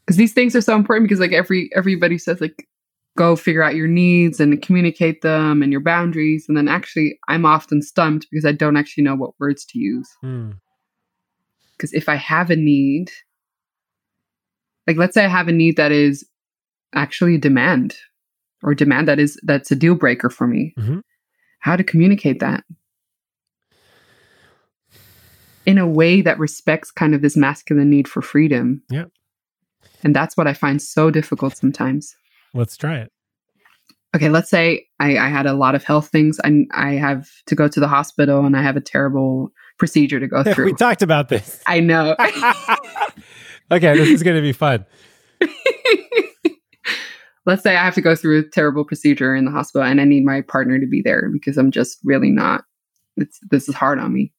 Because 0.06 0.18
these 0.18 0.34
things 0.34 0.56
are 0.56 0.62
so 0.62 0.76
important 0.76 1.10
because 1.10 1.20
like 1.20 1.34
every 1.34 1.70
everybody 1.76 2.18
says 2.18 2.40
like 2.40 2.68
go 3.18 3.36
figure 3.36 3.64
out 3.64 3.76
your 3.76 3.88
needs 3.88 4.40
and 4.40 4.62
communicate 4.62 5.22
them 5.22 5.62
and 5.64 5.72
your 5.72 5.82
boundaries. 5.82 6.46
And 6.48 6.56
then 6.56 6.68
actually 6.68 7.18
I'm 7.28 7.46
often 7.46 7.82
stumped 7.82 8.28
because 8.32 8.46
I 8.46 8.52
don't 8.52 8.78
actually 8.78 9.04
know 9.04 9.16
what 9.16 9.32
words 9.40 9.66
to 9.68 9.80
use. 9.80 10.10
Hmm. 10.22 10.52
Because 11.78 11.94
if 11.94 12.08
I 12.10 12.16
have 12.16 12.50
a 12.50 12.56
need, 12.56 13.12
like 14.88 14.98
let's 14.98 15.14
say 15.14 15.26
I 15.26 15.30
have 15.30 15.48
a 15.48 15.52
need 15.52 15.78
that 15.78 15.92
is 15.92 16.26
actually 16.94 17.36
a 17.36 17.40
demand 17.40 17.98
or 18.64 18.74
demand 18.74 19.08
that 19.08 19.20
is 19.20 19.40
that's 19.44 19.72
a 19.72 19.76
deal 19.76 19.96
breaker 19.96 20.30
for 20.30 20.48
me. 20.48 20.74
Mhm. 20.78 21.02
How 21.60 21.76
to 21.76 21.84
communicate 21.84 22.40
that 22.40 22.64
in 25.66 25.78
a 25.78 25.88
way 25.88 26.22
that 26.22 26.40
respects 26.40 26.92
kind 26.92 27.16
of 27.16 27.22
this 27.22 27.36
masculine 27.36 27.90
need 27.90 28.08
for 28.08 28.22
freedom. 28.22 28.84
Yep. 28.90 29.12
And 30.04 30.16
that's 30.16 30.38
what 30.38 30.48
I 30.48 30.54
find 30.54 30.82
so 30.82 31.10
difficult 31.10 31.58
sometimes. 31.58 32.16
Let's 32.54 32.78
try 32.78 33.00
it. 33.00 33.12
Okay, 34.16 34.30
let's 34.30 34.50
say 34.50 34.86
I, 35.00 35.18
I 35.18 35.28
had 35.28 35.46
a 35.46 35.54
lot 35.54 35.76
of 35.76 35.84
health 35.84 36.08
things. 36.08 36.40
I, 36.44 36.66
I 36.72 36.94
have 36.94 37.28
to 37.48 37.56
go 37.56 37.68
to 37.68 37.80
the 37.80 37.88
hospital 37.88 38.46
and 38.46 38.56
I 38.56 38.62
have 38.62 38.78
a 38.78 38.82
terrible 38.82 39.52
procedure 39.78 40.20
to 40.20 40.28
go 40.28 40.44
we 40.46 40.54
through. 40.54 40.66
We 40.66 40.74
talked 40.74 41.02
about 41.02 41.30
this. 41.30 41.62
I 41.68 41.80
know. 41.80 42.16
okay, 43.72 43.96
this 43.98 44.10
is 44.10 44.24
going 44.24 44.36
to 44.36 44.42
be 44.42 44.54
fun. 44.54 44.86
let's 47.46 47.62
say 47.62 47.76
I 47.76 47.84
have 47.84 47.96
to 47.96 48.02
go 48.02 48.16
through 48.16 48.40
a 48.40 48.44
terrible 48.44 48.86
procedure 48.86 49.36
in 49.36 49.46
the 49.46 49.52
hospital 49.52 49.86
and 49.88 50.02
I 50.02 50.06
need 50.06 50.26
my 50.26 50.42
partner 50.42 50.80
to 50.80 50.88
be 50.88 51.02
there 51.04 51.30
because 51.32 51.58
I'm 51.58 51.72
just 51.72 52.00
really 52.04 52.32
not 52.32 52.64
it's 53.18 53.40
this 53.50 53.70
is 53.70 53.76
hard 53.76 54.00
on 54.00 54.14
me. 54.14 54.34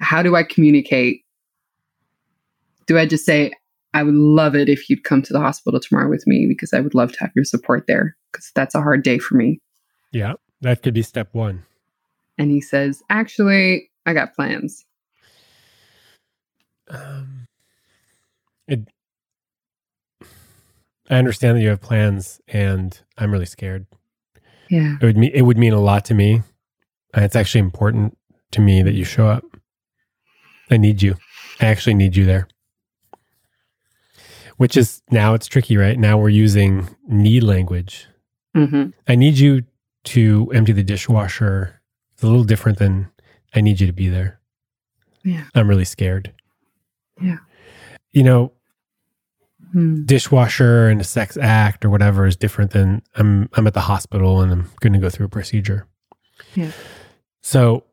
How 0.00 0.22
do 0.22 0.34
I 0.34 0.42
communicate? 0.42 1.20
Do 2.86 2.98
I 2.98 3.06
just 3.06 3.24
say 3.24 3.52
I 3.92 4.02
would 4.02 4.14
love 4.14 4.56
it 4.56 4.68
if 4.68 4.90
you'd 4.90 5.04
come 5.04 5.22
to 5.22 5.32
the 5.32 5.40
hospital 5.40 5.78
tomorrow 5.78 6.10
with 6.10 6.26
me 6.26 6.46
because 6.48 6.72
I 6.72 6.80
would 6.80 6.94
love 6.94 7.12
to 7.12 7.20
have 7.20 7.30
your 7.36 7.44
support 7.44 7.84
there 7.86 8.16
because 8.32 8.50
that's 8.54 8.74
a 8.74 8.82
hard 8.82 9.04
day 9.04 9.18
for 9.18 9.36
me. 9.36 9.60
Yeah, 10.12 10.34
that 10.62 10.82
could 10.82 10.94
be 10.94 11.02
step 11.02 11.28
one. 11.32 11.64
And 12.36 12.50
he 12.50 12.60
says, 12.60 13.02
"Actually, 13.08 13.90
I 14.06 14.12
got 14.12 14.34
plans." 14.34 14.84
Um, 16.88 17.46
it. 18.68 18.88
I 21.10 21.16
understand 21.16 21.56
that 21.56 21.62
you 21.62 21.68
have 21.68 21.80
plans, 21.80 22.40
and 22.48 22.98
I'm 23.18 23.30
really 23.30 23.46
scared. 23.46 23.86
Yeah. 24.70 24.96
It 25.00 25.04
would 25.04 25.16
mean 25.16 25.30
it 25.34 25.42
would 25.42 25.58
mean 25.58 25.72
a 25.72 25.80
lot 25.80 26.04
to 26.06 26.14
me. 26.14 26.42
It's 27.14 27.36
actually 27.36 27.60
important 27.60 28.16
to 28.52 28.60
me 28.60 28.82
that 28.82 28.94
you 28.94 29.04
show 29.04 29.28
up. 29.28 29.44
I 30.70 30.76
need 30.76 31.02
you. 31.02 31.16
I 31.60 31.66
actually 31.66 31.94
need 31.94 32.16
you 32.16 32.24
there. 32.24 32.48
Which 34.56 34.76
is 34.76 35.02
now 35.10 35.34
it's 35.34 35.46
tricky, 35.46 35.76
right? 35.76 35.98
Now 35.98 36.16
we're 36.18 36.28
using 36.28 36.88
need 37.06 37.42
language. 37.42 38.06
hmm 38.54 38.86
I 39.06 39.14
need 39.14 39.38
you 39.38 39.64
to 40.04 40.50
empty 40.54 40.72
the 40.72 40.82
dishwasher. 40.82 41.80
It's 42.12 42.22
a 42.22 42.26
little 42.26 42.44
different 42.44 42.78
than 42.78 43.10
I 43.54 43.60
need 43.60 43.80
you 43.80 43.86
to 43.86 43.92
be 43.92 44.08
there. 44.08 44.40
Yeah. 45.22 45.44
I'm 45.54 45.68
really 45.68 45.84
scared. 45.84 46.32
Yeah. 47.20 47.38
You 48.12 48.22
know, 48.22 48.52
Hmm. 49.72 50.04
dishwasher 50.04 50.88
and 50.88 51.00
a 51.00 51.04
sex 51.04 51.36
act 51.36 51.84
or 51.84 51.90
whatever 51.90 52.26
is 52.26 52.36
different 52.36 52.70
than 52.70 53.02
I'm 53.16 53.48
I'm 53.54 53.66
at 53.66 53.74
the 53.74 53.80
hospital 53.80 54.40
and 54.40 54.52
I'm 54.52 54.70
going 54.80 54.92
to 54.92 55.00
go 55.00 55.10
through 55.10 55.26
a 55.26 55.30
procedure. 55.30 55.88
Yeah. 56.54 56.70
So 57.42 57.84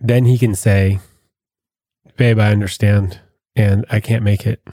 then 0.00 0.24
he 0.24 0.38
can 0.38 0.56
say, 0.56 0.98
"Babe, 2.16 2.40
I 2.40 2.50
understand 2.50 3.20
and 3.54 3.84
I 3.90 4.00
can't 4.00 4.24
make 4.24 4.44
it. 4.44 4.66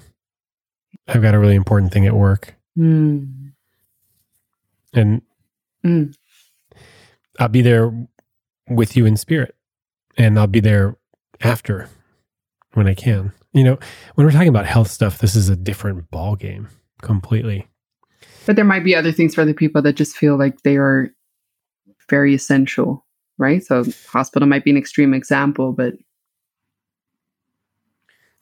I've 1.07 1.21
got 1.21 1.35
a 1.35 1.39
really 1.39 1.55
important 1.55 1.91
thing 1.91 2.07
at 2.07 2.15
work 2.15 2.55
Hmm. 2.75 3.25
and 4.93 5.21
Mm. 5.85 6.15
I'll 7.39 7.47
be 7.49 7.61
there 7.61 7.91
with 8.67 8.97
you 8.97 9.05
in 9.05 9.15
spirit 9.15 9.55
and 10.19 10.37
I'll 10.37 10.45
be 10.45 10.59
there 10.59 10.95
after 11.41 11.89
when 12.73 12.85
I 12.87 12.93
can." 12.93 13.33
You 13.53 13.63
know, 13.63 13.79
when 14.13 14.27
we're 14.27 14.31
talking 14.31 14.47
about 14.49 14.67
health 14.67 14.91
stuff, 14.91 15.17
this 15.17 15.35
is 15.35 15.49
a 15.49 15.55
different 15.55 16.11
ball 16.11 16.35
game 16.35 16.67
completely. 17.01 17.67
But 18.45 18.55
there 18.55 18.65
might 18.65 18.83
be 18.83 18.93
other 18.95 19.11
things 19.11 19.33
for 19.33 19.41
other 19.41 19.53
people 19.55 19.81
that 19.81 19.93
just 19.93 20.15
feel 20.15 20.37
like 20.37 20.61
they 20.61 20.77
are 20.77 21.09
very 22.09 22.33
essential, 22.35 23.05
right? 23.39 23.63
So 23.63 23.85
hospital 24.07 24.47
might 24.47 24.63
be 24.63 24.71
an 24.71 24.77
extreme 24.77 25.13
example, 25.15 25.71
but 25.71 25.93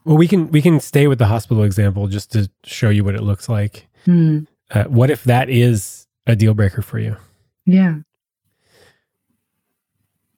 well, 0.05 0.17
we 0.17 0.28
can 0.28 0.49
we 0.51 0.61
can 0.61 0.80
stay 0.80 1.07
with 1.07 1.19
the 1.19 1.25
hospital 1.28 1.63
example 1.63 2.07
just 2.07 2.32
to 2.34 2.49
show 2.63 2.89
you 2.89 3.03
what 3.03 3.15
it 3.15 3.23
looks 3.23 3.47
like. 3.49 3.88
hmm, 4.05 4.39
Uh, 4.71 4.86
what 4.86 5.09
if 5.09 5.23
that 5.25 5.49
is 5.49 6.07
a 6.25 6.36
deal 6.36 6.53
breaker 6.53 6.82
for 6.82 6.99
you? 6.99 7.15
yeah, 7.65 7.95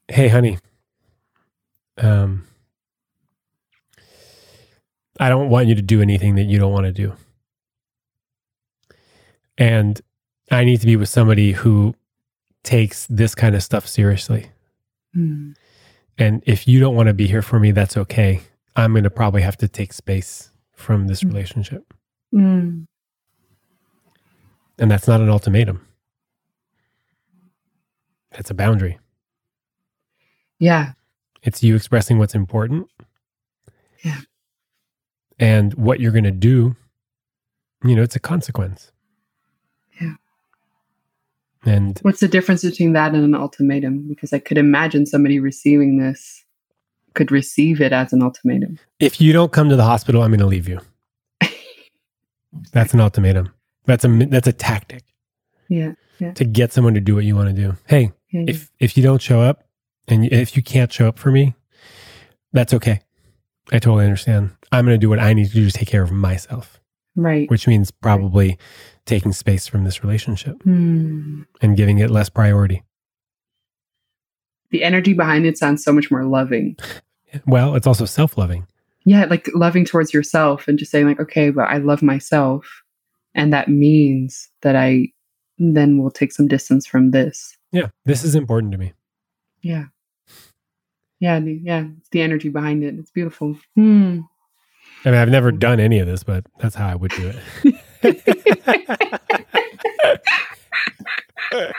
Hey, 0.08 0.28
honey. 0.28 0.58
Um, 2.00 2.46
I 5.20 5.30
don't 5.30 5.50
want 5.50 5.68
you 5.68 5.76
to 5.76 5.82
do 5.82 6.02
anything 6.02 6.36
that 6.36 6.44
you 6.46 6.58
don't 6.60 6.72
want 6.72 6.86
to 6.86 6.92
do. 6.94 7.14
And 9.58 10.00
I 10.52 10.64
need 10.64 10.80
to 10.82 10.86
be 10.88 10.96
with 10.96 11.10
somebody 11.10 11.52
who 11.52 11.94
takes 12.64 13.06
this 13.08 13.36
kind 13.36 13.56
of 13.56 13.64
stuff 13.64 13.86
seriously. 13.88 14.50
Hmm, 15.14 15.52
And 16.18 16.42
if 16.46 16.68
you 16.68 16.80
don't 16.80 16.96
want 16.96 17.08
to 17.08 17.14
be 17.14 17.28
here 17.28 17.42
for 17.42 17.60
me, 17.60 17.72
that's 17.72 17.98
okay. 17.98 18.42
I'm 18.76 18.92
going 18.94 19.04
to 19.04 19.10
probably 19.10 19.42
have 19.42 19.58
to 19.58 19.68
take 19.68 19.92
space 19.94 20.52
from 20.74 21.08
this 21.08 21.24
Mm. 21.24 21.28
relationship. 21.30 21.94
hmm, 22.32 22.84
And 24.78 24.90
that's 24.92 25.08
not 25.08 25.20
an 25.20 25.30
ultimatum. 25.30 25.86
That's 28.32 28.50
a 28.50 28.54
boundary. 28.54 28.98
yeah, 30.60 30.94
It's 31.44 31.64
you 31.64 31.76
expressing 31.76 32.18
what's 32.18 32.36
important. 32.36 32.88
Yeah. 34.04 34.22
And 35.40 35.74
what 35.76 36.00
you're 36.00 36.12
going 36.12 36.26
to 36.26 36.32
do, 36.32 36.76
you 37.84 37.96
know, 37.96 38.04
it's 38.04 38.16
a 38.16 38.20
consequence. 38.20 38.92
Yeah. 40.02 40.16
And 41.66 42.00
What's 42.02 42.20
the 42.20 42.28
difference 42.28 42.64
between 42.64 42.94
that 42.94 43.14
and 43.14 43.24
an 43.24 43.36
ultimatum? 43.36 44.08
Because 44.08 44.34
I 44.34 44.40
could 44.40 44.58
imagine 44.58 45.06
somebody 45.06 45.40
receiving 45.40 45.98
this 45.98 46.44
could 47.16 47.32
receive 47.32 47.82
it 47.82 47.92
as 47.92 48.14
an 48.14 48.22
ultimatum. 48.22 48.80
if 49.00 49.20
you 49.20 49.34
don't 49.34 49.52
come 49.52 49.68
to 49.70 49.76
the 49.76 49.84
hospital, 49.84 50.22
I'm 50.22 50.30
going 50.30 50.40
to 50.40 50.46
leave 50.46 50.68
you. 50.70 50.80
That's 52.72 52.94
an 52.94 53.02
ultimatum. 53.02 53.52
That's 53.86 54.06
a 54.06 54.08
that's 54.08 54.48
a 54.48 54.54
tactic 54.54 55.04
Yeah, 55.68 55.94
to 56.36 56.46
get 56.46 56.72
someone 56.72 56.94
to 56.94 57.00
do 57.02 57.16
what 57.16 57.24
you 57.24 57.36
want 57.36 57.50
to 57.50 57.56
do. 57.60 57.76
Hey, 57.88 58.12
yeah, 58.30 58.44
if 58.48 58.72
if 58.80 58.96
you 58.96 59.02
don't 59.02 59.22
show 59.22 59.42
up 59.42 59.64
and 60.10 60.26
if 60.26 60.56
you 60.58 60.64
can't 60.64 60.92
show 60.92 61.08
up 61.08 61.18
for 61.20 61.32
me, 61.32 61.56
that's 62.52 62.74
okay. 62.74 63.02
I 63.72 63.80
totally 63.80 64.06
understand. 64.06 64.52
I'm 64.72 64.86
going 64.86 64.96
to 65.00 65.04
do 65.04 65.10
what 65.10 65.20
I 65.20 65.34
need 65.34 65.48
to 65.48 65.54
do 65.54 65.66
to 65.66 65.72
take 65.72 65.88
care 65.88 66.04
of 66.04 66.12
myself, 66.12 66.80
right. 67.16 67.50
which 67.50 67.68
means 67.68 67.92
probably 67.92 68.58
taking 69.06 69.32
space 69.34 69.68
from 69.68 69.84
this 69.84 70.04
relationship 70.04 70.62
Hmm. 70.64 71.44
and 71.62 71.78
giving 71.78 72.00
it 72.00 72.10
less 72.12 72.30
priority. 72.30 72.84
The 74.72 74.84
energy 74.84 75.14
behind 75.14 75.46
it 75.46 75.58
sounds 75.58 75.84
so 75.84 75.92
much 75.92 76.12
more 76.12 76.26
loving. 76.26 76.76
Well, 77.46 77.76
it's 77.76 77.88
also 77.88 78.06
self-loving. 78.06 78.66
Yeah, 79.06 79.26
like 79.26 79.50
loving 79.54 79.86
towards 79.86 80.14
yourself 80.14 80.68
and 80.68 80.78
just 80.78 80.92
saying 80.92 81.08
like, 81.08 81.20
okay, 81.20 81.50
but 81.52 81.68
I 81.68 81.78
love 81.78 82.02
myself, 82.02 82.84
and 83.34 83.54
that 83.54 83.68
means 83.68 84.50
that 84.62 84.76
I 84.76 85.10
then 85.58 85.98
will 85.98 86.12
take 86.12 86.32
some 86.32 86.48
distance 86.48 86.86
from 86.86 87.12
this. 87.12 87.56
Yeah, 87.72 87.88
this 88.06 88.24
is 88.24 88.36
important 88.36 88.72
to 88.74 88.78
me. 88.78 88.94
Yeah. 89.62 89.86
Yeah, 91.20 91.40
yeah, 91.40 91.86
it's 91.98 92.10
the 92.10 92.22
energy 92.22 92.50
behind 92.50 92.84
it. 92.84 92.96
It's 92.98 93.12
beautiful. 93.12 93.58
Hmm. 93.76 94.22
I 95.06 95.12
mean, 95.12 95.20
I've 95.20 95.30
never 95.30 95.52
done 95.52 95.80
any 95.80 96.00
of 96.00 96.08
this, 96.08 96.24
but 96.24 96.46
that's 96.60 96.76
how 96.76 96.88
I 96.88 96.96
would 96.96 97.12
do 97.12 97.34
it. 98.04 98.20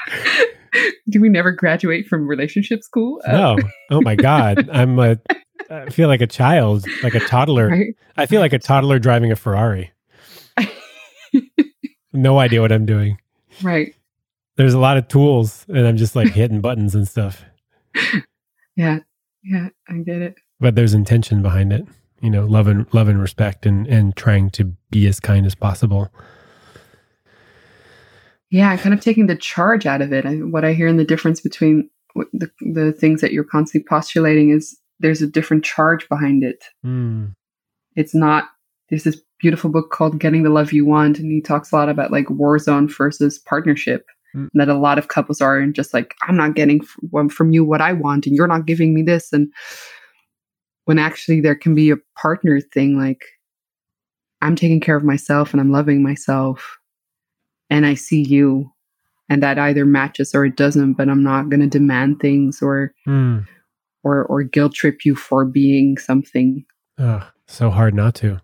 Do 1.09 1.20
we 1.20 1.28
never 1.28 1.51
graduate 1.53 2.07
from 2.07 2.26
relationship 2.28 2.82
school? 2.82 3.20
Uh, 3.26 3.32
no. 3.32 3.57
Oh 3.91 4.01
my 4.01 4.14
god, 4.14 4.68
I'm 4.70 4.99
a 4.99 5.18
I 5.70 5.91
feel 5.91 6.09
like 6.09 6.20
a 6.20 6.26
child, 6.26 6.86
like 7.03 7.14
a 7.14 7.20
toddler. 7.20 7.68
right? 7.68 7.95
I 8.16 8.26
feel 8.26 8.41
like 8.41 8.53
a 8.53 8.59
toddler 8.59 8.99
driving 8.99 9.32
a 9.32 9.36
Ferrari. 9.36 9.93
No 12.12 12.41
idea 12.41 12.61
what 12.61 12.72
I'm 12.72 12.86
doing. 12.86 13.18
Right. 13.62 13.95
There's 14.57 14.74
a 14.74 14.80
lot 14.80 14.97
of 14.97 15.07
tools 15.07 15.64
and 15.68 15.86
I'm 15.86 15.97
just 15.97 16.16
like 16.16 16.32
hitting 16.32 16.61
buttons 16.61 16.95
and 16.97 17.07
stuff. 17.07 17.45
Yeah. 18.74 18.99
Yeah, 19.43 19.68
I 19.88 19.99
get 19.99 20.22
it. 20.22 20.34
But 20.59 20.74
there's 20.74 20.95
intention 20.95 21.43
behind 21.43 21.72
it. 21.72 21.86
You 22.20 22.30
know, 22.30 22.45
love 22.45 22.66
and 22.66 22.86
love 22.93 23.09
and 23.09 23.20
respect 23.20 23.64
and 23.64 23.86
and 23.86 24.14
trying 24.14 24.51
to 24.51 24.64
be 24.91 25.07
as 25.07 25.20
kind 25.20 25.47
as 25.47 25.55
possible. 25.55 26.12
Yeah, 28.51 28.76
kind 28.76 28.93
of 28.93 29.01
taking 29.01 29.26
the 29.26 29.36
charge 29.36 29.86
out 29.86 30.03
of 30.03 30.12
it. 30.12 30.26
I, 30.26 30.34
what 30.36 30.64
I 30.64 30.72
hear 30.72 30.88
in 30.88 30.97
the 30.97 31.05
difference 31.05 31.41
between 31.41 31.88
the 32.32 32.51
the 32.61 32.93
things 32.93 33.20
that 33.20 33.32
you're 33.32 33.45
constantly 33.45 33.86
postulating 33.88 34.51
is 34.51 34.76
there's 34.99 35.22
a 35.22 35.26
different 35.26 35.64
charge 35.64 36.09
behind 36.09 36.45
it. 36.45 36.64
Mm. 36.84 37.34
It's 37.97 38.14
not. 38.14 38.45
There's 38.91 39.05
this 39.05 39.20
beautiful 39.41 39.70
book 39.70 39.91
called 39.91 40.18
Getting 40.18 40.43
the 40.43 40.51
Love 40.51 40.72
You 40.72 40.84
Want, 40.84 41.18
and 41.18 41.30
he 41.30 41.41
talks 41.41 41.72
a 41.72 41.76
lot 41.76 41.88
about 41.88 42.11
like 42.11 42.28
war 42.28 42.59
zone 42.59 42.88
versus 42.88 43.38
partnership. 43.38 44.07
Mm. 44.36 44.48
That 44.54 44.68
a 44.68 44.74
lot 44.78 44.98
of 44.98 45.08
couples 45.08 45.40
are 45.40 45.60
in 45.60 45.72
just 45.72 45.92
like 45.92 46.14
I'm 46.22 46.36
not 46.36 46.54
getting 46.54 46.80
from, 47.10 47.28
from 47.28 47.50
you 47.50 47.64
what 47.64 47.80
I 47.80 47.92
want, 47.92 48.26
and 48.26 48.34
you're 48.36 48.46
not 48.46 48.66
giving 48.66 48.94
me 48.94 49.02
this, 49.02 49.32
and 49.32 49.52
when 50.84 50.98
actually 50.98 51.40
there 51.40 51.54
can 51.54 51.74
be 51.74 51.90
a 51.90 51.96
partner 52.16 52.60
thing 52.60 52.98
like 52.98 53.22
I'm 54.42 54.56
taking 54.56 54.80
care 54.80 54.96
of 54.96 55.04
myself 55.04 55.52
and 55.52 55.60
I'm 55.60 55.70
loving 55.70 56.02
myself 56.02 56.78
and 57.68 57.84
I 57.86 57.94
see 57.94 58.22
you 58.22 58.72
and 59.28 59.42
that 59.42 59.58
either 59.58 59.84
matches 59.84 60.34
or 60.34 60.44
it 60.46 60.56
doesn't 60.56 60.94
but 60.94 61.08
I'm 61.08 61.22
not 61.22 61.48
going 61.50 61.60
to 61.60 61.66
demand 61.68 62.20
things 62.20 62.60
or 62.62 62.92
Mm. 63.06 63.46
or 64.02 64.24
or 64.24 64.42
guilt 64.42 64.74
trip 64.74 65.04
you 65.04 65.14
for 65.14 65.44
being 65.44 65.98
something 65.98 66.64
Ugh, 66.98 67.22
so 67.46 67.70
hard 67.70 67.94
not 67.94 68.14
to. 68.16 68.40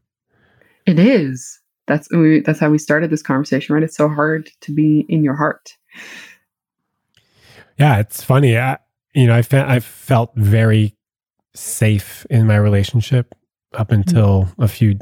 it 0.85 0.99
is 0.99 1.59
that's 1.87 2.11
we- 2.11 2.41
that's 2.41 2.59
how 2.61 2.71
we 2.71 2.79
started 2.79 3.11
this 3.11 3.23
conversation 3.23 3.75
right 3.75 3.83
it's 3.85 3.97
so 3.97 4.09
hard 4.09 4.49
to 4.61 4.73
be 4.75 5.07
in 5.09 5.23
your 5.25 5.35
heart 5.37 5.73
Yeah, 7.79 7.99
it's 7.99 8.23
funny. 8.23 8.57
I, 8.57 8.79
you 9.15 9.27
know, 9.27 9.37
I 9.37 9.43
fe- 9.43 9.65
I 9.67 9.81
felt 9.81 10.33
very 10.35 10.97
safe 11.55 12.27
in 12.31 12.47
my 12.47 12.57
relationship 12.57 13.35
up 13.75 13.93
until 13.93 14.49
a 14.59 14.67
few, 14.67 14.99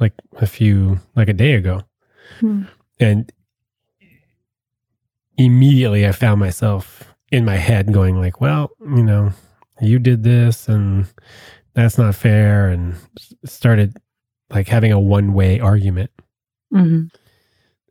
like 0.00 0.12
a 0.38 0.46
few, 0.46 0.98
like 1.14 1.28
a 1.28 1.32
day 1.32 1.54
ago, 1.54 1.82
Hmm. 2.40 2.62
and 2.98 3.32
immediately 5.36 6.06
I 6.06 6.12
found 6.12 6.40
myself 6.40 7.14
in 7.30 7.44
my 7.44 7.56
head 7.56 7.92
going 7.92 8.16
like, 8.20 8.40
well, 8.40 8.70
you 8.80 9.02
know, 9.04 9.30
you 9.80 9.98
did 10.00 10.24
this, 10.24 10.68
and 10.68 11.06
that's 11.74 11.96
not 11.98 12.14
fair, 12.16 12.68
and 12.68 12.96
started 13.44 13.96
like 14.50 14.68
having 14.68 14.92
a 14.92 15.00
one 15.00 15.32
way 15.32 15.60
argument 15.60 16.10
hmm 16.70 17.04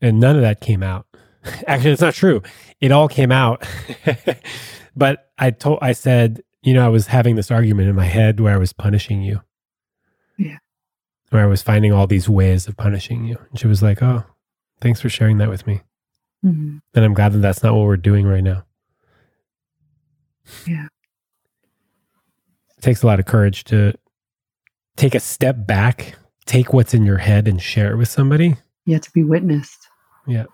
and 0.01 0.19
none 0.19 0.35
of 0.35 0.41
that 0.41 0.61
came 0.61 0.83
out. 0.83 1.05
Actually, 1.67 1.91
it's 1.91 2.01
not 2.01 2.13
true. 2.13 2.41
It 2.79 2.91
all 2.91 3.07
came 3.07 3.31
out. 3.31 3.67
but 4.95 5.31
I 5.37 5.51
told 5.51 5.79
I 5.81 5.93
said, 5.93 6.41
you 6.61 6.73
know, 6.73 6.85
I 6.85 6.89
was 6.89 7.07
having 7.07 7.35
this 7.35 7.51
argument 7.51 7.89
in 7.89 7.95
my 7.95 8.05
head 8.05 8.39
where 8.39 8.53
I 8.53 8.57
was 8.57 8.73
punishing 8.73 9.21
you. 9.21 9.41
Yeah. 10.37 10.57
Where 11.29 11.43
I 11.43 11.47
was 11.47 11.61
finding 11.61 11.91
all 11.91 12.07
these 12.07 12.29
ways 12.29 12.67
of 12.67 12.77
punishing 12.77 13.25
you. 13.25 13.37
And 13.49 13.59
she 13.59 13.67
was 13.67 13.81
like, 13.81 14.01
"Oh, 14.01 14.23
thanks 14.81 15.01
for 15.01 15.09
sharing 15.09 15.37
that 15.39 15.49
with 15.49 15.65
me." 15.65 15.81
hmm 16.43 16.77
And 16.93 17.05
I'm 17.05 17.13
glad 17.13 17.33
that 17.33 17.39
that's 17.39 17.63
not 17.63 17.73
what 17.73 17.85
we're 17.85 17.97
doing 17.97 18.25
right 18.25 18.43
now. 18.43 18.63
Yeah. 20.65 20.87
It 22.77 22.81
takes 22.81 23.01
a 23.01 23.07
lot 23.07 23.19
of 23.19 23.25
courage 23.25 23.63
to 23.65 23.93
take 24.95 25.15
a 25.15 25.19
step 25.19 25.65
back, 25.65 26.15
take 26.47 26.73
what's 26.73 26.93
in 26.93 27.03
your 27.05 27.17
head 27.17 27.47
and 27.47 27.61
share 27.61 27.91
it 27.91 27.97
with 27.97 28.07
somebody. 28.09 28.55
have 28.87 29.01
to 29.01 29.11
be 29.11 29.23
witnessed 29.23 29.87
Yeah. 30.25 30.45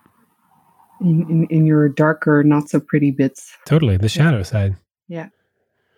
in, 1.01 1.25
in 1.29 1.47
in 1.49 1.65
your 1.65 1.87
darker 1.89 2.43
not 2.43 2.69
so 2.69 2.79
pretty 2.79 3.11
bits 3.11 3.55
Totally, 3.65 3.97
the 3.97 4.09
shadow 4.09 4.43
side. 4.43 4.75
Yeah. 5.07 5.29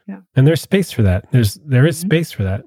Yeah. 0.07 0.19
And 0.35 0.45
there's 0.45 0.61
space 0.61 0.91
for 0.91 1.01
that. 1.03 1.31
There's 1.31 1.55
there 1.65 1.85
is 1.87 1.97
Mhm. 2.03 2.05
space 2.07 2.31
for 2.31 2.43
that. 2.43 2.63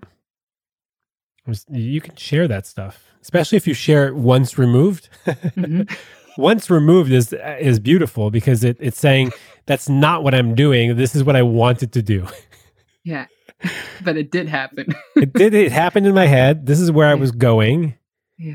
There's- 1.47 1.65
you 1.71 2.01
can 2.01 2.17
share 2.17 2.47
that 2.49 2.67
stuff, 2.67 3.05
especially 3.23 3.57
if 3.57 3.67
you 3.67 3.75
share 3.75 4.07
it 4.09 4.15
once 4.17 4.59
removed. 4.59 5.09
Mhm. 5.27 5.89
once 6.39 6.71
removed 6.71 7.11
is 7.13 7.33
is 7.61 7.79
beautiful 7.81 8.31
because 8.31 8.65
it, 8.65 8.77
it's 8.81 8.99
saying 8.99 9.33
that's 9.67 9.89
not 9.89 10.23
what 10.25 10.35
I'm 10.35 10.55
doing. 10.55 10.97
This 10.97 11.15
is 11.17 11.23
what 11.25 11.37
I 11.37 11.43
wanted 11.43 11.93
to 11.93 12.03
do. 12.03 12.27
yeah 13.05 13.27
but 14.05 14.17
it 14.17 14.31
did 14.31 14.49
happen 14.49 14.95
It 15.17 15.33
did. 15.33 15.53
It 15.55 15.73
happened 15.73 16.07
in 16.07 16.15
my 16.15 16.27
head. 16.27 16.67
This 16.67 16.79
is 16.81 16.91
where 16.93 17.09
I 17.09 17.15
was 17.15 17.31
going. 17.33 17.95
Yeah. 18.39 18.55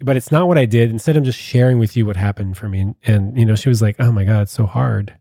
But 0.00 0.16
it's 0.16 0.32
not 0.32 0.48
what 0.48 0.56
I 0.56 0.64
did. 0.64 0.90
Instead, 0.90 1.16
I'm 1.16 1.24
just 1.24 1.38
sharing 1.38 1.78
with 1.78 1.94
you 1.96 2.06
what 2.06 2.16
happened 2.16 2.56
for 2.56 2.68
me. 2.68 2.80
And, 2.80 2.94
and 3.04 3.38
you 3.38 3.44
know, 3.44 3.54
she 3.54 3.68
was 3.68 3.82
like, 3.82 3.96
"Oh 3.98 4.10
my 4.10 4.24
god, 4.24 4.42
it's 4.42 4.52
so 4.52 4.64
hard." 4.64 5.14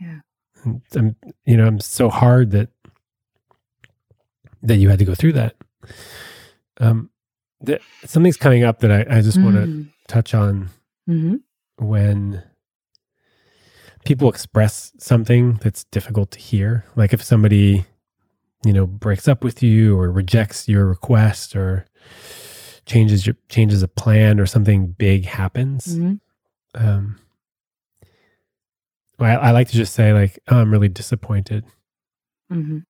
Yeah. 0.00 0.20
And 0.64 0.82
I'm, 0.96 1.16
you 1.46 1.56
know, 1.56 1.66
I'm 1.68 1.78
so 1.78 2.08
hard 2.08 2.50
that 2.50 2.70
that 4.62 4.76
you 4.76 4.88
had 4.88 4.98
to 4.98 5.04
go 5.04 5.14
through 5.14 5.34
that. 5.34 5.54
Um, 6.78 7.10
that 7.60 7.80
something's 8.04 8.36
coming 8.36 8.64
up 8.64 8.80
that 8.80 8.90
I, 8.90 9.18
I 9.18 9.20
just 9.20 9.40
want 9.40 9.54
to 9.56 9.62
Mm. 9.66 9.88
touch 10.08 10.34
on 10.34 10.70
Mhm. 11.08 11.40
when 11.76 12.42
people 14.04 14.28
express 14.28 14.92
something 14.98 15.54
that's 15.62 15.84
difficult 15.84 16.32
to 16.32 16.38
hear. 16.40 16.84
Like 16.96 17.12
if 17.12 17.22
somebody, 17.22 17.84
you 18.64 18.72
know, 18.72 18.86
breaks 18.86 19.26
up 19.28 19.42
with 19.44 19.62
you 19.62 19.98
or 19.98 20.10
rejects 20.10 20.68
your 20.68 20.86
request 20.86 21.56
or 21.56 21.86
changes 22.86 23.26
your 23.26 23.36
changes 23.48 23.82
a 23.82 23.88
plan 23.88 24.38
or 24.40 24.46
something 24.46 24.88
big 24.88 25.24
happens. 25.24 25.96
Mhm. 25.96 26.20
Um, 26.74 27.18
I, 29.18 29.36
I 29.36 29.50
like 29.52 29.68
to 29.68 29.74
just 29.76 29.94
say 29.94 30.12
like, 30.12 30.38
oh, 30.48 30.58
I'm 30.58 30.70
really 30.72 30.88
disappointed. 30.88 31.64
Mhm. 32.50 32.84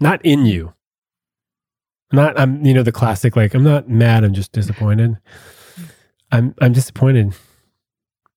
Not 0.00 0.24
in 0.24 0.46
you. 0.46 0.72
Not 2.12 2.38
I'm 2.38 2.64
you 2.64 2.72
know 2.72 2.82
the 2.82 2.92
classic 2.92 3.36
like 3.36 3.54
I'm 3.54 3.64
not 3.64 3.88
mad. 3.88 4.24
I'm 4.24 4.34
just 4.34 4.52
disappointed. 4.52 5.16
I'm 6.32 6.54
I'm 6.60 6.72
disappointed. 6.72 7.34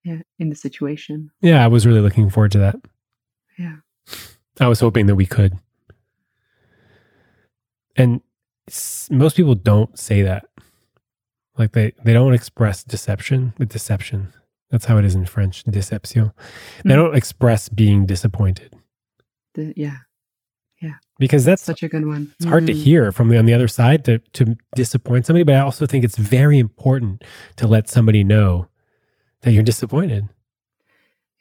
Yeah, 0.03 0.19
in 0.39 0.49
the 0.49 0.55
situation. 0.55 1.31
Yeah, 1.41 1.63
I 1.63 1.67
was 1.67 1.85
really 1.85 1.99
looking 2.01 2.29
forward 2.29 2.51
to 2.53 2.59
that. 2.59 2.75
Yeah. 3.57 3.77
I 4.59 4.67
was 4.67 4.79
hoping 4.79 5.05
that 5.07 5.15
we 5.15 5.25
could. 5.25 5.53
And 7.95 8.21
most 9.09 9.35
people 9.35 9.55
don't 9.55 9.97
say 9.97 10.21
that. 10.21 10.45
Like 11.57 11.73
they, 11.73 11.93
they 12.03 12.13
don't 12.13 12.33
express 12.33 12.83
deception 12.83 13.53
with 13.57 13.69
deception. 13.69 14.31
That's 14.71 14.85
how 14.85 14.97
it 14.97 15.05
is 15.05 15.15
in 15.15 15.25
French, 15.25 15.63
deception. 15.63 16.31
They 16.85 16.91
Mhm. 16.91 16.95
don't 16.95 17.15
express 17.15 17.67
being 17.69 18.05
disappointed 18.05 18.73
The, 19.55 19.73
yeah, 19.75 19.97
because 21.17 21.43
that's 21.43 21.61
such 21.61 21.83
a 21.83 21.89
good 21.89 22.05
one. 22.05 22.31
it's 22.39 22.45
hard 22.45 22.65
to 22.67 22.73
Mm. 22.73 22.77
hear 22.83 23.11
from 23.11 23.27
the 23.29 23.37
on 23.37 23.45
the 23.45 23.53
other 23.53 23.67
side 23.67 24.05
to 24.05 24.19
to 24.33 24.55
disappoint 24.75 25.25
somebody, 25.25 25.43
but 25.43 25.55
I 25.55 25.59
also 25.59 25.85
think 25.85 26.05
it's 26.05 26.17
very 26.17 26.57
important 26.59 27.23
to 27.57 27.67
let 27.67 27.89
somebody 27.89 28.23
know 28.23 28.67
that 29.41 29.51
you're 29.51 29.63
disappointed. 29.63 30.29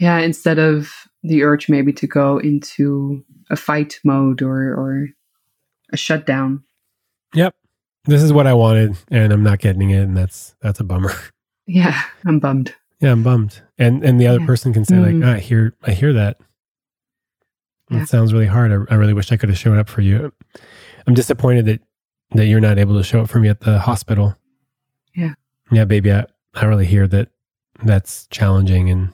Yeah, 0.00 0.18
instead 0.18 0.58
of 0.58 0.90
the 1.22 1.42
urge 1.44 1.68
maybe 1.68 1.92
to 1.92 2.06
go 2.08 2.38
into 2.38 3.24
a 3.50 3.56
fight 3.56 4.00
mode 4.04 4.42
or 4.42 4.74
or 4.74 5.08
a 5.92 5.96
shutdown. 5.96 6.62
Yep. 7.34 7.54
This 8.04 8.22
is 8.22 8.32
what 8.32 8.46
I 8.46 8.54
wanted 8.54 8.96
and 9.10 9.32
I'm 9.32 9.42
not 9.42 9.58
getting 9.58 9.90
it 9.90 10.00
and 10.02 10.16
that's 10.16 10.54
that's 10.62 10.80
a 10.80 10.84
bummer. 10.84 11.12
Yeah, 11.70 12.00
I'm 12.24 12.38
bummed. 12.38 12.74
Yeah, 12.98 13.12
I'm 13.12 13.22
bummed. 13.22 13.60
And 13.76 14.02
and 14.02 14.18
the 14.18 14.26
other 14.26 14.40
Yeah. 14.40 14.46
person 14.46 14.72
can 14.72 14.86
say 14.86 14.94
Mhm. 14.94 15.20
like, 15.20 15.28
"Ah, 15.28 15.34
I 15.34 15.38
hear 15.38 15.74
I 15.82 15.90
hear 15.92 16.14
that. 16.14 16.40
Yeah. 17.90 18.02
It 18.02 18.08
sounds 18.08 18.32
really 18.32 18.46
hard. 18.46 18.72
I, 18.72 18.94
I 18.94 18.96
really 18.96 19.12
wish 19.12 19.30
I 19.32 19.36
could 19.36 19.50
have 19.50 19.58
shown 19.58 19.78
up 19.78 19.86
for 19.88 20.00
you. 20.00 20.32
I'm 21.06 21.12
disappointed 21.12 21.66
that 21.66 21.82
that 22.30 22.46
you're 22.46 22.60
not 22.60 22.78
able 22.78 22.96
to 22.96 23.02
show 23.04 23.20
up 23.20 23.28
for 23.28 23.38
me 23.38 23.48
at 23.50 23.60
the 23.60 23.78
hospital. 23.78 24.34
Yeah. 25.14 25.34
Yeah, 25.70 25.84
baby, 25.84 26.10
I, 26.10 26.24
I 26.54 26.64
really 26.64 26.86
hear 26.86 27.06
that 27.08 27.28
that's 27.84 28.26
challenging 28.28 28.88
and 28.88 29.12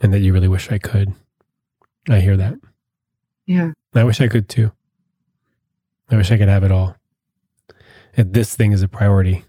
and 0.00 0.12
that 0.12 0.18
you 0.20 0.32
really 0.32 0.48
wish 0.48 0.72
I 0.72 0.78
could. 0.78 1.14
I 2.08 2.18
hear 2.18 2.36
that. 2.36 2.54
Yeah. 3.46 3.70
I 3.94 4.02
wish 4.02 4.20
I 4.20 4.26
could 4.26 4.48
too. 4.48 4.72
I 6.10 6.16
wish 6.16 6.30
I 6.30 6.38
could 6.38 6.48
have 6.48 6.64
it 6.64 6.72
all. 6.72 6.96
If 8.16 8.32
this 8.32 8.54
thing 8.54 8.72
is 8.72 8.82
a 8.82 8.88
priority. 8.88 9.44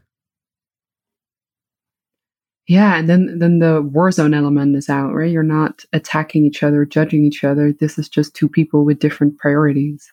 Yeah, 2.67 2.97
and 2.97 3.07
then 3.07 3.39
then 3.39 3.59
the 3.59 3.81
war 3.81 4.11
zone 4.11 4.33
element 4.33 4.75
is 4.75 4.89
out, 4.89 5.13
right? 5.13 5.31
You're 5.31 5.43
not 5.43 5.85
attacking 5.93 6.45
each 6.45 6.63
other, 6.63 6.83
judging 6.83 7.23
each 7.23 7.45
other. 7.45 7.71
This 7.71 7.97
is 7.97 8.09
just 8.09 8.35
two 8.35 8.49
people 8.49 8.83
with 8.83 8.99
different 8.99 9.37
priorities. 9.37 10.11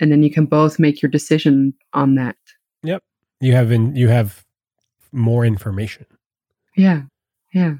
And 0.00 0.10
then 0.10 0.24
you 0.24 0.32
can 0.32 0.46
both 0.46 0.80
make 0.80 1.00
your 1.00 1.10
decision 1.10 1.72
on 1.92 2.16
that. 2.16 2.36
Yep. 2.82 3.02
You 3.40 3.52
have 3.52 3.70
in, 3.70 3.94
you 3.94 4.08
have 4.08 4.44
more 5.12 5.44
information. 5.46 6.06
Yeah. 6.76 7.02
Yeah. 7.52 7.74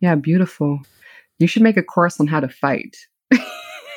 Yeah, 0.00 0.14
beautiful. 0.14 0.80
You 1.40 1.48
should 1.48 1.62
make 1.62 1.76
a 1.76 1.82
course 1.82 2.20
on 2.20 2.28
how 2.28 2.38
to 2.38 2.48
fight. 2.48 2.96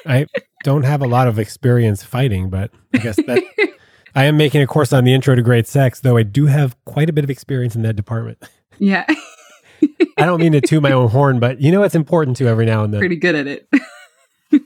I 0.06 0.26
don't 0.64 0.84
have 0.84 1.02
a 1.02 1.08
lot 1.08 1.28
of 1.28 1.40
experience 1.40 2.04
fighting, 2.04 2.50
but 2.50 2.72
I 2.94 2.98
guess 3.00 3.16
that 3.16 3.44
I 4.16 4.26
am 4.26 4.38
making 4.38 4.62
a 4.62 4.68
course 4.68 4.94
on 4.94 5.04
the 5.04 5.14
intro 5.14 5.36
to 5.36 5.42
great 5.42 5.68
sex, 5.68 6.00
though 6.00 6.18
I 6.18 6.24
do 6.24 6.46
have 6.48 6.76
quite 6.86 7.10
a 7.10 7.14
bit 7.14 7.24
of 7.24 7.30
experience 7.30 7.76
in 7.76 7.82
that 7.84 7.96
department. 7.96 8.44
yeah, 8.80 9.06
I 10.18 10.26
don't 10.26 10.40
mean 10.40 10.52
to 10.54 10.62
toot 10.62 10.82
my 10.82 10.92
own 10.92 11.10
horn, 11.10 11.40
but 11.40 11.62
you 11.62 11.72
know 11.72 11.84
it's 11.84 11.96
important 11.96 12.38
to 12.38 12.48
every 12.48 12.66
now 12.66 12.84
and 12.84 12.94
then. 12.94 13.00
pretty 13.00 13.16
good 13.16 13.36
at 13.36 13.48
it. 13.48 13.70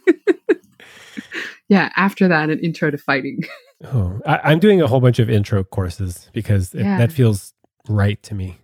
yeah, 1.70 1.90
after 1.96 2.28
that, 2.28 2.50
an 2.50 2.60
intro 2.60 2.92
to 2.92 2.98
fighting. 2.98 3.44
Oh, 3.84 4.20
I, 4.26 4.40
I'm 4.44 4.60
doing 4.60 4.82
a 4.82 4.88
whole 4.88 5.02
bunch 5.02 5.20
of 5.20 5.30
intro 5.30 5.64
courses 5.64 6.30
because 6.34 6.74
it, 6.74 6.84
that 6.84 7.12
feels 7.12 7.54
right 7.88 8.22
to 8.24 8.34
me. 8.34 8.58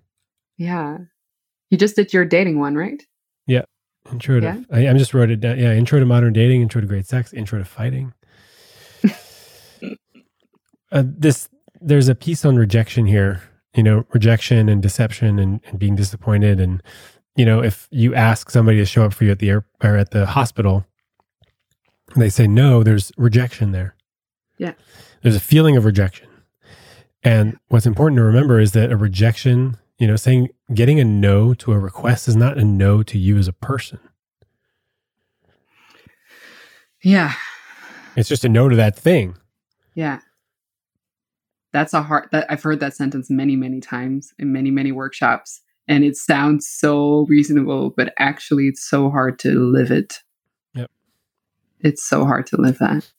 Yeah. 0.57 0.97
You 1.69 1.77
just 1.77 1.95
did 1.95 2.13
your 2.13 2.25
dating 2.25 2.59
one, 2.59 2.75
right? 2.75 3.01
Intro 4.11 4.39
to, 4.39 4.45
Yeah. 4.45 4.61
I, 4.71 4.89
I 4.89 4.93
just 4.93 5.13
wrote 5.13 5.29
it 5.29 5.39
down. 5.39 5.57
Yeah, 5.59 5.73
intro 5.73 5.99
to 5.99 6.05
modern 6.05 6.33
dating, 6.33 6.61
intro 6.61 6.81
to 6.81 6.87
great 6.87 7.05
sex, 7.05 7.33
intro 7.33 7.59
to 7.59 7.65
fighting. 7.65 8.13
uh, 10.91 11.03
this 11.05 11.49
there's 11.79 12.09
a 12.09 12.15
piece 12.15 12.45
on 12.45 12.55
rejection 12.55 13.05
here. 13.05 13.41
You 13.75 13.83
know, 13.83 14.05
rejection 14.13 14.67
and 14.67 14.81
deception 14.81 15.39
and, 15.39 15.61
and 15.65 15.79
being 15.79 15.95
disappointed. 15.95 16.59
And 16.59 16.83
you 17.35 17.45
know, 17.45 17.63
if 17.63 17.87
you 17.91 18.13
ask 18.13 18.49
somebody 18.49 18.77
to 18.77 18.85
show 18.85 19.05
up 19.05 19.13
for 19.13 19.23
you 19.23 19.31
at 19.31 19.39
the 19.39 19.49
air 19.49 19.65
or 19.81 19.95
at 19.95 20.11
the 20.11 20.25
hospital, 20.25 20.85
and 22.13 22.21
they 22.21 22.29
say 22.29 22.47
no, 22.47 22.83
there's 22.83 23.11
rejection 23.17 23.71
there. 23.71 23.95
Yeah. 24.57 24.73
there's 25.23 25.35
a 25.35 25.39
feeling 25.39 25.75
of 25.75 25.85
rejection. 25.85 26.27
And 27.23 27.57
what's 27.69 27.87
important 27.87 28.17
to 28.17 28.23
remember 28.23 28.59
is 28.59 28.73
that 28.73 28.91
a 28.91 28.97
rejection, 28.97 29.77
you 30.01 30.07
know, 30.07 30.15
saying 30.15 30.49
getting 30.73 30.99
a 30.99 31.03
no 31.03 31.53
to 31.53 31.71
a 31.73 31.77
request 31.77 32.27
is 32.27 32.35
not 32.35 32.57
a 32.57 32.65
no 32.65 33.03
to 33.03 33.19
you 33.19 33.37
as 33.37 33.47
a 33.47 33.53
person. 33.53 33.99
Yeah. 37.03 37.35
It's 38.15 38.27
just 38.27 38.43
a 38.43 38.49
no 38.49 38.67
to 38.67 38.75
that 38.77 38.95
thing. 38.95 39.37
Yeah. 39.93 40.21
That's 41.71 41.93
a 41.93 42.01
hard 42.01 42.29
that 42.31 42.47
I've 42.49 42.63
heard 42.63 42.79
that 42.79 42.95
sentence 42.95 43.29
many, 43.29 43.55
many 43.55 43.79
times 43.79 44.33
in 44.39 44.51
many, 44.51 44.71
many 44.71 44.91
workshops. 44.91 45.61
And 45.87 46.03
it 46.03 46.17
sounds 46.17 46.67
so 46.67 47.27
reasonable, 47.29 47.91
but 47.95 48.11
actually 48.17 48.69
it's 48.69 48.83
so 48.83 49.11
hard 49.11 49.37
to 49.39 49.51
live 49.51 49.91
it. 49.91 50.15
Yep. 50.73 50.89
It's 51.81 52.03
so 52.03 52.25
hard 52.25 52.47
to 52.47 52.57
live 52.57 52.79
that. 52.79 53.11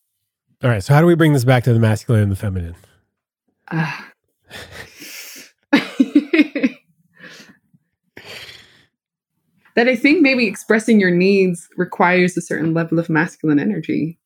All 0.65 0.71
right. 0.71 0.83
So 0.83 0.95
how 0.95 1.01
do 1.01 1.07
we 1.07 1.15
bring 1.15 1.33
this 1.33 1.45
back 1.45 1.63
to 1.63 1.73
the 1.73 1.79
masculine 1.79 2.25
and 2.25 2.33
the 2.33 2.37
feminine? 2.37 2.75
Ah. 3.71 4.09
That 9.75 9.89
I 9.89 9.97
think 9.97 10.21
maybe 10.21 10.47
expressing 10.47 11.01
your 11.01 11.11
needs 11.11 11.69
requires 11.77 12.37
a 12.37 12.43
certain 12.43 12.75
level 12.75 12.99
of 12.99 13.09
masculine 13.09 13.59
energy 13.59 14.19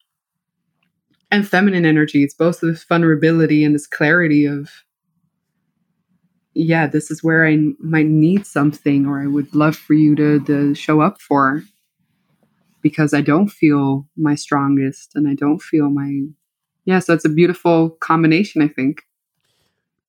and 1.30 1.46
feminine 1.46 1.86
energy. 1.86 2.22
It's 2.22 2.34
both 2.34 2.60
this 2.60 2.84
vulnerability 2.84 3.64
and 3.64 3.74
this 3.74 3.86
clarity 3.86 4.44
of, 4.44 4.70
yeah, 6.54 6.86
this 6.86 7.10
is 7.10 7.22
where 7.22 7.46
I 7.46 7.58
might 7.78 8.06
need 8.06 8.46
something 8.46 9.06
or 9.06 9.22
I 9.22 9.26
would 9.26 9.54
love 9.54 9.76
for 9.76 9.94
you 9.94 10.14
to, 10.16 10.40
to 10.44 10.74
show 10.74 11.00
up 11.00 11.20
for 11.20 11.62
because 12.82 13.12
I 13.12 13.20
don't 13.20 13.48
feel 13.48 14.08
my 14.16 14.34
strongest 14.34 15.12
and 15.14 15.28
I 15.28 15.34
don't 15.34 15.60
feel 15.60 15.90
my, 15.90 16.22
yeah, 16.84 17.00
so 17.00 17.14
it's 17.14 17.24
a 17.24 17.28
beautiful 17.28 17.90
combination, 17.90 18.62
I 18.62 18.68
think. 18.68 19.02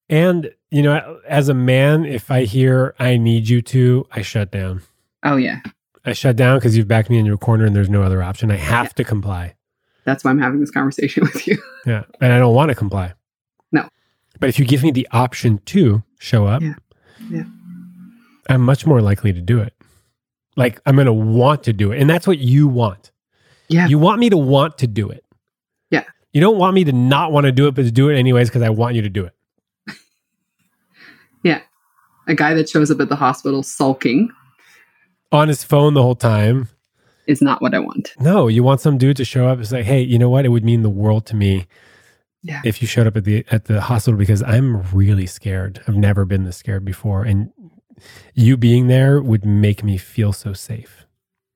And, 0.10 0.52
you 0.72 0.84
know, 0.84 1.20
as 1.28 1.50
a 1.50 1.54
man, 1.54 2.06
if 2.06 2.32
I 2.32 2.44
hear 2.44 2.96
I 2.98 3.18
need 3.18 3.50
you 3.50 3.62
to, 3.64 4.08
I 4.12 4.22
shut 4.22 4.52
down. 4.52 4.84
Oh, 5.24 5.36
yeah. 5.36 5.62
I 6.06 6.14
shut 6.14 6.36
down 6.36 6.58
because 6.58 6.78
you've 6.78 6.88
backed 6.88 7.10
me 7.10 7.18
in 7.18 7.26
your 7.26 7.38
corner 7.38 7.66
and 7.66 7.76
there's 7.76 7.90
no 7.90 8.02
other 8.04 8.24
option. 8.24 8.50
I 8.52 8.56
have 8.56 8.86
Yeah. 8.88 8.92
to 8.98 9.04
comply. 9.04 9.56
That's 10.06 10.24
why 10.24 10.32
I'm 10.32 10.40
having 10.40 10.60
this 10.62 10.72
conversation 10.72 11.24
with 11.34 11.48
you. 11.48 11.58
Yeah. 11.86 12.04
And 12.22 12.32
I 12.32 12.40
don't 12.40 12.56
want 12.56 12.70
to 12.70 12.76
comply. 12.76 13.14
No. 13.72 13.88
But 14.40 14.50
if 14.50 14.58
you 14.60 14.66
give 14.66 14.84
me 14.84 14.92
the 14.92 15.08
option 15.12 15.60
to 15.66 16.04
show 16.20 16.46
up, 16.48 16.62
Yeah. 16.62 16.76
Yeah. 17.30 17.44
I'm 18.50 18.62
much 18.62 18.86
more 18.86 19.02
likely 19.02 19.34
to 19.34 19.42
do 19.42 19.60
it. 19.60 19.74
Like 20.56 20.80
I'm 20.86 20.96
going 20.96 21.08
to 21.08 21.14
want 21.14 21.64
to 21.64 21.74
do 21.74 21.92
it. 21.92 22.00
And 22.00 22.10
that's 22.10 22.26
what 22.26 22.38
you 22.40 22.68
want. 22.68 23.12
Yeah. 23.68 23.88
You 23.88 24.00
want 24.00 24.20
me 24.20 24.30
to 24.30 24.38
want 24.38 24.78
to 24.78 24.88
do 24.88 25.10
it. 25.10 25.26
Yeah. 25.92 26.06
You 26.32 26.40
don't 26.40 26.58
want 26.58 26.74
me 26.74 26.86
to 26.86 26.94
not 26.94 27.34
want 27.34 27.46
to 27.46 27.52
do 27.52 27.68
it, 27.68 27.76
but 27.76 27.84
to 27.84 27.92
do 27.92 28.08
it 28.10 28.18
anyways 28.18 28.48
because 28.50 28.62
I 28.62 28.70
want 28.70 28.96
you 28.96 29.02
to 29.02 29.10
do 29.10 29.26
it. 29.26 29.34
Yeah. 31.44 31.62
A 32.28 32.36
guy 32.36 32.54
that 32.56 32.68
shows 32.70 32.92
up 32.92 33.00
at 33.00 33.10
the 33.10 33.16
hospital 33.16 33.64
sulking 33.64 34.30
On 35.32 35.48
his 35.48 35.64
phone 35.64 35.94
the 35.94 36.02
whole 36.02 36.16
time. 36.16 36.70
is 37.28 37.42
not 37.42 37.62
what 37.62 37.74
I 37.74 37.80
want. 37.80 38.14
No, 38.20 38.48
you 38.48 38.64
want 38.64 38.80
some 38.80 38.98
dude 38.98 39.18
to 39.18 39.26
show 39.26 39.48
up 39.48 39.58
and 39.58 39.68
say, 39.68 39.84
"Hey, 39.84 40.02
you 40.02 40.18
know 40.18 40.30
what? 40.30 40.46
It 40.46 40.50
would 40.50 40.64
mean 40.64 40.82
the 40.84 40.90
world 40.90 41.26
to 41.28 41.36
me 41.36 41.68
Yeah. 42.44 42.62
if 42.64 42.82
you 42.82 42.88
showed 42.88 43.06
up 43.08 43.18
at 43.18 43.26
the 43.26 43.44
at 43.52 43.66
the 43.66 43.82
hospital 43.82 44.18
because 44.18 44.42
I'm 44.44 44.82
really 44.94 45.26
scared. 45.26 45.82
I've 45.88 45.98
never 45.98 46.24
been 46.24 46.46
this 46.46 46.56
scared 46.56 46.86
before, 46.86 47.24
and 47.24 47.52
you 48.34 48.56
being 48.56 48.88
there 48.88 49.22
would 49.22 49.44
make 49.46 49.84
me 49.84 49.98
feel 49.98 50.32
so 50.32 50.54
safe." 50.54 51.06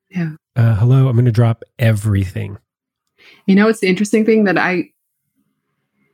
Yeah. 0.09 0.31
Uh, 0.57 0.75
hello, 0.75 1.07
I'm 1.07 1.15
going 1.15 1.23
to 1.23 1.31
drop 1.31 1.63
everything. 1.79 2.57
You 3.45 3.55
know, 3.55 3.69
it's 3.69 3.79
the 3.79 3.87
interesting 3.87 4.25
thing 4.25 4.43
that 4.43 4.57
I, 4.57 4.89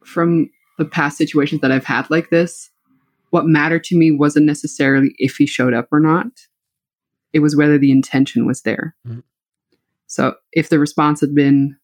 from 0.06 0.52
the 0.78 0.86
past 0.86 1.18
situations 1.18 1.62
that 1.62 1.72
I've 1.72 1.86
had 1.86 2.10
like 2.12 2.30
this, 2.30 2.70
what 3.32 3.48
mattered 3.48 3.84
to 3.86 3.98
me 3.98 4.12
wasn't 4.12 4.46
necessarily 4.46 5.16
if 5.18 5.38
he 5.38 5.48
showed 5.48 5.74
up 5.74 5.88
or 5.92 6.00
not. 6.00 6.28
It 7.34 7.40
was 7.40 7.56
whether 7.56 7.78
the 7.78 7.92
intention 7.92 8.46
was 8.46 8.62
there. 8.62 8.96
Mhm. 9.08 9.24
So 10.08 10.36
if 10.54 10.70
the 10.70 10.80
response 10.80 11.22
had 11.22 11.36
been, 11.36 11.78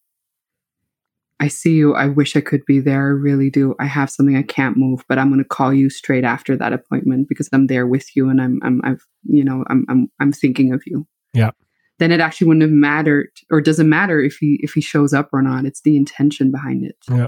I 1.39 1.49
see 1.49 1.73
you, 1.75 1.93
I 1.93 2.07
wish 2.07 2.35
I 2.35 2.41
could 2.41 2.65
be 2.65 2.79
there, 2.79 3.07
I 3.07 3.11
really 3.11 3.49
do. 3.49 3.75
I 3.79 3.85
have 3.85 4.09
something 4.09 4.37
I 4.37 4.43
can't 4.43 4.77
move, 4.77 5.03
but 5.09 5.17
I'm 5.17 5.29
going 5.29 5.43
to 5.43 5.47
call 5.47 5.73
you 5.73 5.89
straight 5.89 6.23
after 6.23 6.55
that 6.55 6.71
appointment 6.71 7.27
because 7.27 7.49
I'm 7.51 7.67
there 7.67 7.85
with 7.85 8.15
you 8.15 8.29
and 8.29 8.41
I'm, 8.41 8.59
I'm, 8.63 8.81
I've, 8.85 9.05
you 9.23 9.43
know, 9.43 9.65
I'm, 9.69 9.85
I'm, 9.89 10.09
I'm 10.21 10.31
thinking 10.31 10.73
of 10.73 10.83
you. 10.85 11.05
Yeah. 11.33 11.51
Then 11.99 12.11
it 12.11 12.21
actually 12.21 12.47
wouldn't 12.47 12.63
have 12.63 12.71
mattered, 12.71 13.29
or 13.51 13.61
doesn't 13.61 13.87
matter 13.87 14.19
if 14.19 14.37
he 14.37 14.59
if 14.63 14.73
he 14.73 14.81
shows 14.81 15.13
up 15.13 15.29
or 15.31 15.41
not. 15.41 15.65
It's 15.65 15.81
the 15.81 15.95
intention 15.95 16.51
behind 16.51 16.83
it. 16.83 16.97
Yeah. 17.09 17.27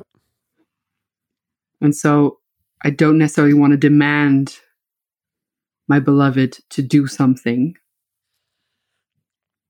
And 1.81 1.95
so 1.95 2.39
I 2.83 2.89
don't 2.89 3.17
necessarily 3.17 3.53
want 3.53 3.71
to 3.71 3.77
demand 3.77 4.57
my 5.87 5.99
beloved 5.99 6.59
to 6.71 6.81
do 6.81 7.05
something. 7.05 7.75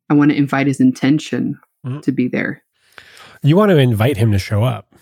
I 0.10 0.14
want 0.14 0.32
to 0.32 0.38
invite 0.38 0.68
his 0.68 0.80
intention 0.80 1.60
Mhm. 1.86 2.02
to 2.04 2.12
be 2.12 2.28
there. 2.28 2.64
You 3.44 3.56
want 3.58 3.70
to 3.72 3.78
invite 3.78 4.18
him 4.18 4.32
to 4.32 4.40
show 4.40 4.64
up. 4.64 4.94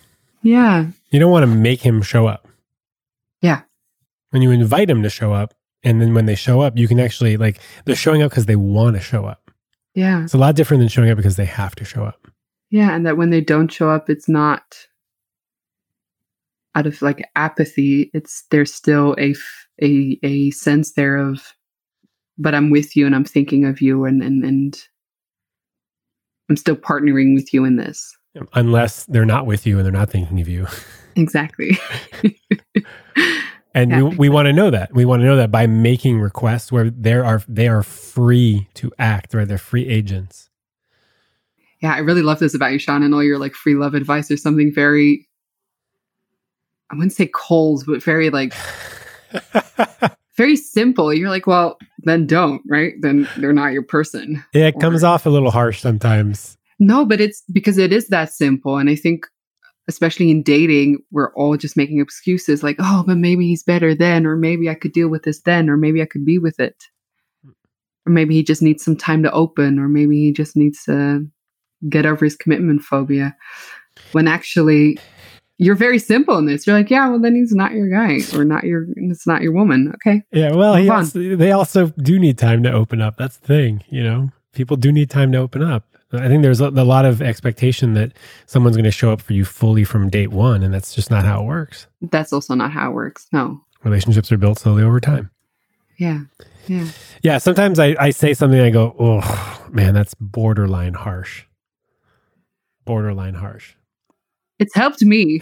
Yeah. 0.42 0.88
You 1.12 1.20
don't 1.20 1.32
want 1.32 1.44
to 1.44 1.56
make 1.56 1.82
him 1.82 2.02
show 2.02 2.28
up. 2.28 2.48
Yeah. 3.42 3.62
When 4.32 4.42
you 4.42 4.52
invite 4.52 4.90
him 4.90 5.04
to 5.04 5.10
show 5.10 5.34
up, 5.34 5.54
and 5.84 6.02
then 6.02 6.14
when 6.14 6.26
they 6.26 6.36
show 6.36 6.62
up, 6.62 6.78
you 6.78 6.88
can 6.88 7.00
actually 7.00 7.38
like 7.38 7.60
they're 7.86 7.96
showing 7.96 8.22
up 8.22 8.32
because 8.32 8.46
they 8.46 8.56
want 8.56 8.96
to 8.96 9.02
show 9.02 9.26
up. 9.26 9.52
Yeah. 9.96 10.24
It's 10.24 10.34
a 10.34 10.38
lot 10.38 10.56
different 10.56 10.80
than 10.82 10.88
showing 10.90 11.10
up 11.12 11.18
because 11.18 11.36
they 11.36 11.46
have 11.46 11.76
to 11.76 11.86
show 11.86 12.04
up. 12.04 12.28
Yeah. 12.70 12.94
And 12.96 13.06
that 13.06 13.18
when 13.18 13.30
they 13.30 13.42
don't 13.42 13.72
show 13.72 13.90
up, 13.90 14.10
it's 14.10 14.28
not 14.30 14.64
out 16.76 16.88
of 16.88 17.02
like 17.02 17.24
apathy. 17.36 18.10
It's 18.14 18.46
there's 18.50 18.74
still 18.74 19.16
a 19.20 19.32
f- 19.32 19.68
a 19.82 20.20
a 20.24 20.52
sense 20.52 20.94
there 20.94 21.18
of, 21.18 21.54
but 22.38 22.56
I'm 22.56 22.70
with 22.72 22.96
you 22.96 23.06
and 23.06 23.16
I'm 23.16 23.26
thinking 23.26 23.66
of 23.66 23.82
you 23.82 24.06
and 24.06 24.24
and 24.24 24.44
and 24.44 24.84
I'm 26.50 26.58
still 26.58 26.76
partnering 26.76 27.34
with 27.34 27.54
you 27.54 27.66
in 27.66 27.78
this. 27.78 28.16
Unless 28.54 29.06
they're 29.06 29.26
not 29.26 29.46
with 29.46 29.66
you 29.68 29.78
and 29.78 29.86
they're 29.86 29.92
not 29.94 30.10
thinking 30.10 30.42
of 30.42 30.48
you. 30.48 30.68
Exactly. 31.16 31.78
And 33.76 33.92
Yeah. 33.92 34.02
we, 34.04 34.16
we 34.18 34.30
want 34.30 34.48
to 34.48 34.54
know 34.54 34.72
that. 34.72 34.92
We 34.94 35.06
want 35.06 35.22
to 35.22 35.26
know 35.28 35.36
that 35.36 35.52
by 35.52 35.68
making 35.68 36.20
requests 36.20 36.72
where 36.72 36.90
they 36.90 37.14
are 37.14 37.44
they 37.48 37.68
are 37.68 37.84
free 37.84 38.68
to 38.76 38.92
act, 38.98 39.34
right? 39.36 39.48
They're 39.48 39.60
free 39.60 39.88
agents. 39.88 40.50
Yeah, 41.82 41.94
I 41.94 42.00
really 42.00 42.24
love 42.24 42.40
this 42.40 42.56
about 42.56 42.72
you, 42.72 42.80
Sean, 42.80 43.04
and 43.04 43.14
all 43.14 43.24
your 43.24 43.38
like 43.38 43.54
free 43.54 43.76
love 43.76 43.94
advice. 43.94 44.28
There's 44.28 44.42
something 44.42 44.72
very, 44.74 45.28
I 46.92 46.96
wouldn't 46.96 47.14
say 47.14 47.30
cold, 47.34 47.84
but 47.86 48.02
very 48.02 48.32
like 48.32 48.54
very 50.38 50.56
simple. 50.56 51.14
You're 51.14 51.30
like, 51.30 51.46
well, 51.46 51.78
then 52.06 52.28
don't, 52.28 52.62
right? 52.68 52.94
Then 53.02 53.28
they're 53.38 53.54
not 53.54 53.74
your 53.74 53.84
person. 53.84 54.44
yeah, 54.54 54.68
it 54.68 54.80
comes 54.80 55.04
off 55.04 55.26
a 55.26 55.30
little 55.30 55.52
harsh 55.52 55.82
sometimes. 55.82 56.58
No, 56.80 57.06
but 57.06 57.22
it's 57.22 57.44
because 57.52 57.78
it 57.78 57.94
is 57.94 58.08
that 58.10 58.34
simple. 58.34 58.78
And 58.78 58.90
I 58.90 58.96
think, 58.96 59.26
especially 59.88 60.32
in 60.32 60.44
dating, 60.44 61.00
we're 61.12 61.34
all 61.34 61.56
just 61.58 61.78
making 61.78 62.00
excuses 62.00 62.64
like, 62.64 62.78
oh, 62.80 63.04
but 63.06 63.18
maybe 63.18 63.48
he's 63.48 63.64
better 63.64 63.96
then, 63.96 64.26
or 64.26 64.36
maybe 64.36 64.70
I 64.70 64.76
could 64.76 64.92
deal 64.92 65.10
with 65.10 65.24
this 65.24 65.42
then, 65.42 65.70
or 65.70 65.78
maybe 65.78 66.02
I 66.02 66.06
could 66.06 66.26
be 66.26 66.40
with 66.40 66.60
it. 66.60 66.84
Or 68.06 68.12
maybe 68.12 68.34
he 68.34 68.44
just 68.44 68.62
needs 68.62 68.84
some 68.84 68.98
time 68.98 69.24
to 69.24 69.32
open, 69.32 69.80
or 69.80 69.88
maybe 69.88 70.20
he 70.20 70.34
just 70.34 70.58
needs 70.58 70.84
to 70.84 71.26
get 71.90 72.06
over 72.06 72.26
his 72.26 72.36
commitment 72.36 72.82
phobia. 72.82 73.36
When 74.12 74.28
actually, 74.28 74.98
you're 75.58 75.76
very 75.76 76.00
simple 76.00 76.38
in 76.38 76.46
this. 76.46 76.66
You're 76.66 76.78
like, 76.78 76.90
yeah, 76.90 77.10
well, 77.10 77.20
then 77.20 77.36
he's 77.36 77.54
not 77.54 77.74
your 77.74 77.90
guy, 77.90 78.20
or 78.36 78.44
not 78.44 78.64
your, 78.64 78.88
it's 78.96 79.28
not 79.28 79.42
your 79.42 79.54
woman. 79.54 79.92
Okay. 79.96 80.24
Yeah, 80.32 80.54
well, 80.54 80.76
he 80.76 80.90
also, 80.90 81.36
they 81.36 81.52
also 81.52 81.88
do 82.02 82.20
need 82.20 82.38
time 82.38 82.64
to 82.64 82.72
open 82.72 83.02
up. 83.02 83.18
That's 83.18 83.38
the 83.38 83.48
thing, 83.48 83.84
you 83.90 84.04
know. 84.04 84.30
People 84.54 84.78
do 84.78 84.92
need 84.92 85.10
time 85.10 85.32
to 85.32 85.38
open 85.40 85.64
up. 85.64 85.86
I 86.12 86.28
think 86.28 86.44
there's 86.44 86.62
a, 86.62 86.68
a 86.68 86.86
lot 86.86 87.06
of 87.06 87.24
expectation 87.24 87.96
that 87.96 88.12
someone's 88.46 88.76
going 88.76 88.84
to 88.84 88.92
show 88.92 89.12
up 89.12 89.20
for 89.20 89.34
you 89.34 89.46
fully 89.46 89.84
from 89.84 90.10
date 90.10 90.30
one, 90.30 90.62
and 90.62 90.72
that's 90.72 90.94
just 90.94 91.10
not 91.10 91.26
how 91.26 91.42
it 91.42 91.46
works. 91.46 91.88
That's 92.02 92.32
also 92.32 92.54
not 92.54 92.72
how 92.72 92.92
it 92.92 92.94
works. 92.94 93.28
No. 93.32 93.62
Relationships 93.84 94.32
are 94.32 94.38
built 94.38 94.60
slowly 94.60 94.84
over 94.84 95.00
time. 95.00 95.32
Yeah. 95.98 96.22
Yeah. 96.68 96.88
Yeah, 97.24 97.38
sometimes 97.40 97.80
I, 97.80 97.96
I 98.00 98.12
say 98.12 98.34
something, 98.34 98.60
I 98.60 98.70
go, 98.70 98.96
oh, 99.00 99.68
man, 99.72 99.94
that's 99.94 100.14
borderline 100.14 100.94
harsh. 100.94 101.46
Borderline 102.86 103.36
harsh. 103.36 103.74
It's 104.64 104.74
helped 104.76 105.02
me. 105.04 105.42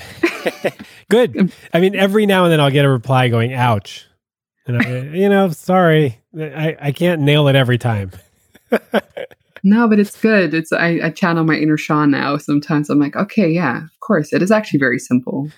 Good. 1.09 1.53
I 1.73 1.79
mean, 1.79 1.95
every 1.95 2.25
now 2.25 2.43
and 2.43 2.51
then 2.51 2.59
I'll 2.59 2.71
get 2.71 2.85
a 2.85 2.89
reply 2.89 3.29
going, 3.29 3.53
ouch. 3.53 4.07
And 4.65 4.81
I, 4.81 4.99
you 5.15 5.29
know, 5.29 5.49
sorry, 5.51 6.19
I, 6.35 6.75
I 6.81 6.91
can't 6.91 7.21
nail 7.21 7.47
it 7.47 7.55
every 7.55 7.77
time. 7.77 8.11
No, 9.63 9.87
but 9.87 9.99
it's 9.99 10.19
good. 10.19 10.55
It's 10.55 10.71
I, 10.71 10.99
I 11.03 11.09
channel 11.11 11.43
my 11.43 11.55
inner 11.55 11.77
Sean 11.77 12.09
now. 12.09 12.37
Sometimes 12.37 12.89
I'm 12.89 12.99
like, 12.99 13.15
okay, 13.15 13.47
yeah, 13.47 13.83
of 13.83 13.99
course. 13.99 14.33
It 14.33 14.41
is 14.41 14.49
actually 14.49 14.79
very 14.79 14.97
simple. 14.97 15.49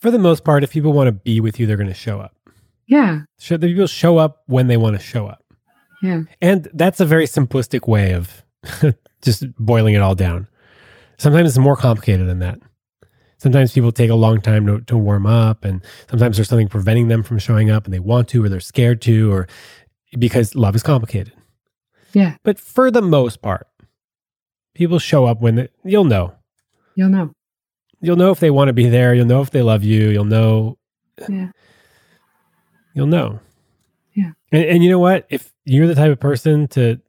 For 0.00 0.10
the 0.10 0.18
most 0.18 0.42
part, 0.44 0.64
if 0.64 0.72
people 0.72 0.92
want 0.92 1.06
to 1.06 1.12
be 1.12 1.38
with 1.40 1.60
you, 1.60 1.66
they're 1.66 1.76
going 1.76 1.88
to 1.88 1.94
show 1.94 2.18
up. 2.20 2.34
Yeah, 2.88 3.20
Show, 3.38 3.56
the 3.56 3.68
people 3.68 3.86
show 3.86 4.18
up 4.18 4.42
when 4.46 4.66
they 4.66 4.76
want 4.76 4.96
to 4.96 5.02
show 5.02 5.28
up. 5.28 5.44
yeah, 6.02 6.22
And 6.40 6.68
that's 6.74 6.98
a 6.98 7.06
very 7.06 7.26
simplistic 7.26 7.86
way 7.86 8.12
of 8.14 8.42
just 9.22 9.44
boiling 9.56 9.94
it 9.94 10.02
all 10.02 10.16
down. 10.16 10.48
Sometimes 11.18 11.50
it's 11.50 11.58
more 11.58 11.76
complicated 11.76 12.28
than 12.28 12.40
that. 12.40 12.58
Sometimes 13.42 13.72
people 13.72 13.90
take 13.90 14.08
a 14.08 14.14
long 14.14 14.40
time 14.40 14.66
to, 14.68 14.80
to 14.82 14.96
warm 14.96 15.26
up, 15.26 15.64
and 15.64 15.82
sometimes 16.08 16.36
there's 16.36 16.48
something 16.48 16.68
preventing 16.68 17.08
them 17.08 17.24
from 17.24 17.40
showing 17.40 17.70
up 17.70 17.86
and 17.86 17.92
they 17.92 17.98
want 17.98 18.28
to, 18.28 18.44
or 18.44 18.48
they're 18.48 18.60
scared 18.60 19.02
to, 19.02 19.32
or 19.32 19.48
because 20.16 20.54
love 20.54 20.76
is 20.76 20.84
complicated. 20.84 21.32
yeah. 22.12 22.36
But 22.44 22.56
for 22.60 22.88
the 22.88 23.02
most 23.02 23.42
part, 23.42 23.66
people 24.74 25.00
show 25.00 25.24
up 25.24 25.40
when 25.40 25.56
they, 25.56 25.68
you'll 25.84 26.04
know. 26.04 26.36
You'll 26.94 27.08
know. 27.08 27.32
You'll 28.00 28.14
know 28.14 28.30
if 28.30 28.38
they 28.38 28.50
want 28.50 28.68
to 28.68 28.72
be 28.72 28.88
there. 28.88 29.12
You'll 29.12 29.26
know 29.26 29.42
if 29.42 29.50
they 29.50 29.62
love 29.62 29.82
you. 29.82 30.10
You'll 30.10 30.24
know. 30.24 30.78
Yeah, 31.28 31.50
You'll 32.94 33.08
know. 33.08 33.40
Yeah. 34.14 34.32
And, 34.52 34.64
and 34.64 34.84
you 34.84 34.90
know 34.90 35.00
what? 35.00 35.26
If 35.30 35.52
you're 35.64 35.88
the 35.88 35.96
type 35.96 36.12
of 36.12 36.20
person 36.20 36.68
to 36.68 37.00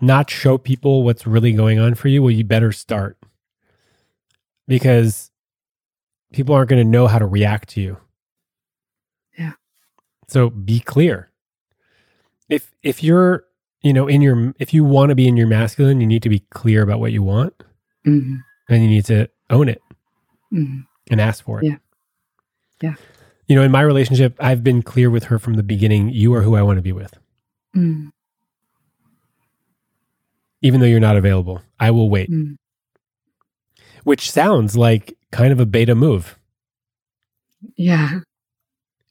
not 0.00 0.30
show 0.30 0.58
people 0.58 1.02
what's 1.02 1.26
really 1.26 1.52
going 1.52 1.80
on 1.80 1.96
for 1.96 2.06
you, 2.06 2.22
well, 2.22 2.30
you 2.30 2.44
better 2.44 2.70
start 2.70 3.18
because 4.68 5.30
people 6.32 6.54
aren't 6.54 6.70
going 6.70 6.82
to 6.82 6.88
know 6.88 7.06
how 7.06 7.18
to 7.18 7.26
react 7.26 7.68
to 7.70 7.80
you. 7.80 7.96
Yeah. 9.38 9.52
So 10.28 10.50
be 10.50 10.80
clear. 10.80 11.30
If 12.48 12.72
if 12.82 13.02
you're 13.02 13.44
you 13.82 13.92
know 13.92 14.06
in 14.06 14.20
your 14.22 14.54
if 14.58 14.74
you 14.74 14.84
want 14.84 15.10
to 15.10 15.14
be 15.14 15.26
in 15.28 15.36
your 15.36 15.46
masculine, 15.46 16.00
you 16.00 16.06
need 16.06 16.22
to 16.22 16.28
be 16.28 16.40
clear 16.50 16.82
about 16.82 17.00
what 17.00 17.12
you 17.12 17.22
want, 17.22 17.54
hmm 18.04 18.36
and 18.68 18.82
you 18.82 18.88
need 18.88 19.04
to 19.06 19.28
own 19.50 19.68
it 19.68 19.82
hmm 20.50 20.80
and 21.10 21.20
ask 21.20 21.44
for 21.44 21.60
it. 21.60 21.66
Yeah. 21.66 21.76
Yeah. 22.80 22.94
You 23.48 23.56
know, 23.56 23.62
in 23.62 23.70
my 23.70 23.82
relationship, 23.82 24.36
I've 24.40 24.62
been 24.64 24.82
clear 24.82 25.10
with 25.10 25.24
her 25.24 25.38
from 25.38 25.54
the 25.54 25.62
beginning. 25.62 26.08
You 26.10 26.32
are 26.34 26.42
who 26.42 26.54
I 26.56 26.62
want 26.62 26.78
to 26.78 26.82
be 26.82 26.92
with. 26.92 27.18
mm 27.76 28.10
even 30.64 30.78
though 30.80 30.86
you're 30.86 31.00
not 31.00 31.16
available. 31.16 31.60
I 31.80 31.90
will 31.90 32.08
wait, 32.08 32.30
mm. 32.30 32.56
Which 34.04 34.30
sounds 34.30 34.76
like 34.76 35.16
kind 35.30 35.52
of 35.52 35.60
a 35.60 35.66
beta 35.66 35.94
move. 35.94 36.38
Yeah, 37.76 38.20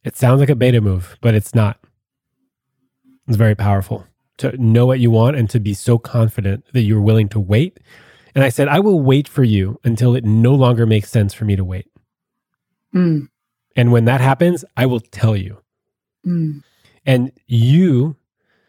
It 0.03 0.17
sounds 0.17 0.39
like 0.39 0.49
a 0.49 0.55
beta 0.55 0.81
move, 0.81 1.17
but 1.21 1.33
it's 1.35 1.55
not. 1.55 1.79
It's 3.27 3.37
very 3.37 3.55
powerful 3.55 4.05
to 4.39 4.57
know 4.57 4.85
what 4.85 4.99
you 4.99 5.09
want 5.11 5.37
and 5.37 5.49
to 5.51 5.59
be 5.59 5.73
so 5.73 5.97
confident 5.97 6.65
that 6.73 6.81
you're 6.81 6.99
willing 7.01 7.29
to 7.29 7.39
wait. 7.39 7.79
And 8.33 8.43
I 8.43 8.49
said, 8.49 8.67
I 8.67 8.79
will 8.79 8.99
wait 8.99 9.27
for 9.27 9.43
you 9.43 9.79
until 9.83 10.15
it 10.15 10.25
no 10.25 10.53
longer 10.55 10.85
makes 10.85 11.09
sense 11.09 11.33
for 11.33 11.45
me 11.45 11.55
to 11.55 11.63
wait. 11.63 11.87
mm. 12.93 13.27
And 13.75 13.91
when 13.93 14.03
that 14.05 14.19
happens, 14.19 14.65
I 14.75 14.85
will 14.85 14.99
tell 14.99 15.37
you. 15.37 15.61
Mm. 16.27 16.61
And 17.05 17.31
you, 17.47 18.17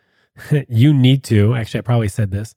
you 0.68 0.94
need 0.94 1.24
to. 1.24 1.54
Actually, 1.54 1.78
I 1.78 1.82
probably 1.82 2.08
said 2.08 2.30
this 2.30 2.54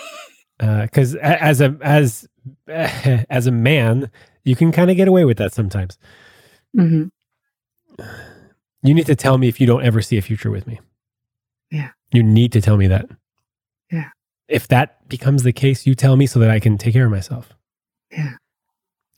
because 0.58 1.14
as 1.14 1.60
a 1.62 1.78
as 1.80 2.28
as 2.68 3.46
a 3.46 3.50
man, 3.50 4.10
you 4.44 4.56
can 4.56 4.72
kind 4.72 4.90
of 4.90 4.96
get 4.96 5.08
away 5.08 5.24
with 5.24 5.38
that 5.38 5.52
sometimes. 5.52 5.98
hmm 6.74 7.04
You 8.82 8.94
need 8.94 9.06
to 9.06 9.16
tell 9.16 9.38
me 9.38 9.48
if 9.48 9.60
you 9.60 9.66
don't 9.66 9.84
ever 9.84 10.00
see 10.02 10.16
a 10.16 10.22
future 10.22 10.50
with 10.50 10.66
me. 10.66 10.80
Yeah. 11.70 11.90
You 12.12 12.22
need 12.22 12.52
to 12.52 12.60
tell 12.60 12.76
me 12.76 12.86
that. 12.88 13.06
Yeah. 13.92 14.10
If 14.48 14.68
that 14.68 15.08
becomes 15.08 15.42
the 15.42 15.52
case, 15.52 15.86
you 15.86 15.94
tell 15.94 16.16
me 16.16 16.26
so 16.26 16.38
that 16.40 16.50
I 16.50 16.60
can 16.60 16.78
take 16.78 16.94
care 16.94 17.06
of 17.06 17.10
myself. 17.10 17.54
Yeah. 18.10 18.34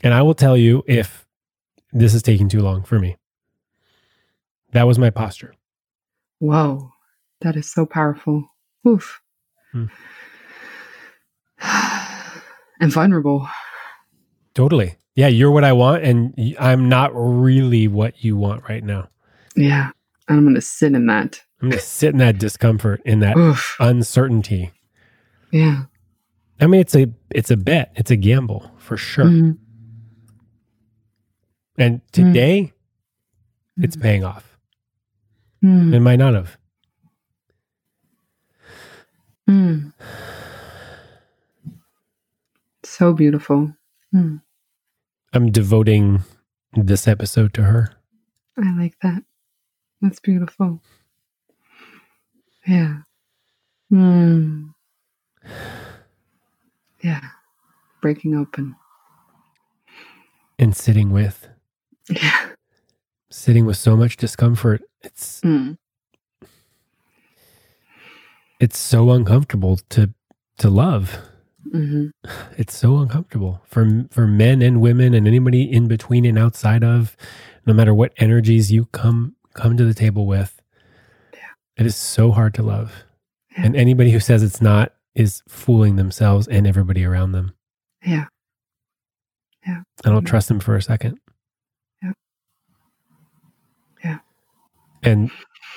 And 0.03 0.13
I 0.13 0.23
will 0.23 0.35
tell 0.35 0.57
you 0.57 0.83
if 0.87 1.27
this 1.93 2.15
is 2.15 2.23
taking 2.23 2.49
too 2.49 2.61
long 2.61 2.83
for 2.83 2.99
me. 2.99 3.17
That 4.73 4.87
was 4.87 4.99
my 4.99 5.11
posture. 5.11 5.55
Whoa, 6.39 6.91
that 7.43 7.57
is 7.57 7.71
so 7.71 7.87
powerful. 7.87 8.49
Oof. 8.87 9.21
Hmm. 9.71 9.87
and 12.83 12.93
vulnerable. 12.93 13.49
Totally. 14.55 14.97
Yeah, 15.15 15.29
you're 15.29 15.51
what 15.51 15.65
I 15.65 15.73
want, 15.73 16.03
and 16.05 16.35
I'm 16.59 16.89
not 16.89 17.13
really 17.15 17.87
what 17.89 18.23
you 18.25 18.37
want 18.37 18.69
right 18.69 18.83
now. 18.83 19.09
Yeah, 19.57 19.91
I'm 20.29 20.43
going 20.43 20.55
to 20.55 20.61
sit 20.61 20.93
in 20.95 21.07
that. 21.07 21.41
I'm 21.61 21.69
going 21.71 21.79
to 21.79 21.85
sit 21.85 22.11
in 22.13 22.19
that 22.19 22.39
discomfort, 22.39 23.01
in 23.05 23.21
that 23.21 23.37
Oof. 23.37 23.77
uncertainty. 23.79 24.73
Yeah. 25.51 25.85
I 26.61 26.67
mean, 26.67 26.81
it's 26.81 26.95
a 26.95 27.09
it's 27.31 27.51
a 27.51 27.57
bet. 27.57 27.93
It's 27.95 28.11
a 28.11 28.17
gamble 28.17 28.71
for 28.79 28.97
sure. 28.97 29.25
Mhm. 29.27 29.59
And 31.79 32.01
today, 32.13 32.73
it's 33.79 33.97
paying 33.97 34.25
off. 34.25 34.57
Mm. 35.65 35.95
It 35.95 36.01
might 36.01 36.17
not 36.17 36.35
have. 36.35 36.57
Mm. 39.49 39.93
So 43.03 43.13
beautiful. 43.13 43.75
Mm. 44.15 44.43
I'm 45.33 45.51
devoting 45.51 46.23
this 46.73 47.09
episode 47.09 47.53
to 47.55 47.65
her. 47.65 47.91
I 48.57 48.73
like 48.79 48.95
that. 49.03 49.25
That's 50.01 50.21
beautiful. 50.21 50.81
Yeah. 52.65 52.99
Mm. 53.93 54.73
Yeah. 57.03 57.23
Breaking 58.01 58.37
open. 58.37 58.77
and 60.61 60.77
sitting 60.77 61.11
with 61.11 61.49
Yeah. 62.09 62.51
sitting 63.33 63.67
with 63.67 63.79
so 63.79 63.97
much 63.97 64.17
discomfort 64.17 64.81
it's 65.03 65.41
Mm. 65.41 65.77
it's 68.61 68.79
so 68.79 69.11
uncomfortable 69.11 69.79
to 69.89 70.15
to 70.59 70.71
love 70.71 71.19
hmm 71.71 72.09
it's 72.59 72.77
so 72.77 72.99
uncomfortable 72.99 73.63
for 73.65 74.05
for 74.11 74.27
men 74.27 74.61
and 74.63 74.81
women 74.81 75.15
and 75.15 75.27
anybody 75.29 75.63
in 75.71 75.87
between 75.87 76.25
and 76.25 76.39
outside 76.39 76.83
of 76.83 77.17
no 77.67 77.73
matter 77.73 77.95
what 77.95 78.13
energies 78.17 78.73
you 78.73 78.87
come 78.87 79.37
come 79.55 79.77
to 79.77 79.85
the 79.85 79.95
table 79.95 80.27
with 80.27 80.61
Yeah. 81.33 81.39
it 81.77 81.87
is 81.87 81.95
so 81.97 82.33
hard 82.33 82.55
to 82.55 82.63
love 82.63 83.05
Yeah. 83.57 83.67
and 83.67 83.77
anybody 83.77 84.11
who 84.11 84.19
says 84.21 84.43
it's 84.43 84.61
not 84.61 84.93
is 85.15 85.43
fooling 85.49 85.97
themselves 85.97 86.49
and 86.49 86.67
everybody 86.67 87.05
around 87.05 87.33
them 87.33 87.53
Yeah. 88.05 88.25
Yeah. 89.67 89.83
I 90.05 90.09
don't 90.09 90.25
Yeah. 90.25 90.31
trust 90.31 90.49
them 90.49 90.59
for 90.61 90.75
a 90.75 90.83
second 90.83 91.19
Yeah. 92.03 92.13
Yeah. 94.05 94.19
and 95.03 95.31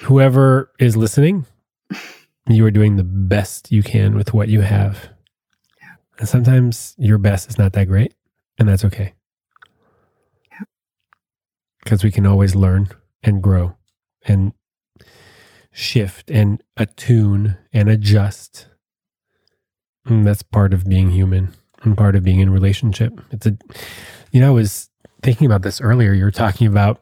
whoever 0.04 0.72
is 0.80 0.98
listening 0.98 1.46
you 2.50 2.66
are 2.66 2.72
doing 2.72 2.96
the 2.96 3.04
best 3.04 3.72
you 3.72 3.84
can 3.84 4.16
with 4.16 4.34
what 4.34 4.50
you 4.50 4.62
have. 4.62 5.10
And 6.20 6.28
sometimes 6.28 6.96
your 6.98 7.18
best 7.18 7.50
is 7.50 7.58
not 7.58 7.74
that 7.74 7.86
great 7.86 8.14
and 8.58 8.68
that's 8.68 8.86
okay. 8.86 9.14
Yeah. 10.52 10.66
because 11.84 12.04
we 12.04 12.12
can 12.12 12.26
always 12.26 12.56
learn 12.56 12.90
and 13.24 13.42
grow 13.42 13.76
and 14.26 14.54
shift 15.72 16.32
and 16.32 16.64
attune 16.78 17.58
and 17.74 17.90
adjust. 17.90 18.68
And 20.06 20.26
that's 20.26 20.44
part 20.44 20.74
of 20.74 20.88
being 20.88 21.10
human 21.12 21.54
and 21.84 21.98
part 21.98 22.16
of 22.16 22.24
being 22.24 22.40
in 22.40 22.50
relationship. 22.50 23.20
It's 23.32 23.46
a 23.46 23.58
you 24.32 24.40
know 24.40 24.48
i 24.48 24.52
was 24.52 24.90
thinking 25.22 25.46
about 25.48 25.64
this 25.64 25.82
earlier. 25.82 26.14
You 26.14 26.24
were 26.26 26.32
talking 26.32 26.68
about 26.68 27.02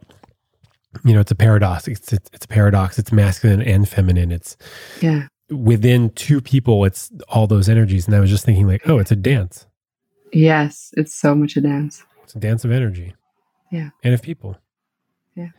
you 1.04 1.14
know 1.14 1.20
it's 1.20 1.32
a 1.32 1.36
paradox. 1.36 1.88
It's 1.88 2.14
it's, 2.14 2.30
it's 2.34 2.46
a 2.46 2.48
paradox. 2.48 2.98
It's 2.98 3.12
masculine 3.12 3.62
and 3.62 3.88
feminine. 3.88 4.32
It's 4.32 4.58
Yeah. 5.02 5.28
Within 5.50 6.10
two 6.12 6.40
people 6.42 6.86
it's 6.86 7.12
all 7.30 7.46
those 7.48 7.68
energies 7.70 8.08
and 8.08 8.16
i 8.16 8.20
was 8.20 8.30
just 8.30 8.46
thinking 8.46 8.66
like 8.68 8.88
oh 8.88 8.98
it's 9.00 9.12
a 9.12 9.16
dance 9.16 9.66
Yes. 10.36 10.90
It's 10.98 11.14
so 11.14 11.36
much 11.36 11.58
a 11.58 11.62
dance. 11.62 12.04
it's 12.24 12.34
a 12.34 12.40
dance 12.40 12.66
of 12.66 12.72
energy 12.72 13.14
Yeah. 13.72 13.90
and 14.04 14.14
of 14.16 14.22
people 14.24 14.58
Yeah. 15.36 15.50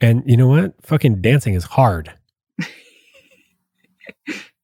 and 0.00 0.22
you 0.26 0.36
know 0.36 0.48
what 0.48 0.74
fucking 0.82 1.20
dancing 1.20 1.54
is 1.54 1.62
hard 1.64 2.12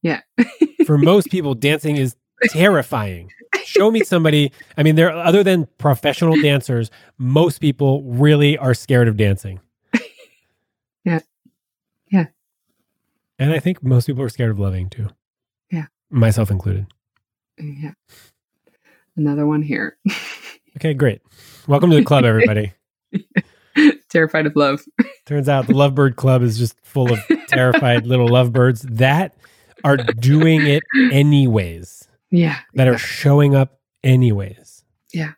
Yeah. 0.02 0.20
for 0.86 0.98
most 0.98 1.28
people 1.30 1.54
dancing 1.54 1.96
is 1.96 2.16
terrifying 2.46 3.30
show 3.64 3.88
me 3.92 4.02
somebody 4.02 4.50
i 4.76 4.82
mean 4.82 4.96
there 4.96 5.12
other 5.12 5.44
than 5.44 5.68
professional 5.78 6.34
dancers 6.42 6.90
most 7.18 7.60
people 7.60 8.02
really 8.02 8.58
are 8.58 8.74
scared 8.74 9.06
of 9.06 9.16
dancing 9.16 9.60
Yeah. 11.04 11.20
Yeah. 12.10 12.26
And 13.42 13.52
i 13.52 13.58
think 13.58 13.82
most 13.82 14.06
people 14.06 14.22
are 14.22 14.28
scared 14.28 14.50
of 14.50 14.58
loving 14.58 14.88
too 14.88 15.08
Yeah. 15.70 15.86
myself 16.10 16.50
included 16.50 16.86
yeah. 17.58 17.92
Another 19.16 19.46
one 19.46 19.60
here. 19.62 19.98
okay 20.76 20.94
great 20.94 21.20
welcome 21.66 21.90
to 21.90 21.96
the 21.96 22.04
club 22.04 22.24
everybody 22.24 22.72
Terrified 24.08 24.46
of 24.46 24.54
love. 24.56 24.82
turns 25.26 25.48
out 25.48 25.66
the 25.66 25.72
lovebird 25.74 26.16
club 26.16 26.42
is 26.42 26.58
just 26.58 26.76
full 26.82 27.10
of 27.12 27.18
terrified 27.48 28.06
little 28.06 28.28
lovebirds 28.28 28.82
that 28.82 29.34
are 29.84 29.96
doing 29.96 30.66
it 30.66 30.82
anyways 31.12 32.06
Yeah. 32.30 32.58
that 32.74 32.88
are 32.88 32.98
showing 32.98 33.54
up 33.54 33.80
anyways 34.04 34.84
Yeah. 35.12 35.32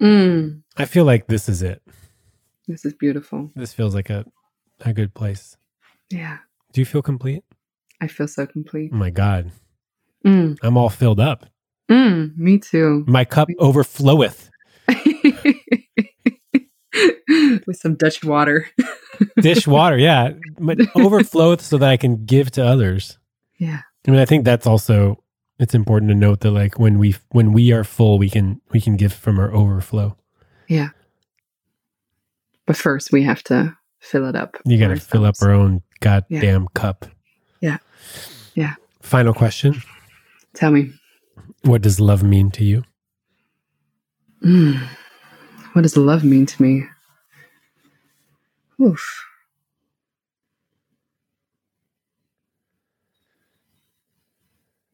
Mm. 0.00 0.62
i 0.76 0.84
feel 0.84 1.04
like 1.04 1.26
this 1.26 1.48
is 1.48 1.62
it 1.62 1.80
This 2.68 2.84
is 2.84 2.94
beautiful. 2.94 3.50
this 3.54 3.72
feels 3.72 3.94
like 3.94 4.10
a 4.10 4.24
a 4.84 4.92
good 4.92 5.14
place 5.14 5.56
Yeah. 6.10 6.38
do 6.72 6.80
you 6.80 6.84
feel 6.84 7.02
complete 7.02 7.44
I 8.00 8.08
feel 8.08 8.26
so 8.28 8.46
complete. 8.46 8.90
oh 8.92 8.96
my 8.96 9.10
god 9.10 9.50
Mm. 10.24 10.56
i'm 10.62 10.76
all 10.76 10.88
filled 10.90 11.20
up 11.20 11.46
Mm. 11.90 12.36
Me 12.38 12.58
too. 12.58 13.04
my 13.08 13.24
cup 13.24 13.48
overfloweth 13.58 14.48
With 17.66 17.76
some 17.76 17.94
Dutch 17.96 18.22
water. 18.22 18.66
dish 19.40 19.66
water 19.66 19.96
yeah 19.98 20.30
but 20.58 20.78
overfloweth 20.96 21.60
so 21.60 21.78
that 21.78 21.88
i 21.88 21.96
can 21.96 22.24
give 22.24 22.50
to 22.50 22.64
others 22.64 23.18
Yeah. 23.58 23.80
i 24.06 24.10
mean 24.10 24.18
i 24.20 24.24
think 24.24 24.44
that's 24.44 24.66
also 24.66 25.22
it's 25.58 25.74
important 25.74 26.08
to 26.10 26.14
note 26.14 26.40
that 26.40 26.50
like 26.50 26.78
when 26.78 26.98
we 26.98 27.14
when 27.30 27.52
we 27.52 27.72
are 27.72 27.84
full 27.84 28.18
we 28.18 28.28
can 28.30 28.60
we 28.72 28.80
can 28.80 28.96
give 28.96 29.12
from 29.12 29.38
our 29.38 29.52
overflow 29.52 30.16
Yeah. 30.68 30.88
But 32.66 32.76
first, 32.76 33.10
we 33.12 33.22
have 33.24 33.42
to 33.44 33.76
fill 34.02 34.28
it 34.28 34.36
up. 34.36 34.56
you 34.66 34.78
got 34.78 34.88
to 34.88 34.96
fill 34.96 35.24
up 35.24 35.36
our 35.42 35.52
own 35.52 35.80
goddamn 36.00 36.68
cup 36.74 37.06
Yeah. 37.60 37.78
Yeah. 38.54 38.74
final 39.00 39.32
question 39.32 39.80
Tell 40.54 40.70
me. 40.70 40.92
what 41.62 41.80
does 41.82 41.98
love 42.00 42.22
mean 42.22 42.50
to 42.52 42.64
you 42.64 42.84
Mm. 44.44 44.76
What 45.72 45.82
does 45.82 45.96
love 45.96 46.24
mean 46.24 46.46
to 46.46 46.60
me? 46.62 46.84
Oof. 48.82 49.24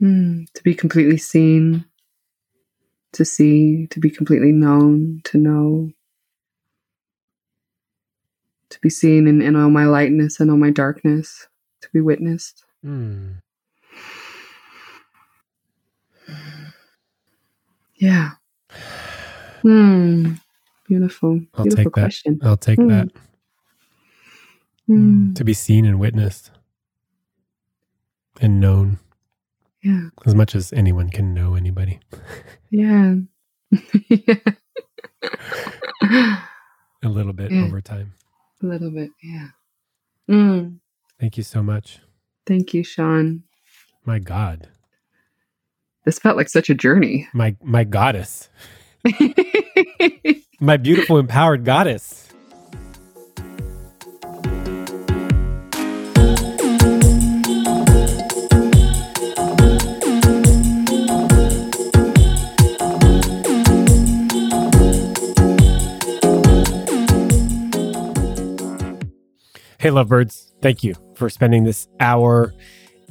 Mm, 0.02 0.47
to 0.52 0.62
be 0.62 0.74
completely 0.74 1.16
seen, 1.16 1.85
to 3.12 3.24
see, 3.24 3.86
to 3.89 3.98
be 4.01 4.10
completely 4.10 4.52
known, 4.52 5.20
to 5.24 5.39
know, 5.39 5.90
to 8.70 8.78
be 8.81 8.90
seen 8.90 9.27
in, 9.27 9.40
in 9.43 9.57
all 9.57 9.70
my 9.70 9.85
lightness 9.86 10.40
and 10.40 10.51
all 10.51 10.57
my 10.57 10.70
darkness, 10.70 11.47
to 11.82 11.89
be 11.93 12.01
witnessed. 12.01 12.65
Hmm. 12.82 13.32
Yeah. 17.97 18.31
Hmm. 19.62 20.35
Beautiful. 20.86 21.40
I'll 21.55 21.65
Beautiful 21.65 21.90
take 21.93 21.95
that. 22.24 22.39
i'll 22.47 22.57
take 22.57 22.78
Mm. 22.78 22.89
that 22.89 23.09
Hmm. 24.86 25.32
to 25.35 25.45
be 25.45 25.53
seen 25.53 25.85
and 25.85 25.99
witnessed 26.01 26.51
and 28.40 28.59
known 28.61 28.99
Yeah. 29.82 30.09
as 30.24 30.35
much 30.35 30.55
as 30.55 30.73
anyone 30.73 31.11
can 31.11 31.35
know 31.35 31.55
anybody 31.57 32.01
Yeah. 32.70 33.16
yeah. 34.09 34.35
a 37.03 37.09
little 37.09 37.35
bit 37.35 37.51
Yeah. 37.53 37.65
over 37.65 37.81
time 37.82 38.15
A 38.62 38.66
little 38.66 38.90
bit. 38.90 39.10
Yeah. 39.22 39.48
Mm. 40.28 40.78
thank 41.20 41.36
you 41.36 41.43
so 41.43 41.62
much 41.62 42.01
Thank 42.47 42.72
you, 42.74 42.82
Sean. 42.85 43.44
my 44.05 44.18
god 44.18 44.68
This 46.05 46.18
felt 46.18 46.36
like 46.36 46.48
such 46.48 46.68
a 46.70 46.74
journey. 46.74 47.28
my 47.32 47.56
my 47.62 47.85
goddess 47.85 48.48
my 50.60 50.76
beautiful 50.76 51.18
empowered 51.18 51.64
goddess 51.64 52.27
Hey, 69.80 69.90
lovebirds. 69.90 70.52
Thank 70.60 70.82
you 70.82 70.96
for 71.14 71.30
spending 71.30 71.62
this 71.62 71.86
hour 72.00 72.52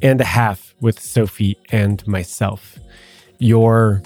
and 0.02 0.19
a 0.19 0.26
half 0.26 0.76
with 0.81 0.99
Sophie 0.99 1.57
and 1.72 2.06
myself. 2.06 2.77
Your 3.39 4.02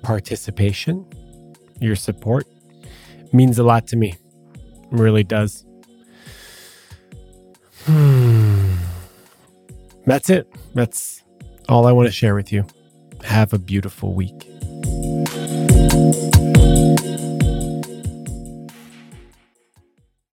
participation, 0.00 1.04
your 1.78 1.96
support 1.96 2.46
means 3.34 3.58
a 3.58 3.62
lot 3.62 3.86
to 3.88 3.96
me. 3.96 4.16
It 4.54 4.88
really 4.90 5.22
does. 5.22 5.66
Hmm. 7.84 8.76
That's 10.06 10.30
it. 10.30 10.50
That's 10.74 11.22
all 11.68 11.86
I 11.86 11.92
want 11.92 12.08
to 12.08 12.12
share 12.12 12.34
with 12.34 12.50
you. 12.50 12.64
Have 13.22 13.52
a 13.52 13.58
beautiful 13.58 14.14
week. 14.14 14.48